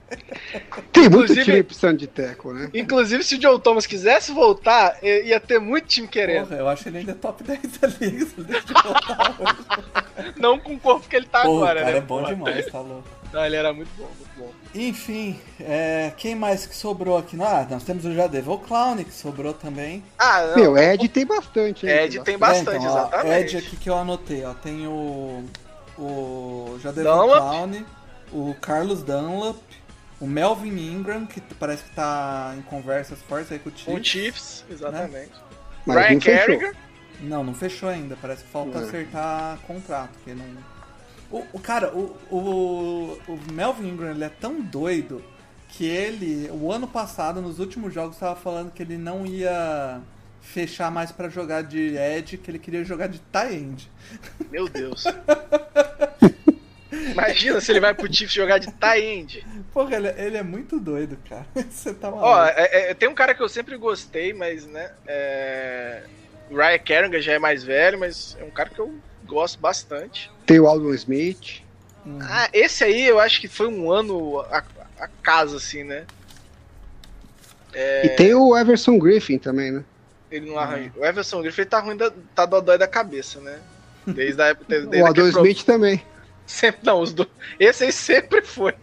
Tem 0.91 1.03
muito 1.09 1.23
Inclusive- 1.31 1.43
time 1.43 1.63
precisando 1.63 1.97
de 1.97 2.07
teco, 2.07 2.53
né? 2.53 2.69
Inclusive, 2.73 3.23
se 3.23 3.35
o 3.35 3.41
Joe 3.41 3.59
Thomas 3.59 3.85
quisesse 3.85 4.31
voltar, 4.31 4.97
ia 5.03 5.39
ter 5.39 5.59
muito 5.59 5.87
time 5.87 6.07
querendo. 6.07 6.47
Porra, 6.47 6.59
eu 6.59 6.67
acho 6.69 6.87
ele 6.89 6.99
ainda 6.99 7.11
é 7.11 7.15
top 7.15 7.43
10 7.45 7.59
da 7.79 7.87
liga, 7.87 8.25
se 8.25 8.33
ele 8.37 8.47
deixa 8.47 8.65
de 8.67 8.73
voltar 8.73 9.35
hoje. 9.39 10.33
Não 10.37 10.59
com 10.59 10.73
o 10.75 10.79
corpo 10.79 11.07
que 11.07 11.15
ele 11.15 11.25
tá 11.25 11.41
Porra, 11.41 11.71
agora, 11.71 11.79
o 11.79 11.83
cara 11.83 11.91
né? 11.93 11.97
é 11.97 12.01
bom 12.01 12.23
demais, 12.23 12.65
tá 12.67 12.79
louco. 12.79 13.07
Não, 13.33 13.43
ele 13.43 13.55
era 13.55 13.73
muito 13.73 13.89
bom, 13.97 14.03
muito 14.05 14.37
bom. 14.37 14.51
Enfim, 14.75 15.39
é, 15.59 16.13
quem 16.15 16.35
mais 16.35 16.67
que 16.67 16.75
sobrou 16.75 17.17
aqui? 17.17 17.35
Ah, 17.41 17.65
nós 17.67 17.83
temos 17.83 18.05
o 18.05 18.13
Jadevil 18.13 18.59
Clown 18.59 19.03
que 19.03 19.11
sobrou 19.13 19.53
também. 19.53 20.03
Ah, 20.19 20.47
não. 20.47 20.55
Meu, 20.55 20.77
Ed 20.77 21.07
tem 21.09 21.25
bastante, 21.25 21.87
hein? 21.87 21.91
Ed 22.03 22.19
tem 22.21 22.37
bastante, 22.37 22.69
É, 22.69 22.77
então, 22.77 22.93
ó, 22.93 22.99
exatamente. 23.07 23.55
Ed 23.55 23.57
aqui 23.57 23.75
que 23.75 23.89
eu 23.89 23.97
anotei, 23.97 24.45
ó. 24.45 24.53
Tem 24.53 24.85
o. 24.87 25.43
O 25.97 26.77
Dunlap. 26.83 27.39
Clown, 27.41 27.85
o 28.31 28.55
Carlos 28.61 29.03
Dunlap, 29.03 29.57
o 30.19 30.25
Melvin 30.27 30.77
Ingram, 30.91 31.25
que 31.25 31.39
parece 31.59 31.83
que 31.83 31.91
tá 31.95 32.53
em 32.57 32.61
conversas 32.63 33.19
fortes 33.27 33.51
aí 33.51 33.59
com 33.59 33.69
o 33.69 33.73
Chiefs. 33.75 33.93
o 33.99 34.03
Chiefs, 34.03 34.65
exatamente. 34.69 35.31
Mas 35.85 35.97
Brian. 35.97 36.19
Carrigan. 36.19 36.71
Não, 37.21 37.43
não 37.43 37.53
fechou 37.53 37.89
ainda. 37.89 38.17
Parece 38.21 38.43
que 38.43 38.49
falta 38.49 38.79
É. 38.79 38.81
acertar 38.83 39.57
contrato. 39.67 40.11
Que 40.23 40.33
não... 40.33 40.45
o, 41.31 41.43
o 41.53 41.59
cara, 41.59 41.93
o, 41.93 42.15
o, 42.29 43.17
o 43.27 43.39
Melvin 43.51 43.89
Ingram 43.89 44.11
ele 44.11 44.23
é 44.23 44.29
tão 44.29 44.61
doido 44.61 45.23
que 45.69 45.85
ele, 45.85 46.49
o 46.51 46.71
ano 46.71 46.87
passado, 46.87 47.41
nos 47.41 47.59
últimos 47.59 47.93
jogos, 47.93 48.15
estava 48.15 48.35
falando 48.35 48.71
que 48.71 48.83
ele 48.83 48.97
não 48.97 49.25
ia 49.25 49.99
fechar 50.39 50.91
mais 50.91 51.11
pra 51.11 51.29
jogar 51.29 51.63
de 51.63 51.95
Edge, 51.97 52.37
que 52.37 52.51
ele 52.51 52.59
queria 52.59 52.83
jogar 52.83 53.07
de 53.07 53.19
tie 53.19 53.55
end. 53.55 53.89
Meu 54.51 54.67
Deus. 54.69 55.05
Imagina 57.11 57.59
se 57.59 57.71
ele 57.71 57.79
vai 57.79 57.93
pro 57.93 58.11
Chiefs 58.11 58.33
jogar 58.33 58.59
de 58.59 58.67
tie 58.71 59.01
end. 59.03 59.45
Porra, 59.73 59.95
ele, 59.95 60.09
ele 60.09 60.37
é 60.37 60.43
muito 60.43 60.79
doido, 60.79 61.17
cara. 61.27 61.45
Você 61.69 61.93
tá 61.93 62.09
maluco. 62.11 62.27
Ó, 62.27 62.45
é- 62.45 62.91
é- 62.91 62.93
tem 62.93 63.09
um 63.09 63.15
cara 63.15 63.33
que 63.33 63.41
eu 63.41 63.49
sempre 63.49 63.75
gostei, 63.77 64.33
mas, 64.33 64.65
né, 64.67 64.91
é... 65.07 66.03
O 66.51 66.55
Ryan 66.55 66.77
Kerrigan 66.79 67.21
já 67.21 67.33
é 67.33 67.39
mais 67.39 67.63
velho, 67.63 67.99
mas 67.99 68.37
é 68.39 68.43
um 68.43 68.51
cara 68.51 68.69
que 68.69 68.79
eu 68.79 68.93
gosto 69.25 69.59
bastante. 69.59 70.29
Tem 70.45 70.59
o 70.59 70.67
Aldon 70.67 70.93
Smith. 70.93 71.61
Hum. 72.05 72.19
Ah, 72.21 72.49
esse 72.53 72.83
aí 72.83 73.05
eu 73.07 73.19
acho 73.19 73.39
que 73.39 73.47
foi 73.47 73.67
um 73.67 73.91
ano 73.91 74.39
a, 74.41 74.63
a 74.99 75.07
casa, 75.07 75.57
assim, 75.57 75.83
né? 75.83 76.05
E 77.75 78.09
tem 78.09 78.33
o 78.35 78.55
Everson 78.55 78.99
Griffin 78.99 79.37
também, 79.39 79.71
né? 79.71 79.83
Ele 80.29 80.47
não 80.49 80.57
arranja. 80.59 80.91
O 80.95 81.05
Everson 81.05 81.41
Griffith 81.41 81.65
tá 81.69 81.79
ruim, 81.79 81.95
da, 81.97 82.11
tá 82.35 82.45
dodói 82.45 82.77
da 82.77 82.87
cabeça, 82.87 83.39
né? 83.39 83.59
Desde 84.05 84.41
a 84.41 84.47
época. 84.47 84.65
Desde 84.67 84.87
o 85.01 85.05
Aldon 85.05 85.09
aquele 85.09 85.31
pro- 85.31 85.41
Smith 85.45 85.63
também. 85.65 86.03
Sempre, 86.45 86.81
não, 86.85 86.99
os 87.01 87.13
dois. 87.13 87.29
Esse 87.59 87.85
aí 87.85 87.91
sempre 87.91 88.41
foi. 88.41 88.73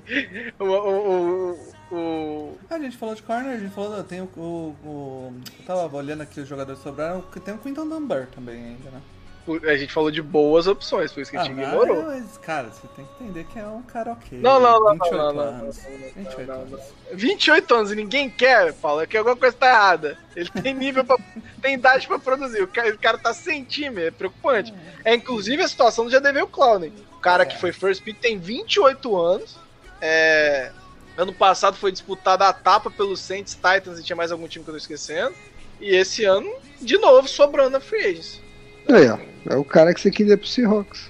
O. 0.59 0.65
o, 0.65 1.51
o, 1.91 1.95
o- 1.95 2.59
Ah, 2.71 2.77
a 2.77 2.79
gente 2.79 2.97
falou 2.97 3.15
de 3.15 3.23
corner, 3.23 3.53
a 3.55 3.59
gente 3.59 3.75
falou, 3.75 4.03
tem 4.03 4.21
o, 4.23 4.25
o, 4.37 4.77
o- 4.85 5.35
Eu 5.59 5.65
tava 5.67 5.97
olhando 5.97 6.23
aqui 6.23 6.41
os 6.41 6.49
jogadores 6.49 6.79
que 6.81 6.89
sobraram, 6.89 7.21
que 7.23 7.39
tem 7.39 7.53
o 7.55 7.59
Quinton 7.59 7.87
Dunbar 7.87 8.29
também 8.35 8.57
ainda, 8.57 8.91
né? 8.91 9.01
O- 9.47 9.69
a 9.69 9.77
gente 9.77 9.93
falou 9.93 10.11
de 10.11 10.21
boas 10.23 10.67
opções, 10.67 11.13
por 11.13 11.21
isso 11.21 11.31
que 11.31 11.37
a 11.37 11.41
Ah, 11.41 11.45
gente 11.45 11.57
mas, 11.57 11.67
ignorou. 11.69 12.03
mas, 12.05 12.39
cara, 12.39 12.69
você 12.71 12.87
tem 12.95 13.05
que 13.17 13.25
entender 13.25 13.45
que 13.45 13.59
é 13.59 13.67
um 13.67 13.83
cara 13.83 14.13
ok. 14.13 14.39
Não, 14.39 14.61
não, 14.61 14.81
não, 14.81 14.93
28 14.93 15.17
não, 15.17 15.33
não, 15.33 15.43
anos. 15.43 15.79
não, 15.83 15.91
não, 15.91 15.99
não, 15.99 16.09
28 16.15 16.47
não, 16.49 16.55
anos. 16.55 16.81
28 17.13 17.75
anos 17.75 17.93
e 17.93 17.97
ninguém 17.97 18.29
quer, 18.31 18.73
Paulo, 18.75 19.01
é 19.03 19.07
que 19.07 19.17
alguma 19.17 19.37
coisa 19.37 19.57
tá 19.57 19.69
errada. 19.69 20.19
Ele 20.37 20.51
tem 20.51 20.75
nível 20.75 21.05
pra. 21.05 21.17
tem 21.61 21.75
idade 21.75 22.07
pra 22.07 22.19
produzir. 22.19 22.63
O 22.63 22.69
cara, 22.69 22.91
o 22.95 22.99
cara 22.99 23.19
tá 23.19 23.33
sem 23.35 23.65
time, 23.65 24.03
é 24.05 24.11
preocupante. 24.11 24.73
É 25.05 25.15
inclusive 25.15 25.63
a 25.63 25.69
situação 25.69 26.05
do 26.07 26.11
JDV 26.11 26.47
Clown. 26.47 26.91
O 27.17 27.21
cara 27.21 27.45
que 27.45 27.59
foi 27.59 27.73
first 27.73 28.03
pick 28.03 28.19
tem 28.19 28.39
28 28.39 29.17
anos. 29.19 29.57
É, 30.01 30.73
ano 31.17 31.33
passado 31.33 31.77
foi 31.77 31.93
disputada 31.93 32.47
a 32.49 32.53
tapa 32.53 32.91
pelos 32.91 33.21
Saints, 33.21 33.55
Titans 33.55 33.99
e 33.99 34.03
tinha 34.03 34.17
mais 34.17 34.33
algum 34.33 34.49
time 34.49 34.65
que 34.65 34.71
eu 34.71 34.75
tô 34.75 34.79
esquecendo. 34.79 35.35
E 35.81 35.95
esse 35.95 36.25
ano, 36.25 36.51
de 36.81 36.97
novo, 36.99 37.27
sobrando 37.29 37.77
a 37.77 37.81
Free 37.81 38.05
Agents. 38.05 38.41
Aí, 38.89 39.09
ó. 39.09 39.19
É 39.49 39.57
o 39.57 39.65
cara 39.65 39.93
que 39.95 40.01
você 40.01 40.11
queria 40.11 40.37
pro 40.37 40.47
Seahawks. 40.47 41.09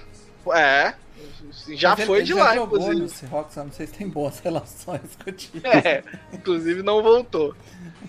É, 0.53 0.93
já 1.69 1.93
ele- 1.93 2.05
foi 2.05 2.17
ele 2.19 2.25
de 2.25 2.33
já 2.33 2.43
lá, 2.43 2.55
jogou 2.55 2.77
inclusive. 2.79 3.01
no 3.01 3.09
Seahawks, 3.09 3.55
eu 3.57 3.63
não 3.65 3.71
sei 3.71 3.87
se 3.87 3.93
tem 3.93 4.07
boas 4.07 4.39
relações 4.43 5.01
com 5.23 5.29
o 5.29 5.33
time. 5.33 5.61
É, 5.65 6.03
inclusive 6.33 6.81
não 6.81 7.01
voltou. 7.03 7.55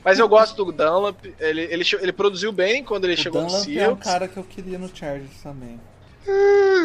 Mas 0.04 0.18
eu 0.18 0.28
gosto 0.28 0.64
do 0.64 0.72
Dunlap, 0.72 1.16
ele, 1.38 1.62
ele, 1.62 1.84
ele 2.00 2.12
produziu 2.12 2.50
bem 2.52 2.82
quando 2.84 3.04
ele 3.04 3.14
O 3.14 3.16
chegou 3.16 3.42
no 3.42 3.48
Dunlap 3.48 3.66
é 3.68 3.70
um 3.70 3.74
Seahawks. 3.74 4.04
cara 4.04 4.28
que 4.28 4.36
eu 4.36 4.44
queria 4.44 4.78
no 4.78 4.88
Chargers 4.94 5.42
também. 5.42 5.80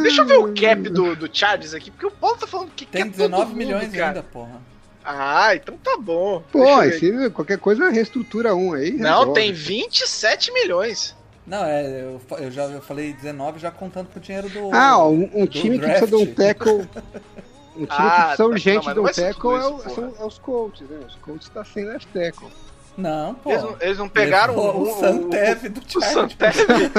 Deixa 0.02 0.22
eu 0.22 0.26
ver 0.26 0.38
o 0.40 0.54
cap 0.54 0.82
do, 0.90 1.16
do 1.16 1.30
Chargers 1.32 1.74
aqui, 1.74 1.92
porque 1.92 2.08
o 2.08 2.12
Paulo 2.12 2.38
tá 2.38 2.48
falando 2.48 2.72
que 2.76 2.86
Tem 2.86 3.04
cap 3.04 3.12
19 3.12 3.36
todo 3.44 3.48
mundo, 3.50 3.58
milhões 3.58 3.92
cara. 3.92 4.08
ainda, 4.08 4.24
porra. 4.24 4.60
Ah, 5.06 5.56
então 5.56 5.78
tá 5.78 5.96
bom. 5.98 6.44
Pô, 6.52 6.84
esse, 6.84 7.30
qualquer 7.30 7.58
coisa 7.60 7.90
reestrutura 7.90 8.54
um 8.56 8.74
aí. 8.74 8.92
Não, 8.92 9.20
resolve. 9.20 9.34
tem 9.40 9.54
27 9.54 10.52
milhões. 10.52 11.16
Não, 11.48 11.64
é, 11.64 12.02
eu, 12.02 12.22
eu 12.39 12.52
já 12.52 12.64
eu 12.66 12.82
falei 12.82 13.14
19 13.14 13.58
já 13.58 13.72
contando 13.72 14.08
com 14.12 14.20
o 14.20 14.22
dinheiro 14.22 14.50
do. 14.50 14.70
Ah, 14.76 15.08
um, 15.08 15.30
um 15.34 15.45
do 15.45 15.48
time 15.48 15.80
que 15.80 15.86
draft. 15.86 16.00
precisa 16.02 16.18
de 16.26 16.30
um 16.30 16.34
tackle. 16.36 16.88
Um 17.78 17.86
time 17.86 17.89
Ah, 17.91 18.10
que 18.10 18.22
precisa 18.22 18.38
tá. 18.38 18.45
urgente 18.45 18.88
Não, 18.88 18.93
de 18.95 19.00
um 19.00 19.04
tackle 19.04 19.34
tudo 19.34 19.56
é, 19.56 19.60
isso, 19.60 19.70
o- 19.70 19.78
porra. 19.78 19.89
são, 19.93 20.14
é 20.20 20.26
os 20.28 20.39
Colts, 20.39 20.89
né? 20.89 21.00
Os 21.08 21.16
Colts 21.18 21.50
tá 21.50 21.64
sem 21.64 21.86
left 21.86 22.08
tackle. 22.12 22.48
Não, 22.98 23.36
pô. 23.36 23.52
Eles, 23.52 23.64
não, 23.64 23.76
eles 23.80 23.98
não 24.00 24.10
pegaram 24.10 24.56
Levou 24.56 24.88
um, 24.88 24.91
o 24.91 25.00
Santev 25.00 25.70
do 25.70 25.80
O 25.82 26.02
Chargers. 26.02 26.14
Santev. 26.14 26.91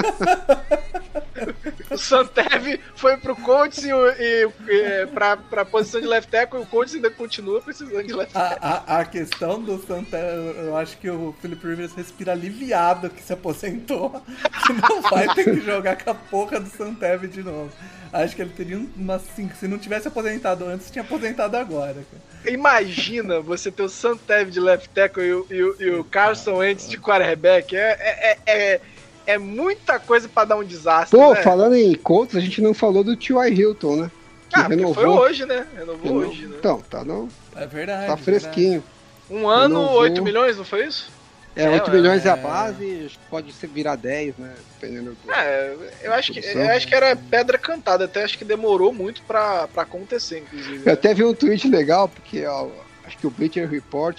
o 1.91 1.99
Santev 1.99 2.81
foi 2.95 3.17
pro 3.17 3.35
Colts 3.37 3.83
e, 3.85 3.93
o- 3.93 4.09
e, 4.11 4.49
e 4.69 5.07
pra, 5.07 5.37
pra 5.37 5.65
posição 5.65 6.01
de 6.01 6.07
left 6.07 6.31
tackle 6.31 6.61
e 6.61 6.63
o 6.63 6.67
Colts 6.67 6.95
ainda 6.95 7.11
continua 7.11 7.61
precisando 7.61 8.03
de 8.07 8.13
left 8.15 8.33
tackle. 8.33 8.59
A, 8.63 8.85
a, 8.97 9.01
a 9.01 9.05
questão 9.05 9.61
do 9.61 9.79
Santev, 9.85 10.57
eu 10.67 10.77
acho 10.77 10.97
que 10.99 11.09
o 11.11 11.35
Philip 11.41 11.67
Rivers 11.67 11.95
respira 11.95 12.33
aliviado 12.33 13.11
que 13.11 13.23
se 13.23 13.33
aposentou, 13.33 14.11
que 14.67 14.73
não 14.75 15.03
vai 15.03 15.27
ter 15.35 15.45
que 15.45 15.61
jogar 15.61 15.97
com 16.03 16.11
a 16.11 16.15
porra 16.15 16.61
do 16.61 16.69
Santev 16.71 17.27
de 17.27 17.43
novo. 17.43 17.71
Acho 18.11 18.35
que 18.35 18.41
ele 18.41 18.53
teria 18.57 18.81
umas 18.97 19.21
5. 19.37 19.55
Se 19.57 19.69
não 19.69 19.79
tivesse 19.79 20.09
aposentado 20.09 20.65
antes, 20.65 20.91
tinha 20.91 21.03
aposentado 21.05 21.57
agora. 21.59 21.93
cara. 21.95 22.51
Imagina 22.51 23.39
você 23.41 23.71
ter 23.71 23.83
o 23.83 23.89
Santev 23.89 24.49
de 24.51 24.59
left 24.61 24.89
tackle 24.91 25.23
e 25.25 25.33
o, 25.35 25.47
e 25.51 25.63
o, 25.63 25.77
e 25.89 25.99
o 25.99 26.05
Carson 26.05 26.57
Wentz 26.57 26.89
de 26.89 26.99
quarterback. 26.99 27.75
É, 27.77 27.81
é, 28.01 28.39
é, 28.47 28.53
é, 28.75 28.81
é 29.27 29.39
muita 29.39 29.99
coisa 29.99 30.29
pra 30.29 30.45
dar 30.45 30.57
um 30.57 30.65
desastre, 30.65 31.19
Pô, 31.19 31.35
né? 31.35 31.43
falando 31.43 31.75
em 31.75 31.95
Colts, 31.95 32.37
a 32.37 32.41
gente 32.41 32.61
não 32.63 32.73
falou 32.75 33.03
do 33.05 33.17
T.Y. 33.17 33.49
Hilton, 33.53 33.97
né? 33.97 34.11
Que 34.49 34.61
Ah, 34.61 34.65
porque 34.65 34.95
foi 34.95 35.05
hoje, 35.07 35.45
né? 35.45 35.67
Renovou 35.77 36.03
Reno- 36.21 36.29
hoje, 36.31 36.47
né? 36.47 36.57
Então, 36.59 36.81
tá, 36.89 37.05
no, 37.05 37.29
É 37.55 37.67
verdade. 37.67 38.07
tá 38.07 38.15
verdade. 38.15 38.23
fresquinho. 38.23 38.83
Um 39.31 39.47
ano, 39.47 39.77
Renovou. 39.81 40.01
8 40.01 40.23
milhões, 40.23 40.57
não 40.57 40.65
foi 40.65 40.87
isso? 40.87 41.11
É, 41.55 41.65
É, 41.65 41.71
8 41.71 41.91
milhões 41.91 42.25
é 42.25 42.31
a 42.31 42.37
é. 42.37 42.41
base, 42.41 43.03
acho 43.07 43.19
que 43.19 43.25
pode 43.29 43.53
ser 43.53 43.67
virar 43.67 43.97
10, 43.97 44.37
né? 44.39 44.55
Dependendo 44.81 45.11
do. 45.23 45.33
É, 45.33 45.75
eu 46.03 46.13
acho 46.15 46.33
que, 46.33 46.39
eu 46.39 46.69
acho 46.71 46.87
que 46.87 46.95
era 46.95 47.15
pedra 47.17 47.59
cantada, 47.59 48.05
até 48.07 48.23
acho 48.23 48.39
que 48.39 48.45
demorou 48.45 48.93
muito 48.93 49.21
pra, 49.25 49.67
pra 49.69 49.83
acontecer, 49.83 50.39
inclusive. 50.39 50.83
Eu 50.87 50.93
até 50.95 51.13
vi 51.13 51.25
um 51.25 51.35
tweet 51.35 51.69
legal, 51.69 52.09
porque 52.09 52.47
ó, 52.47 52.69
acho 53.05 53.19
que 53.19 53.27
o 53.27 53.31
Bleacher 53.31 53.69
Report 53.69 54.17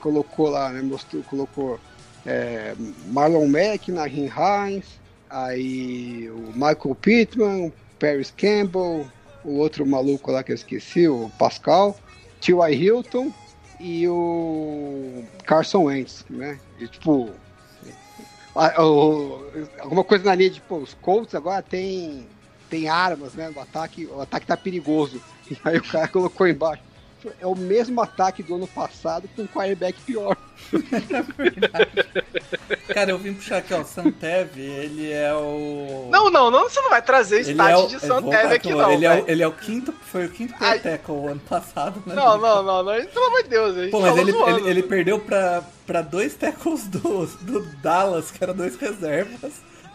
colocou 0.00 0.48
lá, 0.48 0.70
né? 0.72 0.82
Mostrou, 0.82 1.22
colocou 1.24 1.78
é, 2.26 2.74
Marlon 3.12 3.46
Mack, 3.48 3.88
Nahin 3.92 4.28
Hines, 4.28 5.00
aí 5.28 6.30
o 6.30 6.52
Michael 6.52 6.94
Pittman, 7.00 7.68
o 7.68 7.72
Paris 7.98 8.30
Campbell, 8.30 9.06
o 9.44 9.52
outro 9.58 9.86
maluco 9.86 10.30
lá 10.30 10.42
que 10.42 10.52
eu 10.52 10.56
esqueci, 10.56 11.08
o 11.08 11.30
Pascal, 11.38 11.96
T.Y. 12.40 12.74
Hilton 12.74 13.32
e 13.78 14.06
o 14.08 15.24
Carson 15.46 15.84
Wentz, 15.84 16.24
né? 16.30 16.60
E 16.78 16.88
tipo. 16.88 17.30
a- 18.54 18.74
alguma 19.80 20.04
coisa 20.04 20.24
na 20.24 20.34
linha 20.34 20.50
de, 20.50 20.60
pô, 20.60 20.78
os 20.78 20.94
Colts 20.94 21.34
agora 21.34 21.62
tem, 21.62 22.28
tem 22.68 22.88
armas, 22.88 23.34
né? 23.34 23.50
O 23.50 23.60
ataque, 23.60 24.06
o 24.06 24.20
ataque 24.20 24.46
tá 24.46 24.56
perigoso. 24.56 25.22
E 25.50 25.58
aí 25.64 25.78
o 25.78 25.82
cara 25.82 26.06
colocou 26.06 26.46
embaixo. 26.46 26.80
É 27.40 27.46
o 27.46 27.54
mesmo 27.54 28.00
ataque 28.00 28.42
do 28.42 28.54
ano 28.54 28.66
passado 28.66 29.28
com 29.34 29.42
um 29.42 29.46
quarterback 29.46 30.00
pior. 30.02 30.36
Cara, 32.92 33.10
eu 33.10 33.18
vim 33.18 33.34
puxar 33.34 33.58
aqui, 33.58 33.74
ó. 33.74 33.80
O 33.80 33.84
Santev, 33.84 34.58
ele 34.58 35.12
é 35.12 35.32
o. 35.34 36.08
Não, 36.10 36.30
não, 36.30 36.50
não, 36.50 36.68
você 36.68 36.80
não 36.80 36.90
vai 36.90 37.02
trazer 37.02 37.40
stat 37.40 37.72
é 37.72 37.76
o... 37.76 37.86
de 37.86 37.98
vou 37.98 38.08
Santev 38.08 38.52
aqui, 38.52 38.68
que 38.68 38.74
não. 38.74 38.92
Ele 38.92 39.06
é, 39.06 39.20
o, 39.20 39.24
ele 39.28 39.42
é 39.42 39.46
o 39.46 39.52
quinto. 39.52 39.92
Foi 39.92 40.26
o 40.26 40.30
quinto 40.30 40.54
Ai. 40.60 40.78
tackle 40.78 41.14
o 41.14 41.28
ano 41.28 41.40
passado, 41.40 42.02
né? 42.06 42.14
Não, 42.14 42.38
não, 42.38 42.62
não, 42.62 42.82
não. 42.82 43.06
Pelo 43.06 43.26
amor 43.26 43.42
de 43.42 43.48
Deus, 43.48 43.76
a 43.76 43.82
gente 43.82 43.90
Pô, 43.90 44.00
mas 44.00 44.16
ele, 44.16 44.32
ele, 44.32 44.70
ele 44.70 44.82
perdeu 44.82 45.18
pra, 45.18 45.62
pra 45.86 46.02
dois 46.02 46.34
tackles 46.34 46.86
do, 46.88 47.26
do 47.26 47.60
Dallas, 47.76 48.30
que 48.30 48.42
eram 48.42 48.54
dois 48.54 48.76
reservas, 48.76 49.52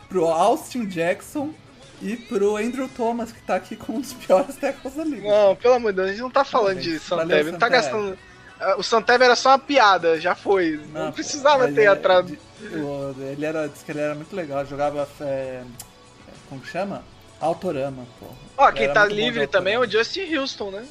pro 0.08 0.26
Austin 0.26 0.86
Jackson 0.86 1.54
e 2.02 2.16
pro 2.16 2.58
Andrew 2.58 2.90
Thomas, 2.90 3.32
que 3.32 3.42
tá 3.42 3.56
aqui 3.56 3.76
com 3.76 3.94
um 3.94 4.02
dos 4.02 4.14
piores 4.14 4.56
tackles 4.56 4.96
da 4.96 5.04
liga. 5.04 5.28
Não, 5.30 5.56
pelo 5.56 5.76
amor 5.76 5.92
de 5.92 5.98
Deus, 5.98 6.08
a 6.08 6.12
gente 6.12 6.22
não 6.22 6.30
tá 6.32 6.44
falando 6.44 6.80
de 6.80 7.00
Santev. 7.00 7.52
Não 7.52 7.60
tá 7.60 7.70
gastando. 7.70 8.18
Ah, 8.60 8.76
O 8.78 8.84
Santev 8.84 9.22
era 9.22 9.36
só 9.36 9.50
uma 9.50 9.60
piada, 9.60 10.20
já 10.20 10.34
foi. 10.36 10.80
Não, 10.94 11.12
precisava 11.12 11.66
mas 11.66 11.76
ter 11.76 11.84
é- 11.84 11.88
atrás. 11.88 12.26
Ele 12.62 13.46
era, 13.46 13.68
disse 13.68 13.84
que 13.84 13.92
ele 13.92 14.00
era 14.00 14.16
muito 14.16 14.36
legal, 14.36 14.66
jogava. 14.66 15.08
é, 15.22 15.62
como 16.50 16.62
que 16.62 16.70
chama? 16.70 17.04
Autorama, 17.40 18.06
pô. 18.20 18.28
Ó, 18.58 18.72
quem 18.72 18.92
tá 18.92 19.06
livre 19.06 19.46
também 19.48 19.74
é 19.74 19.80
o. 19.80 19.86
Justin 19.90 20.36
Houston, 20.36 20.72
né? 20.72 20.86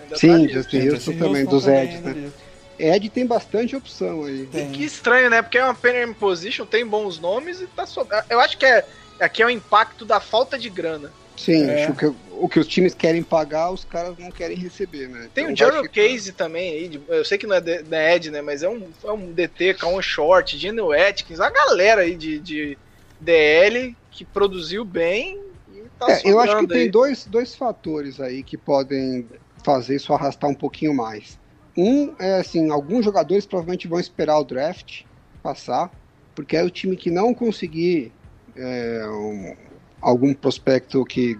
Ainda 0.00 0.10
tá 0.10 0.16
Sim, 0.16 0.36
livre. 0.36 0.52
Justin 0.54 0.88
Houston 0.88 1.12
também, 1.18 1.44
dos 1.44 1.64
também 1.64 1.82
Eds, 1.84 1.94
ainda 1.96 2.08
né? 2.08 2.14
livre. 2.14 2.32
Ed 2.78 3.10
tem 3.10 3.26
bastante 3.26 3.76
opção 3.76 4.24
aí. 4.24 4.46
Tem. 4.46 4.72
Que 4.72 4.82
estranho, 4.84 5.28
né? 5.28 5.42
Porque 5.42 5.58
é 5.58 5.64
uma 5.64 5.74
Penny 5.74 6.14
Position, 6.14 6.64
tem 6.64 6.86
bons 6.86 7.18
nomes 7.20 7.60
e 7.60 7.66
tá 7.66 7.84
só. 7.84 8.06
Eu 8.30 8.40
acho 8.40 8.56
que 8.56 8.64
é. 8.64 8.84
Aqui 9.20 9.42
é 9.42 9.46
o 9.46 9.50
impacto 9.50 10.04
da 10.04 10.18
falta 10.20 10.58
de 10.58 10.70
grana. 10.70 11.12
Sim, 11.36 11.68
É. 11.70 11.84
acho 11.84 11.94
que 11.94 12.06
o 12.32 12.48
que 12.48 12.58
os 12.58 12.66
times 12.66 12.94
querem 12.94 13.22
pagar, 13.22 13.70
os 13.70 13.84
caras 13.84 14.16
não 14.18 14.30
querem 14.30 14.56
receber, 14.56 15.08
né? 15.08 15.28
Tem 15.34 15.44
Então 15.50 15.68
o 15.68 15.72
ficar- 15.82 15.88
Case 15.88 16.32
também 16.32 16.72
aí, 16.74 16.88
de- 16.88 17.00
eu 17.08 17.24
sei 17.24 17.38
que 17.38 17.46
não 17.46 17.56
é, 17.56 17.82
não 17.82 17.96
é 17.98 18.16
Ed, 18.16 18.30
né? 18.30 18.42
Mas 18.42 18.62
é 18.62 18.68
um, 18.68 18.88
é 19.04 19.10
um 19.12 19.32
DT, 19.32 19.74
Kaon 19.74 20.00
Short, 20.02 20.56
Geno 20.58 20.92
Atkins, 20.92 21.40
a 21.40 21.50
galera 21.50 22.02
aí 22.02 22.14
de, 22.14 22.38
de 22.40 22.78
DL 23.20 23.96
que 24.10 24.24
produziu 24.24 24.84
bem 24.84 25.38
e 25.68 25.82
tá 25.98 26.10
É, 26.10 26.20
eu 26.24 26.38
acho 26.40 26.48
que 26.48 26.52
sobrando 26.52 26.68
tem 26.74 26.82
aí. 26.82 26.90
dois, 26.90 27.26
dois 27.26 27.54
fatores 27.54 28.20
aí 28.20 28.42
que 28.42 28.56
podem 28.56 29.26
fazer 29.64 29.96
isso 29.96 30.12
arrastar 30.12 30.48
um 30.50 30.54
pouquinho 30.54 30.94
mais. 30.94 31.38
Um 31.76 32.14
é 32.18 32.40
assim, 32.40 32.70
alguns 32.70 33.04
jogadores 33.04 33.46
provavelmente 33.46 33.86
vão 33.88 34.00
esperar 34.00 34.38
o 34.38 34.44
draft 34.44 35.02
passar, 35.42 35.90
porque 36.34 36.56
aí 36.56 36.64
o 36.66 36.70
time 36.70 36.96
que 36.96 37.10
não 37.10 37.32
conseguir 37.32 38.12
é, 38.60 39.08
um- 39.08 39.56
algum 40.00 40.34
prospecto 40.34 41.04
que 41.04 41.38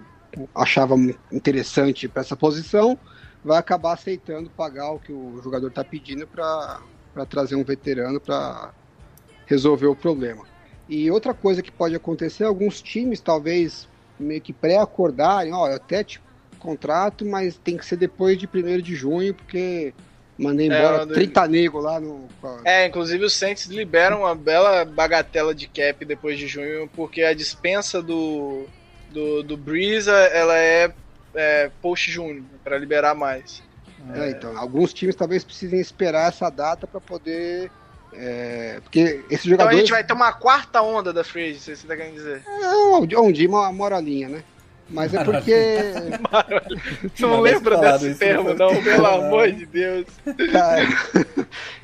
achava 0.55 0.95
interessante 1.31 2.07
para 2.07 2.21
essa 2.21 2.35
posição, 2.35 2.97
vai 3.43 3.57
acabar 3.57 3.93
aceitando 3.93 4.49
pagar 4.49 4.91
o 4.91 4.99
que 4.99 5.11
o 5.11 5.41
jogador 5.41 5.67
está 5.67 5.83
pedindo 5.83 6.27
para 6.27 6.79
trazer 7.29 7.55
um 7.55 7.63
veterano 7.63 8.19
para 8.19 8.73
resolver 9.45 9.87
o 9.87 9.95
problema. 9.95 10.45
E 10.87 11.09
outra 11.09 11.33
coisa 11.33 11.61
que 11.61 11.71
pode 11.71 11.95
acontecer, 11.95 12.43
alguns 12.43 12.81
times 12.81 13.21
talvez 13.21 13.87
meio 14.19 14.41
que 14.41 14.53
pré-acordarem, 14.53 15.53
ó, 15.53 15.67
eu 15.67 15.75
até 15.75 16.03
te 16.03 16.21
contrato, 16.59 17.25
mas 17.25 17.57
tem 17.57 17.75
que 17.77 17.85
ser 17.85 17.97
depois 17.97 18.37
de 18.37 18.47
1 18.47 18.81
de 18.81 18.95
junho, 18.95 19.33
porque 19.33 19.93
mandei 20.41 20.67
embora 20.67 21.03
É, 21.03 21.05
30 21.05 21.47
negros 21.47 21.83
lá 21.83 21.99
no. 21.99 22.27
É, 22.65 22.87
inclusive 22.87 23.23
os 23.23 23.33
Saints 23.33 23.67
liberam 23.67 24.21
uma 24.21 24.35
bela 24.35 24.83
bagatela 24.83 25.53
de 25.53 25.67
cap 25.67 26.03
depois 26.03 26.37
de 26.37 26.47
junho, 26.47 26.89
porque 26.95 27.21
a 27.23 27.33
dispensa 27.33 28.01
do, 28.01 28.65
do, 29.09 29.43
do 29.43 29.55
Breeza, 29.55 30.11
ela 30.11 30.57
é, 30.57 30.91
é 31.35 31.71
post-junho, 31.81 32.45
para 32.63 32.77
liberar 32.77 33.13
mais. 33.13 33.61
É, 34.15 34.31
então, 34.31 34.57
alguns 34.57 34.93
times 34.93 35.15
talvez 35.15 35.43
precisem 35.43 35.79
esperar 35.79 36.29
essa 36.29 36.49
data 36.49 36.87
para 36.87 36.99
poder. 36.99 37.69
é, 38.11 38.79
porque 38.83 39.23
esses 39.29 39.45
Então 39.45 39.67
a 39.67 39.73
gente 39.73 39.91
vai 39.91 40.03
ter 40.03 40.13
uma 40.13 40.33
quarta 40.33 40.81
onda 40.81 41.13
da 41.13 41.23
Free 41.23 41.51
Agency, 41.51 41.75
você 41.75 41.87
tá 41.87 41.95
querendo 41.95 42.15
dizer. 42.15 42.43
É, 42.47 42.67
onde, 42.95 43.15
onde 43.15 43.47
uma 43.47 43.71
moralinha, 43.71 44.27
né? 44.27 44.43
Mas 44.91 45.13
é 45.13 45.23
porque. 45.23 45.55
Você 47.15 47.21
não 47.25 47.29
Não, 47.29 47.41
lembra 47.41 47.77
desse 47.77 48.09
isso, 48.11 48.19
termo, 48.19 48.49
não 48.53 48.55
não, 48.55 48.69
foi- 48.75 48.83
pelo 48.83 49.03
não. 49.03 49.25
amor 49.25 49.51
de 49.51 49.65
Deus. 49.65 50.05
Cara, 50.51 50.81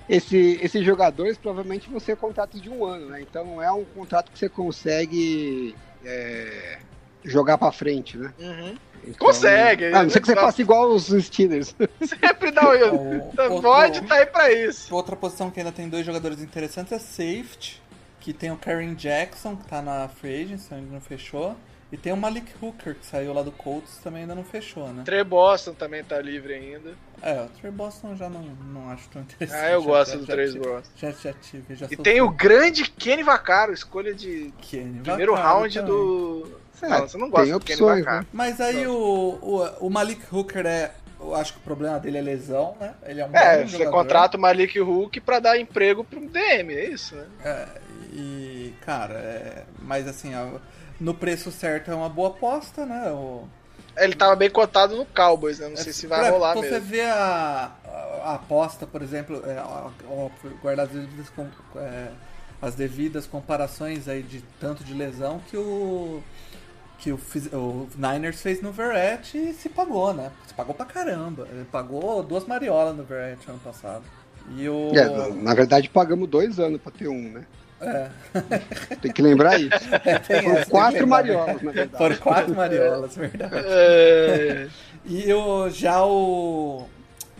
esse, 0.09 0.59
esses 0.61 0.85
jogadores 0.85 1.37
provavelmente 1.37 1.89
vão 1.89 1.99
ser 1.99 2.15
contratos 2.17 2.61
de 2.61 2.69
um 2.69 2.85
ano, 2.85 3.07
né? 3.09 3.21
Então 3.21 3.45
não 3.45 3.61
é 3.61 3.71
um 3.71 3.83
contrato 3.85 4.31
que 4.31 4.37
você 4.39 4.49
consegue 4.49 5.75
é, 6.05 6.77
jogar 7.23 7.57
pra 7.57 7.71
frente, 7.71 8.17
né? 8.17 8.33
Uhum. 8.39 8.75
Então- 9.05 9.27
Consegue, 9.27 9.85
Ah, 9.85 10.03
não 10.03 10.09
sei 10.09 10.19
que 10.19 10.27
você 10.27 10.35
faça 10.35 10.61
igual 10.61 10.89
os 10.89 11.05
Steelers. 11.07 11.73
Sempre 12.03 12.51
dá 12.51 12.69
um. 12.91 13.17
O- 13.57 13.61
Pode, 13.61 14.01
tá 14.01 14.15
aí 14.15 14.25
pra 14.25 14.51
isso. 14.51 14.93
Outra 14.93 15.15
posição 15.15 15.49
que 15.49 15.59
ainda 15.59 15.71
tem 15.71 15.87
dois 15.87 16.05
jogadores 16.05 16.41
interessantes 16.41 16.91
é 16.91 16.99
safety, 16.99 17.81
que 18.19 18.33
tem 18.33 18.51
o 18.51 18.57
Karen 18.57 18.95
Jackson, 18.95 19.55
que 19.55 19.65
tá 19.65 19.81
na 19.81 20.09
free 20.09 20.43
agency, 20.43 20.73
ainda 20.73 20.91
não 20.91 20.99
fechou. 20.99 21.55
E 21.91 21.95
tem 21.95 22.11
o 22.11 22.17
Malik 22.17 22.51
Hooker, 22.61 22.95
que 22.95 23.05
saiu 23.05 23.33
lá 23.33 23.41
do 23.41 23.51
Colts, 23.51 23.97
também 24.03 24.23
ainda 24.23 24.35
não 24.35 24.43
fechou, 24.43 24.89
né? 24.89 25.03
Trey 25.05 25.23
Boston 25.23 25.73
também 25.73 26.03
tá 26.03 26.19
livre 26.21 26.53
ainda. 26.53 26.93
É, 27.21 27.43
o 27.43 27.47
Trey 27.59 27.71
Boston 27.71 28.13
já 28.15 28.29
não, 28.29 28.41
não 28.41 28.89
acho 28.89 29.07
tão 29.07 29.21
interessante. 29.21 29.57
Ah, 29.63 29.71
eu 29.71 29.79
Já- 29.81 29.87
gosto 29.87 30.11
já- 30.11 30.17
do 30.17 30.25
Trey 30.25 30.51
Boston. 30.59 30.91
Já, 30.97 31.11
já 31.11 31.33
tive, 31.33 31.75
já 31.75 31.87
E 31.89 31.95
tem 31.95 32.19
o 32.21 32.29
grande 32.29 32.83
Kenny 32.91 33.23
Vaccaro, 33.23 33.71
escolha 33.73 34.13
de 34.13 34.53
Kenny 34.61 34.99
primeiro 35.01 35.31
Vaccaro 35.33 35.59
round 35.59 35.73
também. 35.75 35.91
do. 35.91 36.57
É, 36.81 36.89
não, 36.89 36.99
você 37.07 37.17
não 37.17 37.29
gosta 37.29 37.53
do 37.53 37.59
Kenny 37.61 37.81
opções, 37.81 37.99
Vaccaro. 38.03 38.21
né? 38.23 38.27
Mas 38.33 38.59
aí 38.59 38.85
o, 38.85 38.93
o, 39.41 39.87
o 39.87 39.89
Malik 39.89 40.21
Hooker 40.31 40.65
é... 40.65 40.93
Eu 41.19 41.33
acho 41.33 41.53
que 41.53 41.59
o 41.59 41.63
problema 41.63 41.99
dele 41.99 42.19
é 42.19 42.21
lesão, 42.21 42.77
né? 42.79 42.93
Ele 43.03 43.19
é 43.21 43.25
um 43.25 43.35
É, 43.35 43.57
bom 43.63 43.67
você 43.69 43.77
jogador. 43.79 43.91
contrata 43.91 44.37
o 44.37 44.39
Malik 44.39 44.79
Hook 44.79 45.19
pra 45.21 45.39
dar 45.39 45.57
emprego 45.57 46.03
pro 46.03 46.19
DM, 46.29 46.71
é 46.75 46.89
isso, 46.89 47.15
né? 47.15 47.25
É, 47.43 47.67
e, 48.13 48.73
cara, 48.81 49.15
é, 49.15 49.63
mas 49.81 50.07
assim, 50.07 50.35
no 50.99 51.13
preço 51.13 51.51
certo 51.51 51.91
é 51.91 51.95
uma 51.95 52.09
boa 52.09 52.29
aposta, 52.29 52.85
né? 52.85 53.11
O, 53.11 53.43
Ele 53.97 54.15
tava 54.15 54.35
bem 54.35 54.49
cotado 54.49 54.95
no 54.95 55.05
Cowboys, 55.05 55.59
né? 55.59 55.69
Não 55.69 55.77
sei 55.77 55.89
é, 55.89 55.93
se 55.93 56.07
vai 56.07 56.19
pra 56.19 56.29
rolar 56.29 56.53
você 56.53 56.71
mesmo. 56.71 56.85
ver 56.87 57.01
a, 57.09 57.71
a- 57.85 58.21
a 58.31 58.33
aposta, 58.35 58.85
por 58.85 59.01
exemplo, 59.01 59.41
é, 59.45 59.61
ó, 59.61 59.89
ó, 60.09 60.29
guardar 60.61 60.85
as 60.85 60.91
devidas, 60.91 61.29
com- 61.29 61.47
é, 61.77 62.09
as 62.61 62.75
devidas 62.75 63.25
comparações 63.27 64.07
aí 64.07 64.21
de 64.23 64.41
tanto 64.59 64.83
de 64.83 64.93
lesão 64.93 65.39
que 65.49 65.55
o 65.57 66.21
que 66.99 67.11
o, 67.11 67.19
o 67.53 67.87
Niners 67.95 68.41
fez 68.41 68.59
no 68.59 68.71
Verrett 68.71 69.37
e 69.37 69.53
se 69.53 69.69
pagou, 69.69 70.15
né? 70.15 70.31
Se 70.47 70.53
pagou 70.55 70.73
pra 70.73 70.83
caramba. 70.85 71.47
Ele 71.51 71.63
pagou 71.71 72.23
duas 72.23 72.43
mariolas 72.47 72.95
no 72.97 73.03
Verrett 73.03 73.47
ano 73.47 73.59
passado. 73.59 74.03
E 74.55 74.67
o. 74.67 74.89
É, 74.95 75.05
na- 75.07 75.29
na 75.29 75.53
verdade, 75.53 75.89
pagamos 75.89 76.27
dois 76.27 76.59
anos 76.59 76.81
pra 76.81 76.91
ter 76.91 77.07
um, 77.07 77.31
né? 77.33 77.45
É. 77.79 78.09
Tem 79.01 79.11
que 79.11 79.21
lembrar 79.21 79.59
isso. 79.59 79.69
Tem 80.27 80.41
Foram 80.41 80.57
essa, 80.57 80.69
quatro 80.71 81.07
mariolas, 81.07 81.61
na 81.61 81.71
verdade. 81.71 81.97
Foram 81.97 82.15
quatro 82.17 82.55
mariolas, 82.55 83.15
verdade. 83.15 83.53
É, 83.67 84.67
E 85.05 85.31
o, 85.33 85.69
já 85.69 86.03
o, 86.03 86.87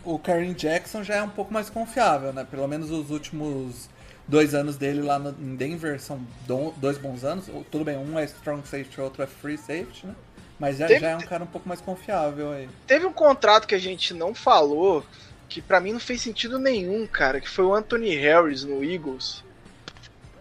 o 0.05 0.19
Karen 0.19 0.53
Jackson 0.53 1.03
já 1.03 1.15
é 1.15 1.21
um 1.23 1.29
pouco 1.29 1.51
mais 1.53 1.69
confiável, 1.69 2.31
né? 2.31 2.45
Pelo 2.49 2.67
menos 2.67 2.91
os 2.91 3.09
últimos 3.09 3.89
dois 4.27 4.53
anos 4.53 4.77
dele 4.77 5.01
lá 5.01 5.17
no, 5.17 5.29
em 5.41 5.55
Denver 5.55 5.99
são 5.99 6.19
do- 6.45 6.71
dois 6.77 6.97
bons 6.97 7.23
anos. 7.23 7.45
Tudo 7.71 7.83
bem, 7.83 7.97
um 7.97 8.17
é 8.19 8.25
strong 8.25 8.61
safety, 8.67 9.01
o 9.01 9.03
outro 9.05 9.23
é 9.23 9.27
free 9.27 9.57
safety, 9.57 10.05
né? 10.05 10.13
Mas 10.59 10.77
já, 10.77 10.87
Tem- 10.87 10.99
já 10.99 11.09
é 11.09 11.15
um 11.15 11.21
cara 11.21 11.43
um 11.43 11.47
pouco 11.47 11.67
mais 11.67 11.81
confiável 11.81 12.51
aí. 12.51 12.69
Teve 12.85 13.05
um 13.05 13.13
contrato 13.13 13.67
que 13.67 13.75
a 13.75 13.79
gente 13.79 14.13
não 14.13 14.33
falou, 14.35 15.03
que 15.49 15.61
pra 15.61 15.79
mim 15.79 15.93
não 15.93 15.99
fez 15.99 16.21
sentido 16.21 16.57
nenhum, 16.59 17.05
cara, 17.07 17.39
que 17.41 17.49
foi 17.49 17.65
o 17.65 17.73
Anthony 17.73 18.15
Harris 18.15 18.63
no 18.63 18.83
Eagles. 18.83 19.43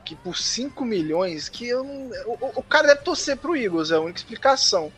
Que 0.06 0.14
por 0.14 0.36
5 0.38 0.84
milhões, 0.84 1.48
que 1.48 1.66
eu 1.68 1.82
não. 1.82 2.10
O, 2.26 2.60
o- 2.60 2.62
cara 2.62 2.86
deve 2.86 3.00
torcer 3.00 3.36
pro 3.36 3.56
Eagles, 3.56 3.90
é 3.90 3.96
a 3.96 4.00
única 4.00 4.18
explicação. 4.20 4.92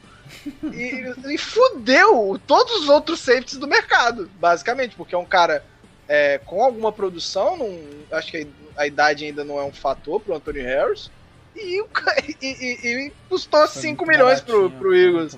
E, 0.63 1.15
e 1.35 1.39
fudeu 1.39 2.39
todos 2.47 2.83
os 2.83 2.89
outros 2.91 3.21
safeties 3.21 3.57
do 3.57 3.67
mercado, 3.67 4.31
basicamente, 4.39 4.95
porque 4.95 5.15
é 5.15 5.19
um 5.19 5.25
cara 5.25 5.65
é, 6.07 6.37
com 6.45 6.63
alguma 6.63 6.93
produção, 6.93 7.57
não, 7.57 7.79
acho 8.13 8.31
que 8.33 8.47
a, 8.77 8.83
a 8.83 8.87
idade 8.87 9.25
ainda 9.25 9.43
não 9.45 9.59
é 9.59 9.65
um 9.65 9.73
fator 9.73 10.21
pro 10.21 10.35
Anthony 10.37 10.61
Harris. 10.61 11.11
E, 11.57 11.83
e, 11.83 12.37
e- 12.43 13.07
e 13.09 13.13
custou 13.31 13.67
Foi 13.67 13.81
5 13.81 14.05
muito 14.05 14.17
milhões 14.17 14.41
pro, 14.43 14.71
pro 14.71 14.95
Eagles. 14.95 15.35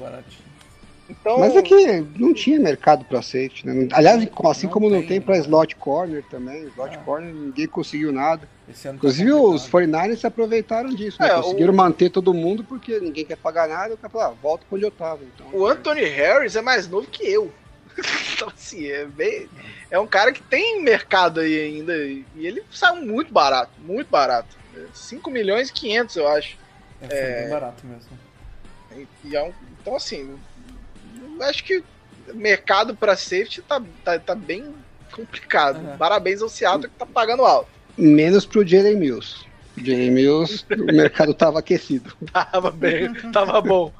Então, 1.09 1.39
Mas 1.39 1.55
é 1.57 1.63
que 1.63 2.01
não 2.19 2.33
tinha 2.35 2.59
mercado 2.61 3.05
pra 3.05 3.23
safety, 3.23 3.67
né? 3.67 3.89
Aliás, 3.93 4.29
assim 4.45 4.67
Não 4.67 4.73
como 4.73 4.91
não 4.91 4.99
tem, 5.01 5.09
tem 5.09 5.21
pra 5.21 5.35
né? 5.37 5.41
slot 5.41 5.75
corner 5.77 6.25
também. 6.31 6.65
Slot 6.65 6.97
Ah. 6.97 6.99
corner 6.99 7.33
ninguém 7.35 7.67
conseguiu 7.67 8.13
nada. 8.13 8.49
Tá 8.83 8.91
Inclusive 8.91 9.33
os 9.33 9.63
complicado. 9.69 9.71
49ers 9.71 10.17
se 10.17 10.27
aproveitaram 10.27 10.91
disso, 10.91 11.21
né? 11.21 11.29
É, 11.29 11.35
Conseguiram 11.35 11.73
o- 11.73 11.77
manter 11.77 12.11
todo 12.11 12.33
mundo 12.35 12.63
porque 12.65 12.99
ninguém 13.01 13.25
quer 13.25 13.37
pagar 13.37 13.69
nada. 13.69 13.95
O 13.95 13.97
cara 13.97 14.11
falou, 14.11 14.27
ah, 14.29 14.35
volta 14.43 14.65
pra 14.69 14.77
onde 14.77 14.85
eu 14.87 14.91
tava. 14.91 15.21
Então, 15.25 15.47
O 15.53 15.67
Anthony 15.67 16.05
Harris 16.05 16.57
é 16.57 16.61
mais 16.63 16.89
novo 16.89 17.07
que 17.07 17.25
eu. 17.27 17.53
então, 18.35 18.49
assim, 18.49 18.87
é 18.87 19.05
bem. 19.05 19.49
É 19.91 19.99
um 19.99 20.07
cara 20.07 20.33
que 20.33 20.43
tem 20.43 20.83
mercado 20.83 21.41
aí 21.41 21.59
ainda. 21.61 21.97
E 21.97 22.25
ele 22.37 22.63
saiu 22.71 22.97
muito 23.05 23.33
barato, 23.33 23.73
muito 23.79 24.09
barato. 24.09 24.57
5 24.95 25.31
milhões 25.31 25.69
e 25.69 25.73
500, 25.73 26.17
eu 26.17 26.29
acho. 26.29 26.57
É, 27.03 27.09
foi 27.09 27.41
bem 27.43 27.51
barato 27.51 27.87
mesmo. 27.87 28.11
E- 28.97 29.29
e 29.29 29.37
é 29.37 29.43
um- 29.43 29.53
então, 29.81 29.97
assim, 29.97 30.39
eu 31.39 31.43
acho 31.47 31.65
que 31.65 31.83
mercado 32.35 32.95
pra 32.95 33.17
safety 33.17 33.63
tá, 33.63 33.83
tá, 34.05 34.19
tá 34.19 34.35
bem 34.35 34.73
complicado. 35.13 35.79
Uhum. 35.81 35.97
Parabéns 35.97 36.41
ao 36.43 36.49
Seattle 36.49 36.89
que 36.89 36.97
tá 36.97 37.05
pagando 37.07 37.45
alto. 37.45 37.69
Menos 38.01 38.45
pro 38.47 38.67
Jalen 38.67 38.97
Mills. 38.97 39.45
O 39.77 39.85
Jalen 39.85 40.11
Mills, 40.11 40.65
o 40.71 40.85
mercado 40.93 41.33
tava 41.35 41.59
aquecido. 41.61 42.13
Tava 42.33 42.71
bem, 42.71 43.13
tava 43.33 43.61
bom. 43.61 43.93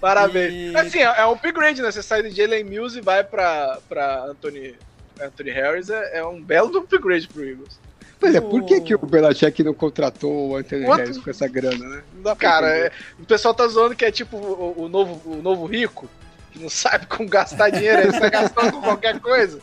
Parabéns. 0.00 0.72
E- 0.72 0.76
Assim, 0.76 0.98
é 1.00 1.26
um 1.26 1.32
upgrade, 1.32 1.82
né? 1.82 1.90
Você 1.90 2.02
sai 2.02 2.22
de 2.22 2.30
Jalen 2.30 2.64
Mills 2.64 2.96
e 2.98 3.00
vai 3.00 3.22
pra, 3.24 3.78
pra 3.88 4.24
Anthony, 4.24 4.74
Anthony 5.20 5.50
Harris, 5.50 5.90
é, 5.90 6.18
é 6.18 6.24
um 6.26 6.42
belo 6.42 6.76
upgrade 6.78 7.28
pro 7.28 7.44
Eagles. 7.44 7.78
Pois 8.18 8.34
é, 8.36 8.40
por 8.40 8.62
que, 8.64 8.80
que 8.80 8.94
o 8.94 8.98
Belichick 8.98 9.64
não 9.64 9.74
contratou 9.74 10.50
o 10.50 10.56
Anthony 10.56 10.84
Quanto- 10.84 11.00
Harris 11.00 11.18
com 11.18 11.30
essa 11.30 11.48
grana, 11.48 11.84
né? 11.88 12.02
Não 12.22 12.36
Cara, 12.36 12.68
é- 12.68 12.92
o 13.18 13.24
pessoal 13.24 13.52
tá 13.54 13.66
zoando 13.66 13.96
que 13.96 14.04
é 14.04 14.12
tipo 14.12 14.36
o, 14.36 14.82
o 14.84 14.88
novo, 14.88 15.20
o 15.28 15.42
novo 15.42 15.66
rico, 15.66 16.08
que 16.52 16.58
não 16.60 16.68
sabe 16.68 17.06
como 17.06 17.28
gastar 17.28 17.70
dinheiro, 17.70 18.02
ele 18.02 18.10
está 18.10 18.28
gastando 18.28 18.72
com 18.72 18.80
qualquer 18.82 19.18
coisa. 19.20 19.58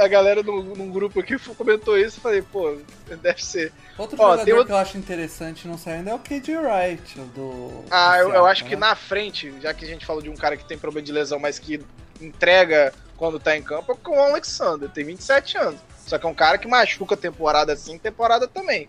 A 0.00 0.08
galera 0.08 0.42
num, 0.42 0.62
num 0.62 0.90
grupo 0.90 1.20
aqui 1.20 1.38
comentou 1.54 1.98
isso 1.98 2.18
e 2.18 2.20
falei, 2.20 2.42
pô, 2.42 2.76
deve 3.22 3.44
ser. 3.44 3.72
Outro 3.98 4.16
Ó, 4.20 4.32
jogador 4.32 4.50
outro- 4.52 4.66
que 4.66 4.72
eu 4.72 4.76
acho 4.76 4.98
interessante 4.98 5.68
não 5.68 5.76
saindo 5.78 6.10
é 6.10 6.14
o 6.14 6.18
KJ 6.18 6.56
Wright, 6.56 7.20
do. 7.34 7.84
Ah, 7.90 8.12
do 8.12 8.16
eu, 8.16 8.18
eu 8.20 8.24
Seattle, 8.30 8.46
acho 8.50 8.64
que 8.64 8.74
né? 8.76 8.80
na 8.80 8.94
frente, 8.94 9.54
já 9.60 9.72
que 9.74 9.84
a 9.84 9.88
gente 9.88 10.04
falou 10.06 10.22
de 10.22 10.30
um 10.30 10.36
cara 10.36 10.56
que 10.56 10.64
tem 10.64 10.78
problema 10.78 11.04
de 11.04 11.12
lesão, 11.12 11.38
mas 11.38 11.58
que 11.58 11.80
entrega 12.20 12.92
quando 13.16 13.38
tá 13.38 13.56
em 13.56 13.62
campo, 13.62 13.92
é 13.92 13.96
com 14.02 14.16
o 14.16 14.20
Alexander, 14.20 14.88
tem 14.88 15.04
27 15.04 15.56
anos. 15.58 15.80
Só 16.06 16.18
que 16.18 16.26
é 16.26 16.28
um 16.28 16.34
cara 16.34 16.58
que 16.58 16.66
machuca 16.66 17.16
temporada 17.16 17.74
sim, 17.76 17.96
temporada 17.98 18.48
também. 18.48 18.88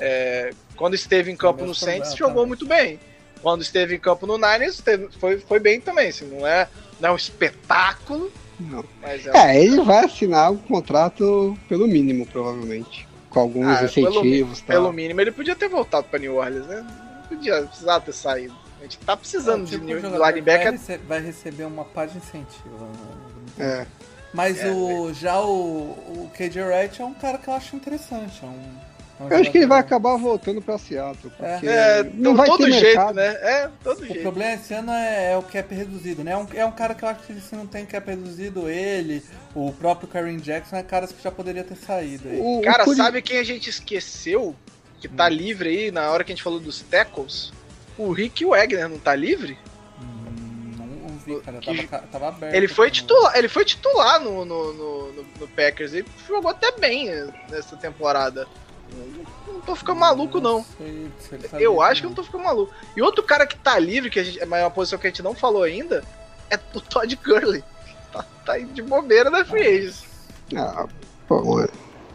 É, 0.00 0.50
quando 0.76 0.94
esteve 0.94 1.30
em 1.30 1.36
campo 1.36 1.64
no 1.64 1.74
Saints, 1.74 2.14
jogou 2.14 2.34
também. 2.36 2.46
muito 2.48 2.66
bem. 2.66 3.00
Quando 3.42 3.60
esteve 3.62 3.94
em 3.94 3.98
campo 3.98 4.26
no 4.26 4.36
Niners, 4.38 4.82
foi, 5.18 5.38
foi 5.38 5.58
bem 5.58 5.80
também. 5.80 6.08
Assim, 6.08 6.24
não, 6.26 6.46
é, 6.46 6.66
não 7.00 7.10
é 7.10 7.12
um 7.12 7.16
espetáculo, 7.16 8.32
Não. 8.60 8.84
mas 9.02 9.26
é, 9.26 9.30
É, 9.56 9.64
ele 9.64 9.80
vai 9.82 10.04
assinar 10.04 10.52
um 10.52 10.56
contrato 10.56 11.58
pelo 11.68 11.86
mínimo, 11.86 12.26
provavelmente. 12.26 13.06
Com 13.30 13.40
alguns 13.40 13.66
Ah, 13.66 13.88
pelo- 13.92 14.08
incentivos 14.10 14.60
e 14.60 14.62
pelo 14.62 14.84
tal. 14.84 14.92
mínimo 14.92 15.20
ele 15.20 15.32
podia 15.32 15.56
ter 15.56 15.68
voltado 15.68 16.06
pra 16.08 16.18
New 16.20 16.36
Orleans, 16.36 16.66
né? 16.66 16.86
Não 17.20 17.28
podia 17.28 17.62
precisar 17.62 18.00
ter 18.00 18.12
saído. 18.12 18.54
A 18.78 18.82
gente 18.84 18.98
tá 18.98 19.16
precisando 19.16 19.64
É, 19.64 19.70
tipo, 19.70 19.86
de, 19.86 19.94
linebacker. 19.94 20.44
Vai, 20.44 20.70
rece- 20.72 20.98
vai 20.98 21.20
receber 21.20 21.64
uma 21.64 21.84
parte 21.84 22.12
de 22.12 22.18
incentivo. 22.18 22.88
né? 23.58 23.82
É. 23.82 23.86
Mas 24.32 24.60
É, 24.60 24.70
o, 24.70 25.12
já 25.14 25.40
o, 25.40 25.90
o 25.92 26.30
KJ 26.36 26.60
Wright 26.62 27.00
é 27.00 27.04
um 27.04 27.14
cara 27.14 27.38
que 27.38 27.48
eu 27.48 27.54
acho 27.54 27.74
interessante. 27.76 28.40
É 28.42 28.46
é 28.46 28.48
um 28.50 28.93
Eu 29.20 29.36
acho 29.38 29.50
que 29.52 29.58
ele 29.58 29.66
vai 29.66 29.78
acabar 29.78 30.16
voltando 30.16 30.60
pra 30.60 30.76
Seattle. 30.76 31.30
Porque 31.36 31.68
É, 31.68 32.02
não 32.14 32.32
to- 32.32 32.36
vai 32.36 32.46
todo 32.48 32.64
ter 32.64 32.72
jeito, 32.72 32.84
mercado. 32.84 33.14
né? 33.14 33.26
É, 33.26 33.70
todo 33.82 34.02
O 34.02 34.06
jeito. 34.06 34.22
problema 34.22 34.54
esse 34.54 34.74
ano 34.74 34.90
é, 34.90 35.32
é 35.32 35.36
o 35.36 35.42
cap 35.42 35.72
reduzido, 35.74 36.24
né? 36.24 36.32
É 36.32 36.36
um, 36.36 36.46
é 36.52 36.64
um 36.66 36.72
cara 36.72 36.94
que 36.94 37.04
eu 37.04 37.08
acho 37.08 37.20
que 37.20 37.40
se 37.40 37.54
não 37.54 37.66
tem 37.66 37.86
cap 37.86 38.08
reduzido, 38.10 38.68
ele, 38.68 39.22
o 39.54 39.72
próprio 39.72 40.08
Karen 40.08 40.36
Jackson, 40.38 40.76
é 40.76 40.82
caras 40.82 41.12
que 41.12 41.22
já 41.22 41.30
poderia 41.30 41.62
ter 41.62 41.76
saído 41.76 42.28
aí. 42.28 42.40
O, 42.40 42.58
o 42.58 42.62
Cara, 42.62 42.84
Curi- 42.84 42.96
sabe 42.96 43.22
quem 43.22 43.38
a 43.38 43.44
gente 43.44 43.70
esqueceu 43.70 44.54
que 45.00 45.08
tá 45.08 45.26
Hum. 45.26 45.28
livre 45.30 45.68
aí 45.68 45.90
na 45.92 46.10
hora 46.10 46.24
que 46.24 46.32
a 46.32 46.34
gente 46.34 46.42
falou 46.42 46.58
dos 46.58 46.80
tackles? 46.80 47.52
O 47.96 48.10
Rick 48.10 48.44
Wagner 48.44 48.88
não 48.88 48.98
tá 48.98 49.14
livre? 49.14 49.56
Hum, 50.00 50.72
não, 50.76 51.18
vi, 51.18 51.40
cara. 51.40 51.58
Que- 51.58 51.86
Tava, 51.86 52.06
tava 52.08 52.28
aberto. 52.28 52.54
Ele 52.54 52.66
foi 52.68 52.90
titular, 52.90 53.36
ele 53.36 53.48
foi 53.48 53.64
titular 53.64 54.20
no, 54.20 54.44
no, 54.44 54.72
no, 54.72 55.12
no- 55.12 55.26
no 55.40 55.48
Packers 55.48 55.92
e 55.94 56.04
jogou 56.26 56.50
até 56.50 56.72
bem 56.72 57.08
nessa 57.48 57.76
temporada. 57.76 58.46
Não, 59.46 59.60
tô 59.60 59.74
ficando 59.74 60.00
maluco, 60.00 60.40
não. 60.40 60.64
sabia 61.20 61.60
Eu 61.60 61.80
acho 61.80 62.00
que 62.00 62.06
não. 62.06 62.12
eu 62.12 62.16
não 62.16 62.16
tô 62.16 62.24
ficando 62.24 62.44
maluco. 62.44 62.72
E 62.96 63.02
outro 63.02 63.22
cara 63.22 63.46
que 63.46 63.56
tá 63.56 63.78
livre, 63.78 64.10
que 64.10 64.20
a 64.20 64.24
gente, 64.24 64.44
mas 64.46 64.60
é 64.60 64.64
uma 64.64 64.70
posição 64.70 64.98
que 64.98 65.06
a 65.06 65.10
gente 65.10 65.22
não 65.22 65.34
falou 65.34 65.62
ainda, 65.62 66.04
é 66.50 66.58
o 66.74 66.80
Todd 66.80 67.16
Gurley. 67.16 67.62
Tá, 68.14 68.24
tá 68.46 68.52
aí 68.52 68.64
de 68.64 68.80
bobeira 68.80 69.28
na 69.28 69.44
free 69.44 69.66
agents. 69.66 70.04
Ah, 70.56 70.86
pô. 71.26 71.66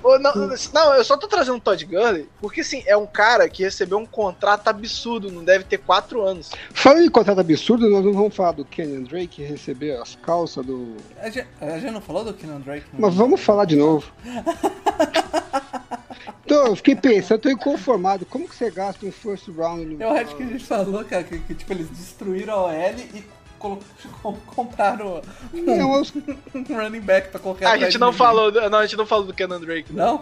Ô, 0.02 0.18
não, 0.18 0.32
não, 0.74 0.94
eu 0.94 1.04
só 1.04 1.18
tô 1.18 1.28
trazendo 1.28 1.58
o 1.58 1.60
Todd 1.60 1.86
Gurley 1.86 2.30
porque, 2.40 2.62
assim, 2.62 2.82
é 2.86 2.96
um 2.96 3.06
cara 3.06 3.50
que 3.50 3.64
recebeu 3.64 3.98
um 3.98 4.06
contrato 4.06 4.70
absurdo, 4.70 5.30
não 5.30 5.44
deve 5.44 5.66
ter 5.66 5.78
quatro 5.78 6.22
anos. 6.22 6.52
Falando 6.72 7.04
em 7.04 7.10
contrato 7.10 7.42
absurdo, 7.42 7.90
nós 7.90 8.06
não 8.06 8.14
vamos 8.14 8.34
falar 8.34 8.54
do 8.54 8.64
Kenyon 8.64 9.04
Drake 9.04 9.28
que 9.28 9.44
recebeu 9.44 10.02
as 10.02 10.16
calças 10.16 10.66
do. 10.66 10.96
A 11.20 11.30
gente, 11.30 11.46
a 11.60 11.78
gente 11.78 11.92
não 11.92 12.02
falou 12.02 12.24
do 12.24 12.34
Kenan 12.34 12.62
Drake? 12.62 12.86
não? 12.94 13.02
Mas 13.02 13.14
vamos 13.14 13.42
falar 13.42 13.66
de 13.66 13.76
novo. 13.76 14.10
Então, 16.50 16.66
eu 16.66 16.76
fiquei 16.76 16.96
pensando, 16.96 17.42
tô 17.42 17.50
inconformado. 17.50 18.26
Como 18.26 18.50
que 18.50 18.56
você 18.56 18.72
gasta 18.72 19.06
um 19.06 19.12
first 19.12 19.48
round 19.56 19.86
no. 19.86 20.02
Eu 20.02 20.10
acho 20.10 20.36
que 20.36 20.42
a 20.42 20.46
gente 20.48 20.66
falou, 20.66 21.06
cara, 21.06 21.24
que, 21.24 21.38
que, 21.38 21.54
tipo, 21.54 21.72
eles 21.72 21.88
destruíram 21.90 22.54
a 22.56 22.64
OL 22.66 22.74
e 23.14 23.24
compraram 24.48 25.22
Não, 25.54 26.02
os- 26.02 26.12
um 26.56 26.64
running 26.76 27.02
back 27.02 27.30
pra 27.30 27.40
colocar 27.40 27.70
A 27.72 27.78
gente 27.78 28.00
não 28.00 28.12
falou, 28.12 28.52
não, 28.52 28.80
a 28.80 28.86
gente 28.86 28.98
não 28.98 29.06
falou 29.06 29.26
do 29.26 29.34
Kenan 29.34 29.60
Drake. 29.60 29.94
Não? 29.94 30.22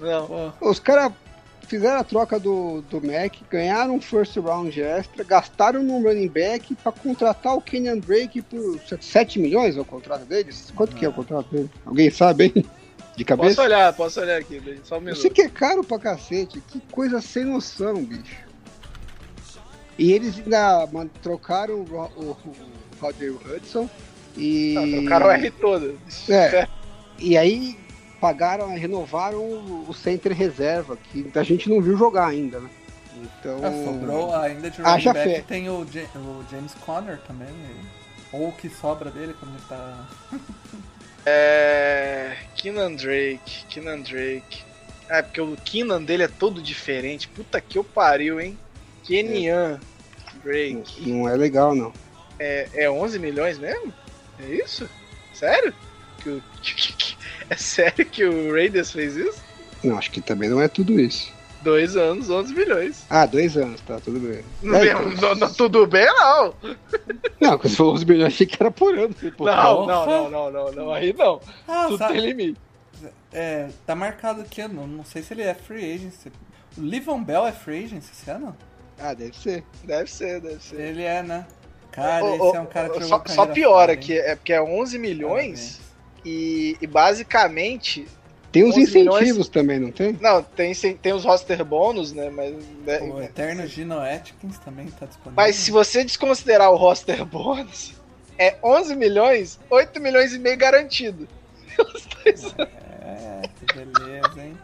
Não. 0.00 0.52
Pô, 0.58 0.70
Os 0.70 0.78
caras 0.80 1.12
fizeram 1.68 2.00
a 2.00 2.04
troca 2.04 2.38
do, 2.40 2.80
do 2.88 3.04
Mac, 3.06 3.34
ganharam 3.50 3.96
um 3.96 4.00
first 4.00 4.34
round 4.36 4.80
extra, 4.80 5.24
gastaram 5.24 5.82
no 5.82 6.00
running 6.02 6.28
back 6.28 6.74
pra 6.76 6.90
contratar 6.92 7.54
o 7.54 7.60
Kenyon 7.60 7.98
Drake 7.98 8.40
por 8.40 8.80
7 9.00 9.38
milhões 9.40 9.76
é 9.76 9.80
o 9.80 9.84
contrato 9.84 10.24
deles? 10.24 10.72
Quanto 10.74 10.94
que 10.96 11.04
é 11.04 11.08
o 11.08 11.12
contrato 11.12 11.50
dele? 11.50 11.68
Alguém 11.84 12.10
sabe, 12.10 12.52
hein? 12.54 12.64
De 13.16 13.24
Posso 13.24 13.38
cabeça? 13.38 13.62
olhar, 13.62 13.92
posso 13.94 14.20
olhar 14.20 14.38
aqui, 14.38 14.80
só 14.84 14.98
um 14.98 15.00
minuto. 15.00 15.20
sei 15.20 15.30
que 15.30 15.42
é 15.42 15.48
caro 15.48 15.82
pra 15.82 15.98
cacete. 15.98 16.60
Que 16.68 16.80
coisa 16.90 17.20
sem 17.20 17.44
noção, 17.44 18.04
bicho. 18.04 18.36
E 19.98 20.12
eles 20.12 20.36
ainda 20.38 20.86
man- 20.92 21.08
trocaram 21.22 21.76
o, 21.76 22.10
o, 22.16 22.30
o 22.46 22.66
Roger 23.00 23.32
Hudson 23.34 23.88
e. 24.36 24.74
Não, 24.74 24.90
trocaram 25.00 25.26
o 25.26 25.30
R 25.30 25.50
todo. 25.52 25.98
É. 26.28 26.68
E 27.18 27.34
aí 27.38 27.78
pagaram, 28.20 28.74
renovaram 28.76 29.38
o 29.38 29.86
o 29.88 29.94
center 29.94 30.32
reserva, 30.34 30.98
que 30.98 31.30
a 31.34 31.42
gente 31.42 31.66
não 31.70 31.80
viu 31.80 31.96
jogar 31.96 32.26
ainda, 32.26 32.60
né? 32.60 32.68
Então. 33.16 33.56
ah, 33.64 33.84
sobrou 33.86 34.34
ainda 34.36 34.70
de 34.70 34.82
running 34.82 35.04
back. 35.04 35.18
fé. 35.18 35.44
Tem 35.48 35.70
o, 35.70 35.86
Ja- 35.90 36.04
o 36.14 36.44
James 36.50 36.74
Conner 36.84 37.18
também. 37.26 37.48
Ou 38.32 38.48
o 38.48 38.52
que 38.52 38.68
sobra 38.68 39.10
dele 39.10 39.34
quando 39.40 39.52
ele 39.54 39.62
tá. 39.66 40.06
É. 41.26 42.36
Keenan 42.54 42.94
Drake, 42.94 43.64
Keenan 43.68 44.00
Drake. 44.00 44.64
É, 45.08 45.22
porque 45.22 45.40
o 45.40 45.56
Keenan 45.64 46.02
dele 46.02 46.22
é 46.22 46.28
todo 46.28 46.62
diferente. 46.62 47.28
Puta 47.28 47.60
que 47.60 47.78
eu 47.78 47.84
pariu, 47.84 48.40
hein? 48.40 48.58
Kenyan 49.04 49.78
Drake. 50.42 51.08
Não 51.10 51.28
é 51.28 51.36
legal, 51.36 51.74
não. 51.74 51.92
É, 52.38 52.68
é 52.74 52.90
11 52.90 53.18
milhões 53.18 53.58
mesmo? 53.58 53.92
É 54.40 54.46
isso? 54.54 54.88
Sério? 55.32 55.72
Que 56.22 56.28
o- 56.30 56.42
é 57.50 57.56
sério 57.56 58.04
que 58.06 58.24
o 58.24 58.52
Raiders 58.52 58.90
fez 58.90 59.16
isso? 59.16 59.40
Não, 59.84 59.96
acho 59.98 60.10
que 60.10 60.20
também 60.20 60.48
não 60.48 60.60
é 60.60 60.66
tudo 60.68 60.98
isso. 60.98 61.32
Dois 61.62 61.96
anos, 61.96 62.30
11 62.30 62.54
milhões. 62.54 63.04
Ah, 63.10 63.26
dois 63.26 63.56
anos, 63.56 63.80
tá, 63.80 63.98
tudo 63.98 64.20
bem. 64.20 64.42
Não, 64.62 64.76
É, 64.78 64.92
não- 64.94 65.10
não- 65.10 65.34
não, 65.34 65.52
tudo 65.52 65.86
bem, 65.86 66.06
não. 66.06 66.54
Não, 67.40 67.58
quando 67.58 67.68
você 67.68 67.76
falou 67.76 67.94
11 67.94 68.04
milhões, 68.06 68.32
achei 68.34 68.46
que 68.46 68.56
era 68.60 68.70
por 68.70 68.96
ano. 68.96 69.14
Pô, 69.36 69.44
Não, 69.46 69.86
não, 69.86 70.06
não, 70.06 70.30
não, 70.30 70.50
não, 70.52 70.72
não. 70.72 70.92
Aí 70.92 71.12
não. 71.12 71.40
Ah, 71.66 71.86
Tudo 71.88 71.98
sabe? 71.98 72.14
tem 72.14 72.22
limite. 72.26 72.60
É, 73.32 73.68
tá 73.84 73.94
marcado 73.94 74.40
aqui, 74.42 74.60
eu 74.62 74.68
não, 74.68 74.86
não 74.86 75.04
sei 75.04 75.22
se 75.22 75.34
ele 75.34 75.42
é 75.42 75.54
free 75.54 75.94
agent. 75.94 76.14
O 76.78 76.80
Livon 76.80 77.22
Bell 77.22 77.46
é 77.46 77.52
free 77.52 77.84
agent 77.84 78.02
esse 78.04 78.30
ano? 78.30 78.56
Ah, 78.98 79.12
deve 79.12 79.36
ser. 79.36 79.64
Deve 79.84 80.10
ser, 80.10 80.40
deve 80.40 80.62
ser. 80.62 80.80
Ele 80.80 81.02
é, 81.02 81.22
né? 81.22 81.46
Cara, 81.90 82.24
Ô, 82.24 82.48
esse 82.48 82.56
é 82.56 82.60
um 82.60 82.66
cara 82.66 82.90
que 82.90 83.00
jogou 83.00 83.22
só, 83.28 83.34
só 83.34 83.46
piora 83.46 83.72
fora, 83.92 83.96
que 83.96 84.16
é 84.16 84.36
porque 84.36 84.52
é 84.52 84.62
11 84.62 84.98
milhões 84.98 85.80
e, 86.24 86.76
e 86.80 86.86
basicamente 86.86 88.06
Tem 88.56 88.64
uns 88.64 88.74
11 88.74 88.80
incentivos 88.80 89.20
milhões. 89.20 89.48
também, 89.48 89.78
não 89.78 89.90
tem? 89.90 90.18
não 90.20 90.42
tem 90.42 90.72
tem 90.74 91.12
os 91.12 91.24
roster 91.24 91.62
bônus 91.64 92.12
né 92.12 92.30
mas 92.30 92.54
né, 92.86 93.00
O 93.00 93.20
Eterno 93.20 93.66
Gino 93.66 93.98
Atkins 94.00 94.58
também 94.58 94.86
tá 94.86 95.04
disponível. 95.04 95.34
mas 95.36 95.56
se 95.56 95.70
você 95.70 96.02
desconsiderar 96.02 96.70
o 96.70 96.76
roster 96.76 97.24
bônus 97.24 97.92
é 98.38 98.56
11 98.62 98.96
milhões 98.96 99.60
8 99.70 100.00
milhões 100.00 100.32
e 100.32 100.38
meio 100.38 100.56
garantido 100.56 101.28
É, 103.08 103.42
que 103.48 103.74
beleza, 103.74 104.42
hein? 104.42 104.58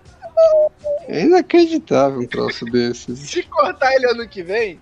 É 1.07 1.21
inacreditável 1.21 2.19
um 2.21 2.27
troço 2.27 2.65
desses. 2.65 3.19
se 3.21 3.43
cortar 3.45 3.95
ele 3.95 4.07
ano 4.07 4.27
que 4.27 4.43
vem 4.43 4.81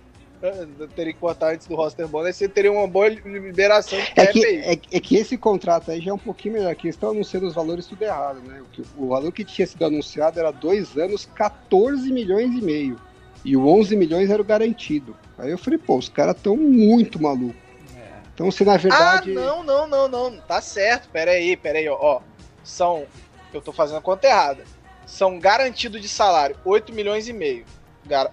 teria 0.95 1.13
que 1.13 1.19
cortar 1.19 1.53
antes 1.53 1.67
do 1.67 1.75
roster 1.75 2.07
bônus 2.07 2.27
aí 2.27 2.33
você 2.33 2.49
teria 2.49 2.71
uma 2.71 2.87
boa 2.87 3.07
liberação 3.07 3.99
de 3.99 4.11
É 4.15 4.25
que, 4.27 4.45
aí. 4.45 4.55
é, 4.57 4.71
é 4.71 4.99
que 4.99 5.15
esse 5.15 5.37
contrato 5.37 5.91
aí 5.91 6.01
já 6.01 6.11
é 6.11 6.13
um 6.13 6.17
pouquinho 6.17 6.55
melhor, 6.55 6.73
que 6.75 6.87
eles 6.87 6.95
estão 6.95 7.11
anunciando 7.11 7.47
os 7.47 7.53
valores 7.53 7.85
tudo 7.85 8.01
errado, 8.03 8.41
né? 8.41 8.61
O, 8.61 8.65
que- 8.65 8.83
o 8.97 9.07
valor 9.07 9.31
que 9.31 9.45
tinha 9.45 9.67
sido 9.67 9.85
anunciado 9.85 10.39
era 10.39 10.51
dois 10.51 10.97
anos, 10.97 11.25
14 11.35 12.11
milhões 12.11 12.51
e 12.55 12.61
meio. 12.61 12.99
E 13.45 13.55
o 13.57 13.67
11 13.67 13.95
milhões 13.95 14.29
era 14.29 14.41
o 14.41 14.45
garantido. 14.45 15.15
Aí 15.37 15.49
eu 15.51 15.57
falei, 15.57 15.79
pô, 15.79 15.97
os 15.97 16.07
caras 16.09 16.35
estão 16.35 16.55
muito 16.55 17.21
malucos. 17.21 17.55
É. 17.95 18.07
Então, 18.33 18.51
se 18.51 18.63
na 18.63 18.77
verdade. 18.77 19.31
Ah, 19.31 19.33
não, 19.35 19.63
não, 19.63 19.87
não, 19.87 20.07
não. 20.07 20.37
Tá 20.41 20.61
certo. 20.61 21.09
Pera 21.09 21.31
aí, 21.31 21.57
pera 21.57 21.79
aí, 21.79 21.87
ó. 21.89 21.97
ó. 21.99 22.21
São. 22.63 23.05
Eu 23.53 23.59
tô 23.61 23.71
fazendo 23.71 23.97
a 23.97 24.01
conta 24.01 24.27
errada. 24.27 24.63
São 25.07 25.39
garantido 25.39 25.99
de 25.99 26.07
salário 26.07 26.55
8 26.63 26.93
milhões 26.93 27.27
e 27.27 27.33
meio. 27.33 27.65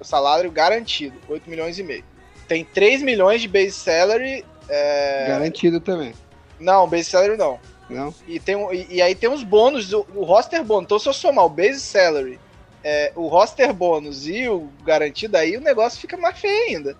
Salário 0.03 0.51
garantido, 0.51 1.17
8 1.29 1.49
milhões 1.49 1.79
e 1.79 1.83
meio. 1.83 2.05
Tem 2.47 2.65
3 2.65 3.03
milhões 3.03 3.41
de 3.43 3.49
base 3.49 3.73
salary. 3.73 4.45
É... 4.69 5.27
Garantido 5.29 5.81
também. 5.81 6.13
Não, 6.59 6.89
base 6.89 7.05
salary 7.05 7.37
não. 7.37 7.59
Não? 7.89 8.15
E, 8.27 8.39
tem, 8.39 8.57
e, 8.75 8.97
e 8.97 9.03
aí 9.03 9.15
tem 9.15 9.31
os 9.31 9.43
bônus, 9.43 9.93
o, 9.93 10.07
o 10.15 10.25
roster 10.25 10.63
bônus. 10.65 10.85
Então, 10.85 10.99
se 10.99 11.09
eu 11.09 11.13
somar 11.13 11.45
o 11.47 11.49
base 11.49 11.81
salary, 11.81 12.39
é, 12.85 13.13
o 13.17 13.29
roster 13.29 13.73
bônus 13.73 14.27
e 14.27 14.47
o 14.49 14.69
garantido, 14.85 15.37
aí 15.37 15.57
o 15.57 15.61
negócio 15.61 15.99
fica 16.01 16.17
mais 16.17 16.39
feio 16.39 16.77
ainda. 16.77 16.97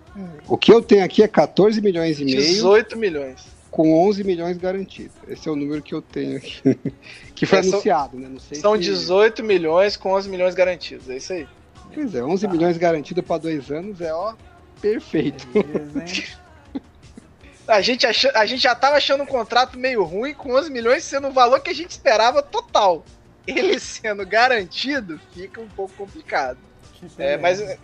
O 0.47 0.57
que 0.57 0.71
eu 0.73 0.81
tenho 0.81 1.03
aqui 1.03 1.21
é 1.23 1.27
14 1.27 1.79
milhões 1.81 2.19
e 2.19 2.25
meio 2.25 2.37
18 2.37 2.97
milhões. 2.97 3.45
com 3.69 4.07
11 4.07 4.23
milhões 4.23 4.57
garantidos. 4.57 5.15
Esse 5.27 5.47
é 5.47 5.51
o 5.51 5.55
número 5.55 5.81
que 5.81 5.93
eu 5.93 6.01
tenho 6.01 6.37
aqui. 6.37 6.61
que 7.35 7.45
foi 7.45 7.59
É, 7.59 7.63
são- 7.63 7.73
anunciado, 7.73 8.17
né? 8.17 8.27
Não 8.27 8.39
sei 8.39 8.59
São 8.59 8.73
se... 8.75 8.81
18 8.81 9.43
milhões 9.43 9.95
com 9.95 10.11
11 10.13 10.27
milhões 10.29 10.55
garantidos. 10.55 11.07
É 11.09 11.17
isso 11.17 11.33
aí. 11.33 11.47
Pois 11.93 12.13
é, 12.13 12.23
11 12.23 12.47
milhões 12.47 12.77
garantido 12.77 13.23
para 13.23 13.37
dois 13.37 13.71
anos 13.71 13.99
é, 14.01 14.13
ó, 14.13 14.33
perfeito. 14.81 15.47
Beleza? 15.47 16.39
A 17.67 17.81
gente, 17.81 18.07
acha, 18.07 18.31
a 18.33 18.47
gente 18.47 18.63
já 18.63 18.73
tava 18.73 18.95
achando 18.95 19.21
um 19.21 19.27
contrato 19.27 19.77
meio 19.77 20.03
ruim, 20.03 20.33
com 20.33 20.53
11 20.55 20.71
milhões 20.71 21.03
sendo 21.03 21.27
o 21.27 21.31
valor 21.31 21.59
que 21.59 21.69
a 21.69 21.73
gente 21.73 21.91
esperava 21.91 22.41
total. 22.41 23.05
Ele 23.45 23.77
sendo 23.79 24.25
garantido, 24.25 25.19
fica 25.31 25.61
um 25.61 25.67
pouco 25.67 25.93
complicado. 25.95 26.57
É, 27.19 27.37
mas 27.37 27.61
é, 27.61 27.77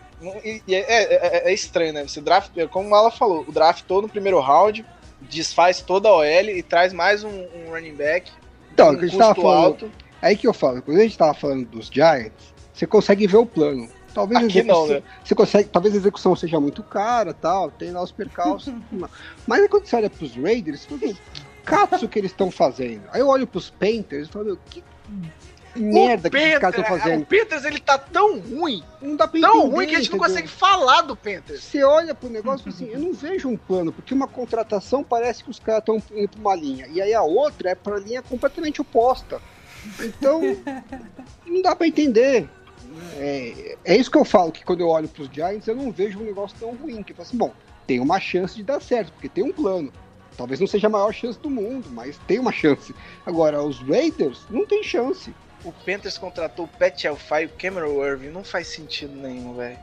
e 0.43 0.73
é, 0.73 0.79
é- 0.79 1.49
é 1.49 1.53
estranho, 1.53 1.93
né? 1.93 2.01
Você 2.01 2.19
draft, 2.19 2.51
como 2.71 2.95
ela 2.95 3.11
falou, 3.11 3.45
o 3.47 3.51
draftou 3.51 4.01
no 4.01 4.09
primeiro 4.09 4.39
round, 4.39 4.83
desfaz 5.21 5.81
toda 5.81 6.09
a 6.09 6.15
OL 6.15 6.25
e 6.25 6.63
traz 6.63 6.91
mais 6.91 7.23
um, 7.23 7.29
um 7.29 7.69
running 7.69 7.95
back. 7.95 8.31
Então, 8.73 8.89
um 8.89 8.93
o 8.93 8.97
que 8.97 9.05
a 9.05 9.07
gente 9.07 9.19
tava 9.19 9.35
falando, 9.35 9.65
alto. 9.65 9.91
aí 10.19 10.35
que 10.35 10.47
eu 10.47 10.53
falo, 10.53 10.81
quando 10.81 10.97
a 10.97 11.03
gente 11.03 11.17
tava 11.17 11.33
falando 11.35 11.67
dos 11.67 11.87
Giants, 11.87 12.54
você 12.75 12.85
consegue 12.85 13.25
ver 13.27 13.37
o 13.37 13.45
plano. 13.45 13.87
Talvez 14.13 14.41
a 14.41 14.45
Aqui 14.45 14.63
não, 14.63 14.85
execução, 14.85 14.87
né? 14.87 15.03
você 15.23 15.35
consegue, 15.35 15.69
talvez 15.69 15.93
a 15.93 15.97
execução 15.97 16.35
seja 16.35 16.59
muito 16.59 16.81
cara, 16.81 17.33
tal, 17.33 17.69
tem 17.69 17.91
lá 17.91 18.01
os 18.01 18.11
percalços. 18.11 18.73
mas 19.45 19.61
aí 19.61 19.67
quando 19.67 19.85
você 19.85 19.95
olha 19.95 20.09
pros 20.09 20.35
Raiders, 20.35 20.81
você 20.81 20.87
fala, 20.87 21.01
"Meu, 21.01 21.15
que 21.15 22.07
que 22.07 22.19
eles 22.19 22.31
estão 22.31 22.51
fazendo. 22.51 23.01
Aí 23.11 23.19
eu 23.19 23.27
olho 23.27 23.47
pros 23.47 23.69
Panthers 23.69 24.27
e 24.27 24.31
falo, 24.31 24.45
meu, 24.45 24.59
que 24.69 24.83
merda 25.75 26.29
que 26.29 26.37
esses 26.37 26.59
caras 26.59 26.77
estão 26.79 26.97
fazendo. 26.97 27.23
O 27.23 27.25
Panthers 27.25 27.65
ele 27.65 27.79
tá 27.79 27.97
tão 27.97 28.39
ruim, 28.39 28.83
Não 29.01 29.15
dá 29.15 29.27
pra 29.27 29.41
tão 29.41 29.57
entender, 29.57 29.75
ruim 29.75 29.87
que 29.87 29.95
a 29.95 29.99
gente 29.99 30.11
não 30.11 30.17
entendeu? 30.17 30.35
consegue 30.35 30.47
falar 30.47 31.01
do 31.01 31.15
Panthers. 31.15 31.63
Você 31.63 31.83
olha 31.83 32.15
pro 32.15 32.29
negócio 32.29 32.61
e 32.69 32.71
fala 32.71 32.75
assim, 32.75 32.93
eu 32.93 32.99
não 32.99 33.13
vejo 33.13 33.49
um 33.49 33.57
plano, 33.57 33.91
porque 33.91 34.13
uma 34.13 34.27
contratação 34.27 35.03
parece 35.03 35.43
que 35.43 35.49
os 35.49 35.59
caras 35.59 35.81
estão 35.81 36.01
indo 36.17 36.29
pra 36.29 36.39
uma 36.39 36.55
linha, 36.55 36.87
e 36.87 37.01
aí 37.01 37.13
a 37.13 37.23
outra 37.23 37.71
é 37.71 37.75
pra 37.75 37.97
linha 37.97 38.21
completamente 38.21 38.79
oposta. 38.79 39.41
Então, 39.99 40.41
não 41.45 41.61
dá 41.61 41.75
pra 41.75 41.87
entender. 41.87 42.49
É, 43.17 43.77
é 43.85 43.97
isso 43.97 44.11
que 44.11 44.17
eu 44.17 44.25
falo, 44.25 44.51
que 44.51 44.63
quando 44.63 44.81
eu 44.81 44.87
olho 44.87 45.07
pros 45.07 45.29
Giants, 45.31 45.67
eu 45.67 45.75
não 45.75 45.91
vejo 45.91 46.19
um 46.19 46.23
negócio 46.23 46.57
tão 46.59 46.75
ruim, 46.75 47.03
que 47.03 47.11
eu 47.11 47.15
falo 47.15 47.27
assim, 47.27 47.37
bom, 47.37 47.53
tem 47.87 47.99
uma 47.99 48.19
chance 48.19 48.55
de 48.55 48.63
dar 48.63 48.81
certo, 48.81 49.11
porque 49.13 49.29
tem 49.29 49.43
um 49.43 49.51
plano. 49.51 49.91
Talvez 50.37 50.59
não 50.59 50.67
seja 50.67 50.87
a 50.87 50.89
maior 50.89 51.13
chance 51.13 51.39
do 51.39 51.49
mundo, 51.49 51.87
mas 51.91 52.17
tem 52.27 52.39
uma 52.39 52.51
chance. 52.51 52.93
Agora, 53.25 53.63
os 53.63 53.79
Raiders 53.79 54.41
não 54.49 54.65
tem 54.65 54.83
chance. 54.83 55.33
O 55.63 55.71
Panthers 55.71 56.17
contratou 56.17 56.65
o 56.65 56.67
Pat 56.67 57.03
Elfai 57.05 57.43
e 57.43 57.45
o 57.45 57.49
Cameron 57.49 58.05
Irving. 58.05 58.29
Não 58.29 58.43
faz 58.43 58.67
sentido 58.67 59.15
nenhum, 59.15 59.55
velho. 59.55 59.77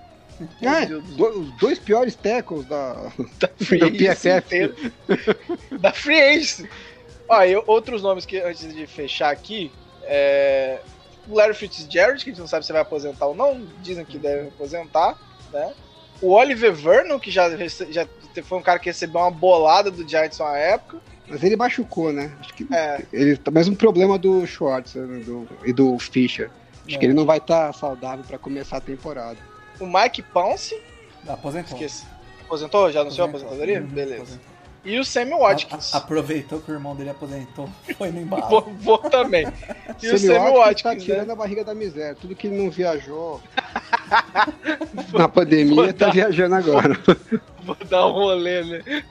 É, 0.60 0.86
Deus 0.86 1.04
do 1.04 1.40
os 1.40 1.58
dois 1.58 1.78
piores 1.78 2.14
tackles 2.14 2.66
da, 2.66 2.94
da 3.38 3.48
Free 3.58 3.90
PFF. 3.90 4.38
inteira. 4.38 4.74
da 5.80 5.92
Free 5.92 6.20
Agency. 6.20 6.68
Ó, 7.28 7.42
e 7.42 7.56
outros 7.66 8.02
nomes 8.02 8.26
que 8.26 8.38
antes 8.38 8.72
de 8.74 8.86
fechar 8.86 9.30
aqui, 9.30 9.72
é... 10.02 10.80
o 11.28 11.34
Larry 11.34 11.54
Fitzgerald, 11.54 12.22
que 12.22 12.30
a 12.30 12.32
gente 12.32 12.40
não 12.40 12.46
sabe 12.48 12.64
se 12.66 12.72
vai 12.72 12.82
aposentar 12.82 13.26
ou 13.26 13.34
não, 13.34 13.64
dizem 13.82 14.04
que 14.04 14.18
deve 14.18 14.48
aposentar, 14.48 15.18
né? 15.52 15.72
O 16.20 16.32
Oliver 16.32 16.72
Vernon, 16.72 17.18
que 17.18 17.30
já, 17.30 17.48
já 17.90 18.06
foi 18.44 18.58
um 18.58 18.62
cara 18.62 18.78
que 18.78 18.86
recebeu 18.86 19.20
uma 19.20 19.30
bolada 19.30 19.90
do 19.90 20.08
Giants 20.08 20.38
uma 20.40 20.56
época. 20.56 20.98
Mas 21.28 21.42
ele 21.42 21.56
machucou, 21.56 22.12
né? 22.12 22.32
Acho 22.40 22.54
que 22.54 22.66
É, 22.72 23.04
ele 23.12 23.36
tá 23.36 23.50
mesmo 23.50 23.74
problema 23.74 24.18
do 24.18 24.46
Schwartz 24.46 24.94
né, 24.94 25.22
do- 25.24 25.48
e 25.64 25.72
do 25.72 25.98
Fischer. 25.98 26.50
Acho 26.86 26.96
É. 26.96 26.98
que 26.98 27.06
ele 27.06 27.14
não 27.14 27.24
vai 27.24 27.38
estar 27.38 27.72
saudável 27.72 28.24
pra 28.24 28.38
começar 28.38 28.76
a 28.76 28.80
temporada. 28.80 29.38
o 29.80 29.86
Mike 29.86 30.22
Pounce, 30.22 30.80
Aposentou. 31.26 31.72
esqueci. 31.76 32.06
Aposentou? 32.44 32.92
Já 32.92 33.00
anunciou 33.00 33.26
a 33.26 33.30
aposentadoria? 33.30 33.80
Uhum, 33.80 33.86
Beleza. 33.86 34.16
aposentou. 34.22 34.51
E 34.84 34.98
o 34.98 35.04
Sammy 35.04 35.32
A- 35.32 35.36
Watkins. 35.38 35.94
a- 35.94 35.98
aproveitou 35.98 36.60
que 36.60 36.70
o 36.70 36.74
irmão 36.74 36.96
dele 36.96 37.10
aposentou. 37.10 37.68
Foi 37.96 38.10
no 38.10 38.20
embalo. 38.20 38.48
Vou, 38.48 38.74
vou 38.80 38.98
também. 38.98 39.46
E 40.02 40.08
o 40.10 40.18
Sammy 40.18 40.38
Watkins 40.38 40.56
Watkins, 40.58 40.82
tá 40.82 40.94
né? 40.94 40.96
tirando 41.00 41.30
a 41.30 41.36
barriga 41.36 41.64
da 41.64 41.74
miséria. 41.74 42.16
Tudo 42.20 42.34
que 42.34 42.48
ele 42.48 42.60
não 42.62 42.70
viajou 42.70 43.40
na 45.12 45.28
pandemia, 45.28 45.92
tá 45.92 46.06
dar- 46.06 46.12
viajando 46.12 46.54
agora. 46.56 46.96
Vou 47.64 47.76
dar 47.88 48.08
um 48.08 48.12
rolê, 48.12 48.64
né? 48.64 49.04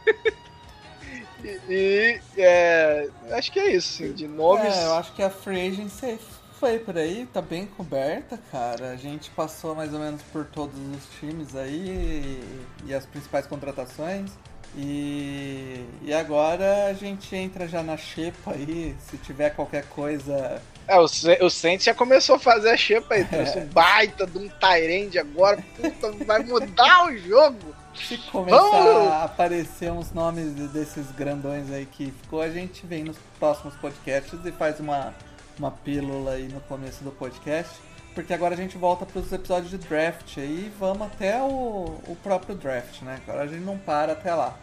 E, 1.44 1.60
e, 1.70 2.20
é, 2.38 3.08
acho 3.32 3.50
que 3.52 3.60
é 3.60 3.72
isso, 3.74 4.04
assim, 4.04 4.12
de 4.14 4.28
nomes. 4.28 4.76
É, 4.76 4.86
eu 4.88 4.94
acho 4.96 5.14
que 5.14 5.24
a 5.24 5.30
Free 5.30 5.70
Agency 5.70 6.20
foi 6.60 6.78
por 6.78 6.98
aí, 6.98 7.26
tá 7.34 7.42
bem 7.42 7.66
coberta, 7.66 8.38
cara. 8.52 8.92
A 8.92 8.96
gente 8.98 9.32
passou 9.32 9.74
mais 9.74 9.94
ou 9.94 10.00
menos 10.00 10.22
por 10.34 10.46
todos 10.46 10.76
os 10.96 11.20
times 11.20 11.56
aí 11.56 12.44
e, 12.86 12.90
e 12.90 12.94
as 12.94 13.06
principais 13.06 13.48
contratações. 13.48 14.32
E, 14.78 15.86
e 16.02 16.14
agora 16.14 16.86
a 16.88 16.94
gente 16.94 17.36
entra 17.36 17.68
já 17.68 17.84
na 17.84 17.98
xepa 17.98 18.52
aí, 18.52 18.96
se 19.10 19.18
tiver 19.18 19.50
qualquer 19.52 19.84
coisa. 19.88 20.62
É, 20.88 20.98
o, 20.98 21.04
o 21.46 21.50
Saints 21.50 21.86
já 21.86 21.94
começou 21.94 22.36
a 22.36 22.40
fazer 22.40 22.70
a 22.72 22.78
xepa 22.78 23.16
aí, 23.16 23.24
trouxe 23.30 23.58
É. 23.60 23.62
um 23.62 23.66
baita 23.68 24.26
de 24.26 24.38
um 24.38 24.48
Tyrande 24.50 25.20
agora, 25.20 25.64
puta, 25.76 26.12
vai 26.26 26.40
mudar 26.44 27.06
o 27.08 27.18
jogo. 27.18 27.76
Se 27.94 28.18
começar 28.32 28.58
Vamos! 28.58 29.12
a 29.12 29.24
aparecer 29.26 29.92
uns 29.92 30.14
nomes 30.14 30.56
de- 30.56 30.68
desses 30.70 31.12
grandões 31.12 31.70
aí 31.72 31.86
que 31.86 32.06
ficou, 32.22 32.42
a 32.42 32.50
gente 32.50 32.86
vem 32.88 33.04
nos 33.04 33.18
próximos 33.38 33.76
podcasts 33.76 34.40
e 34.46 34.52
faz 34.54 34.80
uma, 34.80 35.14
uma 35.60 35.70
pílula 35.72 36.32
aí 36.32 36.48
no 36.48 36.62
começo 36.62 37.04
do 37.04 37.12
podcast. 37.12 37.74
Porque 38.14 38.34
agora 38.34 38.54
a 38.54 38.58
gente 38.58 38.78
volta 38.78 39.06
para 39.06 39.20
os 39.22 39.32
episódios 39.32 39.70
de 39.72 39.78
draft 39.78 40.38
aí 40.38 40.66
e 40.68 40.74
vamos 40.80 41.04
até 41.08 41.42
o, 41.42 41.98
o 42.08 42.18
próprio 42.22 42.56
draft, 42.56 43.02
né? 43.04 43.20
Agora 43.26 43.44
a 43.44 43.48
gente 43.48 43.62
não 43.64 43.78
para 43.78 44.12
até 44.14 44.34
lá. 44.34 44.58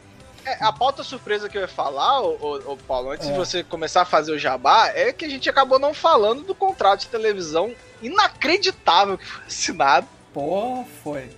É, 0.45 0.62
a 0.65 0.73
pauta 0.73 1.03
surpresa 1.03 1.49
que 1.49 1.57
eu 1.57 1.62
ia 1.62 1.69
falar, 1.69 2.20
ô, 2.23 2.37
ô- 2.41 2.73
ô, 2.73 2.77
Paulo, 2.77 3.11
antes 3.11 3.27
É. 3.27 3.33
de 3.33 3.37
você 3.39 3.62
começar 3.65 4.03
a 4.03 4.05
fazer 4.05 4.33
o 4.33 4.39
jabá, 4.39 4.89
é 4.95 5.12
que 5.12 5.25
a 5.25 5.29
gente 5.29 5.49
acabou 5.49 5.79
não 5.79 5.93
falando 5.95 6.43
do 6.43 6.55
contrato 6.55 7.01
de 7.01 7.09
televisão 7.09 7.75
inacreditável 8.03 9.16
que 9.19 9.25
foi 9.27 9.45
assinado 9.47 10.07
Pô, 10.33 10.85
foi. 11.03 11.31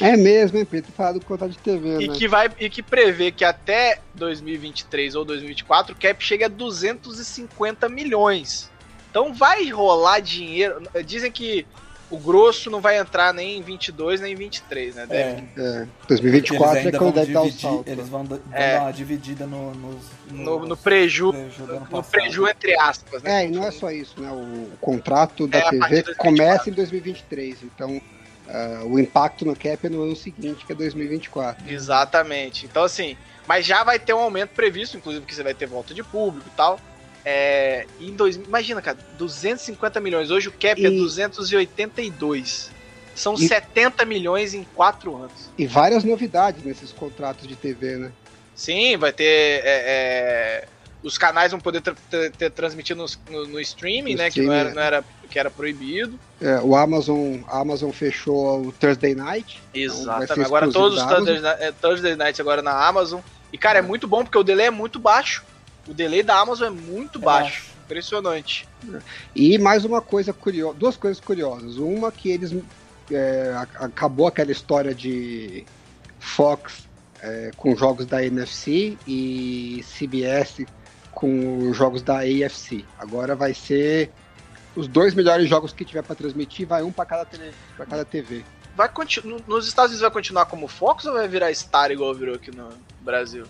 É 0.00 0.16
mesmo, 0.16 0.58
hein, 0.58 0.64
Pedro? 0.64 0.92
Falar 0.92 1.12
do 1.12 1.20
contrato 1.24 1.50
de 1.52 1.58
TV, 1.58 1.98
e 2.04 2.08
né? 2.08 2.14
que 2.14 2.28
vai 2.28 2.50
e 2.60 2.68
que 2.70 2.82
prevê 2.82 3.32
que 3.32 3.44
até 3.44 3.98
2023 4.14 5.14
ou 5.14 5.24
2024 5.24 5.94
o 5.94 5.98
cap 5.98 6.22
chega 6.24 6.46
a 6.46 6.48
250 6.48 7.88
milhões. 7.88 8.70
Então 9.14 9.32
vai 9.32 9.70
rolar 9.70 10.18
dinheiro. 10.18 10.82
Dizem 11.06 11.30
que 11.30 11.64
o 12.10 12.18
grosso 12.18 12.68
não 12.68 12.80
vai 12.80 12.98
entrar 12.98 13.32
nem 13.32 13.58
em 13.58 13.62
22 13.62 14.20
nem 14.20 14.32
em 14.32 14.36
23, 14.36 14.96
né? 14.96 15.06
Deve 15.06 15.22
É, 15.22 15.44
É, 15.56 15.76
eles 15.82 15.88
2024 16.08 16.76
é 16.76 16.80
ainda 16.80 16.98
quando 16.98 17.14
deve 17.14 17.32
dar 17.32 17.42
o 17.42 17.52
salto. 17.52 17.88
eles 17.88 18.08
vão, 18.08 18.24
da- 18.24 18.36
vão 18.36 18.52
É. 18.52 18.72
dar 18.74 18.80
uma 18.82 18.92
dividida 18.92 19.46
no, 19.46 19.72
nos, 19.72 20.04
no, 20.32 20.66
no 20.66 20.76
preju, 20.76 21.32
no 21.92 22.02
preju 22.02 22.48
entre 22.48 22.76
aspas, 22.76 23.22
né? 23.22 23.44
É, 23.44 23.46
e 23.46 23.52
não 23.52 23.64
é 23.64 23.70
só 23.70 23.88
isso, 23.92 24.20
né? 24.20 24.32
O 24.32 24.76
contrato 24.80 25.46
da 25.46 25.58
É, 25.58 25.60
a 25.60 25.64
partir 25.64 25.78
TV 25.78 25.96
de 25.96 26.02
2024. 26.06 26.16
começa 26.16 26.70
em 26.70 26.72
2023, 26.72 27.62
então 27.62 28.02
ah, 28.48 28.82
o 28.84 28.98
impacto 28.98 29.44
no 29.44 29.54
cap 29.54 29.78
é 29.86 29.88
no 29.88 30.02
ano 30.02 30.16
seguinte, 30.16 30.66
que 30.66 30.72
é 30.72 30.74
2024. 30.74 31.72
Exatamente. 31.72 32.66
Então, 32.66 32.82
assim, 32.82 33.16
mas 33.46 33.64
já 33.64 33.84
vai 33.84 33.96
ter 34.00 34.12
um 34.12 34.18
aumento 34.18 34.50
previsto, 34.50 34.96
inclusive 34.96 35.24
que 35.24 35.32
você 35.34 35.44
vai 35.44 35.54
ter 35.54 35.66
volta 35.66 35.94
de 35.94 36.02
público 36.02 36.48
e 36.52 36.56
tal. 36.56 36.80
É, 37.24 37.86
em 38.00 38.14
dois, 38.14 38.36
imagina, 38.36 38.82
cara, 38.82 38.98
250 39.18 39.98
milhões. 40.00 40.30
Hoje 40.30 40.48
o 40.48 40.52
cap 40.52 40.84
é 40.84 40.88
E- 40.88 40.96
282. 40.98 42.70
São 43.14 43.34
E- 43.34 43.46
70 43.48 44.04
milhões 44.04 44.54
em 44.54 44.64
4 44.74 45.16
anos. 45.16 45.50
E 45.56 45.66
várias 45.66 46.02
novidades 46.04 46.62
nesses 46.64 46.90
contratos 46.92 47.46
de 47.46 47.54
TV, 47.56 47.96
né? 47.96 48.12
Sim, 48.54 48.96
vai 48.96 49.12
ter. 49.12 49.24
é, 49.24 49.62
é, 49.64 50.64
os 51.02 51.16
canais 51.18 51.50
vão 51.50 51.60
poder 51.60 51.80
tra- 51.82 51.94
ter, 52.10 52.30
ter 52.32 52.50
transmitido 52.50 53.04
no, 53.04 53.32
no- 53.32 53.46
no 53.46 53.60
streaming, 53.60 54.12
No 54.12 54.18
né? 54.18 54.30
que 54.30 54.40
não 54.42 54.52
streaming, 54.54 54.60
era, 54.60 54.70
é. 54.70 54.74
não 54.74 54.82
era, 54.82 55.04
que 55.30 55.38
era 55.38 55.50
proibido. 55.50 56.18
É, 56.40 56.60
o 56.60 56.74
Amazon, 56.74 57.38
a 57.46 57.60
Amazon 57.60 57.90
fechou 57.90 58.66
o 58.66 58.72
Thursday 58.72 59.14
Night. 59.14 59.60
ser 59.72 59.80
Exatamente. 59.80 60.46
Agora 60.46 60.66
exclusivo 60.66 60.72
todos 60.72 60.98
os 60.98 61.04
da 61.04 61.16
Thursday, 61.16 61.66
é, 61.68 61.72
Thursday 61.72 62.16
Night 62.16 62.40
agora 62.40 62.62
na 62.62 62.86
Amazon. 62.86 63.20
E, 63.52 63.58
cara, 63.58 63.78
é 63.78 63.82
muito 63.82 64.08
bom 64.08 64.24
porque 64.24 64.38
o 64.38 64.42
delay 64.42 64.66
é 64.66 64.70
muito 64.70 64.98
baixo. 64.98 65.44
O 65.88 65.94
delay 65.94 66.22
da 66.22 66.38
Amazon 66.38 66.68
é 66.68 66.70
muito 66.70 67.18
É 67.18 67.22
baixo. 67.22 67.64
Impressionante. 67.84 68.66
E 69.36 69.58
mais 69.58 69.84
uma 69.84 70.00
coisa 70.00 70.32
curiosa, 70.32 70.74
duas 70.78 70.96
coisas 70.96 71.20
curiosas. 71.22 71.76
Uma 71.76 72.10
que 72.10 72.30
eles 72.30 72.54
é, 73.10 73.52
acabou 73.78 74.26
aquela 74.26 74.50
história 74.50 74.94
de 74.94 75.66
Fox 76.18 76.88
é, 77.20 77.50
com 77.56 77.76
jogos 77.76 78.06
da 78.06 78.24
NFC 78.24 78.96
e 79.06 79.84
CBS 79.84 80.64
com 81.12 81.68
os 81.68 81.76
jogos 81.76 82.00
da 82.02 82.20
AFC. 82.20 82.84
Agora 82.98 83.36
vai 83.36 83.52
ser 83.52 84.10
os 84.74 84.88
dois 84.88 85.14
melhores 85.14 85.48
jogos 85.48 85.72
que 85.72 85.84
tiver 85.84 86.02
para 86.02 86.16
transmitir, 86.16 86.66
vai 86.66 86.82
um 86.82 86.90
para 86.90 87.04
cada, 87.04 87.24
tele, 87.26 87.52
cada 87.88 88.04
TV. 88.04 88.42
Vai 88.74 88.88
continu- 88.88 89.40
Nos 89.46 89.68
Estados 89.68 89.90
Unidos 89.90 90.00
vai 90.00 90.10
continuar 90.10 90.46
como 90.46 90.66
Fox 90.66 91.04
ou 91.04 91.12
vai 91.12 91.28
virar 91.28 91.52
Star 91.54 91.90
igual 91.92 92.12
virou 92.14 92.34
aqui 92.34 92.50
no 92.50 92.70
Brasil? 93.02 93.44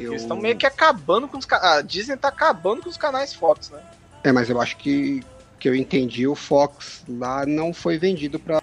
Eu... 0.00 0.12
Eles 0.12 0.22
estão 0.22 0.36
meio 0.36 0.56
que 0.56 0.66
acabando 0.66 1.28
com 1.28 1.36
os 1.36 1.44
canais. 1.44 1.78
A 1.78 1.82
Disney 1.82 2.16
tá 2.16 2.28
acabando 2.28 2.82
com 2.82 2.88
os 2.88 2.96
canais 2.96 3.34
Fox, 3.34 3.70
né? 3.70 3.80
É, 4.24 4.32
mas 4.32 4.48
eu 4.48 4.60
acho 4.60 4.76
que, 4.76 5.22
que 5.58 5.68
eu 5.68 5.74
entendi, 5.74 6.26
o 6.26 6.34
Fox 6.34 7.04
lá 7.08 7.44
não 7.44 7.72
foi 7.72 7.98
vendido 7.98 8.38
pra. 8.38 8.62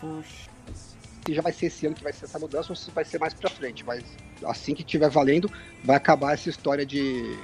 Puxa. 0.00 0.44
Se 1.26 1.32
já 1.34 1.40
vai 1.40 1.52
ser 1.52 1.66
esse 1.66 1.86
ano 1.86 1.96
que 1.96 2.04
vai 2.04 2.12
ser 2.12 2.26
essa 2.26 2.38
mudança 2.38 2.70
ou 2.70 2.76
se 2.76 2.90
vai 2.90 3.04
ser 3.04 3.18
mais 3.18 3.32
pra 3.32 3.48
frente. 3.48 3.82
Mas 3.84 4.04
assim 4.44 4.74
que 4.74 4.84
tiver 4.84 5.08
valendo, 5.08 5.50
vai 5.82 5.96
acabar 5.96 6.34
essa 6.34 6.50
história 6.50 6.84
de 6.84 7.38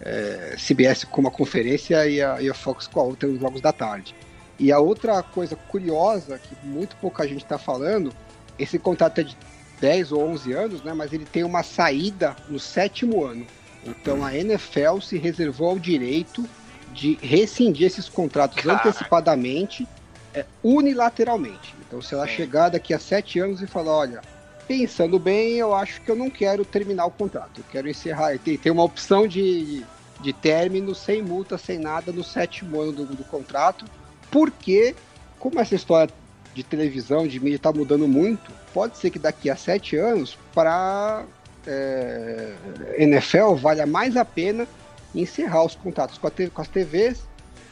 é, 0.00 0.56
CBS 0.58 1.04
com 1.04 1.22
uma 1.22 1.30
conferência 1.30 2.06
e 2.06 2.20
a, 2.20 2.42
e 2.42 2.50
a 2.50 2.54
Fox 2.54 2.86
com 2.86 3.00
a 3.00 3.04
outra 3.04 3.28
nos 3.28 3.40
jogos 3.40 3.62
da 3.62 3.72
tarde. 3.72 4.14
E 4.58 4.70
a 4.70 4.78
outra 4.78 5.22
coisa 5.22 5.56
curiosa, 5.56 6.38
que 6.38 6.54
muito 6.66 6.94
pouca 6.96 7.26
gente 7.26 7.42
está 7.42 7.58
falando, 7.58 8.12
esse 8.58 8.78
contrato 8.78 9.20
é 9.20 9.24
de 9.24 9.36
10 9.82 10.12
ou 10.12 10.22
11 10.28 10.52
anos, 10.52 10.82
né, 10.84 10.94
mas 10.94 11.12
ele 11.12 11.24
tem 11.24 11.42
uma 11.42 11.64
saída 11.64 12.36
no 12.48 12.60
sétimo 12.60 13.24
ano. 13.24 13.44
Então 13.84 14.24
a 14.24 14.32
NFL 14.32 15.00
se 15.02 15.18
reservou 15.18 15.70
ao 15.70 15.78
direito 15.78 16.48
de 16.94 17.18
rescindir 17.20 17.88
esses 17.88 18.08
contratos 18.08 18.62
Caraca. 18.62 18.88
antecipadamente, 18.88 19.88
é, 20.32 20.46
unilateralmente. 20.62 21.74
Então 21.84 22.00
se 22.00 22.14
ela 22.14 22.28
Sim. 22.28 22.34
chegar 22.34 22.68
daqui 22.68 22.94
a 22.94 22.98
sete 23.00 23.40
anos 23.40 23.60
e 23.60 23.66
falar, 23.66 23.96
olha, 23.96 24.22
pensando 24.68 25.18
bem, 25.18 25.54
eu 25.54 25.74
acho 25.74 26.00
que 26.00 26.10
eu 26.12 26.16
não 26.16 26.30
quero 26.30 26.64
terminar 26.64 27.06
o 27.06 27.10
contrato, 27.10 27.60
eu 27.60 27.64
quero 27.68 27.90
encerrar. 27.90 28.38
Tem, 28.38 28.56
tem 28.56 28.70
uma 28.70 28.84
opção 28.84 29.26
de, 29.26 29.84
de 30.20 30.32
término 30.32 30.94
sem 30.94 31.20
multa, 31.20 31.58
sem 31.58 31.80
nada, 31.80 32.12
no 32.12 32.22
sétimo 32.22 32.80
ano 32.80 32.92
do, 32.92 33.04
do 33.04 33.24
contrato, 33.24 33.84
porque, 34.30 34.94
como 35.40 35.58
essa 35.58 35.74
história 35.74 36.14
de 36.54 36.62
televisão, 36.62 37.26
de 37.26 37.40
mídia 37.40 37.56
está 37.56 37.72
mudando 37.72 38.06
muito, 38.06 38.61
pode 38.72 38.96
ser 38.98 39.10
que 39.10 39.18
daqui 39.18 39.48
a 39.50 39.56
sete 39.56 39.96
anos, 39.96 40.36
para 40.54 41.24
é, 41.66 42.52
NFL, 42.98 43.54
valha 43.54 43.86
mais 43.86 44.16
a 44.16 44.24
pena 44.24 44.66
encerrar 45.14 45.64
os 45.64 45.74
contratos 45.74 46.18
com, 46.18 46.28
com 46.30 46.62
as 46.62 46.68
TVs 46.68 47.20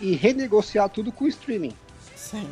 e 0.00 0.14
renegociar 0.14 0.88
tudo 0.88 1.10
com 1.10 1.24
o 1.24 1.28
streaming 1.28 1.74
Sim. 2.14 2.48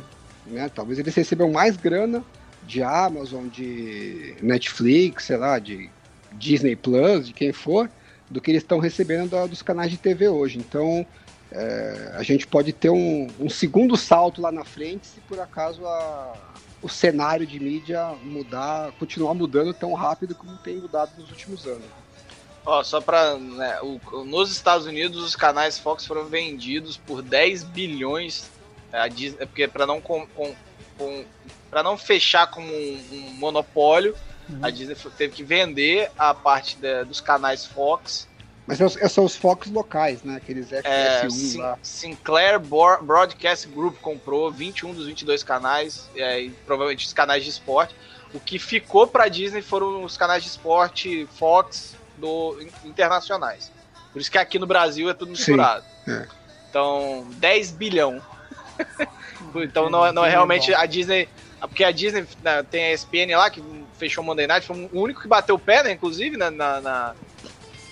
né? 0.47 0.69
Talvez 0.73 0.99
eles 0.99 1.13
recebam 1.15 1.51
mais 1.51 1.77
grana 1.77 2.23
de 2.63 2.83
Amazon, 2.83 3.47
de 3.47 4.35
Netflix, 4.41 5.25
sei 5.25 5.37
lá, 5.37 5.57
de 5.59 5.89
Disney 6.33 6.75
Plus, 6.75 7.27
de 7.27 7.33
quem 7.33 7.51
for, 7.53 7.89
do 8.29 8.39
que 8.41 8.51
eles 8.51 8.61
estão 8.63 8.79
recebendo 8.79 9.29
da- 9.29 9.45
dos 9.47 9.61
canais 9.61 9.89
de 9.89 9.97
TV 9.97 10.27
hoje. 10.27 10.57
Então, 10.59 11.05
é, 11.51 12.13
a 12.15 12.21
gente 12.23 12.45
pode 12.45 12.71
ter 12.73 12.89
um, 12.89 13.27
um 13.39 13.49
segundo 13.49 13.95
salto 13.97 14.41
lá 14.41 14.51
na 14.51 14.63
frente 14.63 15.07
se 15.07 15.19
por 15.21 15.39
acaso 15.39 15.85
a- 15.85 16.33
o 16.81 16.87
cenário 16.89 17.45
de 17.45 17.59
mídia 17.59 18.13
mudar, 18.23 18.91
continuar 18.93 19.33
mudando 19.33 19.73
tão 19.73 19.93
rápido 19.93 20.33
como 20.35 20.55
tem 20.57 20.77
mudado 20.77 21.11
nos 21.17 21.29
últimos 21.29 21.65
anos. 21.65 21.83
Ó, 22.65 22.83
só 22.83 23.01
pra. 23.01 23.35
Né, 23.37 23.77
nos 24.25 24.51
Estados 24.51 24.85
Unidos, 24.85 25.23
os 25.23 25.35
canais 25.35 25.77
Fox 25.79 26.05
foram 26.05 26.25
vendidos 26.25 26.97
por 26.97 27.21
10 27.21 27.63
bilhões. 27.63 28.49
A 28.91 29.07
Disney, 29.07 29.37
é 29.41 29.45
porque 29.45 29.67
para 29.67 29.85
não 29.85 29.99
com, 30.01 30.25
com, 30.27 30.55
com- 30.97 31.25
pra 31.69 31.83
não 31.83 31.97
fechar 31.97 32.47
como 32.47 32.67
um, 32.71 33.03
um 33.11 33.19
monopólio, 33.35 34.15
Uhum. 34.49 34.59
a 34.63 34.69
Disney 34.71 34.95
teve 35.15 35.35
que 35.35 35.43
vender 35.43 36.09
a 36.17 36.33
parte 36.33 36.75
da- 36.77 37.03
dos 37.03 37.21
canais 37.21 37.65
Fox. 37.65 38.27
Mas 38.69 38.77
são, 38.77 39.09
são 39.09 39.25
os 39.25 39.35
focos 39.35 39.71
locais, 39.71 40.21
né? 40.21 40.35
Aqueles 40.35 40.71
É, 40.71 41.21
FS1 41.23 41.29
Sin- 41.31 41.57
lá. 41.57 41.79
Sinclair 41.81 42.59
Broadcast 42.59 43.67
Group 43.67 43.97
comprou 43.99 44.51
21 44.51 44.93
dos 44.93 45.07
22 45.07 45.41
canais, 45.41 46.07
é, 46.15 46.39
e 46.41 46.51
provavelmente 46.51 47.03
os 47.07 47.11
canais 47.11 47.43
de 47.43 47.49
esporte. 47.49 47.95
O 48.31 48.39
que 48.39 48.59
ficou 48.59 49.07
pra 49.07 49.27
Disney 49.27 49.63
foram 49.63 50.03
os 50.03 50.15
canais 50.15 50.43
de 50.43 50.49
esporte 50.49 51.27
Fox 51.39 51.97
do, 52.15 52.61
in- 52.61 52.89
internacionais. 52.89 53.71
Por 54.13 54.21
isso 54.21 54.29
que 54.29 54.37
aqui 54.37 54.59
no 54.59 54.67
Brasil 54.67 55.09
é 55.09 55.15
tudo 55.15 55.35
Sim, 55.35 55.51
misturado. 55.53 55.83
é. 56.07 56.27
Então, 56.69 57.25
10 57.39 57.71
bilhão. 57.71 58.21
então 59.55 59.89
não, 59.89 60.05
é- 60.05 60.11
não 60.11 60.23
é 60.23 60.29
realmente 60.29 60.71
a 60.75 60.85
Disney. 60.85 61.27
Porque 61.59 61.83
a 61.83 61.91
Disney 61.91 62.25
né, 62.41 62.63
tem 62.63 62.85
a 62.85 62.93
ESPN 62.93 63.35
lá 63.35 63.49
que 63.49 63.61
fechou 63.97 64.23
o 64.23 64.27
Monday 64.27 64.47
Night, 64.47 64.65
foi 64.65 64.89
o 64.93 65.01
único 65.01 65.21
que 65.21 65.27
bateu 65.27 65.55
o 65.55 65.59
pé, 65.59 65.83
né, 65.83 65.91
inclusive, 65.91 66.37
né, 66.37 66.49
na, 66.49 66.79
na, 66.79 67.15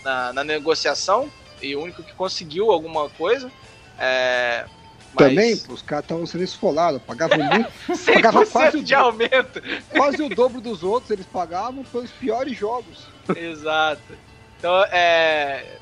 na, 0.04 0.34
na 0.34 0.44
negociação, 0.44 1.32
e 1.62 1.76
o 1.76 1.82
único 1.82 2.04
que 2.04 2.14
conseguiu 2.14 2.72
alguma 2.72 3.10
coisa. 3.10 3.52
É, 4.00 4.66
mas 5.14 5.30
Também, 5.30 5.54
os 5.70 5.82
caras 5.82 6.06
estavam 6.06 6.26
sendo 6.26 6.44
esfolados, 6.44 7.02
pagavam 7.02 7.38
muito, 7.44 7.72
100% 7.90 8.14
pagava 8.14 8.46
quase 8.46 8.78
o 8.78 8.84
de 8.84 8.94
dobro. 8.94 9.08
aumento. 9.08 9.62
quase 9.90 10.22
o 10.22 10.30
dobro 10.30 10.62
dos 10.62 10.84
outros, 10.84 11.12
eles 11.12 11.26
pagavam 11.26 11.84
pelos 11.84 12.12
piores 12.12 12.58
jogos. 12.58 13.08
Exato. 13.36 14.18
Então, 14.58 14.84
é, 14.86 15.78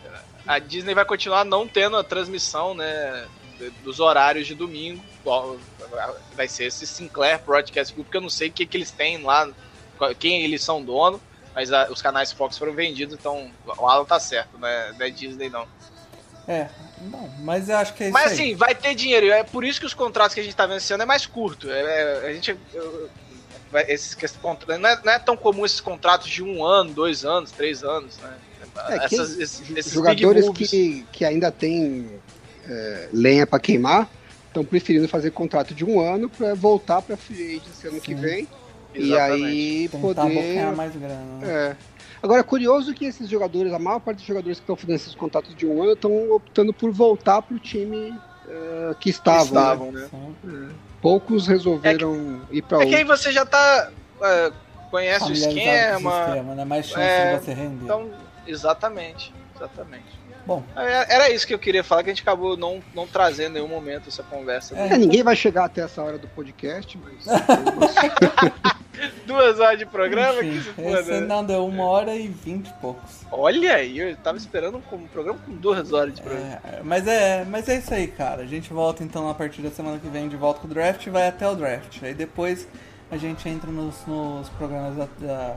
a 0.48 0.60
Disney 0.60 0.94
vai 0.94 1.06
continuar 1.06 1.44
não 1.44 1.68
tendo 1.68 1.98
a 1.98 2.04
transmissão, 2.04 2.74
né, 2.74 3.26
dos 3.84 4.00
horários 4.00 4.48
de 4.48 4.54
domingo. 4.56 5.04
Vai 6.36 6.48
ser 6.48 6.66
esse 6.66 6.86
Sinclair 6.86 7.42
Broadcast 7.44 7.94
Group, 7.94 8.10
que 8.10 8.18
eu 8.18 8.22
não 8.22 8.30
sei 8.30 8.50
o 8.50 8.52
que, 8.52 8.66
que 8.66 8.78
eles 8.78 8.92
têm 8.92 9.22
lá, 9.22 9.50
quem 10.20 10.44
eles 10.44 10.64
são 10.64 10.84
dono, 10.84 11.20
mas 11.56 11.72
a- 11.72 11.88
os 11.90 12.02
canais 12.02 12.32
Fox 12.32 12.58
foram 12.58 12.74
vendidos, 12.74 13.16
então 13.18 13.50
o 13.66 13.88
Alan 13.88 14.06
tá 14.06 14.20
certo, 14.20 14.58
né? 14.60 14.94
Não 15.00 15.06
é 15.06 15.10
Disney 15.10 15.50
não. 15.50 15.66
É, 16.48 16.68
não, 17.02 17.28
mas 17.40 17.70
eu 17.70 17.78
acho 17.78 17.94
que 17.96 18.04
é 18.04 18.08
isso 18.08 18.14
Mas 18.14 18.28
aí. 18.28 18.34
assim, 18.34 18.56
vai 18.56 18.76
ter 18.76 18.94
dinheiro. 18.94 19.32
É 19.32 19.44
por 19.44 19.64
isso 19.64 19.80
que 19.80 19.86
os 19.86 19.96
contratos 19.96 20.36
que 20.36 20.40
a 20.42 20.44
gente 20.44 20.56
tá 20.56 20.68
vendo 20.68 20.78
esse 20.78 20.94
ano 20.94 21.02
é 21.02 21.06
mais 21.06 21.26
curto. 21.26 21.72
É, 21.72 21.80
é- 21.82 22.28
a 22.30 22.34
gente. 22.34 22.56
eu- 22.74 23.10
esses, 23.88 24.14
que 24.14 24.24
esse 24.26 24.38
contra- 24.38 24.78
não, 24.78 24.88
é, 24.88 25.02
não 25.04 25.12
é 25.14 25.18
tão 25.20 25.36
comum 25.36 25.66
esses 25.66 25.82
contratos 25.82 26.28
de 26.30 26.44
um 26.44 26.64
ano, 26.64 26.94
dois 26.94 27.26
anos, 27.26 27.52
três 27.52 27.84
anos, 27.84 28.18
né? 28.20 28.34
É, 28.90 29.06
Essas- 29.06 29.38
esses, 29.40 29.62
esses 29.62 29.72
big 29.94 29.96
Jogadores 29.96 30.50
que, 30.50 31.06
que 31.12 31.24
ainda 31.26 31.52
têm 31.52 32.20
é, 32.68 33.10
lenha 33.14 33.48
pra 33.48 33.60
queimar 33.60 34.10
estão 34.48 34.64
preferindo 34.66 35.08
fazer 35.08 35.32
contrato 35.32 35.74
de 35.74 35.84
um 35.86 36.00
ano 36.00 36.30
para 36.30 36.54
voltar 36.54 37.02
para 37.02 37.16
free 37.18 37.58
agency 37.58 37.88
ano 37.88 38.00
que 38.02 38.14
Sim. 38.16 38.22
Vem 39.00 39.08
e 39.08 39.12
Exatamente. 39.14 39.46
aí 39.46 39.90
Tentar 39.90 40.22
poder 40.24 40.76
mais 40.76 40.96
grana. 40.96 41.16
né? 41.42 41.48
É. 41.72 41.76
Agora, 42.24 42.40
é 42.40 42.44
curioso 42.44 42.94
que 42.94 43.06
esses 43.06 43.30
jogadores, 43.30 43.72
a 43.74 43.78
maior 43.80 44.00
parte 44.00 44.18
dos 44.18 44.26
jogadores 44.26 44.58
que 44.58 44.64
estão 44.64 44.76
fazendo 44.76 44.96
esses 44.96 45.14
contratos 45.14 45.54
de 45.56 45.66
um 45.68 45.84
ano, 45.84 45.94
estão 45.94 46.32
optando 46.32 46.74
por 46.74 46.92
voltar 46.92 47.42
pro 47.42 47.60
time 47.60 48.18
eh, 48.48 48.96
que 49.00 49.10
estavam. 49.12 49.92
né? 49.92 50.02
estavam, 50.04 50.34
né? 50.34 50.36
Sim. 50.44 50.70
Poucos 51.02 51.46
resolveram 51.46 52.42
ir 52.52 52.64
para 52.64 52.82
É 52.82 52.86
que 52.88 52.96
aí 52.96 53.04
outro. 53.04 53.18
você 53.18 53.32
já 53.32 53.46
tá. 53.46 53.92
é, 54.24 54.52
conhece 54.90 55.30
o 55.30 55.34
esquema. 55.34 56.10
o 56.10 56.26
sistema, 56.26 56.56
né? 56.56 56.66
Mais 56.66 56.88
chance 56.88 57.00
É, 57.02 57.36
de 57.38 57.44
você 57.46 57.54
render. 57.54 57.84
Então, 57.84 58.10
exatamente. 58.48 59.32
Exatamente. 59.56 60.20
Bom, 60.46 60.64
É, 60.76 61.16
Era 61.16 61.30
isso 61.30 61.46
que 61.46 61.54
eu 61.54 61.60
queria 61.60 61.84
falar, 61.84 62.04
que 62.04 62.10
a 62.10 62.14
gente 62.14 62.22
acabou 62.22 62.56
não, 62.56 62.82
não 62.94 63.08
trazendo 63.08 63.52
em 63.52 63.54
nenhum 63.62 63.68
momento 63.68 64.10
essa 64.10 64.24
conversa. 64.24 64.78
É. 64.78 64.94
É, 64.94 64.98
ninguém 64.98 65.24
vai 65.24 65.36
chegar 65.36 65.66
até 65.66 65.82
essa 65.82 66.02
hora 66.04 66.18
do 66.18 66.28
podcast, 66.28 66.98
mas. 66.98 67.26
Duas 69.26 69.60
horas 69.60 69.78
de 69.78 69.86
programa, 69.86 70.42
enfim, 70.42 70.58
que 70.58 70.64
se 70.64 70.70
foda, 70.72 71.00
esse 71.02 71.12
né? 71.12 71.20
não 71.20 71.44
deu 71.44 71.66
uma 71.66 71.84
hora 71.84 72.16
e 72.16 72.30
vinte 72.30 72.68
e 72.68 72.74
poucos. 72.76 73.26
Olha 73.30 73.76
aí, 73.76 74.00
eu 74.00 74.16
tava 74.18 74.38
esperando 74.38 74.78
um, 74.78 74.96
um 74.96 75.08
programa 75.08 75.38
com 75.46 75.54
duas 75.54 75.92
horas 75.92 76.14
de 76.14 76.22
programa. 76.22 76.62
É, 76.64 76.82
mas 76.82 77.06
é, 77.06 77.44
mas 77.44 77.68
é 77.68 77.78
isso 77.78 77.94
aí, 77.94 78.08
cara. 78.08 78.44
A 78.44 78.46
gente 78.46 78.72
volta 78.72 79.04
então 79.04 79.28
a 79.30 79.34
partir 79.34 79.62
da 79.62 79.70
semana 79.70 80.00
que 80.00 80.08
vem 80.08 80.30
de 80.30 80.38
volta 80.38 80.62
com 80.62 80.68
o 80.68 80.70
draft 80.70 81.06
e 81.06 81.10
vai 81.10 81.28
até 81.28 81.46
o 81.46 81.56
draft. 81.56 82.02
Aí 82.04 82.14
depois 82.14 82.68
a 83.12 83.18
gente 83.18 83.48
entra 83.50 83.70
nos, 83.70 83.96
nos 84.08 84.48
programas 84.50 84.96
da, 84.96 85.08
da 85.20 85.56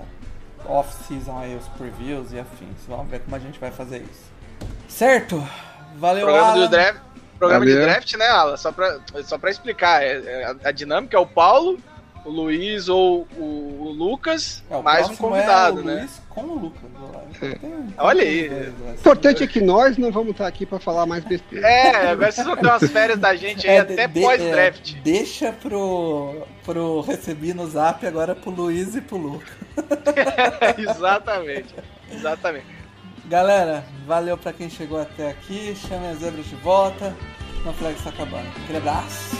off-season 0.66 1.38
aí, 1.38 1.54
os 1.54 1.68
previews 1.68 2.32
e 2.32 2.40
afins. 2.40 2.86
Vamos 2.88 3.08
ver 3.08 3.20
como 3.20 3.36
a 3.36 3.38
gente 3.38 3.58
vai 3.60 3.70
fazer 3.70 3.98
isso. 3.98 4.37
Certo? 4.88 5.46
Valeu, 5.96 6.24
programa 6.26 6.48
Alan. 6.52 6.60
do 6.64 6.68
draft. 6.68 7.00
Programa 7.38 7.66
de 7.66 7.72
Valeu. 7.72 7.86
draft, 7.88 8.14
né, 8.16 8.26
Alan? 8.26 8.56
Só 8.56 8.72
pra, 8.72 8.98
só 9.24 9.38
pra 9.38 9.50
explicar, 9.50 10.02
é- 10.02 10.22
é 10.26 10.44
a, 10.44 10.68
a 10.68 10.72
dinâmica 10.72 11.16
é 11.16 11.20
o 11.20 11.26
Paulo, 11.26 11.78
o 12.24 12.30
Luiz 12.30 12.88
ou 12.88 13.28
o, 13.36 13.42
o 13.86 13.90
Lucas, 13.92 14.62
É, 14.68 14.76
o 14.76 14.82
mais 14.82 15.02
um 15.08 15.14
próximo 15.16 15.28
convidado, 15.28 15.78
é 15.78 15.82
o 15.82 15.84
né? 15.84 15.94
Luiz 16.00 16.20
com 16.28 16.40
o 16.42 16.58
Lucas. 16.58 16.80
lá. 17.00 17.20
Tem- 17.38 17.94
Olha 17.96 18.22
aí. 18.22 18.48
O 18.48 18.94
importante 18.94 19.44
é 19.44 19.46
que 19.46 19.60
nós 19.60 19.96
não 19.96 20.10
vamos 20.10 20.30
estar 20.32 20.48
aqui 20.48 20.66
para 20.66 20.80
falar 20.80 21.06
mais 21.06 21.22
besteira. 21.24 21.64
É, 21.68 22.10
agora 22.10 22.32
vocês 22.32 22.44
vão 22.46 22.56
ter 22.56 22.66
umas 22.66 22.90
férias 22.90 23.18
da 23.20 23.36
gente 23.36 23.68
aí 23.68 23.76
É, 23.76 23.80
até 23.80 24.08
de- 24.08 24.20
pós-draft. 24.20 24.94
é, 24.96 25.00
deixa 25.00 25.52
pro, 25.52 26.42
pro 26.64 27.00
recebi 27.02 27.54
no 27.54 27.68
zap 27.68 28.04
agora 28.04 28.34
pro 28.34 28.50
Luiz 28.50 28.96
e 28.96 29.00
pro 29.00 29.16
Lucas. 29.16 29.48
exatamente. 30.76 31.74
Exatamente. 32.10 32.77
Galera, 33.28 33.84
valeu 34.06 34.38
pra 34.38 34.54
quem 34.54 34.70
chegou 34.70 34.98
até 34.98 35.28
aqui. 35.28 35.76
Chame 35.76 36.06
as 36.06 36.20
zebras 36.20 36.46
de 36.46 36.56
volta. 36.56 37.14
Não 37.62 37.74
flag 37.74 37.94
está 37.94 38.08
acabando. 38.08 38.48
Aquele 38.64 38.78
abraço. 38.78 39.36